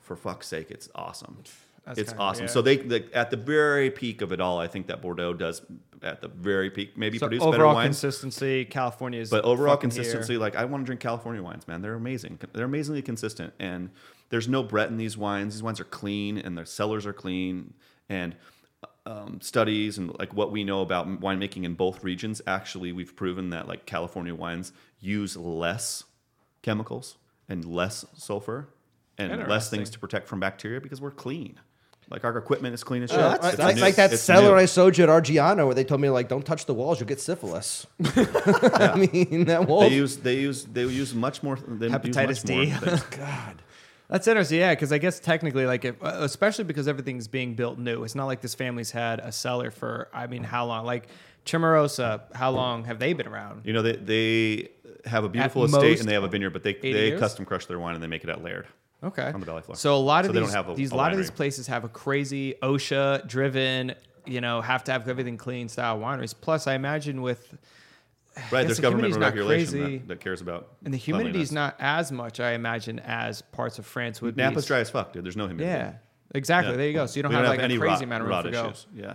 for 0.00 0.14
fuck's 0.16 0.46
sake, 0.46 0.70
it's 0.70 0.88
awesome. 0.94 1.38
That's 1.84 1.98
it's 1.98 2.10
kinda- 2.10 2.22
awesome. 2.22 2.44
yeah. 2.44 2.50
So 2.50 2.60
they, 2.62 2.76
the, 2.76 3.08
at 3.14 3.30
the 3.30 3.38
very 3.38 3.90
peak 3.90 4.20
of 4.20 4.30
it 4.32 4.40
all, 4.40 4.58
I 4.60 4.66
think 4.66 4.88
that 4.88 5.00
Bordeaux 5.00 5.32
does 5.32 5.62
at 6.02 6.20
the 6.20 6.28
very 6.28 6.70
peak 6.70 6.96
maybe 6.98 7.18
So 7.18 7.26
produce 7.26 7.42
better 7.42 7.54
overall 7.56 7.74
wines. 7.74 7.86
consistency, 7.96 8.64
California 8.66 9.20
is. 9.20 9.30
But 9.30 9.44
overall 9.44 9.74
fucking 9.76 9.90
here. 9.90 10.02
consistency, 10.02 10.36
like 10.36 10.54
I 10.54 10.64
want 10.66 10.82
to 10.82 10.86
drink 10.86 11.00
California 11.00 11.42
wines, 11.42 11.66
man. 11.66 11.80
They're 11.80 11.94
amazing. 11.94 12.38
They're 12.52 12.66
amazingly 12.66 13.00
consistent, 13.02 13.54
and 13.58 13.88
there's 14.28 14.46
no 14.48 14.62
Brett 14.62 14.90
in 14.90 14.98
these 14.98 15.16
wines. 15.16 15.54
These 15.54 15.62
wines 15.62 15.80
are 15.80 15.84
clean, 15.84 16.36
and 16.38 16.56
their 16.58 16.66
cellars 16.66 17.06
are 17.06 17.14
clean, 17.14 17.72
and 18.10 18.36
um, 19.08 19.40
studies 19.40 19.96
and 19.98 20.16
like 20.18 20.34
what 20.34 20.52
we 20.52 20.64
know 20.64 20.82
about 20.82 21.08
winemaking 21.20 21.64
in 21.64 21.74
both 21.74 22.04
regions. 22.04 22.42
Actually, 22.46 22.92
we've 22.92 23.16
proven 23.16 23.50
that 23.50 23.66
like 23.66 23.86
California 23.86 24.34
wines 24.34 24.72
use 25.00 25.36
less 25.36 26.04
chemicals 26.62 27.16
and 27.48 27.64
less 27.64 28.04
sulfur 28.14 28.68
and 29.16 29.48
less 29.48 29.70
things 29.70 29.90
to 29.90 29.98
protect 29.98 30.28
from 30.28 30.40
bacteria 30.40 30.80
because 30.80 31.00
we're 31.00 31.10
clean. 31.10 31.58
Like 32.10 32.24
our 32.24 32.36
equipment 32.38 32.74
is 32.74 32.82
clean 32.84 33.02
as 33.02 33.10
shit. 33.10 33.18
Uh, 33.18 33.38
It's 33.42 33.58
like, 33.58 33.78
like 33.78 33.94
that 33.96 34.12
it's 34.12 34.22
cellar 34.22 34.54
new. 34.54 34.62
I 34.62 34.64
sold 34.64 34.96
you 34.96 35.04
at 35.04 35.10
Argiano 35.10 35.66
where 35.66 35.74
they 35.74 35.84
told 35.84 36.00
me 36.00 36.08
like, 36.08 36.28
don't 36.28 36.44
touch 36.44 36.64
the 36.64 36.72
walls, 36.72 36.98
you'll 37.00 37.08
get 37.08 37.20
syphilis. 37.20 37.86
I 38.04 39.08
mean, 39.12 39.44
that 39.46 39.66
wall. 39.66 39.80
They 39.80 39.94
use 39.94 40.16
they 40.16 40.36
use 40.36 40.64
they 40.64 40.84
use 40.84 41.14
much 41.14 41.42
more. 41.42 41.56
They 41.56 41.86
use 41.86 41.94
Hepatitis 41.94 42.44
much 42.44 42.48
more 42.48 42.64
D. 42.64 42.70
things. 42.70 43.02
God. 43.10 43.62
That's 44.08 44.26
interesting, 44.26 44.58
yeah, 44.60 44.72
because 44.74 44.90
I 44.92 44.98
guess 44.98 45.20
technically, 45.20 45.66
like, 45.66 45.84
if, 45.84 46.02
uh, 46.02 46.18
especially 46.20 46.64
because 46.64 46.88
everything's 46.88 47.28
being 47.28 47.54
built 47.54 47.78
new, 47.78 48.04
it's 48.04 48.14
not 48.14 48.24
like 48.26 48.40
this 48.40 48.54
family's 48.54 48.90
had 48.90 49.18
a 49.20 49.30
cellar 49.30 49.70
for, 49.70 50.08
I 50.14 50.26
mean, 50.26 50.44
how 50.44 50.64
long? 50.64 50.86
Like, 50.86 51.08
Chimarosa, 51.44 52.22
how 52.34 52.50
long 52.50 52.84
have 52.84 52.98
they 52.98 53.12
been 53.12 53.26
around? 53.26 53.62
You 53.64 53.72
know, 53.72 53.82
they 53.82 53.96
they 53.96 54.70
have 55.04 55.24
a 55.24 55.28
beautiful 55.28 55.62
At 55.62 55.70
estate 55.70 55.82
most 55.90 56.00
and 56.00 56.08
they 56.08 56.14
have 56.14 56.22
a 56.24 56.28
vineyard, 56.28 56.50
but 56.50 56.62
they 56.62 56.74
they 56.74 57.08
years? 57.08 57.20
custom 57.20 57.44
crush 57.44 57.66
their 57.66 57.78
wine 57.78 57.94
and 57.94 58.02
they 58.02 58.06
make 58.06 58.24
it 58.24 58.30
at 58.30 58.42
Laird. 58.42 58.66
Okay, 59.02 59.30
on 59.32 59.40
the 59.40 59.46
valley 59.46 59.62
floor. 59.62 59.76
So 59.76 59.94
a 59.94 59.96
lot 59.96 60.24
of 60.24 60.28
So 60.28 60.32
they 60.32 60.40
these, 60.40 60.48
don't 60.48 60.56
have 60.56 60.68
a- 60.70 60.74
these 60.74 60.90
a 60.92 60.94
a 60.94 60.96
lot 60.96 61.12
of 61.12 61.18
these 61.18 61.30
places 61.30 61.66
have 61.68 61.84
a 61.84 61.88
crazy 61.88 62.54
OSHA 62.62 63.26
driven, 63.28 63.94
you 64.26 64.40
know, 64.40 64.60
have 64.60 64.84
to 64.84 64.92
have 64.92 65.08
everything 65.08 65.36
clean 65.36 65.68
style 65.68 65.98
wineries. 65.98 66.34
Plus, 66.38 66.66
I 66.66 66.74
imagine 66.74 67.22
with 67.22 67.56
Right, 68.52 68.62
guess 68.62 68.66
there's 68.66 68.76
the 68.76 68.82
government 68.82 69.12
not 69.18 69.20
regulation 69.34 69.80
crazy. 69.80 69.98
that, 69.98 70.08
that 70.08 70.20
cares 70.20 70.40
about. 70.40 70.68
and 70.84 70.92
the 70.94 70.98
humidity 70.98 71.40
is 71.40 71.52
not 71.52 71.76
as 71.78 72.10
much, 72.12 72.40
I 72.40 72.52
imagine, 72.52 72.98
as 73.00 73.42
parts 73.42 73.78
of 73.78 73.86
France 73.86 74.22
would 74.22 74.36
be. 74.36 74.42
Napa's 74.42 74.66
dry 74.66 74.78
as 74.80 74.90
fuck, 74.90 75.12
dude. 75.12 75.24
There's 75.24 75.36
no 75.36 75.46
humidity. 75.46 75.70
Yeah. 75.70 75.92
Exactly. 76.34 76.72
Yeah. 76.72 76.76
There 76.76 76.86
you 76.88 76.92
go. 76.92 77.06
So 77.06 77.16
you 77.16 77.22
don't 77.22 77.30
We 77.32 77.36
have 77.36 77.46
like 77.48 77.58
a 77.58 77.66
crazy 77.66 77.78
rot, 77.78 78.02
amount 78.02 78.20
of 78.22 78.28
room 78.28 78.36
rot 78.36 78.44
to 78.44 78.50
go. 78.50 78.64
issues. 78.66 78.86
Yeah, 78.94 79.14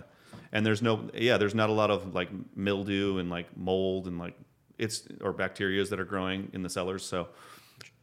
and 0.52 0.66
there's 0.66 0.82
no 0.82 1.08
yeah, 1.14 1.36
there's 1.38 1.54
not 1.54 1.70
a 1.70 1.72
lot 1.72 1.90
of 1.90 2.12
like 2.14 2.28
mildew 2.56 3.18
and 3.18 3.30
like 3.30 3.56
mold 3.56 4.06
and 4.08 4.18
like 4.18 4.36
it's 4.78 5.06
or 5.20 5.32
bacterias 5.32 5.90
that 5.90 6.00
are 6.00 6.04
growing 6.04 6.50
in 6.52 6.62
the 6.62 6.68
cellars. 6.68 7.04
So 7.04 7.28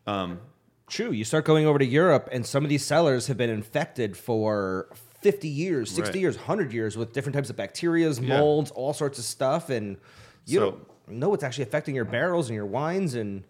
um, 0.08 0.40
True. 0.88 1.12
You 1.12 1.24
start 1.24 1.46
going 1.46 1.66
over 1.66 1.80
to 1.80 1.86
Europe, 1.86 2.28
and 2.32 2.46
some 2.46 2.64
of 2.64 2.70
these 2.70 2.86
cellars 2.86 3.28
have 3.28 3.38
been 3.38 3.50
infected 3.50 4.18
for 4.18 4.90
50 5.22 5.48
years, 5.48 5.90
60 5.92 6.12
Right. 6.14 6.22
years, 6.22 6.38
100 6.38 6.74
years 6.74 6.98
with 6.98 7.14
different 7.14 7.36
types 7.36 7.50
of 7.50 7.56
bacterias, 7.56 8.22
Yeah. 8.22 8.40
molds, 8.40 8.72
all 8.72 8.92
sorts 8.94 9.18
of 9.20 9.24
stuff. 9.26 9.70
And 9.70 9.98
you 10.46 10.60
So- 10.60 10.86
don't 11.20 11.34
it's 11.34 11.43
actually 11.43 11.64
affecting 11.64 11.95
your 11.95 12.05
barrels 12.05 12.49
and 12.49 12.55
your 12.55 12.66
wines. 12.66 13.16
And 13.16 13.43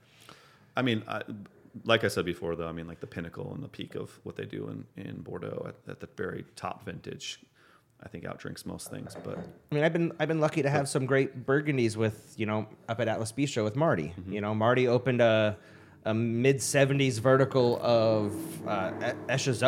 I 0.76 0.82
mean, 0.82 1.04
I, 1.08 1.22
like 1.86 2.04
I 2.04 2.08
said 2.08 2.26
before, 2.26 2.56
though, 2.56 2.68
I 2.68 2.72
mean, 2.72 2.88
like 2.88 3.00
the 3.00 3.08
pinnacle 3.08 3.54
and 3.54 3.64
the 3.64 3.68
peak 3.68 3.96
of 3.96 4.20
what 4.24 4.36
they 4.36 4.46
do 4.46 4.68
in, 4.70 5.04
in 5.04 5.22
Bordeaux 5.22 5.68
at, 5.68 5.76
at 5.90 6.00
the 6.00 6.10
very 6.18 6.46
top 6.56 6.86
vintage, 6.86 7.40
I 8.04 8.08
think 8.08 8.24
outdrinks 8.24 8.66
most 8.66 8.90
things. 8.90 9.16
But 9.24 9.38
I 9.72 9.76
mean, 9.76 9.84
I've 9.84 9.94
been 9.94 10.12
I've 10.20 10.28
been 10.28 10.40
lucky 10.40 10.62
to 10.62 10.70
have 10.70 10.90
some 10.90 11.06
great 11.06 11.46
burgundies 11.46 11.96
with 11.96 12.34
you 12.38 12.46
know 12.46 12.68
up 12.90 13.00
at 13.00 13.08
Atlas 13.08 13.32
Bistro 13.32 13.64
with 13.64 13.76
Marty. 13.76 14.14
Mm-hmm. 14.20 14.34
You 14.34 14.42
know, 14.42 14.56
Marty 14.56 14.88
opened 14.88 15.22
a 15.22 15.58
a 16.06 16.14
mid 16.14 16.58
'70s 16.58 17.20
vertical 17.20 17.80
of 17.82 18.34
uh, 18.68 19.14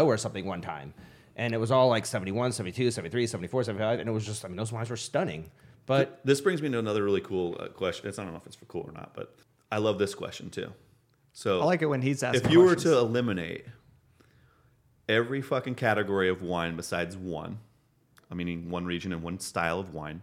or 0.03 0.17
something 0.17 0.45
one 0.45 0.61
time, 0.61 0.93
and 1.35 1.53
it 1.53 1.57
was 1.57 1.71
all 1.71 1.89
like 1.89 2.05
71, 2.05 2.51
72, 2.53 2.91
73, 2.91 3.27
74, 3.27 3.63
75, 3.65 3.99
and 3.99 4.09
it 4.09 4.11
was 4.11 4.25
just 4.25 4.43
I 4.43 4.47
mean 4.47 4.57
those 4.57 4.71
wines 4.71 4.89
were 4.89 4.97
stunning. 4.97 5.51
But 5.85 6.21
this 6.23 6.39
brings 6.41 6.61
me 6.61 6.69
to 6.69 6.79
another 6.79 7.03
really 7.03 7.21
cool 7.21 7.57
uh, 7.59 7.67
question. 7.67 8.07
It's 8.07 8.17
I 8.17 8.23
don't 8.23 8.31
know 8.31 8.39
if 8.39 8.47
it's 8.47 8.55
for 8.55 8.65
cool 8.65 8.85
or 8.87 8.91
not, 8.93 9.13
but 9.13 9.35
I 9.71 9.77
love 9.77 9.97
this 9.99 10.15
question 10.15 10.49
too. 10.49 10.71
So 11.33 11.61
I 11.61 11.65
like 11.65 11.81
it 11.81 11.87
when 11.87 12.01
he's 12.01 12.23
asking. 12.23 12.45
if 12.45 12.51
you 12.51 12.61
were 12.61 12.75
to 12.75 12.97
eliminate 12.97 13.65
every 15.09 15.41
fucking 15.41 15.75
category 15.75 16.29
of 16.29 16.41
wine 16.41 16.75
besides 16.75 17.17
one, 17.17 17.59
I 18.31 18.35
mean 18.35 18.69
one 18.69 18.85
region 18.85 19.11
and 19.11 19.21
one 19.23 19.39
style 19.39 19.79
of 19.79 19.93
wine, 19.93 20.21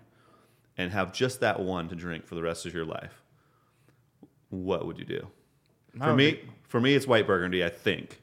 and 0.79 0.93
have 0.93 1.13
just 1.13 1.41
that 1.41 1.61
one 1.61 1.89
to 1.89 1.95
drink 1.95 2.27
for 2.27 2.35
the 2.37 2.43
rest 2.43 2.65
of 2.65 2.73
your 2.73 2.85
life, 2.85 3.23
what 4.49 4.87
would 4.87 4.99
you 4.99 5.05
do? 5.05 5.27
I 6.01 6.07
For 6.07 6.15
me, 6.15 6.31
be- 6.33 6.41
for 6.69 6.81
me, 6.81 6.95
it's 6.95 7.07
white 7.07 7.27
burgundy, 7.27 7.65
I 7.65 7.69
think, 7.69 8.21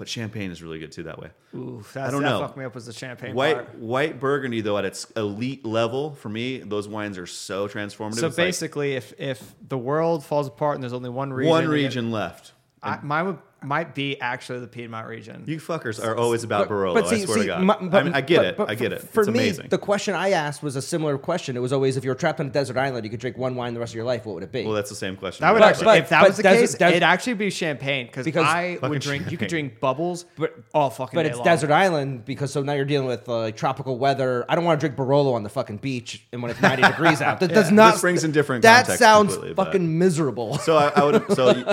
but 0.00 0.08
champagne 0.08 0.50
is 0.50 0.62
really 0.62 0.78
good 0.78 0.90
too 0.90 1.02
that 1.02 1.18
way. 1.18 1.28
Ooh, 1.54 1.84
that's, 1.92 2.10
don't 2.10 2.22
that 2.22 2.30
know. 2.30 2.40
fucked 2.40 2.56
me 2.56 2.64
up 2.64 2.74
was 2.74 2.86
the 2.86 2.92
champagne 2.94 3.34
White 3.34 3.54
part. 3.56 3.74
white 3.78 4.18
burgundy 4.18 4.62
though 4.62 4.78
at 4.78 4.86
its 4.86 5.04
elite 5.14 5.62
level 5.66 6.14
for 6.14 6.30
me, 6.30 6.56
those 6.60 6.88
wines 6.88 7.18
are 7.18 7.26
so 7.26 7.68
transformative. 7.68 8.14
So 8.14 8.28
It's 8.28 8.38
like 8.38 8.46
basically, 8.46 8.94
if 8.94 9.12
if 9.18 9.54
the 9.68 9.76
world 9.76 10.24
falls 10.24 10.46
apart 10.48 10.76
and 10.76 10.82
there's 10.82 10.94
only 10.94 11.10
one 11.10 11.30
region, 11.34 11.50
one 11.50 11.68
region 11.68 12.10
left. 12.10 12.54
I, 12.82 12.98
mine 13.02 13.26
would, 13.26 13.38
might 13.62 13.94
be 13.94 14.20
actually 14.20 14.60
the 14.60 14.66
Piedmont 14.66 15.06
region. 15.06 15.44
You 15.46 15.58
fuckers 15.58 16.02
are 16.02 16.16
always 16.16 16.44
about 16.44 16.68
Barolo. 16.68 17.02
I 17.02 17.24
swear 17.24 17.38
to 17.38 17.46
God. 17.46 17.62
my- 17.62 17.76
I, 17.98 18.02
mean, 18.02 18.14
I 18.14 18.20
get 18.20 18.36
but- 18.38 18.44
it. 18.46 18.56
but 18.56 18.70
I 18.70 18.74
get 18.74 18.92
it. 18.92 19.02
For 19.02 19.20
it's 19.22 19.30
me, 19.30 19.38
amazing. 19.38 19.68
the 19.68 19.78
question 19.78 20.14
I 20.14 20.30
asked 20.30 20.62
was 20.62 20.76
a 20.76 20.82
similar 20.82 21.18
question. 21.18 21.56
It 21.56 21.60
was 21.60 21.72
always 21.72 21.96
if 21.96 22.04
you 22.04 22.10
were 22.10 22.14
trapped 22.14 22.40
on 22.40 22.46
a 22.46 22.50
desert 22.50 22.76
island, 22.76 23.04
you 23.04 23.10
could 23.10 23.20
drink 23.20 23.36
one 23.36 23.54
wine 23.56 23.74
the 23.74 23.80
rest 23.80 23.92
of 23.92 23.96
your 23.96 24.04
life. 24.04 24.24
What 24.26 24.34
would 24.34 24.42
it 24.42 24.52
be? 24.52 24.64
well, 24.64 24.74
that's 24.74 24.90
the 24.90 24.96
same 24.96 25.16
question. 25.16 25.44
That 25.44 25.52
would 25.52 25.60
But- 25.60 25.68
actually, 25.68 25.84
but- 25.86 25.98
if 25.98 26.08
that 26.10 26.26
was 26.26 26.36
the 26.36 26.42
desert- 26.42 26.60
case, 26.60 26.74
des- 26.74 26.88
it'd 26.88 27.02
actually 27.02 27.34
be 27.34 27.50
champagne 27.50 28.08
cause 28.08 28.26
I 28.36 28.78
would 28.82 29.00
drink. 29.00 29.30
You 29.30 29.38
could 29.38 29.48
drink 29.48 29.80
bubbles, 29.80 30.24
But- 30.36 30.54
but 30.56 30.64
all 30.74 30.90
fucking. 30.90 31.16
but 31.16 31.22
day 31.24 31.28
it's 31.30 31.38
long. 31.38 31.44
desert 31.44 31.70
island 31.70 32.24
because 32.24 32.52
so 32.52 32.62
now 32.62 32.72
you're 32.72 32.84
dealing 32.84 33.06
with 33.08 33.28
uh, 33.28 33.38
like 33.40 33.56
tropical 33.56 33.98
weather. 33.98 34.44
I 34.48 34.54
don't 34.54 34.64
want 34.64 34.80
to 34.80 34.86
drink 34.86 34.98
Barolo 34.98 35.34
on 35.34 35.42
the 35.42 35.48
fucking 35.50 35.78
beach 35.78 36.24
and 36.32 36.42
when 36.42 36.50
it's 36.50 36.60
90 36.62 36.82
degrees 36.90 37.20
out. 37.20 37.40
That 37.40 37.52
does 37.52 37.70
not. 37.70 37.92
This 37.92 38.00
brings 38.00 38.24
in 38.24 38.32
different 38.32 38.62
That 38.62 38.86
sounds 38.86 39.36
fucking 39.54 39.98
miserable. 39.98 40.56
So 40.58 40.76
I, 40.76 40.88
I 40.96 41.04
would. 41.04 41.32
So 41.34 41.48
and, 41.50 41.64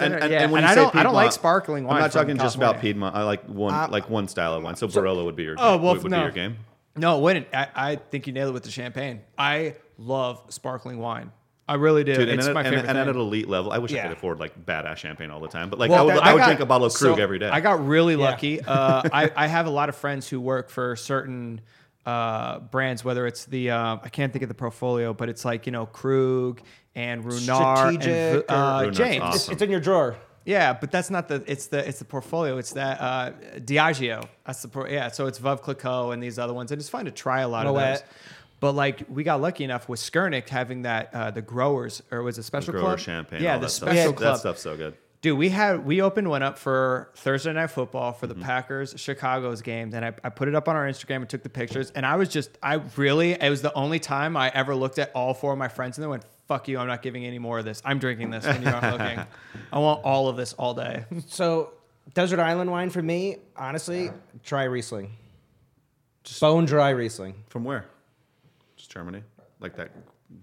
and, 0.00 0.32
Yeah, 0.32 0.42
and 0.42 0.52
when 0.52 0.62
you 0.62 0.68
I 0.68 0.74
say 0.74 0.82
don't- 0.82 0.94
I 0.96 1.02
don't 1.02 1.14
like 1.28 1.34
sparkling 1.34 1.84
wine 1.84 1.96
I'm 1.96 2.02
not 2.02 2.12
talking 2.12 2.36
just 2.36 2.56
about 2.56 2.80
Piedmont. 2.80 3.14
I 3.14 3.22
like 3.22 3.44
one 3.44 3.90
like 3.90 4.08
one 4.10 4.28
style 4.28 4.54
of 4.54 4.62
wine. 4.62 4.76
So, 4.76 4.88
Barolo 4.88 5.24
would 5.24 5.36
be 5.36 5.44
your. 5.44 5.56
Oh, 5.58 5.76
well, 5.76 5.94
would, 5.94 6.02
would 6.02 6.10
no. 6.12 6.18
be 6.18 6.22
your 6.22 6.32
game. 6.32 6.56
No, 6.96 7.18
it 7.18 7.22
wouldn't. 7.22 7.46
I, 7.54 7.68
I 7.74 7.96
think 7.96 8.26
you 8.26 8.32
nailed 8.32 8.50
it 8.50 8.52
with 8.52 8.64
the 8.64 8.70
champagne. 8.70 9.20
I 9.36 9.76
love 9.98 10.42
sparkling 10.48 10.98
wine. 10.98 11.30
I 11.68 11.74
really 11.74 12.02
do. 12.02 12.14
Dude, 12.14 12.30
and, 12.30 12.38
it's 12.38 12.48
at, 12.48 12.54
my 12.54 12.62
and, 12.62 12.70
favorite 12.70 12.88
and 12.88 12.96
at 12.98 13.08
an 13.08 13.16
elite 13.16 13.46
level, 13.46 13.70
I 13.70 13.78
wish 13.78 13.92
I 13.92 14.00
could 14.00 14.12
afford 14.12 14.40
like 14.40 14.64
badass 14.64 14.96
champagne 14.96 15.30
all 15.30 15.38
the 15.40 15.48
time. 15.48 15.68
But 15.68 15.78
like 15.78 15.90
Well, 15.90 16.00
I 16.00 16.02
would, 16.06 16.14
that- 16.16 16.24
I 16.24 16.32
would 16.32 16.38
got- 16.38 16.46
drink 16.46 16.60
a 16.60 16.66
bottle 16.66 16.86
of 16.86 16.94
Krug 16.94 17.16
so 17.16 17.22
every 17.22 17.38
day. 17.38 17.48
I 17.50 17.60
got 17.60 17.86
really 17.86 18.14
Yeah. 18.14 18.24
lucky. 18.24 18.60
Uh, 18.66 19.08
I, 19.12 19.30
I 19.36 19.46
have 19.46 19.66
a 19.66 19.70
lot 19.70 19.88
of 19.90 19.96
friends 19.96 20.28
who 20.28 20.40
work 20.40 20.70
for 20.70 20.96
certain 20.96 21.60
uh, 22.06 22.60
brands, 22.60 23.04
whether 23.04 23.26
it's 23.26 23.44
the 23.44 23.70
uh, 23.70 23.98
I 24.02 24.08
can't 24.08 24.32
think 24.32 24.42
of 24.42 24.48
the 24.48 24.54
portfolio, 24.54 25.12
but 25.12 25.28
it's 25.28 25.44
like 25.44 25.66
you 25.66 25.72
know 25.72 25.84
Krug 25.86 26.62
and 26.94 27.22
Ruinart 27.22 27.76
and 27.76 28.02
Strategic 28.02 28.50
uh, 28.50 28.54
or- 28.54 28.86
Ruinart's 28.90 28.96
James. 28.98 29.22
awesome. 29.22 29.36
it's, 29.36 29.48
it's 29.50 29.62
in 29.62 29.70
your 29.70 29.80
drawer. 29.80 30.16
Yeah, 30.48 30.72
but 30.72 30.90
that's 30.90 31.10
not 31.10 31.28
the. 31.28 31.42
It's 31.46 31.66
the. 31.66 31.86
It's 31.86 31.98
the 31.98 32.06
portfolio. 32.06 32.56
It's 32.56 32.72
that 32.72 33.00
uh, 33.00 33.32
Diageo. 33.58 34.26
That's 34.46 34.62
the. 34.62 34.68
Pro, 34.68 34.86
yeah, 34.86 35.08
so 35.08 35.26
it's 35.26 35.38
Veuve 35.38 35.60
Clicquot 35.60 36.12
and 36.14 36.22
these 36.22 36.38
other 36.38 36.54
ones, 36.54 36.72
and 36.72 36.80
it's 36.80 36.88
fun 36.88 37.04
to 37.04 37.10
try 37.10 37.40
a 37.42 37.48
lot 37.48 37.66
of 37.66 37.74
those. 37.74 38.02
But 38.60 38.72
like 38.72 39.02
we 39.10 39.24
got 39.24 39.42
lucky 39.42 39.64
enough 39.64 39.88
with 39.90 40.00
Skernick 40.00 40.48
having 40.48 40.82
that 40.82 41.10
uh, 41.14 41.30
the 41.30 41.42
growers 41.42 42.02
or 42.10 42.22
was 42.22 42.38
it 42.38 42.44
special 42.44 42.72
Grower 42.72 42.84
club 42.84 42.98
champagne. 42.98 43.42
Yeah, 43.42 43.54
all 43.54 43.58
the 43.60 43.66
that 43.66 43.70
stuff. 43.70 43.88
special 43.90 44.12
That 44.12 44.16
club. 44.18 44.38
stuff's 44.38 44.62
so 44.62 44.76
good. 44.76 44.94
Dude, 45.20 45.36
we 45.36 45.48
had 45.50 45.84
we 45.84 46.00
opened 46.00 46.28
one 46.30 46.42
up 46.42 46.58
for 46.58 47.10
Thursday 47.16 47.52
night 47.52 47.66
football 47.68 48.12
for 48.12 48.26
the 48.26 48.34
Mm-hmm. 48.34 48.42
Packers 48.44 48.94
Chicago's 48.96 49.62
game. 49.62 49.90
Then 49.90 50.02
I, 50.02 50.12
I 50.24 50.30
put 50.30 50.48
it 50.48 50.54
up 50.54 50.66
on 50.68 50.76
our 50.76 50.86
Instagram 50.88 51.16
and 51.16 51.28
took 51.28 51.42
the 51.42 51.48
pictures. 51.50 51.90
And 51.90 52.06
I 52.06 52.16
was 52.16 52.28
just 52.30 52.56
I 52.62 52.74
really 52.96 53.32
it 53.32 53.50
was 53.50 53.60
the 53.60 53.74
only 53.74 53.98
time 53.98 54.36
I 54.36 54.48
ever 54.54 54.74
looked 54.74 54.98
at 54.98 55.12
all 55.14 55.34
four 55.34 55.52
of 55.52 55.58
my 55.58 55.68
friends 55.68 55.98
and 55.98 56.02
they 56.04 56.08
went, 56.08 56.24
"Fuck 56.48 56.66
you! 56.68 56.78
I'm 56.78 56.86
not 56.88 57.02
giving 57.02 57.24
any 57.24 57.38
more 57.38 57.58
of 57.58 57.64
this. 57.64 57.80
I'm 57.84 57.98
drinking 57.98 58.30
this 58.30 58.44
when 58.46 58.62
you're 58.62 58.72
not 58.72 58.82
looking. 58.98 59.20
I 59.72 59.78
want 59.78 60.02
all 60.04 60.28
of 60.28 60.36
this 60.36 60.52
all 60.54 60.74
day." 60.74 61.04
So, 61.26 61.70
desert 62.14 62.40
island 62.40 62.70
wine 62.70 62.90
for 62.90 63.02
me, 63.02 63.36
honestly, 63.56 64.10
dry 64.44 64.64
Riesling. 64.64 65.10
Bone 66.40 66.64
dry 66.66 66.90
Riesling. 66.90 67.34
From 67.48 67.64
where? 67.64 67.86
Just 68.76 68.90
Germany, 68.90 69.22
like 69.60 69.76
that 69.76 69.90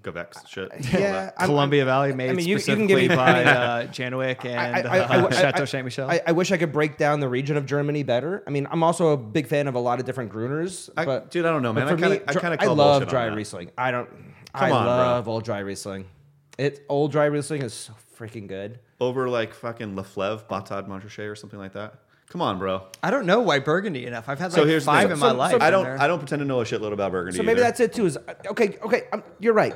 Gavex 0.02 0.48
shit. 0.48 0.72
all 0.72 0.78
Yeah, 1.00 1.12
that? 1.12 1.36
I'm- 1.38 1.50
Columbia 1.50 1.86
Valley 1.86 2.12
made 2.14 2.32
I 2.32 2.34
mean, 2.34 2.48
you- 2.48 2.58
you 2.58 2.64
can 2.64 2.88
give 2.88 2.98
specifically 2.98 3.08
me- 3.10 3.16
by 3.16 3.44
uh, 3.46 3.88
Janwick 3.88 4.46
and 4.46 4.60
I- 4.60 4.82
I- 4.82 4.98
I- 4.98 5.20
uh, 5.20 5.28
I- 5.28 5.30
Chateau 5.32 5.66
Ste. 5.66 5.84
Michelle. 5.84 6.10
I, 6.10 6.22
I 6.26 6.32
wish 6.32 6.52
I 6.52 6.58
could 6.58 6.72
break 6.72 6.98
down 6.98 7.20
the 7.20 7.30
region 7.30 7.56
of 7.56 7.68
Germany 7.68 8.02
better. 8.02 8.44
I 8.48 8.50
mean, 8.50 8.68
I'm 8.72 8.82
also 8.82 9.10
a 9.10 9.18
big 9.18 9.46
fan 9.48 9.68
of 9.68 9.76
a 9.76 9.80
lot 9.80 10.00
of 10.00 10.06
different 10.08 10.32
Gruners. 10.32 10.90
I- 10.98 11.06
But 11.06 11.30
dude, 11.30 11.46
I 11.46 11.52
don't 11.52 11.62
know, 11.62 11.72
man. 11.72 11.84
I 11.88 11.92
for 11.92 11.98
kinda- 11.98 12.10
me, 12.10 12.22
I 12.28 12.32
dr- 12.34 12.42
kinda 12.42 12.58
I 12.62 12.66
love 12.66 12.78
bullshit 12.78 13.02
on 13.04 13.08
dry 13.10 13.30
that. 13.30 13.36
Riesling. 13.36 13.70
I 13.78 13.92
don't. 13.92 14.10
I 14.62 14.72
on, 14.72 14.84
bro. 14.84 14.92
love 14.96 15.28
old 15.28 15.44
dry 15.44 15.60
Riesling. 15.60 16.06
It 16.58 16.86
old 16.90 17.12
dry 17.12 17.26
Riesling 17.26 17.62
is 17.64 17.74
so 17.74 17.94
freaking 18.18 18.48
good. 18.48 18.80
Over 19.02 19.28
like 19.30 19.54
fucking 19.54 19.96
Leflaive, 19.96 20.48
Batad 20.48 20.88
Montrachet, 20.88 21.30
or 21.30 21.36
something 21.36 21.60
like 21.60 21.74
that. 21.74 21.96
Come 22.30 22.42
on, 22.42 22.58
bro. 22.60 22.84
I 23.04 23.12
don't 23.12 23.26
know 23.26 23.42
white 23.42 23.64
Burgundy 23.66 24.06
enough. 24.06 24.28
I've 24.30 24.40
had 24.40 24.52
like 24.52 24.56
So 24.62 24.66
here's 24.66 24.84
the 24.86 24.92
five 24.92 25.04
thing. 25.04 25.12
in 25.12 25.20
my 25.20 25.30
so 25.30 25.36
life. 25.36 25.52
I 25.62 25.68
and 25.68 25.72
don't. 25.72 25.84
they're- 25.84 25.98
I 26.00 26.08
don't 26.08 26.20
pretend 26.20 26.40
to 26.40 26.46
know 26.46 26.62
a 26.62 26.64
shitload 26.66 26.92
about 26.94 27.12
Burgundy. 27.12 27.38
So 27.38 27.44
maybe 27.44 27.60
either. 27.60 27.62
that's 27.68 27.80
it 27.82 27.94
too. 27.94 28.06
Is 28.06 28.18
okay. 28.48 28.78
Okay, 28.82 29.04
um, 29.14 29.24
you're 29.40 29.54
right. 29.54 29.76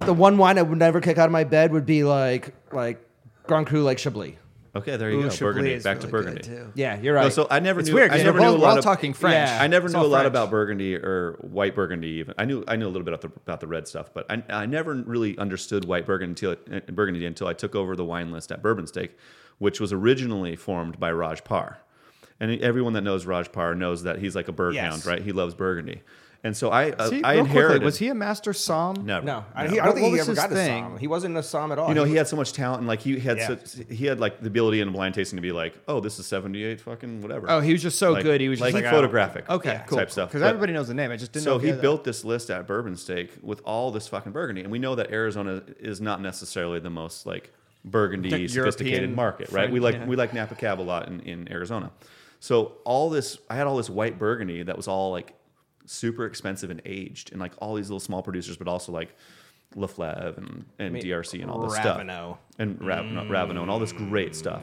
The 0.00 0.12
one 0.14 0.36
wine 0.38 0.58
I 0.58 0.62
would 0.62 0.78
never 0.78 1.00
kick 1.00 1.18
out 1.18 1.26
of 1.26 1.32
my 1.32 1.44
bed 1.44 1.72
would 1.72 1.86
be 1.86 2.02
like 2.04 2.54
like 2.72 3.04
Grand 3.46 3.66
Cru, 3.66 3.82
like 3.82 3.98
Chablis. 3.98 4.34
Okay, 4.74 4.96
there 4.96 5.10
you 5.10 5.18
Ooh, 5.18 5.22
go. 5.24 5.28
Chablis 5.28 5.40
Burgundy. 5.40 5.72
is 5.74 5.84
Back 5.84 6.00
to 6.00 6.06
really 6.08 6.32
good, 6.32 6.42
Burgundy. 6.46 6.64
too. 6.64 6.72
Yeah, 6.74 6.98
you're 6.98 7.14
right. 7.14 7.24
No, 7.24 7.28
so 7.28 7.46
I 7.50 7.60
never 7.60 7.80
It's 7.80 7.90
knew. 7.90 7.94
weird 7.94 8.10
I 8.10 8.14
'cause 8.16 8.24
never 8.24 8.38
we're 8.38 8.44
knew 8.46 8.50
both, 8.52 8.56
a 8.56 8.58
we're 8.60 8.64
lot 8.64 8.70
all 8.72 8.78
of, 8.78 8.84
talking 8.84 9.12
French. 9.12 9.48
Yeah. 9.50 9.58
I 9.62 9.66
never 9.66 9.86
It's 9.86 9.94
knew 9.94 10.00
all 10.00 10.06
a 10.06 10.08
lot 10.08 10.20
French. 10.20 10.28
about 10.32 10.50
Burgundy 10.50 10.96
or 10.96 11.36
white 11.42 11.74
Burgundy. 11.74 12.08
Even 12.08 12.34
I 12.38 12.46
knew 12.46 12.64
I 12.66 12.76
knew 12.76 12.86
a 12.86 12.88
little 12.88 13.02
bit 13.04 13.12
about 13.12 13.20
the 13.20 13.40
about 13.44 13.60
the 13.60 13.66
red 13.66 13.86
stuff, 13.86 14.14
but 14.14 14.24
I, 14.30 14.42
I 14.48 14.64
never 14.66 14.94
really 14.94 15.36
understood 15.36 15.84
white 15.84 16.06
Burgundy 16.06 16.46
until 16.46 16.56
uh, 16.74 16.80
Burgundy 16.90 17.26
until 17.26 17.48
I 17.48 17.52
took 17.52 17.74
over 17.74 17.94
the 17.96 18.04
wine 18.04 18.32
list 18.32 18.50
at 18.50 18.62
Bourbon 18.62 18.86
Steak, 18.86 19.16
which 19.58 19.78
was 19.78 19.92
originally 19.92 20.56
formed 20.56 20.98
by 20.98 21.12
Raj 21.12 21.44
Parr, 21.44 21.78
and 22.42 22.60
everyone 22.60 22.92
that 22.94 23.02
knows 23.02 23.24
Raj 23.24 23.50
Parr 23.52 23.74
knows 23.74 24.02
that 24.02 24.18
he's 24.18 24.34
like 24.36 24.48
a 24.48 24.52
bird 24.52 24.74
Yes. 24.74 24.90
hound, 24.90 25.06
right? 25.06 25.22
He 25.22 25.32
loves 25.32 25.54
Burgundy, 25.54 26.02
and 26.44 26.56
so 26.56 26.70
I 26.70 26.90
uh, 26.90 27.08
See, 27.08 27.22
I 27.22 27.34
real 27.34 27.44
quickly, 27.44 27.60
inherited. 27.60 27.82
was 27.84 27.98
he 27.98 28.08
a 28.08 28.14
master 28.14 28.52
som? 28.52 29.06
Never. 29.06 29.24
no, 29.24 29.44
I, 29.54 29.64
No. 29.66 29.70
he, 29.70 29.78
I 29.80 29.84
don't 29.84 29.94
What 29.94 30.00
think 30.02 30.14
he 30.14 30.20
ever 30.20 30.30
his 30.30 30.38
got 30.38 30.50
a 30.50 30.54
thing? 30.56 30.84
Somm. 30.84 30.98
He 30.98 31.06
wasn't 31.06 31.36
a 31.36 31.40
Somm 31.40 31.70
at 31.70 31.78
all. 31.78 31.88
You 31.88 31.94
know, 31.94 32.02
he 32.04 32.16
had 32.16 32.26
so 32.26 32.34
much 32.36 32.52
talent, 32.52 32.80
and 32.80 32.88
like 32.88 33.00
he 33.00 33.18
had, 33.20 33.38
Yeah. 33.38 33.46
such, 33.46 33.76
he 33.88 34.06
had 34.06 34.18
like 34.18 34.40
the 34.40 34.48
ability 34.48 34.80
in 34.80 34.88
a 34.88 34.90
blind 34.90 35.14
tasting 35.14 35.36
to 35.36 35.40
be 35.42 35.52
like, 35.52 35.74
oh, 35.86 36.00
this 36.00 36.18
is 36.18 36.26
seventy 36.26 36.64
eight, 36.64 36.80
fucking 36.80 37.22
whatever. 37.22 37.48
Oh, 37.48 37.60
he 37.60 37.70
was 37.72 37.80
just 37.80 37.96
so 37.98 38.12
Like- 38.12 38.24
good. 38.24 38.40
He 38.40 38.48
was 38.48 38.58
just 38.58 38.74
like 38.74 38.82
like, 38.84 38.92
photographic 38.92 39.48
Okay, 39.48 39.70
yeah, 39.74 39.82
cool. 39.84 39.98
type 39.98 40.10
stuff. 40.10 40.30
Because 40.30 40.42
everybody 40.42 40.72
knows 40.72 40.88
the 40.88 40.94
name. 40.94 41.12
I 41.12 41.16
just 41.16 41.32
didn't 41.32 41.44
so 41.44 41.52
know. 41.54 41.58
he 41.58 41.68
had 41.68 41.76
that. 41.78 41.82
built 41.82 42.02
this 42.04 42.24
list 42.24 42.50
at 42.50 42.66
Bourbon 42.66 42.96
Steak 42.96 43.30
with 43.40 43.60
all 43.64 43.90
this 43.92 44.08
fucking 44.08 44.32
Burgundy, 44.32 44.62
and 44.62 44.70
we 44.72 44.80
know 44.80 44.94
that 44.96 45.10
Arizona 45.12 45.62
is 45.78 46.00
not 46.00 46.20
necessarily 46.20 46.80
the 46.80 46.90
most 46.90 47.24
like 47.24 47.52
Burgundy 47.84 48.30
The 48.30 48.48
sophisticated 48.48 48.92
European 49.00 49.14
market, 49.16 49.48
right? 49.48 49.52
French, 49.62 49.72
we 49.72 49.80
like 49.80 49.94
yeah. 49.96 50.06
we 50.06 50.14
like 50.16 50.32
Napa 50.34 50.54
Cab 50.56 50.80
a 50.80 50.82
lot 50.82 51.06
in, 51.08 51.20
in 51.20 51.50
Arizona. 51.52 51.90
So 52.42 52.72
all 52.82 53.08
this, 53.08 53.38
I 53.48 53.54
had 53.54 53.68
all 53.68 53.76
this 53.76 53.88
white 53.88 54.18
Burgundy 54.18 54.64
that 54.64 54.76
was 54.76 54.88
all 54.88 55.12
like 55.12 55.34
super 55.86 56.26
expensive 56.26 56.70
and 56.70 56.82
aged, 56.84 57.30
and 57.30 57.40
like 57.40 57.52
all 57.58 57.76
these 57.76 57.88
little 57.88 58.00
small 58.00 58.20
producers, 58.20 58.56
but 58.56 58.66
also 58.66 58.90
like 58.90 59.14
Leflaive 59.76 60.38
and, 60.38 60.64
and 60.80 60.96
DRC 60.96 61.40
and 61.40 61.48
all 61.48 61.60
this 61.60 61.74
stuff, 61.74 62.00
Raveneau. 62.00 62.38
and 62.58 62.80
Raveneau, 62.80 63.28
Raveneau 63.28 63.60
and 63.60 63.70
all 63.70 63.78
this 63.78 63.92
great 63.92 64.34
stuff. 64.34 64.60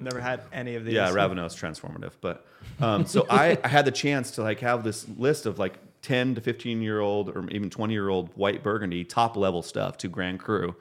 Never 0.00 0.20
had 0.20 0.40
any 0.54 0.74
of 0.76 0.86
these. 0.86 0.94
Yeah, 0.94 1.10
Raveneau 1.10 1.44
is 1.44 1.54
transformative. 1.54 2.12
But 2.22 2.46
um, 2.80 3.04
so 3.04 3.26
I, 3.28 3.58
I 3.62 3.68
had 3.68 3.84
the 3.84 3.92
chance 3.92 4.30
to 4.32 4.42
like 4.42 4.60
have 4.60 4.82
this 4.82 5.06
list 5.18 5.44
of 5.44 5.58
like 5.58 5.74
10 6.00 6.36
to 6.36 6.40
15 6.40 6.80
year 6.80 7.00
old 7.00 7.28
or 7.28 7.46
even 7.50 7.68
20 7.68 7.92
year 7.92 8.08
old 8.08 8.30
white 8.38 8.62
Burgundy 8.62 9.04
top 9.04 9.36
level 9.36 9.60
stuff 9.60 9.98
to 9.98 10.08
Grand 10.08 10.40
Cru 10.40 10.74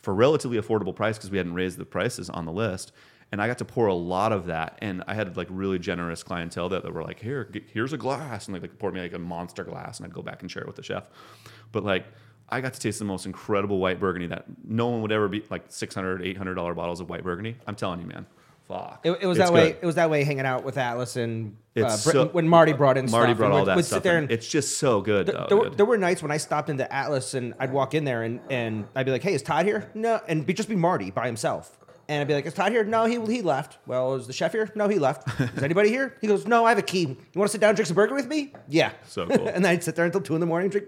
for 0.00 0.14
relatively 0.14 0.58
affordable 0.58 0.96
price 0.96 1.18
because 1.18 1.30
we 1.30 1.36
hadn't 1.36 1.52
raised 1.52 1.76
the 1.76 1.84
prices 1.84 2.30
on 2.30 2.46
the 2.46 2.52
list. 2.52 2.90
And 3.32 3.42
I 3.42 3.46
got 3.48 3.58
to 3.58 3.64
pour 3.64 3.86
a 3.88 3.94
lot 3.94 4.30
of 4.32 4.46
that, 4.46 4.78
and 4.80 5.02
I 5.08 5.14
had 5.14 5.36
like 5.36 5.48
really 5.50 5.78
generous 5.78 6.22
clientele 6.22 6.68
that, 6.68 6.82
that 6.84 6.92
were 6.94 7.02
like, 7.02 7.18
"Here, 7.20 7.44
get, 7.44 7.64
here's 7.72 7.92
a 7.92 7.96
glass," 7.98 8.46
and 8.46 8.52
like, 8.54 8.62
like 8.62 8.78
poured 8.78 8.94
me 8.94 9.00
like 9.00 9.12
a 9.12 9.18
monster 9.18 9.64
glass, 9.64 9.98
and 9.98 10.06
I'd 10.06 10.14
go 10.14 10.22
back 10.22 10.42
and 10.42 10.50
share 10.50 10.62
it 10.62 10.66
with 10.68 10.76
the 10.76 10.82
chef. 10.84 11.08
But 11.72 11.82
like, 11.82 12.06
I 12.48 12.60
got 12.60 12.74
to 12.74 12.80
taste 12.80 13.00
the 13.00 13.04
most 13.04 13.26
incredible 13.26 13.78
white 13.78 13.98
burgundy 13.98 14.28
that 14.28 14.44
no 14.64 14.86
one 14.88 15.02
would 15.02 15.10
ever 15.10 15.26
be 15.28 15.42
like 15.50 15.64
600 15.68 16.22
800 16.22 16.54
dollar 16.54 16.74
bottles 16.74 17.00
of 17.00 17.08
white 17.08 17.24
burgundy. 17.24 17.56
I'm 17.66 17.74
telling 17.74 18.00
you, 18.00 18.06
man. 18.06 18.26
Fuck. 18.68 19.00
It, 19.04 19.10
it 19.20 19.26
was 19.26 19.36
It's 19.38 19.46
that 19.48 19.52
way. 19.52 19.72
good. 19.72 19.78
It 19.82 19.86
was 19.86 19.94
that 19.96 20.08
way 20.08 20.24
hanging 20.24 20.46
out 20.46 20.64
with 20.64 20.78
Atlas 20.78 21.16
and 21.16 21.54
uh, 21.76 21.90
so- 21.90 22.28
when 22.28 22.48
Marty 22.48 22.72
brought 22.72 22.96
in 22.96 23.10
Marty 23.10 23.32
stuff. 23.32 23.38
brought 23.38 23.52
all 23.52 23.64
that 23.66 23.76
we'd 23.76 23.84
stuff. 23.84 23.96
sit 23.98 24.02
there 24.04 24.16
and 24.16 24.30
it's 24.30 24.48
just 24.48 24.78
so 24.78 25.02
good. 25.02 25.26
Th- 25.26 25.36
though, 25.36 25.46
there, 25.48 25.56
were, 25.58 25.70
there 25.70 25.86
were 25.86 25.98
nights 25.98 26.22
when 26.22 26.30
I 26.30 26.38
stopped 26.38 26.70
into 26.70 26.90
Atlas 26.90 27.34
and 27.34 27.52
I'd 27.58 27.72
walk 27.72 27.92
in 27.94 28.04
there 28.04 28.22
and, 28.22 28.40
and 28.48 28.86
I'd 28.94 29.04
be 29.04 29.12
like, 29.12 29.22
"Hey, 29.22 29.34
is 29.34 29.42
Todd 29.42 29.66
here?" 29.66 29.90
No, 29.92 30.18
and 30.28 30.46
be 30.46 30.54
just 30.54 30.68
be 30.70 30.76
Marty 30.76 31.10
by 31.10 31.26
himself. 31.26 31.76
And 32.08 32.20
I'd 32.20 32.28
be 32.28 32.34
like, 32.34 32.44
"Is 32.46 32.54
Todd 32.54 32.72
here?" 32.72 32.84
No, 32.84 33.06
he 33.06 33.18
he 33.32 33.40
left. 33.42 33.78
Well, 33.86 34.14
is 34.14 34.26
the 34.26 34.32
chef 34.32 34.52
here? 34.52 34.70
No, 34.74 34.88
he 34.88 34.98
left. 34.98 35.28
Is 35.40 35.62
anybody 35.62 35.88
here? 35.88 36.16
He 36.20 36.26
goes, 36.26 36.46
"No, 36.46 36.64
I 36.66 36.68
have 36.70 36.78
a 36.78 36.82
key. 36.82 37.00
You 37.00 37.16
want 37.34 37.48
to 37.48 37.52
sit 37.52 37.60
down 37.60 37.70
and 37.70 37.76
drink 37.76 37.86
some 37.86 37.94
burger 37.94 38.14
with 38.14 38.26
me?" 38.26 38.52
Yeah. 38.68 38.92
So 39.06 39.26
cool. 39.26 39.48
and 39.54 39.64
then 39.64 39.72
I'd 39.72 39.82
sit 39.84 39.96
there 39.96 40.04
until 40.04 40.20
two 40.20 40.34
in 40.34 40.40
the 40.40 40.46
morning 40.46 40.66
and 40.66 40.72
drink 40.72 40.86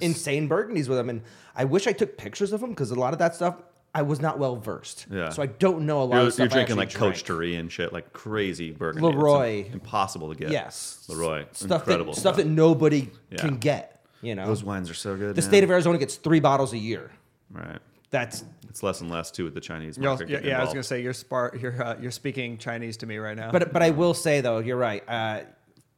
insane 0.00 0.48
burgundies 0.48 0.88
with 0.88 0.98
him. 0.98 1.08
And 1.08 1.22
I 1.54 1.64
wish 1.64 1.86
I 1.86 1.92
took 1.92 2.16
pictures 2.18 2.52
of 2.52 2.60
them 2.60 2.70
because 2.70 2.90
a 2.90 2.94
lot 2.96 3.12
of 3.12 3.18
that 3.20 3.34
stuff 3.34 3.56
I 3.94 4.02
was 4.02 4.20
not 4.20 4.38
well 4.40 4.56
versed. 4.56 5.06
Yeah. 5.10 5.28
So 5.30 5.40
I 5.42 5.46
don't 5.46 5.86
know 5.86 6.02
a 6.02 6.04
lot 6.04 6.16
You're, 6.16 6.26
of 6.26 6.32
stuff. 6.32 6.44
you're 6.46 6.48
drinking 6.48 6.76
like 6.76 6.92
Coche. 6.92 7.22
Dury 7.22 7.58
and 7.58 7.70
shit, 7.70 7.92
like 7.92 8.12
crazy 8.12 8.72
burgundy. 8.72 9.06
It's 9.06 9.16
Leroy. 9.16 9.66
impossible 9.72 10.30
to 10.30 10.34
get. 10.34 10.50
Yes. 10.50 11.04
Leroy. 11.08 11.44
Stuff 11.52 11.82
Incredible 11.82 12.12
that 12.14 12.20
stuff 12.20 12.36
that 12.36 12.46
nobody 12.48 13.08
Yeah. 13.30 13.38
can 13.38 13.58
get. 13.58 14.04
You 14.20 14.34
know, 14.34 14.46
Those 14.46 14.64
wines 14.64 14.90
are 14.90 14.94
so 14.94 15.16
good. 15.16 15.36
the 15.36 15.42
man. 15.42 15.48
state 15.48 15.62
of 15.64 15.70
Arizona 15.70 15.98
gets 15.98 16.16
three 16.16 16.40
bottles 16.40 16.72
a 16.72 16.78
year. 16.78 17.10
right. 17.52 17.78
That's 18.14 18.44
It's 18.68 18.82
less 18.84 19.00
and 19.00 19.10
less 19.10 19.30
too 19.32 19.44
with 19.44 19.54
the 19.54 19.60
Chinese 19.60 19.98
market. 19.98 20.24
also- 20.24 20.32
yeah, 20.32 20.40
yeah, 20.50 20.58
I 20.60 20.64
was 20.64 20.70
gonna 20.72 20.82
say 20.84 21.02
you're 21.02 21.12
spar- 21.12 21.54
you're 21.60 21.82
uh, 21.82 21.96
you're 22.00 22.10
speaking 22.12 22.58
Chinese 22.58 22.96
to 22.98 23.06
me 23.06 23.16
right 23.18 23.36
now. 23.36 23.50
but 23.50 23.72
but 23.72 23.82
I 23.82 23.90
will 23.90 24.14
say 24.14 24.40
though, 24.40 24.58
you're 24.60 24.76
right. 24.90 25.02
Uh, 25.08 25.40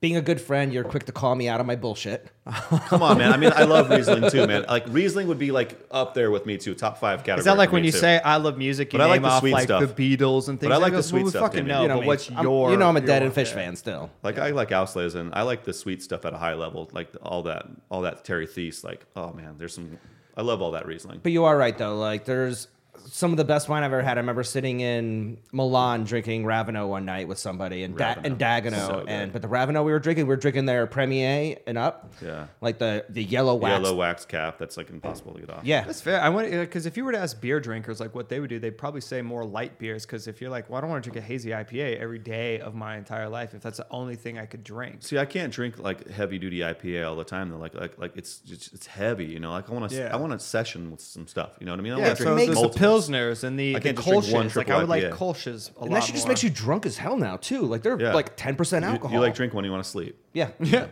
being 0.00 0.16
a 0.16 0.20
good 0.22 0.40
friend, 0.40 0.74
you're 0.74 0.84
quick 0.84 1.04
to 1.06 1.12
call 1.12 1.34
me 1.34 1.48
out 1.48 1.58
on 1.58 1.66
my 1.66 1.74
bullshit. 1.74 2.30
Come 2.90 3.02
on, 3.02 3.16
man. 3.16 3.32
I 3.32 3.38
mean, 3.38 3.50
I 3.54 3.64
love 3.64 3.88
Riesling 3.88 4.30
too, 4.30 4.46
man. 4.46 4.64
Like 4.68 4.84
Riesling 4.88 5.26
would 5.28 5.38
be 5.38 5.50
like 5.52 5.78
up 5.90 6.12
there 6.14 6.30
with 6.30 6.44
me 6.46 6.58
too, 6.58 6.74
top 6.74 6.98
five 6.98 7.20
category. 7.20 7.38
is 7.40 7.44
that 7.46 7.56
like 7.56 7.70
for 7.70 7.74
when 7.76 7.84
you 7.84 7.92
too. 7.92 7.98
say 7.98 8.18
I 8.20 8.36
love 8.36 8.56
music, 8.58 8.92
you 8.92 8.98
But 8.98 9.06
I 9.06 9.08
like 9.08 9.22
name 9.22 9.30
the 9.30 9.40
sweet 9.40 9.52
like 9.52 9.64
stuff. 9.64 9.94
the 9.96 10.16
Beatles 10.16 10.48
and 10.48 10.60
things? 10.60 10.68
But 10.68 10.74
I 10.74 10.76
like 10.76 10.92
go, 10.92 10.98
the 10.98 11.02
sweet 11.02 11.22
well, 11.22 11.30
stuff, 11.30 11.42
Fucking 11.44 11.64
damn 11.66 11.66
it. 11.66 11.72
know, 11.72 11.82
you 11.82 11.88
know 11.88 11.94
but 11.96 12.00
me. 12.02 12.06
what's 12.08 12.30
I'm- 12.30 12.44
your? 12.44 12.70
You 12.70 12.76
know 12.76 12.88
I'm 12.88 12.96
a 12.96 13.00
dead 13.00 13.22
and 13.22 13.32
fish 13.32 13.50
fan 13.52 13.74
still. 13.76 14.10
Like 14.22 14.38
I 14.38 14.50
like 14.50 14.68
Auslese 14.70 15.30
I 15.32 15.42
like 15.42 15.64
the 15.64 15.72
sweet 15.72 16.02
stuff 16.02 16.24
at 16.26 16.32
a 16.34 16.38
high 16.38 16.54
level, 16.54 16.88
like 16.92 17.08
all 17.22 17.42
that, 17.44 17.66
all 17.90 18.02
that 18.02 18.22
Terry 18.24 18.46
Theise. 18.46 18.84
Like, 18.84 19.06
oh 19.16 19.32
man, 19.32 19.54
there's 19.58 19.74
some. 19.74 19.98
I 20.36 20.42
love 20.42 20.60
all 20.60 20.72
that 20.72 20.86
Riesling. 20.86 21.20
But 21.22 21.32
you 21.32 21.44
are 21.44 21.56
right 21.56 21.76
though. 21.76 21.96
Like 21.96 22.24
there's 22.24 22.68
some 23.06 23.30
of 23.30 23.36
the 23.36 23.44
best 23.44 23.68
wine 23.68 23.82
I've 23.82 23.92
ever 23.92 24.02
had. 24.02 24.18
I 24.18 24.20
remember 24.20 24.42
sitting 24.42 24.80
in 24.80 25.38
Milan 25.52 26.04
drinking 26.04 26.44
Ravino 26.44 26.88
one 26.88 27.04
night 27.04 27.28
with 27.28 27.38
somebody 27.38 27.82
and 27.82 27.96
da- 27.96 28.16
and 28.22 28.38
Dagano. 28.38 28.86
So 28.86 29.04
and 29.06 29.32
but 29.32 29.42
the 29.42 29.48
Ravino 29.48 29.84
we 29.84 29.92
were 29.92 29.98
drinking, 29.98 30.26
we 30.26 30.30
were 30.30 30.36
drinking 30.36 30.66
their 30.66 30.86
Premier 30.86 31.56
and 31.66 31.78
up. 31.78 32.12
Yeah. 32.22 32.46
Like 32.60 32.78
the 32.78 33.04
the 33.08 33.22
yellow 33.24 33.54
wax. 33.54 33.72
Yellow 33.82 33.96
wax 33.96 34.24
cap. 34.24 34.58
That's 34.58 34.76
like 34.76 34.90
impossible 34.90 35.34
to 35.34 35.40
get 35.40 35.50
off. 35.50 35.64
Yeah. 35.64 35.84
That's 35.84 36.00
fair. 36.00 36.20
I 36.20 36.28
want 36.28 36.50
because 36.50 36.86
uh, 36.86 36.88
if 36.88 36.96
you 36.96 37.04
were 37.04 37.12
to 37.12 37.18
ask 37.18 37.40
beer 37.40 37.60
drinkers 37.60 38.00
like 38.00 38.14
what 38.14 38.28
they 38.28 38.40
would 38.40 38.50
do, 38.50 38.58
they'd 38.58 38.78
probably 38.78 39.00
say 39.00 39.22
more 39.22 39.44
light 39.44 39.78
beers. 39.78 40.04
Because 40.06 40.26
if 40.28 40.40
you're 40.40 40.50
like, 40.50 40.68
well, 40.70 40.78
I 40.78 40.80
don't 40.80 40.90
want 40.90 41.04
to 41.04 41.10
drink 41.10 41.22
a 41.24 41.26
hazy 41.26 41.50
IPA 41.50 41.98
every 41.98 42.18
day 42.18 42.60
of 42.60 42.74
my 42.74 42.96
entire 42.96 43.28
life, 43.28 43.54
if 43.54 43.62
that's 43.62 43.78
the 43.78 43.86
only 43.90 44.16
thing 44.16 44.38
I 44.38 44.46
could 44.46 44.64
drink. 44.64 44.96
See, 45.00 45.18
I 45.18 45.24
can't 45.24 45.52
drink 45.52 45.78
like 45.78 46.08
heavy 46.08 46.38
duty 46.38 46.58
IPA 46.60 47.08
all 47.08 47.16
the 47.16 47.24
time. 47.24 47.50
Though, 47.50 47.58
like, 47.58 47.74
like, 47.74 47.98
like 47.98 48.16
it's 48.16 48.40
it's, 48.48 48.72
it's 48.72 48.86
heavy. 48.86 49.24
You 49.26 49.40
know, 49.40 49.50
like 49.52 49.68
I 49.70 49.72
want 49.72 49.90
to, 49.90 49.96
Yeah. 49.96 50.12
I 50.12 50.16
want 50.16 50.32
a 50.32 50.38
session 50.38 50.90
with 50.90 51.00
some 51.00 51.26
stuff. 51.26 51.56
You 51.60 51.66
know 51.66 51.72
what 51.72 51.80
I 51.80 51.82
mean? 51.82 51.92
I 51.92 51.96
Yeah, 51.98 52.02
wanna 52.04 52.16
so 52.16 52.24
drink 52.24 52.36
there's 52.38 52.48
the 52.48 52.54
multiples. 52.54 52.76
Pilsners 52.86 53.44
and 53.44 53.58
the, 53.58 53.76
I 53.76 53.78
the 53.78 53.92
can't 53.92 53.96
just 53.96 54.08
drink 54.08 54.32
one 54.32 54.44
Kolsch's. 54.46 54.56
Like 54.56 54.66
I 54.66 54.78
triple 54.78 54.80
would 54.82 54.88
like 54.88 55.04
IPA. 55.04 55.10
Kolsch's 55.12 55.70
a 55.76 55.78
lot. 55.80 55.86
and 55.86 55.96
that 55.96 56.04
shit 56.04 56.14
just 56.14 56.26
more. 56.26 56.30
makes 56.32 56.42
you 56.42 56.50
drunk 56.50 56.86
as 56.86 56.96
hell 56.96 57.16
now 57.16 57.36
too. 57.36 57.62
Like 57.62 57.82
they're 57.82 58.00
Yeah. 58.00 58.14
like 58.14 58.36
ten 58.36 58.56
percent 58.56 58.84
You- 58.84 58.90
alcohol. 58.92 59.14
You, 59.14 59.20
like 59.20 59.34
drink 59.34 59.54
when 59.54 59.64
you 59.64 59.70
want 59.70 59.84
to 59.84 59.90
sleep. 59.90 60.18
Yeah. 60.32 60.50
Yeah. 60.60 60.86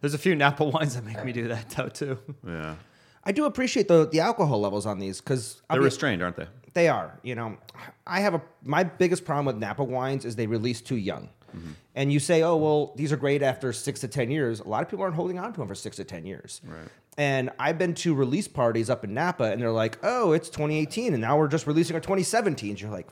There's 0.00 0.14
a 0.14 0.18
few 0.18 0.34
Napa 0.34 0.64
wines 0.64 0.94
that 0.94 1.04
make 1.04 1.22
me 1.24 1.32
do 1.32 1.48
that 1.48 1.68
though 1.70 1.88
too. 1.88 2.18
Yeah, 2.46 2.76
I 3.22 3.32
do 3.32 3.44
appreciate 3.44 3.86
the 3.86 4.08
the 4.08 4.20
alcohol 4.20 4.58
levels 4.60 4.86
on 4.86 4.98
these 4.98 5.20
because 5.20 5.60
they're 5.68 5.80
restrained, 5.80 6.22
aren't 6.22 6.36
they? 6.36 6.46
They 6.72 6.88
are. 6.88 7.18
You 7.22 7.34
know, 7.34 7.58
I 8.06 8.20
have 8.20 8.32
a 8.34 8.40
my 8.64 8.82
biggest 8.84 9.26
problem 9.26 9.44
with 9.44 9.56
Napa 9.56 9.84
wines 9.84 10.24
is 10.24 10.36
they 10.36 10.46
release 10.46 10.80
too 10.80 10.96
young. 10.96 11.28
Mm-hmm. 11.54 11.70
And 11.94 12.12
you 12.12 12.20
say, 12.20 12.42
oh 12.42 12.56
well, 12.56 12.92
these 12.96 13.12
are 13.12 13.16
great 13.16 13.42
after 13.42 13.72
six 13.72 14.00
to 14.00 14.08
ten 14.08 14.30
years. 14.30 14.60
A 14.60 14.68
lot 14.68 14.82
of 14.82 14.88
people 14.88 15.02
aren't 15.02 15.16
holding 15.16 15.38
on 15.38 15.52
to 15.52 15.58
them 15.58 15.68
for 15.68 15.74
six 15.74 15.96
to 15.96 16.04
ten 16.04 16.26
years. 16.26 16.60
Right. 16.64 16.88
And 17.18 17.50
I've 17.58 17.76
been 17.76 17.94
to 17.96 18.14
release 18.14 18.48
parties 18.48 18.88
up 18.88 19.04
in 19.04 19.12
Napa, 19.12 19.44
and 19.44 19.60
they're 19.60 19.72
like, 19.72 19.98
oh, 20.02 20.32
it's 20.32 20.48
2018, 20.48 21.12
and 21.12 21.20
now 21.20 21.36
we're 21.36 21.48
just 21.48 21.66
releasing 21.66 21.94
our 21.94 22.00
2017s. 22.00 22.80
You're 22.80 22.90
like, 22.90 23.08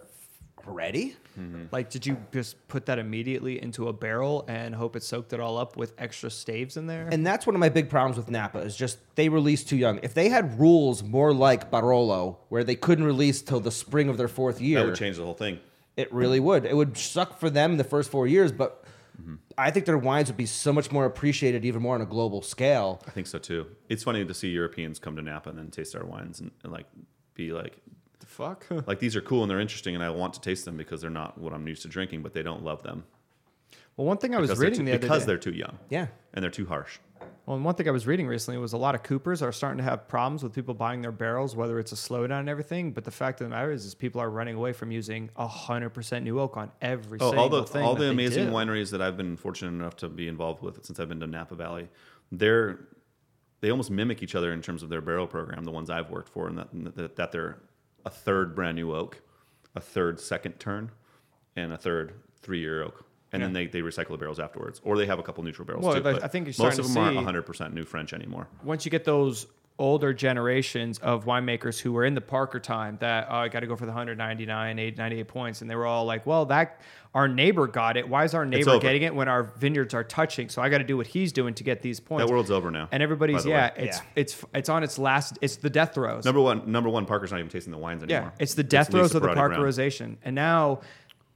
already? 0.69 1.17
Like, 1.71 1.89
did 1.89 2.05
you 2.05 2.17
just 2.33 2.67
put 2.67 2.87
that 2.87 2.99
immediately 2.99 3.63
into 3.63 3.87
a 3.87 3.93
barrel 3.93 4.45
and 4.49 4.75
hope 4.75 4.97
it 4.97 5.05
soaked 5.05 5.33
it 5.33 5.39
all 5.39 5.57
up 5.57 5.77
with 5.77 5.95
extra 5.97 6.31
staves 6.31 6.77
in 6.77 6.89
there? 6.89 7.09
And 7.13 7.25
that's 7.25 7.47
one 7.47 7.55
of 7.55 7.61
my 7.61 7.69
big 7.69 7.89
problems 7.89 8.17
with 8.17 8.29
Napa 8.29 8.59
is 8.59 8.77
just 8.77 8.99
they 9.15 9.29
release 9.29 9.63
too 9.63 9.77
young. 9.77 10.01
If 10.03 10.15
they 10.15 10.29
had 10.29 10.59
rules 10.59 11.05
more 11.05 11.33
like 11.33 11.71
Barolo, 11.71 12.39
where 12.49 12.65
they 12.65 12.75
couldn't 12.75 13.05
release 13.05 13.41
till 13.41 13.61
the 13.61 13.71
spring 13.71 14.09
of 14.09 14.17
their 14.17 14.27
fourth 14.27 14.61
year, 14.61 14.81
That 14.81 14.87
would 14.87 14.97
change 14.97 15.17
the 15.17 15.25
whole 15.25 15.35
thing. 15.35 15.61
It 15.99 16.13
really 16.13 16.41
would. 16.41 16.65
It 16.65 16.75
would 16.75 16.97
suck 16.97 17.39
for 17.39 17.51
them 17.51 17.77
the 17.77 17.85
first 17.85 18.11
four 18.11 18.27
years, 18.27 18.53
but 18.53 18.85
Mm-hmm. 19.21 19.35
I 19.57 19.73
think 19.73 19.85
their 19.85 19.99
wines 19.99 20.29
would 20.29 20.37
be 20.37 20.47
so 20.47 20.73
much 20.73 20.93
more 20.93 21.05
appreciated, 21.05 21.65
even 21.65 21.83
more 21.83 21.97
on 21.97 22.01
a 22.01 22.07
global 22.07 22.41
scale. 22.41 23.03
I 23.05 23.11
think 23.11 23.27
so 23.27 23.39
too. 23.39 23.67
It's 23.89 24.05
funny 24.05 24.25
to 24.25 24.33
see 24.33 24.49
Europeans 24.51 25.01
come 25.01 25.17
to 25.17 25.23
Napa 25.23 25.51
and 25.51 25.59
then 25.59 25.73
taste 25.73 25.97
our 25.97 26.05
wines 26.05 26.39
and, 26.39 26.53
and 26.63 26.73
like 26.73 26.87
be 27.35 27.51
like, 27.51 27.77
the 28.21 28.27
fuck? 28.27 28.65
like 28.87 29.01
these 29.01 29.17
are 29.17 29.21
cool 29.21 29.43
and 29.43 29.51
they're 29.51 29.59
interesting 29.59 29.97
and 29.97 30.05
I 30.05 30.11
want 30.11 30.35
to 30.35 30.41
taste 30.41 30.65
them 30.65 30.77
because 30.77 31.01
they're 31.01 31.11
not 31.11 31.37
what 31.37 31.53
I'm 31.53 31.67
used 31.67 31.83
to 31.83 31.89
drinking, 31.89 32.23
but 32.23 32.33
they 32.33 32.45
don't 32.45 32.63
love 32.63 32.85
them 32.85 33.03
well, 33.99 34.07
one 34.07 34.19
thing 34.19 34.33
I 34.33 34.39
was 34.39 34.49
because, 34.49 34.61
reading 34.63 34.79
too, 34.79 34.85
the 34.85 34.91
other 34.93 34.99
because 35.01 35.23
day. 35.23 35.27
they're 35.27 35.39
too 35.39 35.53
young. 35.53 35.77
Yeah. 35.91 36.07
and 36.33 36.43
they're 36.43 36.53
too 36.53 36.67
harsh. 36.67 37.01
Well, 37.49 37.57
and 37.57 37.65
one 37.65 37.77
thing 37.77 37.89
I 37.89 37.93
was 37.93 38.07
reading 38.07 38.27
recently 38.27 38.59
was 38.59 38.75
a 38.75 38.77
lot 38.77 38.95
of 38.95 39.03
Coopers 39.03 39.41
are 39.41 39.53
starting 39.53 39.79
to 39.79 39.83
have 39.83 40.07
problems 40.07 40.43
with 40.43 40.53
people 40.53 40.75
buying 40.75 41.01
their 41.01 41.11
barrels, 41.13 41.57
whether 41.57 41.79
it's 41.79 41.93
a 41.93 41.95
slowdown 41.95 42.41
and 42.41 42.49
everything. 42.51 42.93
But 42.93 43.05
the 43.05 43.11
fact 43.11 43.41
of 43.41 43.47
the 43.47 43.49
matter 43.49 43.71
is, 43.73 43.87
is 43.87 43.95
people 43.95 44.21
are 44.21 44.29
running 44.29 44.55
away 44.55 44.75
from 44.75 44.91
using 44.91 45.31
hundred 45.35 45.89
percent 45.91 46.27
new 46.27 46.39
oak 46.41 46.59
on 46.59 46.71
every 46.83 47.19
Oh, 47.23 47.31
single 47.31 47.43
all 47.45 47.49
the 47.49 47.63
thing. 47.65 47.83
all 47.83 47.95
the 47.95 48.11
amazing 48.11 48.49
wineries 48.49 48.91
that 48.91 49.01
I've 49.01 49.17
been 49.17 49.35
fortunate 49.39 49.71
enough 49.71 49.97
to 49.97 50.11
be 50.11 50.29
involved 50.29 50.63
with 50.63 50.85
since 50.85 51.01
I've 51.01 51.09
been 51.09 51.21
to 51.21 51.27
Napa 51.27 51.55
Valley, 51.55 51.89
they're 52.31 52.81
they 53.63 53.71
almost 53.71 53.91
mimic 53.91 54.23
each 54.23 54.35
other 54.35 54.53
in 54.53 54.61
terms 54.61 54.83
of 54.83 54.91
their 54.91 55.01
barrel 55.01 55.27
program. 55.27 55.65
The 55.65 55.73
ones 55.73 55.89
I've 55.89 56.11
worked 56.11 56.29
for, 56.29 56.49
and 56.49 56.59
that 56.59 56.69
that, 56.97 57.17
that 57.17 57.33
they're 57.33 57.61
a 58.05 58.11
third 58.11 58.55
brand 58.55 58.77
new 58.77 58.95
oak, 58.95 59.23
a 59.75 59.81
third 59.81 60.21
second 60.21 60.61
turn, 60.61 60.91
and 61.57 61.73
a 61.73 61.79
third 61.79 62.13
three 62.43 62.61
year 62.61 62.83
oak. 62.83 63.07
And 63.33 63.43
then 63.43 63.53
they, 63.53 63.67
they 63.67 63.81
recycle 63.83 64.09
the 64.11 64.17
barrels 64.19 64.39
afterwards, 64.41 64.81
or 64.85 64.97
they 64.97 65.07
have 65.07 65.19
a 65.19 65.23
couple 65.23 65.45
neutral 65.45 65.67
barrels 65.67 65.85
Well, 65.85 65.95
too. 65.97 66.01
but 66.01 66.15
but 66.15 66.25
I 66.25 66.29
think 66.29 66.47
you're 66.47 66.55
most 66.59 66.75
starting 66.77 66.81
of 66.81 66.87
to 66.87 66.93
them 66.95 67.03
aren't 67.05 67.17
100 67.17 67.43
percent 67.43 67.75
new 67.75 67.85
French 67.85 68.13
anymore. 68.15 68.49
once 68.65 68.85
you 68.85 68.91
get 68.91 69.05
those 69.05 69.47
older 69.81 70.13
generations 70.13 70.99
of 70.99 71.25
winemakers 71.25 71.79
who 71.79 71.93
were 71.93 72.05
in 72.05 72.15
the 72.15 72.21
Parker 72.21 72.59
time 72.59 72.97
that 73.01 73.29
oh, 73.31 73.37
I 73.37 73.49
got 73.49 73.61
to 73.61 73.67
go 73.69 73.77
for 73.77 73.85
the 73.87 73.93
199, 73.93 74.79
8, 74.79 74.99
98 74.99 75.29
points, 75.29 75.61
and 75.61 75.71
they 75.71 75.77
were 75.77 75.87
all 75.87 76.05
like, 76.05 76.27
"Well, 76.27 76.47
that 76.47 76.81
our 77.15 77.29
neighbor 77.29 77.67
got 77.69 77.97
it. 77.97 78.09
Why 78.09 78.25
is 78.25 78.35
our 78.35 78.45
neighbor 78.45 78.79
getting 78.81 79.03
it 79.03 79.15
when 79.15 79.29
our 79.29 79.43
vineyards 79.45 79.95
are 79.95 80.03
touching? 80.05 80.49
So 80.49 80.63
I 80.63 80.69
got 80.69 80.79
to 80.79 80.85
do 80.85 80.97
what 80.97 81.07
he's 81.07 81.33
doing 81.33 81.55
to 81.55 81.65
get 81.65 81.83
these 81.83 82.01
points." 82.01 82.27
That 82.27 82.33
world's 82.33 82.51
over 82.51 82.71
now. 82.71 82.89
and 82.91 83.03
everybody's 83.03 83.45
yeah, 83.47 83.67
way. 83.77 83.85
it's 83.87 83.99
Yeah. 83.99 84.05
it's 84.17 84.45
it's 84.55 84.69
on 84.69 84.83
its 84.83 84.99
last. 84.99 85.39
It's 85.43 85.57
the 85.57 85.71
death 85.71 85.95
throes. 85.95 86.25
number 86.25 86.41
one. 86.41 86.73
Number 86.73 86.89
one. 86.91 87.05
Parker's 87.07 87.31
not 87.31 87.39
even 87.39 87.51
tasting 87.51 87.71
the 87.73 87.79
wines 87.79 88.03
anymore. 88.03 88.33
Yeah, 88.35 88.43
it's 88.43 88.55
the 88.55 88.65
death 88.65 88.91
throes 88.91 89.15
of 89.15 89.23
the 89.23 89.29
Perrotti-Brown. 89.29 89.51
Parkerization, 89.61 90.17
and 90.25 90.35
now 90.35 90.81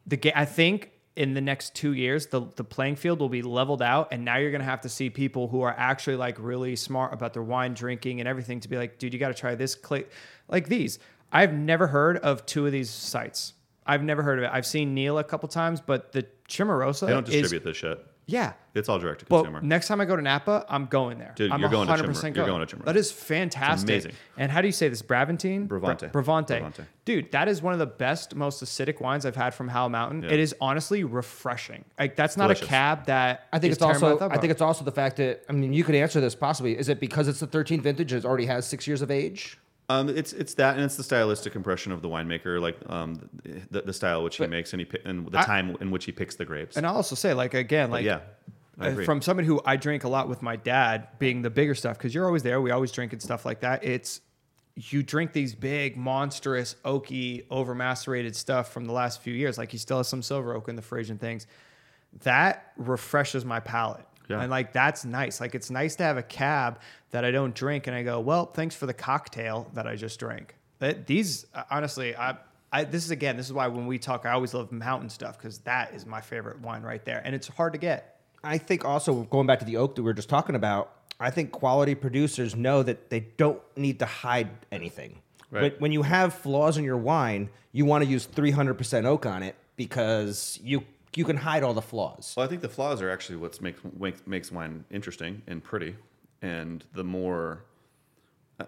the 0.06 0.16
ga- 0.16 0.32
I 0.34 0.46
think 0.46 0.90
in 1.14 1.34
the 1.34 1.40
next 1.40 1.74
two 1.74 1.92
years 1.92 2.26
the 2.28 2.40
the 2.56 2.64
playing 2.64 2.96
field 2.96 3.20
will 3.20 3.28
be 3.28 3.42
leveled 3.42 3.82
out, 3.82 4.08
and 4.12 4.24
now 4.24 4.36
you're 4.36 4.52
gonna 4.52 4.64
have 4.64 4.80
to 4.82 4.88
see 4.88 5.10
people 5.10 5.48
who 5.48 5.62
are 5.62 5.74
actually 5.76 6.16
like 6.16 6.36
really 6.38 6.76
smart 6.76 7.12
about 7.12 7.32
their 7.32 7.42
wine 7.42 7.74
drinking 7.74 8.20
and 8.20 8.28
everything 8.28 8.60
to 8.60 8.68
be 8.68 8.76
like, 8.76 8.98
dude, 8.98 9.12
you 9.12 9.20
got 9.20 9.28
to 9.28 9.34
try 9.34 9.54
this 9.54 9.74
clay, 9.74 10.04
like 10.48 10.68
these. 10.68 10.98
I've 11.32 11.54
never 11.54 11.86
heard 11.86 12.18
of 12.18 12.44
two 12.46 12.66
of 12.66 12.72
these 12.72 12.90
sites. 12.90 13.54
I've 13.86 14.02
never 14.02 14.22
heard 14.22 14.38
of 14.38 14.44
it. 14.44 14.50
I've 14.52 14.66
seen 14.66 14.94
Neal 14.94 15.18
a 15.18 15.24
couple 15.24 15.48
times, 15.48 15.80
but 15.80 16.12
the 16.12 16.26
Cimarossa 16.48 17.06
They 17.06 17.12
don't 17.12 17.28
is 17.28 17.42
distribute 17.42 17.64
this 17.64 17.76
shit. 17.76 18.06
Yeah. 18.26 18.52
It's 18.74 18.88
all 18.88 18.98
direct 18.98 19.20
to 19.20 19.26
But 19.26 19.42
consumer. 19.42 19.60
next 19.60 19.88
time 19.88 20.00
I 20.00 20.06
go 20.06 20.16
to 20.16 20.22
Napa, 20.22 20.64
I'm 20.68 20.86
going 20.86 21.18
there. 21.18 21.32
Dude, 21.36 21.50
I'm 21.50 21.60
you're 21.60 21.68
going 21.68 21.86
to 21.86 21.92
100% 21.92 21.96
Chimera- 22.22 22.34
you're 22.36 22.46
going 22.46 22.60
to 22.60 22.66
Chimera. 22.66 22.86
That 22.86 22.96
is 22.96 23.12
fantastic. 23.12 23.90
amazing. 23.90 24.12
And 24.38 24.50
how 24.50 24.62
do 24.62 24.68
you 24.68 24.72
say 24.72 24.88
this? 24.88 25.02
Bravantine? 25.02 25.66
Bravante. 25.66 26.06
Bra- 26.06 26.12
Bravante. 26.22 26.54
Bravante. 26.54 26.84
Dude, 27.04 27.30
that 27.32 27.48
is 27.48 27.60
one 27.60 27.74
of 27.74 27.78
the 27.80 27.86
best, 27.86 28.34
most 28.34 28.64
acidic 28.64 29.00
wines 29.02 29.26
I've 29.26 29.36
had 29.36 29.52
from 29.52 29.68
Howell 29.68 29.90
Mountain. 29.90 30.22
Yeah. 30.22 30.30
It 30.30 30.40
is 30.40 30.54
honestly 30.60 31.04
refreshing. 31.04 31.84
Like 31.98 32.16
that's 32.16 32.36
not 32.38 32.44
Delicious. 32.44 32.64
a 32.66 32.68
cab 32.70 33.06
that 33.06 33.48
I 33.52 33.58
think 33.58 33.72
it's 33.74 33.82
also. 33.82 34.18
I 34.30 34.38
think 34.38 34.50
it's 34.52 34.62
also 34.62 34.84
the 34.84 34.92
fact 34.92 35.16
that 35.16 35.44
I 35.48 35.52
mean, 35.52 35.72
you 35.74 35.84
could 35.84 35.94
answer 35.94 36.20
this 36.20 36.34
possibly. 36.34 36.78
Is 36.78 36.88
it 36.88 36.98
because 37.00 37.28
it's 37.28 37.40
the 37.40 37.46
13th 37.46 37.82
vintage? 37.82 38.12
and 38.12 38.24
It 38.24 38.26
already 38.26 38.46
has 38.46 38.66
six 38.66 38.86
years 38.86 39.02
of 39.02 39.10
age. 39.10 39.58
Um, 40.00 40.08
it's 40.08 40.32
it's 40.32 40.54
that, 40.54 40.76
and 40.76 40.84
it's 40.84 40.96
the 40.96 41.02
stylistic 41.02 41.54
impression 41.56 41.92
of 41.92 42.02
the 42.02 42.08
winemaker, 42.08 42.60
like 42.60 42.76
um, 42.88 43.28
the, 43.70 43.82
the 43.82 43.92
style 43.92 44.22
which 44.24 44.36
he 44.36 44.46
makes, 44.46 44.72
and 44.72 44.80
he 44.82 44.88
and 45.04 45.26
the 45.30 45.38
I- 45.40 45.44
time 45.44 45.76
in 45.80 45.90
which 45.90 46.04
he 46.04 46.12
picks 46.12 46.34
the 46.36 46.44
grapes. 46.44 46.76
And 46.76 46.86
I'll 46.86 46.96
also 46.96 47.14
say, 47.14 47.34
like 47.34 47.54
again, 47.54 47.90
But 47.90 47.96
like 47.96 48.04
yeah, 48.04 48.20
uh, 48.80 48.86
agree. 48.88 49.04
from 49.04 49.20
somebody 49.22 49.46
who 49.46 49.60
I 49.64 49.76
drink 49.76 50.04
a 50.04 50.08
lot 50.08 50.28
with 50.28 50.42
my 50.42 50.56
dad, 50.56 51.08
being 51.18 51.42
the 51.42 51.50
bigger 51.50 51.74
stuff, 51.74 51.98
because 51.98 52.14
you're 52.14 52.26
always 52.26 52.42
there. 52.42 52.60
We 52.60 52.70
always 52.70 52.92
drink 52.92 53.12
and 53.12 53.22
stuff 53.22 53.44
like 53.44 53.60
that. 53.60 53.84
It's 53.84 54.20
you 54.74 55.02
drink 55.02 55.32
these 55.34 55.54
big, 55.54 55.96
monstrous, 55.98 56.76
oaky, 56.84 57.44
over 57.50 57.74
macerated 57.74 58.34
stuff 58.34 58.72
from 58.72 58.86
the 58.86 58.92
last 58.92 59.20
few 59.20 59.34
years. 59.34 59.58
Like 59.58 59.70
he 59.70 59.78
still 59.78 59.98
has 59.98 60.08
some 60.08 60.22
silver 60.22 60.54
oak 60.54 60.68
in 60.68 60.76
the 60.76 60.82
fridge 60.82 61.10
and 61.10 61.20
things. 61.20 61.46
That 62.24 62.72
refreshes 62.76 63.44
my 63.44 63.60
palate. 63.60 64.06
Yeah. 64.32 64.42
And 64.42 64.50
like 64.50 64.72
that's 64.72 65.04
nice. 65.04 65.40
Like 65.40 65.54
it's 65.54 65.70
nice 65.70 65.96
to 65.96 66.04
have 66.04 66.16
a 66.16 66.22
cab 66.22 66.80
that 67.10 67.24
I 67.24 67.30
don't 67.30 67.54
drink 67.54 67.86
and 67.86 67.96
I 67.96 68.02
go, 68.02 68.20
well, 68.20 68.46
thanks 68.46 68.74
for 68.74 68.86
the 68.86 68.94
cocktail 68.94 69.70
that 69.74 69.86
I 69.86 69.96
just 69.96 70.18
drank. 70.18 70.54
That 70.78 71.06
these 71.06 71.46
uh, 71.54 71.64
honestly, 71.70 72.16
I, 72.16 72.36
I 72.72 72.84
this 72.84 73.04
is 73.04 73.10
again, 73.10 73.36
this 73.36 73.46
is 73.46 73.52
why 73.52 73.68
when 73.68 73.86
we 73.86 73.98
talk, 73.98 74.26
I 74.26 74.32
always 74.32 74.54
love 74.54 74.72
mountain 74.72 75.10
stuff 75.10 75.38
because 75.38 75.58
that 75.60 75.94
is 75.94 76.06
my 76.06 76.20
favorite 76.20 76.60
wine 76.60 76.82
right 76.82 77.04
there, 77.04 77.22
and 77.24 77.34
it's 77.34 77.48
hard 77.48 77.72
to 77.74 77.78
get. 77.78 78.20
I 78.44 78.58
think 78.58 78.84
also 78.84 79.22
going 79.24 79.46
back 79.46 79.60
to 79.60 79.64
the 79.64 79.76
oak 79.76 79.94
that 79.94 80.02
we 80.02 80.06
were 80.06 80.14
just 80.14 80.28
talking 80.28 80.56
about, 80.56 80.90
I 81.20 81.30
think 81.30 81.52
quality 81.52 81.94
producers 81.94 82.56
know 82.56 82.82
that 82.82 83.10
they 83.10 83.20
don't 83.20 83.60
need 83.76 84.00
to 84.00 84.06
hide 84.06 84.50
anything. 84.72 85.20
Right. 85.50 85.62
When, 85.62 85.72
when 85.72 85.92
you 85.92 86.02
have 86.02 86.34
flaws 86.34 86.78
in 86.78 86.84
your 86.84 86.96
wine, 86.96 87.50
you 87.72 87.84
want 87.84 88.02
to 88.02 88.10
use 88.10 88.26
300% 88.26 89.04
oak 89.04 89.26
on 89.26 89.42
it 89.42 89.54
because 89.76 90.58
you 90.62 90.82
you 91.16 91.24
can 91.24 91.36
hide 91.36 91.62
all 91.62 91.74
the 91.74 91.82
flaws. 91.82 92.34
Well, 92.36 92.46
I 92.46 92.48
think 92.48 92.62
the 92.62 92.68
flaws 92.68 93.02
are 93.02 93.10
actually 93.10 93.36
what 93.36 93.60
makes 93.60 93.80
makes 94.26 94.50
wine 94.52 94.84
interesting 94.90 95.42
and 95.46 95.62
pretty, 95.62 95.96
and 96.40 96.84
the 96.94 97.04
more. 97.04 97.64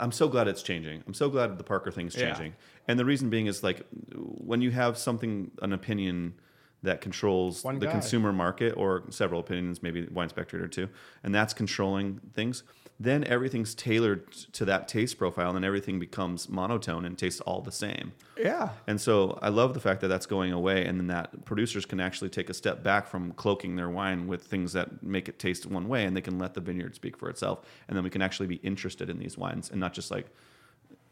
I'm 0.00 0.12
so 0.12 0.26
glad 0.28 0.48
it's 0.48 0.62
changing. 0.62 1.04
I'm 1.06 1.14
so 1.14 1.28
glad 1.28 1.56
the 1.56 1.64
Parker 1.64 1.90
thing's 1.90 2.16
Yeah. 2.16 2.26
changing, 2.32 2.54
and 2.88 2.98
the 2.98 3.04
reason 3.04 3.30
being 3.30 3.46
is 3.46 3.62
like 3.62 3.82
when 4.14 4.60
you 4.60 4.70
have 4.72 4.98
something, 4.98 5.52
an 5.62 5.72
opinion 5.72 6.34
that 6.82 7.00
controls 7.00 7.64
One 7.64 7.78
the 7.78 7.86
guy. 7.86 7.92
consumer 7.92 8.32
market, 8.32 8.74
or 8.76 9.04
several 9.10 9.40
opinions, 9.40 9.82
maybe 9.82 10.06
Wine 10.08 10.28
Spectator 10.28 10.68
too, 10.68 10.88
and 11.22 11.34
that's 11.34 11.54
controlling 11.54 12.20
things. 12.34 12.62
Then 13.00 13.24
everything's 13.24 13.74
tailored 13.74 14.30
to 14.52 14.64
that 14.66 14.86
taste 14.86 15.18
profile, 15.18 15.48
and 15.48 15.56
then 15.56 15.64
everything 15.64 15.98
becomes 15.98 16.48
monotone 16.48 17.04
and 17.04 17.18
tastes 17.18 17.40
all 17.40 17.60
the 17.60 17.72
same. 17.72 18.12
Yeah. 18.38 18.70
And 18.86 19.00
so 19.00 19.36
I 19.42 19.48
love 19.48 19.74
the 19.74 19.80
fact 19.80 20.00
that 20.02 20.08
that's 20.08 20.26
going 20.26 20.52
away, 20.52 20.84
and 20.84 20.98
then 21.00 21.08
that 21.08 21.44
producers 21.44 21.84
can 21.86 21.98
actually 21.98 22.30
take 22.30 22.50
a 22.50 22.54
step 22.54 22.84
back 22.84 23.08
from 23.08 23.32
cloaking 23.32 23.74
their 23.74 23.90
wine 23.90 24.28
with 24.28 24.44
things 24.44 24.72
that 24.74 25.02
make 25.02 25.28
it 25.28 25.40
taste 25.40 25.66
one 25.66 25.88
way, 25.88 26.04
and 26.04 26.16
they 26.16 26.20
can 26.20 26.38
let 26.38 26.54
the 26.54 26.60
vineyard 26.60 26.94
speak 26.94 27.16
for 27.16 27.28
itself, 27.28 27.62
and 27.88 27.96
then 27.96 28.04
we 28.04 28.10
can 28.10 28.22
actually 28.22 28.46
be 28.46 28.56
interested 28.56 29.10
in 29.10 29.18
these 29.18 29.36
wines 29.36 29.70
and 29.70 29.80
not 29.80 29.92
just 29.92 30.12
like 30.12 30.26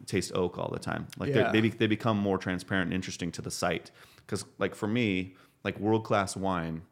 taste 0.06 0.32
oak 0.36 0.59
all 0.59 0.70
the 0.72 0.78
time. 0.78 1.09
Like 1.18 1.34
Yeah. 1.34 1.50
they 1.50 1.60
be, 1.60 1.70
they 1.70 1.86
become 1.88 2.16
more 2.16 2.38
transparent 2.38 2.86
and 2.88 2.94
interesting 2.94 3.32
to 3.32 3.42
the 3.42 3.50
site. 3.50 3.90
Because 4.16 4.44
like 4.59 4.74
for 4.76 4.86
me, 4.88 5.34
like 5.64 5.78
world 5.80 6.04
class 6.04 6.36
wine, 6.36 6.82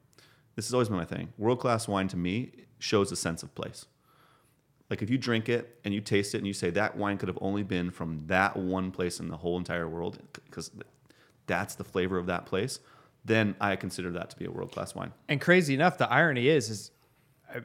this 0.57 0.67
has 0.67 0.75
always 0.75 0.89
been 0.89 0.99
my 0.99 1.05
thing. 1.05 1.33
World 1.39 1.61
class 1.61 1.87
wine 1.89 2.09
to 2.09 2.17
me 2.17 2.51
shows 2.79 3.11
a 3.13 3.17
sense 3.17 3.43
of 3.43 3.55
place. 3.55 3.87
Like 4.91 5.03
if 5.03 5.09
you 5.09 5.17
drink 5.17 5.49
it 5.49 5.79
and 5.85 5.95
you 5.95 6.01
taste 6.01 6.35
it 6.35 6.39
and 6.39 6.47
you 6.47 6.53
say 6.53 6.71
that 6.71 6.97
wine 6.97 7.17
could 7.17 7.29
have 7.29 7.39
only 7.41 7.63
been 7.63 7.91
from 7.91 8.27
that 8.27 8.57
one 8.57 8.91
place 8.91 9.21
in 9.21 9.29
the 9.29 9.37
whole 9.37 9.57
entire 9.57 9.89
world 9.89 10.19
because 10.45 10.71
that's 11.47 11.77
the 11.77 11.85
flavor 11.85 12.19
of 12.19 12.27
that 12.27 12.45
place, 12.45 12.81
then 13.25 13.55
I 13.61 13.77
consider 13.77 14.11
that 14.13 14.31
to 14.31 14.37
be 14.37 14.47
a 14.47 14.51
world 14.51 14.73
class 14.73 14.95
wine. 14.95 15.13
And 15.29 15.41
crazy 15.41 15.75
enough, 15.75 15.97
the 15.97 16.11
irony 16.11 16.49
is, 16.49 16.69
is 16.71 16.91
I, 17.49 17.61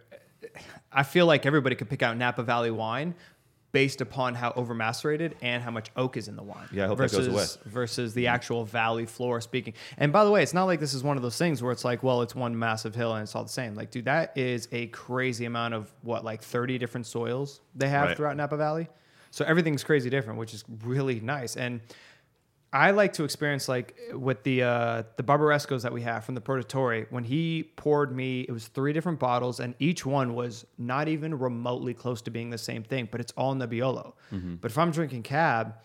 I 0.91 1.03
feel 1.03 1.25
like 1.25 1.45
everybody 1.45 1.75
could 1.75 1.89
pick 1.89 2.03
out 2.03 2.15
Napa 2.15 2.43
Valley 2.43 2.71
wine 2.71 3.15
based 3.75 3.99
upon 3.99 4.33
how 4.35 4.51
overmacerated 4.51 5.33
and 5.41 5.61
how 5.61 5.69
much 5.69 5.91
oak 5.97 6.15
is 6.15 6.29
in 6.29 6.37
the 6.37 6.41
wine. 6.41 6.65
Yeah, 6.71 6.85
I 6.85 6.87
hope 6.87 6.97
that 6.97 7.11
versus, 7.11 7.27
goes 7.27 7.57
away. 7.57 7.69
Versus 7.69 8.13
the 8.13 8.23
mm-hmm. 8.23 8.33
actual 8.33 8.63
valley 8.63 9.05
floor 9.05 9.41
speaking. 9.41 9.73
And 9.97 10.13
by 10.13 10.23
the 10.23 10.31
way, 10.31 10.41
it's 10.41 10.53
not 10.53 10.63
like 10.63 10.79
this 10.79 10.93
is 10.93 11.03
one 11.03 11.17
of 11.17 11.23
those 11.23 11.37
things 11.37 11.61
where 11.61 11.73
it's 11.73 11.83
like, 11.83 12.01
well, 12.01 12.21
it's 12.21 12.33
one 12.33 12.57
massive 12.57 12.95
hill 12.95 13.13
and 13.13 13.23
it's 13.23 13.35
all 13.35 13.43
the 13.43 13.49
same. 13.49 13.75
Like, 13.75 13.91
dude, 13.91 14.05
that 14.05 14.31
is 14.37 14.69
a 14.71 14.87
crazy 14.87 15.43
amount 15.43 15.73
of 15.73 15.91
what, 16.03 16.23
like 16.23 16.41
30 16.41 16.77
different 16.77 17.05
soils 17.05 17.59
they 17.75 17.89
have 17.89 18.07
Right. 18.07 18.15
throughout 18.15 18.37
Napa 18.37 18.55
Valley. 18.55 18.87
So 19.31 19.43
everything's 19.43 19.83
crazy 19.83 20.09
different, 20.09 20.39
which 20.39 20.53
is 20.53 20.63
really 20.85 21.19
nice. 21.19 21.57
And 21.57 21.81
I 22.75 22.91
like 22.91 23.13
to 23.13 23.23
experience 23.23 23.69
like 23.69 23.97
with 24.13 24.43
the 24.43 24.63
uh, 24.63 25.03
the 25.15 25.23
Barbarescos 25.23 25.83
that 25.83 25.93
we 25.93 26.01
have 26.01 26.25
from 26.25 26.35
the 26.35 26.41
Produttori. 26.41 27.05
When 27.09 27.23
he 27.23 27.71
poured 27.77 28.13
me, 28.13 28.41
it 28.41 28.51
was 28.51 28.67
three 28.67 28.91
different 28.91 29.17
bottles, 29.17 29.61
and 29.61 29.75
each 29.79 30.05
one 30.05 30.35
was 30.35 30.65
not 30.77 31.07
even 31.07 31.39
remotely 31.39 31.93
close 31.93 32.21
to 32.23 32.31
being 32.31 32.49
the 32.49 32.57
same 32.57 32.83
thing. 32.83 33.07
But 33.09 33.21
it's 33.21 33.31
all 33.37 33.55
Nebbiolo. 33.55 34.11
But 34.59 34.71
if 34.71 34.77
I'm 34.77 34.91
drinking 34.91 35.23
Cab, 35.23 35.75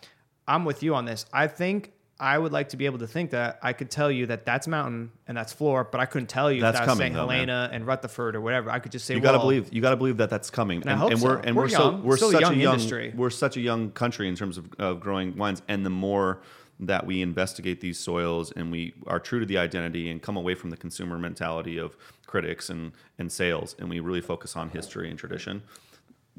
I'm 0.49 0.65
with 0.65 0.83
you 0.83 0.93
on 0.93 1.05
this. 1.05 1.25
I 1.31 1.47
think 1.47 1.93
I 2.19 2.37
would 2.37 2.51
like 2.51 2.69
to 2.69 2.77
be 2.77 2.85
able 2.87 2.99
to 2.99 3.07
think 3.07 3.31
that 3.31 3.57
I 3.63 3.71
could 3.71 3.89
tell 3.89 4.11
you 4.11 4.25
that 4.25 4.45
that's 4.45 4.67
mountain 4.67 5.11
and 5.27 5.35
that's 5.37 5.53
floor, 5.53 5.87
but 5.89 6.01
I 6.01 6.05
couldn't 6.05 6.27
tell 6.27 6.51
you 6.51 6.61
That's 6.61 6.75
if 6.75 6.79
that's 6.81 6.91
coming, 6.91 7.05
St. 7.05 7.15
though, 7.15 7.25
man. 7.25 7.47
Helena 7.47 7.69
and 7.73 7.87
Rutherford 7.87 8.35
or 8.35 8.41
whatever. 8.41 8.69
I 8.69 8.79
could 8.79 8.91
just 8.91 9.05
say 9.05 9.15
You 9.15 9.21
got 9.21 9.31
to 9.31 9.37
well, 9.39 9.47
believe. 9.47 9.73
You 9.73 9.81
got 9.81 9.89
to 9.89 9.95
believe 9.95 10.17
that 10.17 10.29
that's 10.29 10.49
coming. 10.51 10.87
I 10.87 10.93
hope 10.95 11.11
we're 11.13 11.17
so. 11.17 11.41
and 11.43 11.55
We're 11.55 11.63
we're, 11.63 11.69
so 11.69 11.95
we're 12.03 12.17
Still 12.17 12.29
a 12.29 12.33
such 12.33 12.41
young 12.41 12.53
a 12.53 12.57
young 12.57 12.73
industry. 12.73 13.13
we're 13.15 13.29
such 13.31 13.57
a 13.57 13.61
young 13.61 13.91
country 13.91 14.27
in 14.27 14.35
terms 14.35 14.59
of, 14.59 14.69
of 14.77 14.99
growing 14.99 15.35
wines, 15.35 15.63
and 15.67 15.83
the 15.83 15.89
more 15.89 16.41
that 16.81 17.05
we 17.05 17.21
investigate 17.21 17.79
these 17.79 17.99
soils 17.99 18.51
and 18.51 18.71
we 18.71 18.93
are 19.07 19.19
true 19.19 19.39
to 19.39 19.45
the 19.45 19.57
identity 19.57 20.09
and 20.09 20.21
come 20.21 20.35
away 20.35 20.55
from 20.55 20.71
the 20.71 20.77
consumer 20.77 21.17
mentality 21.17 21.77
of 21.77 21.95
critics 22.25 22.69
and 22.69 22.91
and 23.17 23.31
sales, 23.31 23.75
and 23.79 23.89
we 23.89 23.99
really 23.99 24.21
focus 24.21 24.55
on 24.55 24.69
history 24.69 25.09
and 25.09 25.17
tradition. 25.17 25.61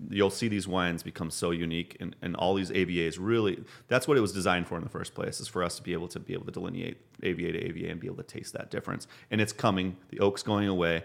You'll 0.08 0.30
see 0.30 0.48
these 0.48 0.66
wines 0.66 1.02
become 1.02 1.30
so 1.30 1.50
unique, 1.50 1.96
and, 2.00 2.16
and 2.22 2.34
all 2.36 2.54
these 2.54 2.70
AVAs 2.70 3.18
really. 3.20 3.62
That's 3.88 4.08
what 4.08 4.16
it 4.16 4.20
was 4.20 4.32
designed 4.32 4.66
for 4.66 4.76
in 4.76 4.82
the 4.82 4.90
first 4.90 5.14
place, 5.14 5.38
is 5.38 5.48
for 5.48 5.62
us 5.62 5.76
to 5.76 5.82
be 5.82 5.92
able 5.92 6.08
to 6.08 6.18
be 6.18 6.32
able 6.32 6.46
to 6.46 6.50
delineate 6.50 6.98
AVA 7.22 7.52
to 7.52 7.64
AVA 7.66 7.90
and 7.90 8.00
be 8.00 8.06
able 8.06 8.16
to 8.16 8.22
taste 8.22 8.52
that 8.54 8.70
difference. 8.70 9.06
And 9.30 9.40
it's 9.40 9.52
coming. 9.52 9.96
The 10.08 10.20
oak's 10.20 10.42
going 10.42 10.68
away 10.68 11.04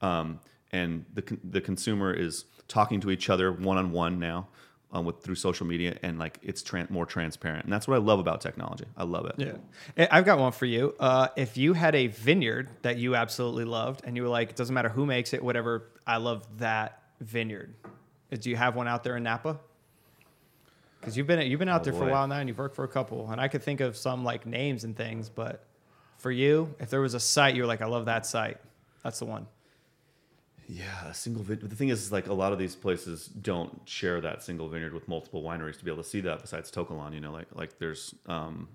um, 0.00 0.40
and 0.72 1.04
the 1.14 1.38
the 1.44 1.60
consumer 1.60 2.12
is 2.12 2.44
talking 2.68 3.00
to 3.00 3.10
each 3.10 3.30
other 3.30 3.52
one 3.52 3.78
on 3.78 3.92
one 3.92 4.18
now 4.18 4.48
um, 4.96 5.04
with 5.04 5.20
through 5.22 5.34
social 5.34 5.66
media, 5.66 5.98
and 6.02 6.18
like 6.18 6.38
it's 6.42 6.62
tran- 6.62 6.88
more 6.90 7.04
transparent, 7.06 7.64
and 7.64 7.72
that's 7.72 7.86
what 7.86 7.96
I 7.96 7.98
love 7.98 8.18
about 8.18 8.40
technology. 8.40 8.86
I 8.96 9.04
love 9.04 9.26
it. 9.26 9.34
Yeah. 9.36 9.52
Eh, 9.96 10.06
I've 10.10 10.24
got 10.24 10.38
one 10.38 10.52
for 10.52 10.64
you. 10.66 10.94
Uh, 10.98 11.28
if 11.36 11.56
you 11.56 11.74
had 11.74 11.94
a 11.94 12.06
vineyard 12.06 12.68
that 12.82 12.96
you 12.96 13.14
absolutely 13.14 13.64
loved 13.64 14.02
and 14.04 14.16
you 14.16 14.22
were 14.22 14.28
like, 14.28 14.50
it 14.50 14.56
doesn't 14.56 14.74
matter 14.74 14.88
who 14.88 15.04
makes 15.04 15.34
it, 15.34 15.42
whatever, 15.42 15.88
I 16.06 16.16
love 16.16 16.46
that 16.58 17.02
vineyard. 17.20 17.74
Uh, 18.32 18.36
Do 18.40 18.48
you 18.50 18.56
have 18.56 18.74
one 18.74 18.88
out 18.88 19.04
there 19.04 19.16
in 19.16 19.22
Napa? 19.22 19.58
Because 21.00 21.16
you've 21.16 21.26
been 21.26 21.40
you've 21.48 21.60
been 21.60 21.68
out 21.68 21.82
Oh, 21.82 21.84
there 21.84 21.92
for 21.92 22.08
a 22.08 22.10
while 22.12 22.26
now 22.26 22.38
and 22.38 22.48
you've 22.48 22.58
worked 22.58 22.74
for 22.74 22.84
a 22.84 22.88
couple. 22.88 23.30
And 23.30 23.40
I 23.40 23.48
could 23.48 23.62
think 23.62 23.80
of 23.80 23.96
some 23.96 24.24
like 24.24 24.46
names 24.46 24.84
and 24.84 24.96
things, 24.96 25.28
but 25.28 25.64
for 26.18 26.30
you, 26.30 26.74
if 26.80 26.90
there 26.90 27.00
was 27.00 27.14
a 27.14 27.20
site 27.20 27.54
you 27.54 27.62
were 27.62 27.68
like, 27.68 27.82
I 27.82 27.86
love 27.86 28.06
that 28.06 28.24
site, 28.26 28.56
that's 29.02 29.18
the 29.18 29.26
one. 29.26 29.46
Yeah, 30.68 31.08
a 31.08 31.14
single 31.14 31.44
vineyard. 31.44 31.70
The 31.70 31.76
thing 31.76 31.90
is, 31.90 32.10
like 32.10 32.26
a 32.26 32.32
lot 32.34 32.52
of 32.52 32.58
these 32.58 32.74
places 32.74 33.26
don't 33.26 33.80
share 33.84 34.20
that 34.20 34.42
single 34.42 34.68
vineyard 34.68 34.92
with 34.92 35.06
multiple 35.06 35.42
wineries 35.42 35.78
to 35.78 35.84
be 35.84 35.90
able 35.92 36.02
to 36.02 36.08
see 36.08 36.20
that. 36.22 36.42
Besides 36.42 36.70
To 36.72 36.84
Kalon, 36.84 37.12
you 37.12 37.20
know, 37.20 37.30
like 37.32 37.46
like 37.54 37.78
there's 37.78 38.14
um, 38.26 38.68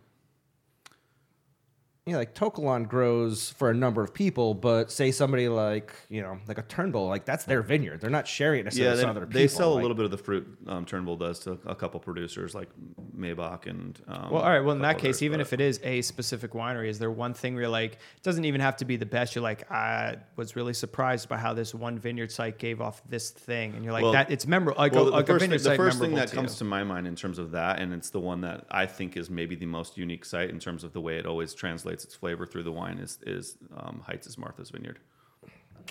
Yeah, 2.07 2.17
like 2.17 2.33
To 2.33 2.49
Kalon 2.49 2.85
grows 2.85 3.51
for 3.51 3.69
a 3.69 3.75
number 3.75 4.01
of 4.01 4.11
people, 4.11 4.55
but 4.55 4.91
say 4.91 5.11
somebody 5.11 5.47
like 5.47 5.93
you 6.09 6.23
know, 6.23 6.39
like 6.47 6.57
a 6.57 6.63
Turnbull, 6.63 7.07
like 7.07 7.25
that's 7.25 7.43
their 7.43 7.61
vineyard. 7.61 8.01
They're 8.01 8.09
not 8.09 8.27
sharing 8.27 8.61
it 8.61 8.63
necessarily 8.63 8.87
yeah, 8.87 8.91
with 8.93 8.99
they, 8.99 9.03
some 9.03 9.09
other 9.11 9.25
people. 9.27 9.39
they 9.39 9.47
sell 9.47 9.73
a 9.73 9.79
little 9.79 9.93
bit 9.93 10.05
of 10.05 10.11
the 10.11 10.17
fruit. 10.17 10.47
Um, 10.65 10.83
Turnbull 10.83 11.15
does 11.15 11.37
to 11.41 11.59
a 11.67 11.75
couple 11.75 11.99
producers 11.99 12.55
like 12.55 12.69
Maybach 13.15 13.67
and. 13.67 14.01
Um, 14.07 14.31
Well, 14.31 14.41
all 14.41 14.49
right. 14.49 14.61
Well, 14.61 14.75
in 14.75 14.81
that 14.81 14.97
case, 14.97 15.17
others, 15.17 15.21
even 15.23 15.37
but- 15.37 15.41
if 15.47 15.53
it 15.53 15.61
is 15.61 15.79
a 15.83 16.01
specific 16.01 16.53
winery, 16.53 16.87
is 16.89 16.97
there 16.97 17.11
one 17.11 17.35
thing 17.35 17.53
where 17.53 17.63
you're 17.63 17.69
like, 17.69 17.93
it 17.93 18.23
doesn't 18.23 18.45
even 18.45 18.61
have 18.61 18.77
to 18.77 18.85
be 18.85 18.95
the 18.95 19.05
best. 19.05 19.35
You're 19.35 19.43
like, 19.43 19.71
I 19.71 20.17
was 20.37 20.55
really 20.55 20.73
surprised 20.73 21.29
by 21.29 21.37
how 21.37 21.53
this 21.53 21.75
one 21.75 21.99
vineyard 21.99 22.31
site 22.31 22.57
gave 22.57 22.81
off 22.81 23.03
this 23.07 23.29
thing, 23.29 23.75
and 23.75 23.83
you're 23.83 23.93
like, 23.93 24.01
Well- 24.01 24.13
that 24.13 24.31
it's 24.31 24.47
memorable. 24.47 24.81
Like, 24.81 24.93
well, 24.93 25.03
a, 25.03 25.05
the 25.05 25.11
like 25.17 25.25
a 25.25 25.33
first, 25.33 25.41
vineyard 25.43 25.59
thing, 25.61 25.71
the 25.71 25.77
first 25.77 25.99
thing 25.99 26.15
that 26.15 26.29
to 26.29 26.35
comes 26.35 26.53
you. 26.53 26.57
to 26.59 26.63
my 26.65 26.83
mind 26.83 27.05
in 27.05 27.15
terms 27.15 27.37
of 27.37 27.51
that, 27.51 27.77
and 27.79 27.93
it's 27.93 28.09
the 28.09 28.19
one 28.19 28.41
that 28.41 28.65
I 28.71 28.87
think 28.87 29.15
is 29.17 29.29
maybe 29.29 29.53
the 29.55 29.67
most 29.67 29.99
unique 29.99 30.25
site 30.25 30.49
in 30.49 30.57
terms 30.57 30.83
of 30.83 30.93
the 30.93 31.01
way 31.01 31.17
it 31.19 31.27
always 31.27 31.53
translates 31.53 31.90
its 31.91 32.15
flavor 32.15 32.45
through 32.45 32.63
the 32.63 32.71
wine 32.71 32.97
is 32.99 33.19
is 33.25 33.57
um, 33.77 34.01
Heitz' 34.07 34.27
is 34.27 34.37
Martha's 34.37 34.69
Vineyard. 34.69 34.99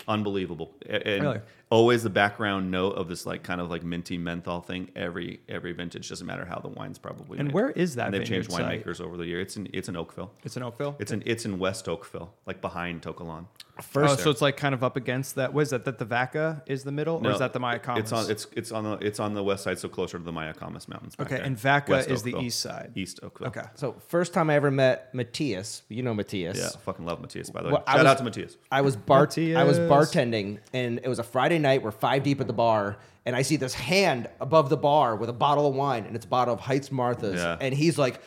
Unbelievable, 0.07 0.73
and 0.89 1.21
Really? 1.21 1.41
always 1.69 2.01
the 2.01 2.09
background 2.09 2.71
note 2.71 2.91
of 2.93 3.09
this 3.09 3.25
like 3.25 3.43
kind 3.43 3.59
of 3.59 3.69
like 3.69 3.83
minty 3.83 4.17
menthol 4.17 4.61
thing. 4.61 4.89
Every 4.95 5.41
every 5.49 5.73
vintage 5.73 6.07
doesn't 6.09 6.25
matter 6.25 6.45
how 6.45 6.59
the 6.59 6.69
wine's 6.69 6.97
probably. 6.97 7.37
And 7.39 7.49
made. 7.49 7.53
where 7.53 7.71
is 7.71 7.95
that 7.95 8.05
And 8.05 8.13
they've 8.13 8.23
changed 8.25 8.51
site? 8.51 8.83
winemakers 8.85 9.01
over 9.01 9.17
the 9.17 9.25
year. 9.25 9.41
It's 9.41 9.57
in 9.57 9.67
it's 9.73 9.89
in 9.89 9.97
Oakville. 9.97 10.31
It's 10.43 10.55
in 10.55 10.63
Oakville. 10.63 10.95
It's 10.97 11.11
in 11.11 11.21
it's 11.25 11.43
in 11.45 11.59
West 11.59 11.89
Oakville, 11.89 12.33
like 12.45 12.61
behind 12.61 13.03
To 13.03 13.11
Kalon. 13.13 13.47
Oh, 13.77 13.81
first, 13.81 14.19
oh, 14.19 14.23
so 14.23 14.29
it's 14.29 14.41
like 14.41 14.57
kind 14.57 14.73
of 14.75 14.83
up 14.83 14.95
against 14.97 15.35
that. 15.35 15.53
Was 15.53 15.69
that? 15.71 15.85
That 15.85 15.97
the 15.97 16.05
Vaca 16.05 16.61
is 16.65 16.83
the 16.83 16.91
middle, 16.91 17.25
or 17.25 17.31
is 17.31 17.39
that 17.39 17.53
the 17.53 17.59
Mayacamas? 17.59 17.97
It's 17.99 18.11
on 18.11 18.29
it's 18.29 18.47
it's 18.55 18.71
on 18.71 18.83
the 18.83 18.91
it's 19.05 19.19
on 19.19 19.33
the 19.33 19.43
west 19.43 19.63
side, 19.63 19.79
so 19.79 19.87
closer 19.89 20.17
to 20.17 20.23
the 20.23 20.31
Mayacamas 20.31 20.87
Mountains. 20.87 21.15
Okay, 21.19 21.37
there. 21.37 21.43
and 21.45 21.57
Vaca 21.57 21.91
West 21.91 22.09
is 22.09 22.21
the 22.23 22.35
east 22.37 22.59
side. 22.59 22.91
East 22.95 23.19
Oakville. 23.23 23.47
Okay. 23.47 23.63
so 23.75 23.95
first 24.07 24.33
time 24.33 24.49
I 24.49 24.55
ever 24.55 24.71
met 24.71 25.13
Matthias. 25.15 25.83
You 25.89 26.03
know 26.03 26.13
Matthias. 26.13 26.57
Yeah, 26.57 26.69
fucking 26.83 27.05
love 27.05 27.21
Matthias. 27.21 27.49
By 27.49 27.61
the 27.61 27.67
way, 27.67 27.73
Well, 27.73 27.83
I 27.87 27.93
shout 27.93 28.03
was- 28.03 28.11
out 28.11 28.17
to 28.19 28.23
Matthias. 28.25 28.57
I 28.71 28.81
was 28.81 28.95
bar 28.95 29.19
I 29.19 29.63
was 29.63 29.79
bartending 29.79 30.59
and 30.73 30.99
it 31.03 31.07
was 31.07 31.19
a 31.19 31.23
Friday 31.23 31.59
night. 31.59 31.81
We're 31.83 31.91
five 31.91 32.23
deep 32.23 32.41
at 32.41 32.47
the 32.47 32.53
bar, 32.53 32.97
and 33.25 33.35
I 33.35 33.41
see 33.41 33.55
this 33.55 33.73
hand 33.73 34.29
above 34.39 34.69
the 34.69 34.77
bar 34.77 35.15
with 35.15 35.29
a 35.29 35.33
bottle 35.33 35.67
of 35.67 35.75
wine, 35.75 36.05
and 36.05 36.15
it's 36.15 36.25
a 36.25 36.29
bottle 36.29 36.53
of 36.53 36.59
Heitz 36.59 36.91
Martha's, 36.91 37.39
Yeah. 37.41 37.57
and 37.61 37.73
he's 37.73 37.97
like. 37.97 38.21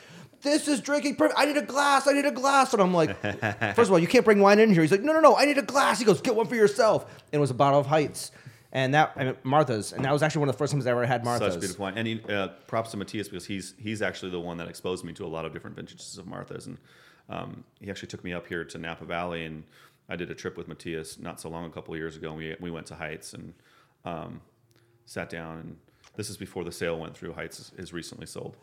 This 0.45 0.69
is 0.69 0.81
drinking 0.81 1.17
perfect. 1.17 1.39
I 1.39 1.47
need 1.47 1.57
a 1.57 1.63
glass. 1.63 2.07
I 2.07 2.13
need 2.13 2.27
a 2.27 2.31
glass. 2.31 2.73
And 2.73 2.81
I'm 2.81 2.95
like, 2.95 3.21
first 3.75 3.89
of 3.89 3.93
all, 3.93 3.99
you 3.99 4.07
can't 4.07 4.25
bring 4.25 4.39
wine 4.39 4.59
in 4.61 4.73
here. 4.73 4.83
He's 4.83 4.93
like, 4.93 5.03
no, 5.03 5.13
no, 5.13 5.21
no. 5.21 5.37
I 5.37 5.47
need 5.47 5.59
a 5.59 5.63
glass. 5.63 5.99
He 5.99 6.05
goes, 6.05 6.21
get 6.21 6.37
one 6.37 6.47
for 6.47 6.55
yourself. 6.55 7.05
And 7.05 7.35
it 7.35 7.39
was 7.39 7.51
a 7.51 7.55
bottle 7.55 7.81
of 7.81 7.87
Heitz. 7.87 8.31
And 8.75 8.93
that 8.95 9.13
I 9.17 9.25
mean, 9.25 9.37
Martha's, 9.45 9.93
and 9.93 10.05
that 10.05 10.13
was 10.13 10.23
actually 10.23 10.41
one 10.41 10.49
of 10.49 10.57
the 10.57 10.59
first 10.59 10.73
times 10.73 10.87
I 10.87 10.91
ever 10.91 11.07
had 11.07 11.25
Martha's. 11.25 11.55
Such 11.55 11.61
beautiful 11.61 11.85
wine. 11.85 11.95
And 11.97 12.07
he, 12.09 12.21
uh, 12.29 12.49
props 12.67 12.91
to 12.91 12.97
Matthias 12.97 13.29
because 13.29 13.47
he's 13.47 13.75
he's 13.79 14.03
actually 14.03 14.33
the 14.33 14.41
one 14.41 14.57
that 14.57 14.69
exposed 14.69 15.05
me 15.05 15.13
to 15.13 15.25
a 15.25 15.29
lot 15.29 15.45
of 15.45 15.53
different 15.53 15.77
vintages 15.77 16.19
of 16.19 16.27
Martha's. 16.27 16.67
And 16.67 16.79
um, 17.29 17.65
he 17.81 17.89
actually 17.89 18.09
took 18.09 18.25
me 18.25 18.33
up 18.33 18.49
here 18.49 18.65
to 18.65 18.79
Napa 18.79 19.05
Valley, 19.05 19.45
and 19.45 19.63
I 20.09 20.17
did 20.17 20.29
a 20.31 20.35
trip 20.35 20.57
with 20.57 20.67
Matthias 20.67 21.21
not 21.21 21.41
so 21.41 21.49
long, 21.49 21.67
a 21.67 21.71
couple 21.71 21.95
of 21.95 21.99
years 21.99 22.17
ago. 22.17 22.31
And 22.31 22.39
we 22.39 22.57
we 22.59 22.71
went 22.73 22.87
to 22.87 22.95
Heitz 22.95 23.33
and 23.33 23.55
um, 24.05 24.41
sat 25.07 25.31
down. 25.31 25.59
And 25.59 25.77
this 26.17 26.29
is 26.29 26.37
before 26.37 26.65
the 26.65 26.73
sale 26.73 26.99
went 26.99 27.17
through. 27.17 27.35
Heitz 27.35 27.61
is, 27.61 27.73
is 27.77 27.93
recently 27.93 28.27
sold, 28.27 28.57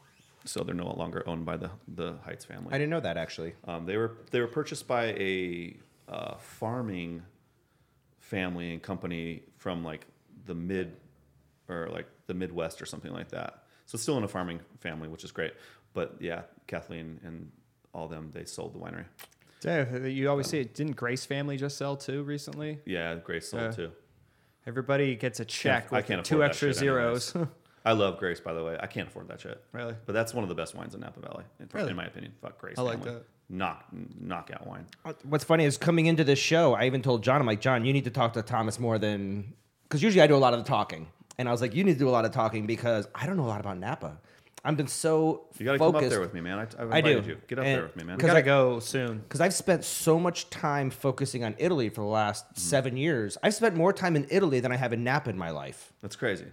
so 0.45 0.63
they're 0.63 0.76
no 0.76 0.91
longer 0.95 1.23
owned 1.27 1.45
by 1.45 1.57
the 1.57 1.69
the 1.88 2.13
Heitz 2.27 2.45
family. 2.45 2.69
I 2.73 2.77
didn't 2.77 2.89
know 2.89 2.99
that 2.99 3.18
actually. 3.18 3.53
Um, 3.65 3.85
they 3.85 3.97
were 3.97 4.18
they 4.31 4.39
were 4.39 4.47
purchased 4.47 4.88
by 4.88 5.05
a 5.07 5.77
uh, 6.09 6.35
farming 6.38 7.23
family 8.19 8.73
and 8.73 8.81
company 8.81 9.43
from 9.57 9.84
like 9.84 10.05
the 10.45 10.55
mid 10.55 10.95
or 11.69 11.89
like 11.91 12.07
the 12.27 12.34
Midwest 12.34 12.81
or 12.81 12.85
something 12.85 13.11
like 13.11 13.30
that. 13.30 13.63
So 13.85 13.97
still 13.97 14.18
in 14.18 14.23
a 14.23 14.27
farming 14.27 14.61
family, 14.80 15.07
which 15.07 15.23
is 15.23 15.31
great. 15.31 15.53
But 15.93 16.15
yeah, 16.19 16.43
Kathleen 16.68 17.19
and 17.23 17.51
all 17.93 18.07
them 18.07 18.31
they 18.34 18.45
sold 18.45 18.73
the 18.73 18.80
winery. 18.80 19.05
Yeah, 19.63 20.05
you 20.07 20.30
always 20.30 20.47
see 20.47 20.59
it. 20.59 20.73
Didn't 20.73 20.95
Grace 20.95 21.26
family 21.26 21.55
just 21.57 21.77
sell 21.77 21.95
too 21.95 22.23
recently? 22.23 22.80
Yeah, 22.85 23.15
Grace 23.15 23.49
sold 23.49 23.63
Yeah. 23.63 23.72
too. 23.72 23.91
Everybody 24.65 25.15
gets 25.15 25.39
a 25.39 25.45
check 25.45 25.91
I 25.91 25.97
with 25.97 26.07
can't 26.07 26.26
two 26.26 26.43
extra 26.43 26.69
shit 26.73 26.81
anyways. 26.84 27.31
zeros. 27.31 27.47
I 27.84 27.94
love 27.94 28.20
Grace, 28.20 28.40
by 28.40 28.53
the 28.53 28.64
way. 28.64 28.78
I 28.80 28.86
can't 28.88 29.08
afford 29.08 29.28
that 29.30 29.41
shit. 29.41 29.64
Really? 29.74 29.95
But 30.06 30.14
that's 30.14 30.34
one 30.34 30.44
of 30.44 30.49
the 30.49 30.56
best 30.56 30.76
wines 30.76 30.94
in 30.94 31.02
Napa 31.02 31.20
Valley, 31.20 31.44
in, 31.60 31.68
Really? 31.74 31.90
in 31.91 31.95
my 31.95 32.06
opinion. 32.06 32.34
Fuck 32.41 32.60
Grace. 32.60 32.78
I 32.78 32.82
like 32.84 32.99
family. 33.03 33.14
that. 33.16 33.26
Knock, 33.49 33.86
knockout 34.20 34.66
wine. 34.68 34.86
What's 35.24 35.44
funny 35.44 35.66
is 35.66 35.78
coming 35.78 36.06
into 36.06 36.24
this 36.24 36.40
show, 36.40 36.74
I 36.74 36.86
even 36.86 37.02
told 37.02 37.22
John, 37.24 37.41
I'm 37.41 37.48
like, 37.48 37.60
John, 37.60 37.84
you 37.84 37.91
need 37.91 38.06
to 38.06 38.12
talk 38.12 38.34
to 38.34 38.41
Thomas 38.41 38.80
more 38.80 38.98
than 38.98 39.53
because 39.84 40.02
usually 40.02 40.22
I 40.22 40.28
do 40.28 40.36
a 40.36 40.38
lot 40.38 40.53
of 40.53 40.60
the 40.64 40.66
talking, 40.70 41.08
and 41.38 41.49
I 41.49 41.52
was 41.52 41.60
like, 41.60 41.76
you 41.76 41.84
need 41.84 41.94
to 41.94 41.99
do 41.99 42.08
a 42.08 42.12
lot 42.12 42.24
of 42.24 42.32
talking 42.32 42.66
because 42.66 43.08
I 43.14 43.26
don't 43.26 43.36
know 43.36 43.44
a 43.45 43.48
lot 43.48 43.60
about 43.60 43.78
Napa. 43.78 44.18
I've 44.64 44.78
been 44.78 44.86
so 44.88 45.48
You 45.58 45.66
got 45.66 45.72
to 45.74 45.80
focused. 45.80 45.95
come 45.98 46.03
up 46.06 46.10
there 46.12 46.22
with 46.22 46.34
me, 46.36 46.40
man. 46.41 46.60
I, 46.60 46.62
I've 46.82 46.91
I 46.94 47.02
do. 47.02 47.10
you. 47.26 47.38
Get 47.48 47.58
up 47.58 47.66
And- 47.66 47.76
there 47.76 47.82
with 47.84 47.95
me, 47.95 48.03
man. 48.03 48.16
We 48.18 48.22
'Cause 48.22 48.28
gotta 48.28 48.40
I- 48.40 48.44
go 48.44 48.80
soon. 48.80 49.18
because 49.18 49.41
I've 49.41 49.56
spent 49.56 49.84
so 49.84 50.20
much 50.20 50.52
time 50.52 50.91
focusing 50.91 51.44
on 51.44 51.56
Italy 51.58 51.90
for 51.90 52.02
the 52.02 52.08
last 52.08 52.45
Mm-hmm. 52.45 52.60
seven 52.60 52.95
years. 52.95 53.38
I've 53.41 53.56
spent 53.56 53.76
more 53.76 53.91
time 53.91 54.16
in 54.16 54.28
Italy 54.30 54.60
than 54.60 54.72
I 54.72 54.76
have 54.76 54.94
in 54.94 55.03
Napa 55.03 55.32
in 55.32 55.38
my 55.38 55.49
life. 55.49 55.91
That's 56.02 56.16
crazy. 56.16 56.45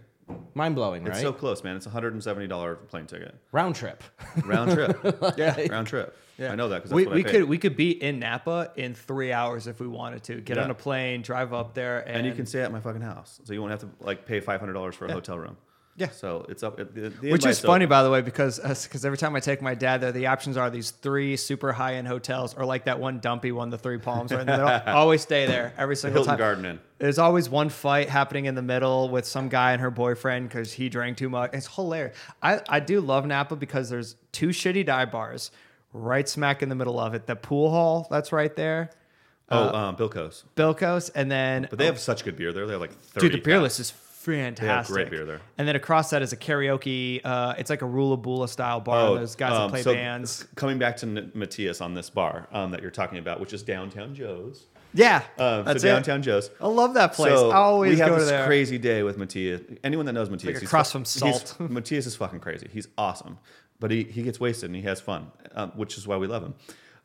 Mind 0.54 0.74
blowing, 0.74 1.04
right? 1.04 1.12
It's 1.12 1.20
so 1.20 1.32
close, 1.32 1.62
man. 1.62 1.76
It's 1.76 1.86
a 1.86 1.90
hundred 1.90 2.12
and 2.14 2.22
seventy 2.22 2.46
dollar 2.46 2.74
plane 2.76 3.06
ticket, 3.06 3.34
Round 3.52 3.74
trip. 3.74 4.02
round 4.44 4.72
trip. 4.72 4.98
Yeah. 5.38 5.66
round 5.70 5.86
trip. 5.86 6.16
Yeah. 6.36 6.52
I 6.52 6.54
know 6.54 6.68
that 6.68 6.78
because 6.78 6.92
we, 6.92 7.06
what 7.06 7.14
we 7.14 7.24
I 7.24 7.28
could 7.30 7.44
we 7.44 7.58
could 7.58 7.76
be 7.76 7.90
in 8.02 8.18
Napa 8.20 8.70
in 8.76 8.94
three 8.94 9.32
hours 9.32 9.66
if 9.66 9.80
we 9.80 9.86
wanted 9.88 10.22
to. 10.24 10.40
Get 10.40 10.56
Yeah. 10.56 10.64
on 10.64 10.70
a 10.70 10.74
plane, 10.74 11.22
drive 11.22 11.52
up 11.52 11.74
there, 11.74 12.00
and, 12.06 12.18
and 12.18 12.26
you 12.26 12.32
can 12.32 12.46
stay 12.46 12.60
at 12.62 12.70
my 12.72 12.80
fucking 12.80 13.02
house, 13.02 13.40
so 13.44 13.52
you 13.52 13.60
won't 13.60 13.70
have 13.72 13.80
to 13.80 13.88
like 14.00 14.24
pay 14.26 14.40
five 14.40 14.60
hundred 14.60 14.74
dollars 14.74 14.94
for 14.94 15.06
a 15.06 15.12
hotel 15.12 15.38
room. 15.38 15.56
Yeah. 15.98 16.10
So 16.10 16.46
it's 16.48 16.62
up. 16.62 16.76
The, 16.76 16.84
the 17.10 17.32
Which 17.32 17.44
is 17.44 17.58
funny, 17.58 17.82
open. 17.84 17.88
by 17.90 18.02
the 18.04 18.10
way, 18.10 18.20
because 18.22 18.58
because 18.60 19.04
every 19.04 19.18
time 19.18 19.34
I 19.34 19.40
take 19.40 19.60
my 19.60 19.74
dad 19.74 20.00
there, 20.00 20.12
the 20.12 20.28
options 20.28 20.56
are 20.56 20.70
these 20.70 20.92
three 20.92 21.36
super 21.36 21.72
high 21.72 21.94
end 21.96 22.06
hotels, 22.06 22.54
or 22.54 22.64
like 22.64 22.84
that 22.84 23.00
one 23.00 23.18
dumpy 23.18 23.50
one, 23.50 23.68
the 23.70 23.78
Three 23.78 23.98
Palms, 23.98 24.30
right? 24.30 24.40
And 24.40 24.48
they'll 24.48 24.82
always 24.94 25.22
stay 25.22 25.46
there 25.46 25.74
every 25.76 25.96
single 25.96 26.22
Hilton 26.22 26.30
time. 26.30 26.38
Garden 26.38 26.64
Inn. 26.66 26.80
There's 26.98 27.18
always 27.18 27.50
one 27.50 27.68
fight 27.68 28.08
happening 28.08 28.44
in 28.44 28.54
the 28.54 28.62
middle 28.62 29.08
with 29.08 29.26
some 29.26 29.48
guy 29.48 29.72
and 29.72 29.80
her 29.80 29.90
boyfriend 29.90 30.48
because 30.48 30.72
he 30.72 30.88
drank 30.88 31.16
too 31.18 31.28
much. 31.28 31.50
It's 31.52 31.66
hilarious. 31.74 32.16
I, 32.42 32.60
I 32.68 32.78
do 32.80 33.00
love 33.00 33.26
Napa 33.26 33.56
because 33.56 33.90
there's 33.90 34.14
two 34.30 34.48
shitty 34.48 34.86
dive 34.86 35.10
bars 35.10 35.50
right 35.92 36.28
smack 36.28 36.62
in 36.62 36.68
the 36.68 36.74
middle 36.76 37.00
of 37.00 37.14
it. 37.14 37.26
The 37.26 37.34
pool 37.36 37.70
hall 37.70 38.06
that's 38.10 38.30
right 38.30 38.54
there, 38.54 38.90
Oh, 39.50 39.74
um, 39.74 39.96
Bilco's. 39.96 40.44
Bilco's, 40.56 41.08
and 41.08 41.30
then 41.30 41.66
But 41.70 41.78
they 41.78 41.86
have 41.86 41.98
such 41.98 42.22
good 42.22 42.36
beer 42.36 42.52
there. 42.52 42.66
They 42.66 42.72
have 42.72 42.80
like 42.82 42.92
thirty. 42.92 43.30
dude, 43.30 43.40
the 43.40 43.44
beer 43.44 43.58
list 43.60 43.80
is 43.80 43.90
fantastic. 44.36 44.94
great 44.94 45.10
beer 45.10 45.24
there. 45.24 45.40
And 45.56 45.66
then 45.66 45.76
across 45.76 46.10
that 46.10 46.22
is 46.22 46.32
a 46.32 46.36
karaoke. 46.36 47.20
Uh, 47.24 47.54
it's 47.58 47.70
like 47.70 47.82
a 47.82 47.86
Rula 47.86 48.20
Bula 48.20 48.48
style 48.48 48.80
bar. 48.80 49.08
Oh, 49.08 49.14
Those 49.16 49.34
guys 49.36 49.52
um, 49.52 49.62
that 49.62 49.70
play 49.70 49.82
so 49.82 49.94
bands. 49.94 50.46
Coming 50.54 50.78
back 50.78 50.96
to 50.98 51.06
N- 51.06 51.32
Matthias 51.34 51.80
on 51.80 51.94
this 51.94 52.10
bar 52.10 52.48
um, 52.52 52.70
that 52.72 52.82
you're 52.82 52.90
talking 52.90 53.18
about, 53.18 53.40
which 53.40 53.52
is 53.52 53.62
Downtown 53.62 54.14
Joe's. 54.14 54.66
Yeah, 54.94 55.22
Um, 55.38 55.64
that's 55.66 55.82
so 55.82 55.88
it. 55.88 55.92
Downtown 55.92 56.22
Joe's. 56.22 56.50
I 56.60 56.66
love 56.66 56.94
that 56.94 57.12
place. 57.12 57.32
So 57.34 57.50
I 57.50 57.56
always 57.56 57.90
we 57.92 57.98
have 57.98 58.08
go 58.08 58.18
this 58.18 58.30
there. 58.30 58.46
crazy 58.46 58.78
day 58.78 59.02
with 59.02 59.18
Matthias. 59.18 59.60
Anyone 59.84 60.06
that 60.06 60.12
knows 60.14 60.30
Matthias, 60.30 60.54
like 60.54 60.60
he's 60.62 60.68
across 60.68 60.90
from 60.90 61.04
Salt. 61.04 61.56
Matthias 61.60 62.06
is 62.06 62.16
fucking 62.16 62.40
crazy. 62.40 62.68
He's 62.72 62.88
awesome, 62.96 63.38
but 63.80 63.90
he, 63.90 64.04
he 64.04 64.22
gets 64.22 64.40
wasted 64.40 64.70
and 64.70 64.76
he 64.76 64.82
has 64.82 64.98
fun, 65.00 65.30
um, 65.54 65.72
which 65.76 65.98
is 65.98 66.06
why 66.06 66.16
we 66.16 66.26
love 66.26 66.42
him. 66.42 66.54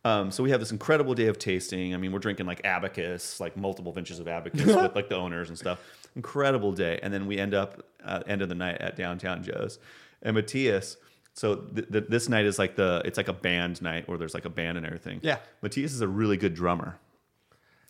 Um, 0.06 0.32
so 0.32 0.44
we 0.44 0.52
have 0.52 0.60
this 0.60 0.72
incredible 0.72 1.14
day 1.14 1.28
of 1.28 1.38
tasting. 1.40 1.94
I 1.94 1.98
mean, 1.98 2.12
we're 2.12 2.20
drinking 2.20 2.45
like 2.45 2.62
Abacus, 2.66 3.40
like 3.40 3.56
multiple 3.58 3.91
vintages 3.91 4.20
of 4.20 4.28
Abacus 4.30 4.66
with 4.66 4.95
like 4.95 5.10
the 5.10 5.16
owners 5.18 5.50
and 5.50 5.58
stuff. 5.58 5.80
Incredible 6.15 6.72
day, 6.72 6.99
and 7.02 7.14
then 7.14 7.26
we 7.26 7.38
end 7.38 7.53
up 7.53 7.85
uh, 8.03 8.22
end 8.27 8.41
of 8.41 8.49
the 8.49 8.56
night 8.56 8.80
at 8.80 8.95
Downtown 8.95 9.44
Joe's, 9.44 9.80
and 10.22 10.35
Matthias. 10.35 10.98
So 11.34 11.56
th- 11.56 11.91
th- 11.91 12.06
this 12.10 12.30
night 12.30 12.45
is 12.45 12.60
like 12.60 12.76
the 12.76 13.02
it's 13.06 13.18
like 13.18 13.27
a 13.27 13.34
band 13.34 13.81
night 13.81 14.07
where 14.07 14.18
there's 14.18 14.34
like 14.35 14.45
a 14.45 14.49
band 14.49 14.77
and 14.77 14.85
everything. 14.85 15.19
Yeah. 15.23 15.38
Matthias 15.61 15.94
is 15.94 16.02
a 16.02 16.07
really 16.07 16.38
good 16.38 16.53
drummer. 16.53 16.98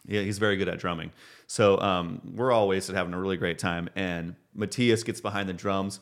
Yeah, 0.06 0.22
he's 0.22 0.38
very 0.38 0.58
good 0.58 0.68
at 0.68 0.80
drumming. 0.80 1.12
So 1.48 1.80
um, 1.80 2.22
we're 2.36 2.52
all 2.52 2.68
wasted 2.68 2.96
having 2.96 3.14
a 3.14 3.20
really 3.20 3.38
great 3.38 3.58
time. 3.58 3.90
And 3.96 4.36
Matthias 4.54 5.04
gets 5.04 5.22
behind 5.22 5.48
the 5.48 5.54
drums, 5.54 6.00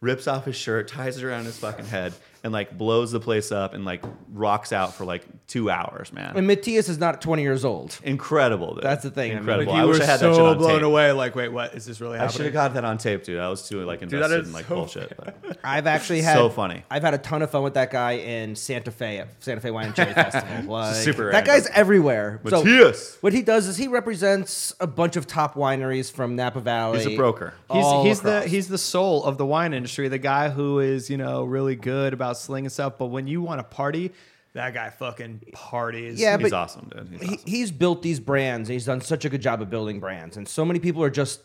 rips 0.00 0.26
off 0.26 0.44
his 0.44 0.56
shirt, 0.56 0.88
ties 0.88 1.16
it 1.16 1.24
around 1.24 1.44
his 1.44 1.58
fucking 1.58 1.86
head, 1.86 2.14
and 2.44 2.52
like 2.52 2.76
blows 2.78 3.12
the 3.12 3.20
place 3.20 3.50
up 3.52 3.74
and 3.74 3.84
like 3.84 4.02
rocks 4.32 4.72
out 4.72 4.94
for 4.94 5.04
like 5.04 5.24
two 5.46 5.70
hours, 5.70 6.12
man. 6.12 6.36
and 6.36 6.46
Matthias 6.46 6.88
is 6.88 6.98
not 6.98 7.20
20 7.20 7.42
years 7.42 7.64
old. 7.64 7.98
Incredible. 8.04 8.74
Dude. 8.74 8.84
That's 8.84 9.02
the 9.02 9.10
thing, 9.10 9.32
Incredible. 9.32 9.72
Like, 9.72 9.80
I 9.80 9.82
you 9.82 9.88
wish 9.88 9.98
were 9.98 10.04
I 10.04 10.06
had 10.06 10.20
so 10.20 10.28
that 10.30 10.36
shit 10.36 10.44
on 10.44 10.58
blown 10.58 10.74
tape. 10.76 10.82
away. 10.82 11.12
Like, 11.12 11.34
wait, 11.34 11.48
what 11.48 11.74
is 11.74 11.86
this 11.86 12.00
really 12.00 12.18
happening? 12.18 12.28
I 12.28 12.36
should 12.36 12.44
have 12.46 12.52
got 12.54 12.74
that 12.74 12.84
on 12.84 12.98
tape, 12.98 13.24
dude. 13.24 13.40
I 13.40 13.48
was 13.48 13.68
too 13.68 13.84
like 13.84 14.00
that 14.00 14.12
invested 14.12 14.40
is 14.42 14.48
in 14.48 14.52
like 14.54 14.66
so 14.66 14.74
bullshit. 14.74 15.16
But 15.16 15.58
I've 15.64 15.86
actually 15.86 16.20
had 16.22 16.34
So 16.34 16.48
funny. 16.50 16.84
I've 16.90 17.02
had 17.02 17.14
a 17.14 17.18
ton 17.18 17.42
of 17.42 17.50
fun 17.50 17.62
with 17.62 17.74
that 17.74 17.90
guy 17.90 18.12
in 18.12 18.54
Santa 18.56 18.90
Fe 18.90 19.18
at 19.18 19.28
Santa 19.42 19.60
Fe 19.60 19.70
Wine 19.70 19.86
and 19.86 19.94
Cherry 19.96 20.12
Festival. 20.14 20.72
Like, 20.72 20.94
super 20.96 21.26
that 21.32 21.46
random. 21.46 21.54
guy's 21.54 21.66
everywhere. 21.68 22.40
So 22.48 22.62
Matthias. 22.62 23.16
what 23.20 23.32
he 23.32 23.42
does 23.42 23.66
is 23.66 23.76
he 23.76 23.88
represents 23.88 24.74
a 24.80 24.86
bunch 24.86 25.16
of 25.16 25.26
top 25.26 25.54
wineries 25.54 26.12
from 26.12 26.36
Napa 26.36 26.60
Valley. 26.60 26.98
He's 26.98 27.06
a 27.06 27.16
broker. 27.16 27.54
He's 27.72 27.86
he's 28.02 28.20
the 28.20 28.46
he's 28.46 28.68
the 28.68 28.78
soul 28.78 29.24
of 29.24 29.38
the 29.38 29.46
wine 29.46 29.72
industry. 29.74 30.08
The 30.08 30.18
guy 30.18 30.50
who 30.50 30.78
is 30.80 31.08
you 31.10 31.16
know 31.16 31.44
really 31.44 31.76
good 31.76 32.12
about 32.12 32.27
slinging 32.36 32.70
stuff, 32.70 32.94
but 32.98 33.06
when 33.06 33.26
you 33.26 33.42
want 33.42 33.58
to 33.60 33.64
party, 33.64 34.12
that 34.54 34.74
guy 34.74 34.90
fucking 34.90 35.40
parties. 35.52 36.20
Yeah, 36.20 36.36
He's 36.38 36.50
but 36.50 36.56
awesome, 36.56 36.90
dude. 36.94 37.08
He's 37.10 37.20
he, 37.20 37.26
awesome. 37.34 37.48
he's 37.48 37.70
built 37.70 38.02
these 38.02 38.20
brands 38.20 38.68
and 38.68 38.74
he's 38.74 38.86
done 38.86 39.00
such 39.00 39.24
a 39.24 39.28
good 39.28 39.42
job 39.42 39.62
of 39.62 39.70
building 39.70 40.00
brands 40.00 40.36
and 40.36 40.48
so 40.48 40.64
many 40.64 40.78
people 40.80 41.02
are 41.02 41.10
just 41.10 41.40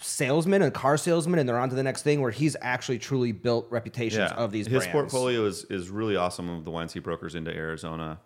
salesmen 0.00 0.60
and 0.60 0.74
car 0.74 0.96
salesmen 0.96 1.38
and 1.38 1.48
they're 1.48 1.58
on 1.58 1.70
to 1.70 1.74
the 1.74 1.82
next 1.82 2.02
thing 2.02 2.20
where 2.20 2.30
he's 2.30 2.56
actually 2.60 2.98
truly 2.98 3.32
built 3.32 3.66
reputations 3.70 4.30
of 4.32 4.52
these 4.52 4.66
His 4.66 4.82
brands 4.84 4.92
portfolio 4.92 5.46
is, 5.46 5.64
is 5.70 5.88
really 5.88 6.16
awesome 6.16 6.50
of 6.50 6.64
the 6.64 6.70
wines 6.70 6.92
he 6.92 7.00
brokers 7.00 7.34
into 7.34 7.50
Arizona. 7.54 8.18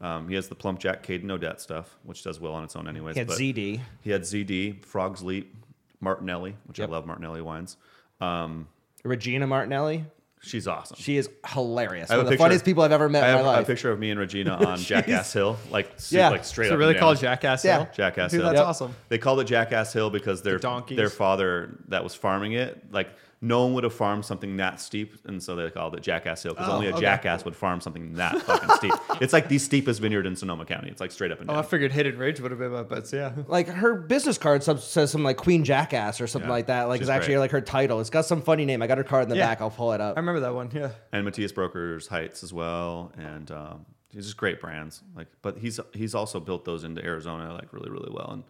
Um, 0.00 0.28
he 0.28 0.34
has 0.34 0.48
the 0.48 0.54
PlumpJack 0.54 1.02
Caden 1.02 1.30
Odette 1.30 1.60
stuff, 1.60 1.96
which 2.04 2.22
does 2.22 2.38
well 2.38 2.52
on 2.52 2.62
its 2.62 2.76
own 2.76 2.86
anyways. 2.86 3.14
he 3.14 3.20
had 3.20 3.28
but 3.28 3.38
zd 3.38 3.80
He 4.02 4.10
had 4.10 4.22
ZD, 4.22 4.84
Frog's 4.84 5.22
Leap, 5.22 5.54
Martinelli, 6.00 6.56
which 6.66 6.78
Yep. 6.78 6.88
I 6.88 6.92
love 6.92 7.06
Martinelli 7.06 7.40
wines. 7.40 7.76
Um, 8.20 8.68
regina 9.02 9.46
martinelli 9.46 10.04
she's 10.44 10.68
awesome. 10.68 10.96
she 11.00 11.16
is 11.16 11.28
hilarious 11.46 12.10
I 12.10 12.14
have 12.14 12.18
one 12.18 12.20
of 12.20 12.26
the 12.26 12.30
picture- 12.32 12.42
funniest 12.44 12.64
people 12.64 12.82
i've 12.82 12.92
ever 12.92 13.08
met 13.08 13.24
I 13.24 13.30
in 13.30 13.36
have 13.36 13.44
my 13.46 13.52
a 13.54 13.56
life 13.58 13.66
picture 13.66 13.90
of 13.90 13.98
me 13.98 14.10
and 14.10 14.20
Regina 14.20 14.54
on 14.66 14.78
Jackass 14.78 15.32
Hill, 15.32 15.56
like 15.70 15.90
su- 15.96 16.16
Yeah. 16.16 16.28
like 16.30 16.44
straight 16.44 16.68
so 16.68 16.74
up. 16.74 16.78
really 16.78 16.92
and 16.92 17.00
called 17.00 17.16
down. 17.16 17.22
Jackass 17.22 17.64
Yeah. 17.64 17.76
Hill. 17.78 17.88
Jackass 17.94 18.30
Dude, 18.30 18.40
Hill. 18.40 18.50
that's 18.50 18.58
Yep. 18.60 18.66
awesome. 18.66 18.94
They 19.08 19.18
called 19.18 19.40
it 19.40 19.44
Jackass 19.44 19.92
Hill 19.92 20.10
because 20.10 20.42
their 20.42 20.58
donkeys. 20.58 20.96
their 20.96 21.10
father 21.10 21.78
that 21.88 22.02
was 22.04 22.14
farming 22.14 22.52
it, 22.52 22.92
like 22.92 23.08
no 23.44 23.64
one 23.64 23.74
would 23.74 23.84
have 23.84 23.92
farmed 23.94 24.24
something 24.24 24.56
that 24.56 24.80
steep, 24.80 25.14
and 25.26 25.42
so 25.42 25.54
they 25.54 25.68
called 25.70 25.94
it 25.94 26.00
Jackass 26.02 26.42
Hill 26.42 26.54
because 26.54 26.68
Oh, 26.68 26.72
only 26.76 26.86
a 26.88 26.92
okay. 26.92 27.00
jackass 27.02 27.44
would 27.44 27.54
farm 27.54 27.80
something 27.80 28.14
that 28.14 28.40
fucking 28.42 28.70
steep. 28.76 28.94
It's 29.20 29.32
like 29.32 29.48
the 29.48 29.58
steepest 29.58 30.00
vineyard 30.00 30.26
in 30.26 30.34
Sonoma 30.34 30.64
County. 30.64 30.88
It's 30.88 31.00
like 31.00 31.12
straight 31.12 31.30
up 31.30 31.40
and 31.40 31.50
Oh. 31.50 31.54
I 31.54 31.62
figured 31.62 31.92
Hidden 31.92 32.16
Ridge 32.18 32.40
would 32.40 32.50
have 32.50 32.58
been 32.58 32.72
my 32.72 32.82
bets. 32.82 33.12
Yeah. 33.12 33.32
like 33.46 33.68
her 33.68 33.94
business 33.94 34.38
card 34.38 34.62
sub- 34.62 34.80
says 34.80 35.10
something 35.10 35.24
like 35.24 35.36
queen 35.36 35.62
jackass 35.64 36.20
or 36.20 36.26
something 36.26 36.48
Yeah. 36.48 36.54
like 36.54 36.66
that 36.68 36.84
like 36.84 37.00
She's 37.00 37.08
it's 37.08 37.14
actually 37.14 37.34
great. 37.34 37.38
like 37.40 37.50
her 37.52 37.60
title 37.60 38.00
it's 38.00 38.10
got 38.10 38.24
some 38.24 38.40
funny 38.42 38.64
name 38.64 38.80
i 38.82 38.86
got 38.86 38.98
her 38.98 39.04
card 39.04 39.24
in 39.24 39.28
the 39.28 39.36
Yeah. 39.36 39.46
back 39.46 39.60
i'll 39.60 39.70
pull 39.70 39.92
it 39.92 40.00
up 40.00 40.16
I 40.16 40.20
remember 40.20 40.40
that 40.40 40.54
one. 40.54 40.70
Yeah. 40.72 40.90
and 41.12 41.24
Matthias 41.24 41.52
Brokers 41.52 42.08
Heitz 42.08 42.42
as 42.42 42.52
well, 42.52 43.12
and 43.18 43.50
um, 43.50 43.86
he's 44.10 44.24
just 44.24 44.36
great 44.36 44.60
brands. 44.60 45.02
Like, 45.14 45.28
but 45.42 45.58
he's 45.58 45.78
he's 45.92 46.14
also 46.14 46.40
built 46.40 46.64
those 46.64 46.82
into 46.84 47.04
Arizona 47.04 47.52
like 47.52 47.72
really 47.72 47.90
really 47.90 48.10
well. 48.12 48.30
And 48.32 48.44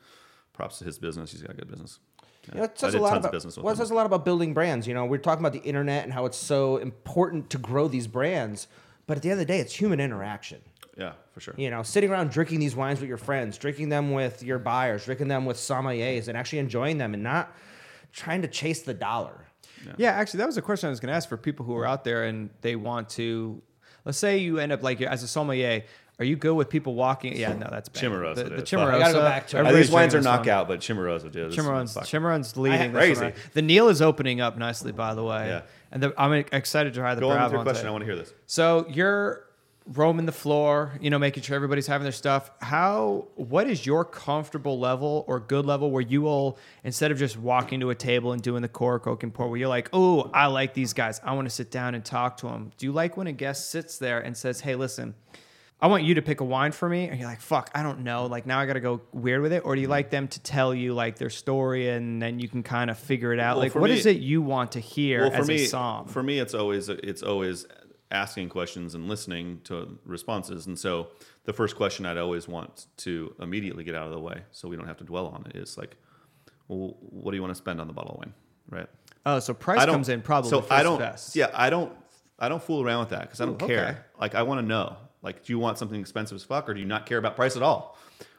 props 0.52 0.78
to 0.78 0.84
his 0.84 0.98
business. 0.98 1.32
He's 1.32 1.42
got 1.42 1.56
good 1.56 1.68
business. 1.68 1.98
You 2.52 2.58
know, 2.58 2.64
it 2.64 2.72
I 2.76 2.78
says 2.78 2.94
a 2.94 2.98
lot 2.98 3.10
tons 3.10 3.18
about, 3.20 3.28
of 3.28 3.32
business 3.32 3.56
with 3.56 3.64
well, 3.64 3.74
it 3.74 3.78
says 3.78 3.90
a 3.90 3.94
lot 3.94 4.06
about 4.06 4.24
building 4.24 4.54
brands. 4.54 4.86
You 4.86 4.94
know, 4.94 5.04
we're 5.04 5.18
talking 5.18 5.44
about 5.44 5.52
the 5.52 5.66
internet 5.66 6.04
and 6.04 6.12
how 6.12 6.26
it's 6.26 6.36
so 6.36 6.76
important 6.76 7.50
to 7.50 7.58
grow 7.58 7.88
these 7.88 8.06
brands. 8.06 8.66
But 9.06 9.16
at 9.16 9.22
the 9.22 9.30
end 9.30 9.40
of 9.40 9.46
the 9.46 9.52
day, 9.52 9.60
it's 9.60 9.74
human 9.74 10.00
interaction. 10.00 10.60
Yeah, 10.96 11.12
for 11.32 11.40
sure. 11.40 11.54
You 11.56 11.70
know, 11.70 11.82
sitting 11.82 12.10
around 12.10 12.30
drinking 12.30 12.60
these 12.60 12.76
wines 12.76 13.00
with 13.00 13.08
your 13.08 13.18
friends, 13.18 13.58
drinking 13.58 13.88
them 13.88 14.12
with 14.12 14.42
your 14.42 14.58
buyers, 14.58 15.04
drinking 15.04 15.28
them 15.28 15.44
with 15.44 15.56
sommeliers, 15.56 16.28
and 16.28 16.38
actually 16.38 16.60
enjoying 16.60 16.98
them 16.98 17.14
and 17.14 17.22
not 17.22 17.52
trying 18.12 18.42
to 18.42 18.48
chase 18.48 18.82
the 18.82 18.94
dollar. 18.94 19.46
Yeah, 19.96 20.12
actually, 20.12 20.38
that 20.38 20.46
was 20.46 20.56
a 20.56 20.62
question 20.62 20.86
I 20.86 20.90
was 20.90 21.00
going 21.00 21.10
to 21.10 21.14
ask 21.14 21.28
for 21.28 21.36
people 21.36 21.66
who 21.66 21.76
are 21.76 21.86
out 21.86 22.04
there 22.04 22.24
and 22.24 22.50
they 22.62 22.76
want 22.76 23.10
to. 23.10 23.62
Let's 24.04 24.18
say 24.18 24.38
you 24.38 24.58
end 24.58 24.72
up 24.72 24.82
like 24.82 25.00
as 25.00 25.22
a 25.22 25.28
sommelier. 25.28 25.82
Are 26.18 26.24
you 26.24 26.36
good 26.36 26.54
with 26.54 26.68
people 26.68 26.94
walking? 26.94 27.36
Yeah, 27.36 27.54
no, 27.54 27.66
that's 27.70 27.88
bad. 27.88 28.04
Cimarossa 28.04 28.34
The, 28.36 28.44
the 28.44 28.54
is. 28.56 28.62
Cimarossa. 28.62 28.94
I 28.94 28.98
gotta 29.00 29.12
go 29.14 29.22
back 29.22 29.48
to 29.48 29.56
it. 29.56 29.60
Everybody's 29.60 29.86
these 29.86 29.92
wines 29.94 30.14
are 30.14 30.20
drinking 30.20 30.30
one. 30.30 30.38
knockout, 30.46 30.68
but 30.68 30.80
Cimarossa, 30.80 31.22
dude. 31.22 31.50
this 31.50 31.58
is 31.58 31.64
Chimaron's, 31.64 31.94
fuck. 31.94 32.04
Chimaron's 32.04 32.56
leading. 32.56 32.92
this 32.92 33.00
Crazy. 33.00 33.24
one. 33.24 33.32
The 33.54 33.62
Neal 33.62 33.88
is 33.88 34.00
opening 34.00 34.40
up 34.40 34.56
nicely, 34.56 34.92
by 34.92 35.14
the 35.14 35.24
way. 35.24 35.48
Yeah. 35.48 35.62
And 35.90 36.02
the, 36.02 36.14
I'm 36.16 36.32
excited 36.32 36.94
to 36.94 37.00
try 37.00 37.14
the 37.16 37.20
Go 37.20 37.30
on 37.30 37.42
with 37.42 37.52
your 37.52 37.62
question. 37.62 37.88
I 37.88 37.90
want 37.90 38.02
to 38.02 38.06
hear 38.06 38.16
this. 38.16 38.32
So 38.46 38.86
you're 38.88 39.44
roaming 39.92 40.24
the 40.24 40.32
floor, 40.32 40.92
you 41.00 41.10
know, 41.10 41.18
making 41.18 41.42
sure 41.42 41.54
everybody's 41.56 41.86
having 41.86 42.04
their 42.04 42.12
stuff. 42.12 42.50
How? 42.60 43.26
What 43.34 43.68
is 43.68 43.84
your 43.84 44.04
comfortable 44.04 44.78
level 44.78 45.24
or 45.28 45.40
good 45.40 45.66
level 45.66 45.90
where 45.90 46.00
you 46.00 46.22
will, 46.22 46.58
instead 46.84 47.10
of 47.10 47.18
just 47.18 47.36
walking 47.36 47.80
to 47.80 47.90
a 47.90 47.94
table 47.94 48.32
and 48.32 48.40
doing 48.40 48.62
the 48.62 48.68
cork, 48.68 49.06
oak, 49.06 49.24
and 49.24 49.34
pour, 49.34 49.48
where 49.48 49.58
you're 49.58 49.68
like, 49.68 49.90
oh, 49.92 50.30
I 50.32 50.46
like 50.46 50.74
these 50.74 50.92
guys. 50.94 51.20
I 51.24 51.34
want 51.34 51.46
to 51.48 51.54
sit 51.54 51.70
down 51.70 51.94
and 51.94 52.04
talk 52.04 52.36
to 52.38 52.46
them. 52.46 52.70
Do 52.78 52.86
you 52.86 52.92
like 52.92 53.16
when 53.16 53.26
a 53.26 53.32
guest 53.32 53.70
sits 53.70 53.98
there 53.98 54.20
and 54.20 54.36
says, 54.36 54.60
hey, 54.60 54.74
listen, 54.74 55.14
I 55.84 55.86
want 55.86 56.04
you 56.04 56.14
to 56.14 56.22
pick 56.22 56.40
a 56.40 56.44
wine 56.44 56.72
for 56.72 56.88
me, 56.88 57.08
and 57.08 57.20
you're 57.20 57.28
like, 57.28 57.42
fuck, 57.42 57.70
I 57.74 57.82
don't 57.82 58.04
know. 58.04 58.24
Like 58.24 58.46
now 58.46 58.58
I 58.58 58.64
got 58.64 58.72
to 58.72 58.80
go 58.80 59.02
weird 59.12 59.42
with 59.42 59.52
it, 59.52 59.66
or 59.66 59.74
do 59.74 59.82
you 59.82 59.84
mm-hmm. 59.84 59.90
like 59.90 60.08
them 60.08 60.28
to 60.28 60.40
tell 60.40 60.74
you 60.74 60.94
like 60.94 61.18
their 61.18 61.28
story 61.28 61.90
and 61.90 62.22
then 62.22 62.40
you 62.40 62.48
can 62.48 62.62
kind 62.62 62.88
of 62.88 62.98
figure 62.98 63.34
it 63.34 63.38
out? 63.38 63.56
Well, 63.56 63.66
like, 63.66 63.74
what 63.74 63.90
me- 63.90 63.98
is 63.98 64.06
it 64.06 64.16
you 64.16 64.40
want 64.40 64.72
to 64.72 64.80
hear 64.80 65.20
Well, 65.20 65.30
for 65.32 65.36
as 65.42 65.48
me, 65.48 65.56
a 65.56 65.66
somm? 65.66 66.08
for 66.08 66.22
me, 66.22 66.38
it's 66.38 66.54
always 66.54 66.88
it's 66.88 67.22
always 67.22 67.66
asking 68.10 68.48
questions 68.48 68.94
and 68.94 69.08
listening 69.08 69.60
to 69.64 69.98
responses. 70.06 70.66
And 70.66 70.78
so, 70.78 71.08
the 71.44 71.52
first 71.52 71.76
question 71.76 72.06
I'd 72.06 72.16
always 72.16 72.48
want 72.48 72.86
to 72.98 73.34
immediately 73.38 73.84
get 73.84 73.94
out 73.94 74.06
of 74.06 74.12
the 74.12 74.20
way, 74.20 74.40
so 74.52 74.70
we 74.70 74.76
don't 74.76 74.86
have 74.86 74.96
to 74.96 75.04
dwell 75.04 75.26
on 75.26 75.44
it, 75.50 75.54
is 75.54 75.76
like, 75.76 75.98
well, 76.68 76.96
what 77.00 77.32
do 77.32 77.36
you 77.36 77.42
want 77.42 77.50
to 77.50 77.58
spend 77.58 77.78
on 77.78 77.88
the 77.88 77.92
bottle 77.92 78.12
of 78.12 78.18
wine, 78.20 78.32
right? 78.70 78.88
oh, 79.26 79.38
so 79.38 79.52
price 79.52 79.84
comes 79.84 80.08
in 80.08 80.22
probably 80.22 80.48
So 80.48 80.64
I 80.70 80.82
don't. 80.82 80.98
best. 80.98 81.36
Yeah, 81.36 81.50
I 81.52 81.68
don't. 81.68 81.92
I 82.38 82.48
don't 82.48 82.62
fool 82.62 82.82
around 82.82 83.00
with 83.00 83.10
that 83.10 83.20
because 83.20 83.42
I 83.42 83.44
don't 83.44 83.62
Ooh, 83.62 83.66
care. 83.66 83.86
okay. 83.86 83.98
Like 84.18 84.34
I 84.34 84.44
want 84.44 84.60
to 84.62 84.66
know. 84.66 84.96
Like, 85.24 85.42
do 85.44 85.52
you 85.52 85.58
want 85.58 85.78
something 85.78 85.98
expensive 85.98 86.36
as 86.36 86.44
fuck, 86.44 86.68
or 86.68 86.74
do 86.74 86.80
you 86.80 86.86
not 86.86 87.06
care 87.06 87.18
about 87.18 87.34
price 87.34 87.56
at 87.56 87.62
all, 87.62 87.96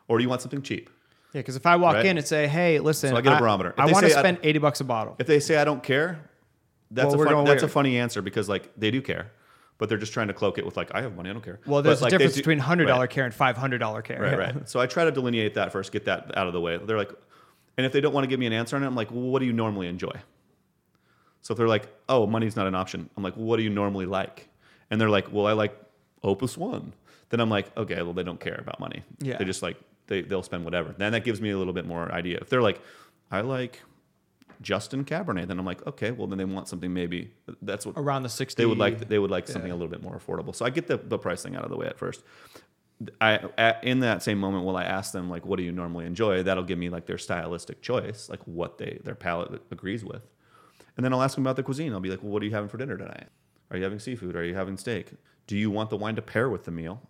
or 0.07 0.17
do 0.17 0.23
you 0.23 0.29
want 0.29 0.41
something 0.41 0.61
cheap? 0.61 0.89
Yeah, 1.33 1.41
because 1.41 1.55
if 1.57 1.65
I 1.65 1.75
walk 1.75 1.95
Right? 1.95 2.05
in 2.05 2.17
and 2.17 2.25
say, 2.25 2.47
"Hey, 2.47 2.79
listen," 2.79 3.09
So 3.09 3.17
I 3.17 3.21
get 3.21 3.33
a 3.33 3.39
barometer. 3.39 3.71
If 3.71 3.79
I, 3.79 3.85
want 3.91 4.05
to 4.05 4.11
spend 4.11 4.37
eighty 4.43 4.59
bucks 4.59 4.79
a 4.79 4.85
bottle. 4.85 5.15
If 5.19 5.27
they 5.27 5.39
say 5.41 5.57
I 5.57 5.65
don't 5.65 5.83
care, 5.83 6.19
that's 6.91 7.07
Well, 7.13 7.21
a 7.21 7.25
fun, 7.25 7.45
that's 7.45 7.63
a 7.63 7.67
funny 7.67 7.97
answer 7.97 8.21
because 8.21 8.47
like 8.47 8.71
they 8.77 8.91
do 8.91 9.01
care, 9.01 9.31
but 9.77 9.89
they're 9.89 9.97
just 9.97 10.13
trying 10.13 10.27
to 10.27 10.33
cloak 10.33 10.57
it 10.59 10.65
with 10.65 10.77
like 10.77 10.93
I 10.95 11.01
have 11.01 11.15
money, 11.15 11.29
I 11.29 11.33
don't 11.33 11.41
care. 11.43 11.59
well, 11.65 11.81
there's 11.81 12.01
like, 12.01 12.13
a 12.13 12.17
they 12.17 12.17
difference 12.19 12.35
do- 12.35 12.41
between 12.41 12.59
hundred 12.59 12.85
dollar 12.85 13.01
right. 13.01 13.09
care 13.09 13.25
and 13.25 13.33
five 13.33 13.57
hundred 13.57 13.79
dollar 13.79 14.01
care. 14.01 14.21
Right, 14.21 14.37
right. 14.37 14.55
So 14.69 14.79
I 14.79 14.85
try 14.85 15.03
to 15.03 15.11
delineate 15.11 15.55
that 15.55 15.71
first, 15.73 15.91
get 15.91 16.05
that 16.05 16.37
out 16.37 16.47
of 16.47 16.53
the 16.53 16.61
way. 16.61 16.77
They're 16.77 16.97
like, 16.97 17.11
and 17.77 17.85
if 17.85 17.91
they 17.91 17.99
don't 17.99 18.13
want 18.13 18.23
to 18.23 18.29
give 18.29 18.39
me 18.39 18.45
an 18.45 18.53
answer 18.53 18.75
on 18.77 18.83
it, 18.83 18.87
I'm 18.87 18.95
like, 18.95 19.11
well, 19.11 19.21
what 19.21 19.39
do 19.39 19.45
you 19.45 19.53
normally 19.53 19.87
enjoy? 19.87 20.13
So 21.41 21.51
if 21.53 21.57
they're 21.57 21.67
like, 21.67 21.87
oh, 22.07 22.25
money's 22.25 22.55
not 22.55 22.65
an 22.67 22.75
option, 22.75 23.09
I'm 23.17 23.23
like, 23.23 23.35
well, 23.35 23.45
what 23.45 23.57
do 23.57 23.63
you 23.63 23.69
normally 23.69 24.05
like? 24.05 24.47
And 24.89 25.01
they're 25.01 25.09
like, 25.09 25.31
well, 25.33 25.47
I 25.47 25.51
like 25.51 25.77
Opus 26.25 26.57
One. 26.57 26.91
Then 27.29 27.39
I'm 27.39 27.49
like, 27.49 27.75
okay, 27.77 28.01
well, 28.01 28.13
they 28.13 28.23
don't 28.23 28.39
care 28.39 28.57
about 28.59 28.79
money. 28.79 29.03
Yeah. 29.19 29.37
They 29.37 29.45
just 29.45 29.61
like 29.61 29.77
they 30.07 30.21
they'll 30.21 30.43
spend 30.43 30.65
whatever. 30.65 30.93
Then 30.97 31.13
that 31.13 31.23
gives 31.23 31.39
me 31.39 31.51
a 31.51 31.57
little 31.57 31.73
bit 31.73 31.85
more 31.85 32.11
idea. 32.11 32.39
If 32.41 32.49
they're 32.49 32.61
like, 32.61 32.81
I 33.31 33.41
like 33.41 33.81
Justin 34.61 35.03
Cabernet, 35.05 35.47
then 35.47 35.59
I'm 35.59 35.65
like, 35.65 35.85
okay, 35.87 36.11
well, 36.11 36.27
then 36.27 36.37
they 36.37 36.45
want 36.45 36.67
something 36.67 36.93
maybe 36.93 37.31
that's 37.61 37.85
what 37.85 37.95
Around 37.97 38.23
the 38.23 38.29
sixty, 38.29 38.61
they 38.61 38.65
would 38.67 38.77
like 38.77 39.07
they 39.09 39.19
would 39.19 39.31
like 39.31 39.47
something 39.47 39.69
Yeah. 39.69 39.75
a 39.75 39.79
little 39.79 39.91
bit 39.91 40.03
more 40.03 40.17
affordable. 40.19 40.55
So 40.55 40.65
I 40.65 40.69
get 40.69 40.87
the, 40.87 40.97
the 40.97 41.17
pricing 41.17 41.55
out 41.55 41.63
of 41.63 41.69
the 41.69 41.77
way 41.77 41.87
at 41.87 41.97
first. 41.97 42.23
I 43.19 43.39
at, 43.57 43.83
in 43.83 43.99
that 44.01 44.23
same 44.23 44.37
moment, 44.39 44.63
will 44.65 44.77
I 44.77 44.83
ask 44.83 45.11
them 45.11 45.29
like, 45.29 45.45
what 45.45 45.57
do 45.57 45.63
you 45.63 45.71
normally 45.73 46.05
enjoy? 46.05 46.43
That'll 46.43 46.63
give 46.63 46.77
me 46.79 46.89
like 46.89 47.05
their 47.05 47.17
stylistic 47.17 47.81
choice, 47.81 48.29
like 48.29 48.41
what 48.45 48.77
they 48.77 48.99
their 49.03 49.15
palate 49.15 49.61
agrees 49.71 50.05
with. 50.05 50.21
And 50.95 51.03
then 51.03 51.11
I'll 51.11 51.21
ask 51.21 51.35
them 51.35 51.43
about 51.45 51.57
the 51.57 51.63
cuisine. 51.63 51.91
I'll 51.91 51.99
be 51.99 52.09
like, 52.09 52.23
well, 52.23 52.31
what 52.31 52.41
are 52.41 52.45
you 52.45 52.51
having 52.51 52.69
for 52.69 52.77
dinner 52.77 52.97
tonight? 52.97 53.27
Are 53.71 53.77
you 53.77 53.83
having 53.83 53.99
seafood? 53.99 54.35
Are 54.35 54.43
you 54.43 54.55
having 54.55 54.77
steak? 54.77 55.11
Do 55.47 55.55
you 55.57 55.69
want 55.71 55.89
the 55.89 55.97
wine 55.97 56.15
to 56.15 56.21
pair 56.21 56.49
with 56.49 56.63
the 56.65 56.71
meal? 56.71 57.01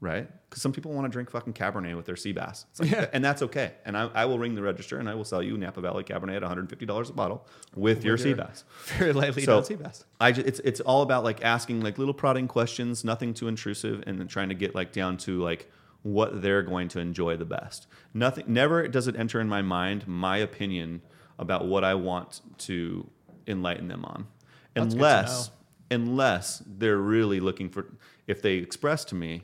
Right? 0.00 0.28
Because 0.48 0.62
some 0.62 0.72
people 0.72 0.92
want 0.92 1.06
to 1.06 1.08
drink 1.08 1.28
fucking 1.30 1.54
Cabernet 1.54 1.96
with 1.96 2.06
their 2.06 2.14
sea 2.14 2.30
bass. 2.32 2.66
Like, 2.78 2.90
Yeah. 2.90 3.06
And 3.12 3.24
that's 3.24 3.42
okay. 3.42 3.72
And 3.84 3.96
I, 3.96 4.08
I 4.14 4.24
will 4.26 4.38
ring 4.38 4.54
the 4.54 4.62
register 4.62 4.98
and 5.00 5.08
I 5.08 5.14
will 5.16 5.24
sell 5.24 5.42
you 5.42 5.56
Napa 5.58 5.80
Valley 5.80 6.04
Cabernet 6.04 6.36
at 6.36 6.42
$150 6.42 7.10
a 7.10 7.12
bottle 7.12 7.44
with, 7.74 8.04
your 8.04 8.16
sea 8.16 8.32
bass. 8.34 8.62
very 8.96 9.12
lightly 9.12 9.42
So- 9.42 9.56
done 9.56 9.64
sea 9.64 9.74
bass. 9.74 10.04
I 10.20 10.30
ju- 10.32 10.44
it's 10.46 10.60
it's 10.60 10.78
all 10.80 11.02
about 11.02 11.24
like 11.24 11.42
asking 11.44 11.80
like 11.80 11.98
little 11.98 12.14
prodding 12.14 12.46
questions, 12.46 13.04
nothing 13.04 13.34
too 13.34 13.48
intrusive, 13.48 14.04
and 14.06 14.20
then 14.20 14.28
trying 14.28 14.50
to 14.50 14.54
get 14.54 14.72
like 14.74 14.92
down 14.92 15.16
to 15.18 15.42
like 15.42 15.68
what 16.02 16.42
they're 16.42 16.62
going 16.62 16.86
to 16.88 17.00
enjoy 17.00 17.36
the 17.36 17.44
best. 17.44 17.88
Nothing, 18.14 18.44
never 18.46 18.86
does 18.86 19.08
it 19.08 19.16
enter 19.16 19.40
in 19.40 19.48
my 19.48 19.62
mind 19.62 20.06
my 20.06 20.36
opinion 20.38 21.02
about 21.40 21.66
what 21.66 21.82
I 21.82 21.94
want 21.94 22.40
to 22.58 23.10
enlighten 23.48 23.88
them 23.88 24.04
on, 24.04 24.28
That's 24.74 24.94
unless. 24.94 25.50
Unless 25.90 26.62
they're 26.66 26.98
really 26.98 27.40
looking 27.40 27.68
for 27.68 27.86
if 28.26 28.42
they 28.42 28.54
express 28.54 29.04
to 29.06 29.14
me. 29.14 29.42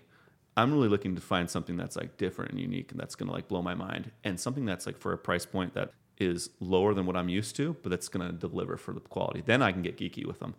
I'm 0.56 0.72
really 0.72 0.88
looking 0.88 1.16
to 1.16 1.20
find 1.20 1.50
something 1.50 1.76
that's 1.76 1.96
like 1.96 2.16
different 2.16 2.52
and 2.52 2.60
unique 2.60 2.92
and 2.92 3.00
that's 3.00 3.16
gonna 3.16 3.32
like 3.32 3.48
blow 3.48 3.60
my 3.60 3.74
mind 3.74 4.12
and 4.22 4.38
something 4.38 4.64
that's 4.64 4.86
like 4.86 4.98
for 4.98 5.12
a 5.12 5.18
price 5.18 5.44
point 5.44 5.74
that 5.74 5.92
is 6.18 6.50
lower 6.60 6.94
than 6.94 7.06
what 7.06 7.16
I'm 7.16 7.28
used 7.28 7.56
to, 7.56 7.76
but 7.82 7.90
that's 7.90 8.08
gonna 8.08 8.32
deliver 8.32 8.76
for 8.76 8.92
the 8.92 9.00
quality. 9.00 9.42
Then 9.44 9.62
I 9.62 9.72
can 9.72 9.82
get 9.82 9.96
geeky 9.96 10.24
with 10.24 10.38
them. 10.38 10.54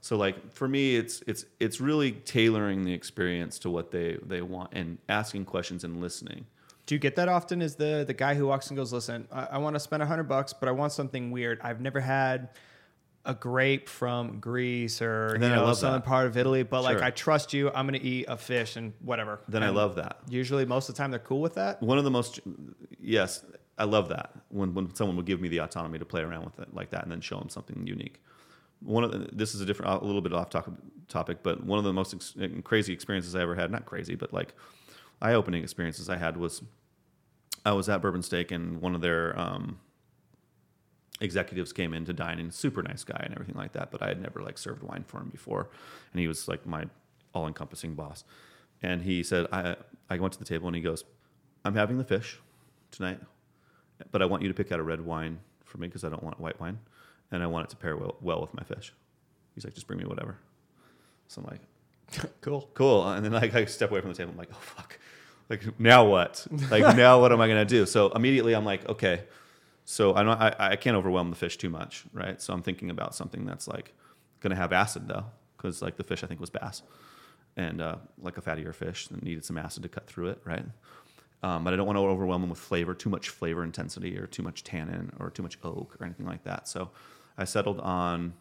So 0.00 0.16
like 0.16 0.52
for 0.52 0.68
me, 0.68 0.96
it's 0.96 1.22
it's 1.26 1.46
it's 1.60 1.80
really 1.80 2.12
tailoring 2.12 2.84
the 2.84 2.92
experience 2.92 3.58
to 3.60 3.70
what 3.70 3.90
they 3.90 4.18
they 4.24 4.42
want 4.42 4.70
and 4.72 4.98
asking 5.08 5.44
questions 5.44 5.84
and 5.84 6.00
listening. 6.00 6.46
Do 6.86 6.94
you 6.94 7.00
get 7.00 7.16
that 7.16 7.28
often? 7.28 7.60
Is 7.60 7.74
the 7.74 8.04
the 8.06 8.14
guy 8.14 8.34
who 8.34 8.46
walks 8.46 8.68
and 8.68 8.76
goes, 8.76 8.92
"Listen, 8.92 9.26
I, 9.32 9.44
I 9.52 9.58
want 9.58 9.74
to 9.74 9.80
spend 9.80 10.02
a 10.02 10.06
hundred 10.06 10.24
bucks, 10.24 10.52
but 10.52 10.68
I 10.68 10.72
want 10.72 10.92
something 10.92 11.30
weird. 11.30 11.60
I've 11.62 11.80
never 11.80 12.00
had 12.00 12.50
a 13.26 13.34
grape 13.34 13.88
from 13.88 14.40
Greece 14.40 15.02
or 15.02 15.34
And 15.34 15.42
you 15.42 15.50
know 15.50 15.72
southern 15.74 16.00
that. 16.00 16.06
part 16.06 16.26
of 16.26 16.36
Italy, 16.36 16.62
but 16.62 16.82
like 16.82 17.02
I 17.02 17.10
trust 17.10 17.52
you. 17.52 17.70
I'm 17.74 17.86
gonna 17.86 17.98
eat 18.00 18.26
a 18.28 18.36
fish 18.36 18.76
and 18.76 18.92
whatever. 19.00 19.40
Then 19.48 19.62
I 19.62 19.68
love 19.70 19.96
that. 19.96 20.18
Usually, 20.28 20.64
most 20.64 20.88
of 20.88 20.94
the 20.94 20.98
time, 20.98 21.10
they're 21.10 21.20
cool 21.20 21.40
with 21.40 21.54
that. 21.54 21.82
One 21.82 21.98
of 21.98 22.04
the 22.04 22.10
most 22.10 22.40
yes, 23.00 23.44
I 23.78 23.84
love 23.84 24.08
that 24.08 24.32
when 24.48 24.72
when 24.74 24.94
someone 24.94 25.16
would 25.16 25.26
give 25.26 25.40
me 25.40 25.48
the 25.48 25.58
autonomy 25.58 25.98
to 25.98 26.04
play 26.04 26.22
around 26.22 26.44
with 26.44 26.58
it 26.60 26.72
like 26.74 26.90
that 26.90 27.02
and 27.02 27.12
then 27.12 27.20
show 27.20 27.38
them 27.38 27.48
something 27.48 27.86
unique. 27.86 28.22
One 28.80 29.04
of 29.04 29.10
the, 29.12 29.18
this 29.32 29.54
is 29.54 29.60
a 29.60 29.66
different 29.66 30.02
a 30.02 30.04
little 30.04 30.20
bit 30.20 30.32
off 30.32 30.50
topic, 30.50 30.74
topic, 31.08 31.38
but 31.42 31.64
one 31.64 31.78
of 31.78 31.84
the 31.84 31.92
most 31.92 32.14
ex- 32.14 32.34
crazy 32.62 32.92
experiences 32.92 33.34
I 33.34 33.40
ever 33.42 33.54
had, 33.54 33.70
not 33.70 33.86
crazy, 33.86 34.14
but 34.14 34.32
like 34.32 34.54
eye-opening 35.22 35.62
experiences 35.62 36.08
I 36.10 36.16
had 36.16 36.36
was 36.36 36.62
I 37.64 37.72
was 37.72 37.88
at 37.88 38.00
Bourbon 38.02 38.22
Steak 38.22 38.52
and 38.52 38.80
one 38.80 38.94
of 38.94 39.00
their 39.00 39.38
um, 39.38 39.80
executives 41.20 41.72
came 41.72 41.94
in 41.94 42.04
to 42.04 42.12
dine 42.12 42.38
and 42.38 42.52
super 42.52 42.82
nice 42.82 43.02
guy 43.04 43.20
and 43.24 43.32
everything 43.32 43.54
like 43.56 43.72
that 43.72 43.90
but 43.90 44.02
i 44.02 44.08
had 44.08 44.20
never 44.20 44.42
like 44.42 44.58
served 44.58 44.82
wine 44.82 45.02
for 45.06 45.18
him 45.18 45.28
before 45.30 45.70
and 46.12 46.20
he 46.20 46.28
was 46.28 46.46
like 46.48 46.66
my 46.66 46.84
all-encompassing 47.34 47.94
boss 47.94 48.24
and 48.82 49.02
he 49.02 49.22
said 49.22 49.46
i 49.52 49.74
i 50.10 50.18
went 50.18 50.32
to 50.32 50.38
the 50.38 50.44
table 50.44 50.66
and 50.66 50.76
he 50.76 50.82
goes 50.82 51.04
i'm 51.64 51.74
having 51.74 51.96
the 51.96 52.04
fish 52.04 52.38
tonight 52.90 53.18
but 54.10 54.20
i 54.20 54.26
want 54.26 54.42
you 54.42 54.48
to 54.48 54.54
pick 54.54 54.70
out 54.72 54.78
a 54.78 54.82
red 54.82 55.00
wine 55.00 55.38
for 55.64 55.78
me 55.78 55.86
because 55.86 56.04
i 56.04 56.08
don't 56.08 56.22
want 56.22 56.38
white 56.38 56.58
wine 56.60 56.78
and 57.30 57.42
i 57.42 57.46
want 57.46 57.64
it 57.64 57.70
to 57.70 57.76
pair 57.76 57.96
well, 57.96 58.16
well 58.20 58.40
with 58.40 58.52
my 58.52 58.62
fish 58.62 58.92
he's 59.54 59.64
like 59.64 59.74
just 59.74 59.86
bring 59.86 59.98
me 59.98 60.04
whatever 60.04 60.36
so 61.28 61.40
i'm 61.40 61.46
like 61.46 61.60
Cool. 62.40 62.70
cool. 62.74 63.08
And 63.08 63.24
then 63.24 63.32
like 63.32 63.54
I 63.54 63.64
step 63.64 63.90
away 63.90 64.00
from 64.00 64.10
the 64.10 64.16
table. 64.16 64.30
I'm 64.30 64.38
like, 64.38 64.50
oh 64.52 64.58
fuck. 64.60 64.98
Like 65.48 65.80
now 65.80 66.04
what? 66.04 66.46
Like 66.70 66.96
now 66.96 67.20
what 67.20 67.32
am 67.32 67.40
I 67.40 67.48
gonna 67.48 67.64
do? 67.64 67.84
So 67.86 68.10
immediately 68.10 68.54
I'm 68.54 68.64
like, 68.64 68.88
okay. 68.88 69.22
So 69.88 70.14
I'm 70.16 70.26
not, 70.26 70.40
I 70.42 70.72
I 70.72 70.76
can't 70.76 70.96
overwhelm 70.96 71.30
the 71.30 71.36
fish 71.36 71.56
too 71.56 71.70
much, 71.70 72.04
right? 72.12 72.42
So 72.42 72.52
I'm 72.52 72.60
thinking 72.62 72.90
about 72.90 73.14
something 73.14 73.46
that's 73.46 73.68
like 73.68 73.94
gonna 74.40 74.56
have 74.56 74.72
acid 74.72 75.06
though, 75.06 75.24
because 75.56 75.80
like 75.80 75.96
the 75.96 76.02
fish 76.04 76.24
I 76.24 76.26
think 76.26 76.40
was 76.40 76.50
bass, 76.50 76.82
and 77.56 77.80
uh, 77.80 77.96
like 78.20 78.36
a 78.36 78.42
fattier 78.42 78.74
fish 78.74 79.06
that 79.08 79.22
needed 79.22 79.44
some 79.44 79.56
acid 79.56 79.84
to 79.84 79.88
cut 79.88 80.08
through 80.08 80.28
it, 80.28 80.40
right? 80.44 80.64
Um, 81.44 81.62
but 81.62 81.72
I 81.72 81.76
don't 81.76 81.86
want 81.86 81.98
to 81.98 82.00
overwhelm 82.00 82.40
them 82.42 82.50
with 82.50 82.58
flavor, 82.58 82.94
too 82.94 83.10
much 83.10 83.28
flavor 83.28 83.62
intensity, 83.62 84.18
or 84.18 84.26
too 84.26 84.42
much 84.42 84.64
tannin, 84.64 85.12
or 85.20 85.30
too 85.30 85.42
much 85.42 85.56
oak, 85.62 85.96
or 86.00 86.04
anything 86.04 86.26
like 86.26 86.42
that. 86.44 86.66
So 86.66 86.90
I 87.38 87.44
settled 87.44 87.78
on 87.78 88.32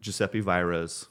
Giuseppe 0.00 0.40
Vajra's 0.40 1.06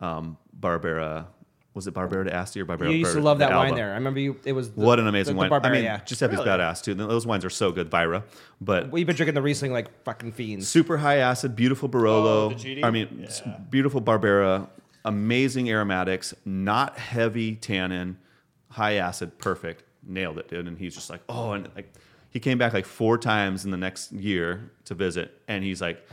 um, 0.00 0.38
Barbera. 0.58 1.26
Was 1.72 1.86
it 1.86 1.94
Barbera 1.94 2.24
de 2.24 2.34
Asti 2.34 2.60
or 2.60 2.66
Barbera? 2.66 2.90
You 2.90 2.96
used 2.98 3.12
to 3.12 3.20
love 3.20 3.38
that 3.38 3.50
de 3.50 3.56
wine 3.56 3.76
there. 3.76 3.92
I 3.92 3.94
remember 3.94 4.18
you. 4.18 4.36
It 4.44 4.52
was 4.52 4.72
the, 4.72 4.80
What 4.80 4.98
an 4.98 5.06
amazing 5.06 5.36
the, 5.36 5.44
the 5.44 5.50
wine! 5.50 5.60
I 5.62 5.68
Barbera, 5.68 5.72
mean, 5.72 5.84
yeah. 5.84 6.00
Giuseppe's 6.00 6.32
Really? 6.38 6.46
badass 6.48 6.82
too. 6.82 6.94
Those 6.94 7.26
wines 7.26 7.44
are 7.44 7.50
so 7.50 7.70
good, 7.70 7.88
Vajra. 7.90 8.24
But 8.60 8.90
We've 8.90 9.06
been 9.06 9.14
drinking 9.14 9.34
the 9.36 9.42
Riesling 9.42 9.72
like 9.72 10.02
fucking 10.02 10.32
fiends. 10.32 10.68
super 10.68 10.98
high 10.98 11.18
acid, 11.18 11.54
beautiful 11.54 11.88
oh, 11.88 11.96
Barolo. 11.96 12.26
Oh, 12.26 12.48
the 12.48 12.54
GD? 12.56 12.84
I 12.84 12.90
mean, 12.90 13.24
s- 13.24 13.42
beautiful 13.70 14.02
Barbera, 14.02 14.68
amazing 15.04 15.70
aromatics, 15.70 16.34
not 16.44 16.98
heavy 16.98 17.54
tannin, 17.54 18.18
high 18.70 18.94
acid, 18.94 19.38
perfect. 19.38 19.84
Nailed 20.02 20.38
it, 20.38 20.48
dude. 20.48 20.66
And 20.66 20.76
he's 20.76 20.94
just 20.96 21.08
like, 21.08 21.20
oh, 21.28 21.52
and 21.52 21.68
like 21.76 21.92
he 22.30 22.40
came 22.40 22.58
back 22.58 22.72
like 22.72 22.86
four 22.86 23.16
times 23.16 23.64
in 23.64 23.70
the 23.70 23.76
next 23.76 24.10
year 24.10 24.72
to 24.86 24.94
visit, 24.94 25.40
and 25.46 25.62
he's 25.62 25.80
like, 25.80 26.04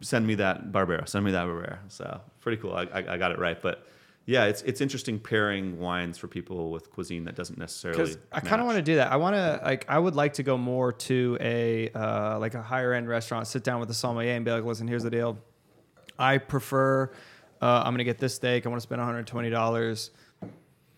send 0.00 0.26
me 0.26 0.34
that 0.34 0.72
Barbera, 0.72 1.08
send 1.08 1.24
me 1.24 1.30
that 1.30 1.46
Barbera. 1.46 1.78
So 1.86 2.20
pretty 2.40 2.60
cool. 2.60 2.74
I, 2.74 2.82
I, 2.92 3.14
I 3.14 3.16
got 3.18 3.30
it 3.30 3.38
right, 3.38 3.60
but. 3.62 3.86
Yeah, 4.26 4.46
it's 4.46 4.62
it's 4.62 4.80
interesting 4.80 5.20
pairing 5.20 5.78
wines 5.78 6.18
for 6.18 6.26
people 6.26 6.72
with 6.72 6.90
cuisine 6.90 7.24
that 7.26 7.36
doesn't 7.36 7.58
necessarily. 7.58 8.16
I 8.32 8.40
kind 8.40 8.60
of 8.60 8.66
want 8.66 8.76
to 8.76 8.82
do 8.82 8.96
that. 8.96 9.12
I 9.12 9.16
want 9.16 9.36
to 9.36 9.60
like 9.64 9.86
I 9.88 9.98
would 9.98 10.16
like 10.16 10.34
to 10.34 10.42
go 10.42 10.58
more 10.58 10.92
to 10.92 11.38
a 11.40 11.90
uh, 11.90 12.38
like 12.40 12.54
a 12.54 12.62
higher 12.62 12.92
end 12.92 13.08
restaurant, 13.08 13.46
sit 13.46 13.62
down 13.62 13.78
with 13.78 13.88
the 13.88 13.94
sommelier 13.94 14.32
and 14.34 14.44
be 14.44 14.50
like, 14.50 14.64
listen, 14.64 14.88
here's 14.88 15.04
the 15.04 15.10
deal. 15.10 15.38
I 16.18 16.38
prefer. 16.38 17.12
Uh, 17.62 17.82
I'm 17.84 17.92
gonna 17.92 18.02
get 18.02 18.18
this 18.18 18.34
steak. 18.34 18.66
I 18.66 18.68
want 18.68 18.80
to 18.80 18.82
spend 18.82 19.00
120 19.00 19.48
dollars. 19.48 20.10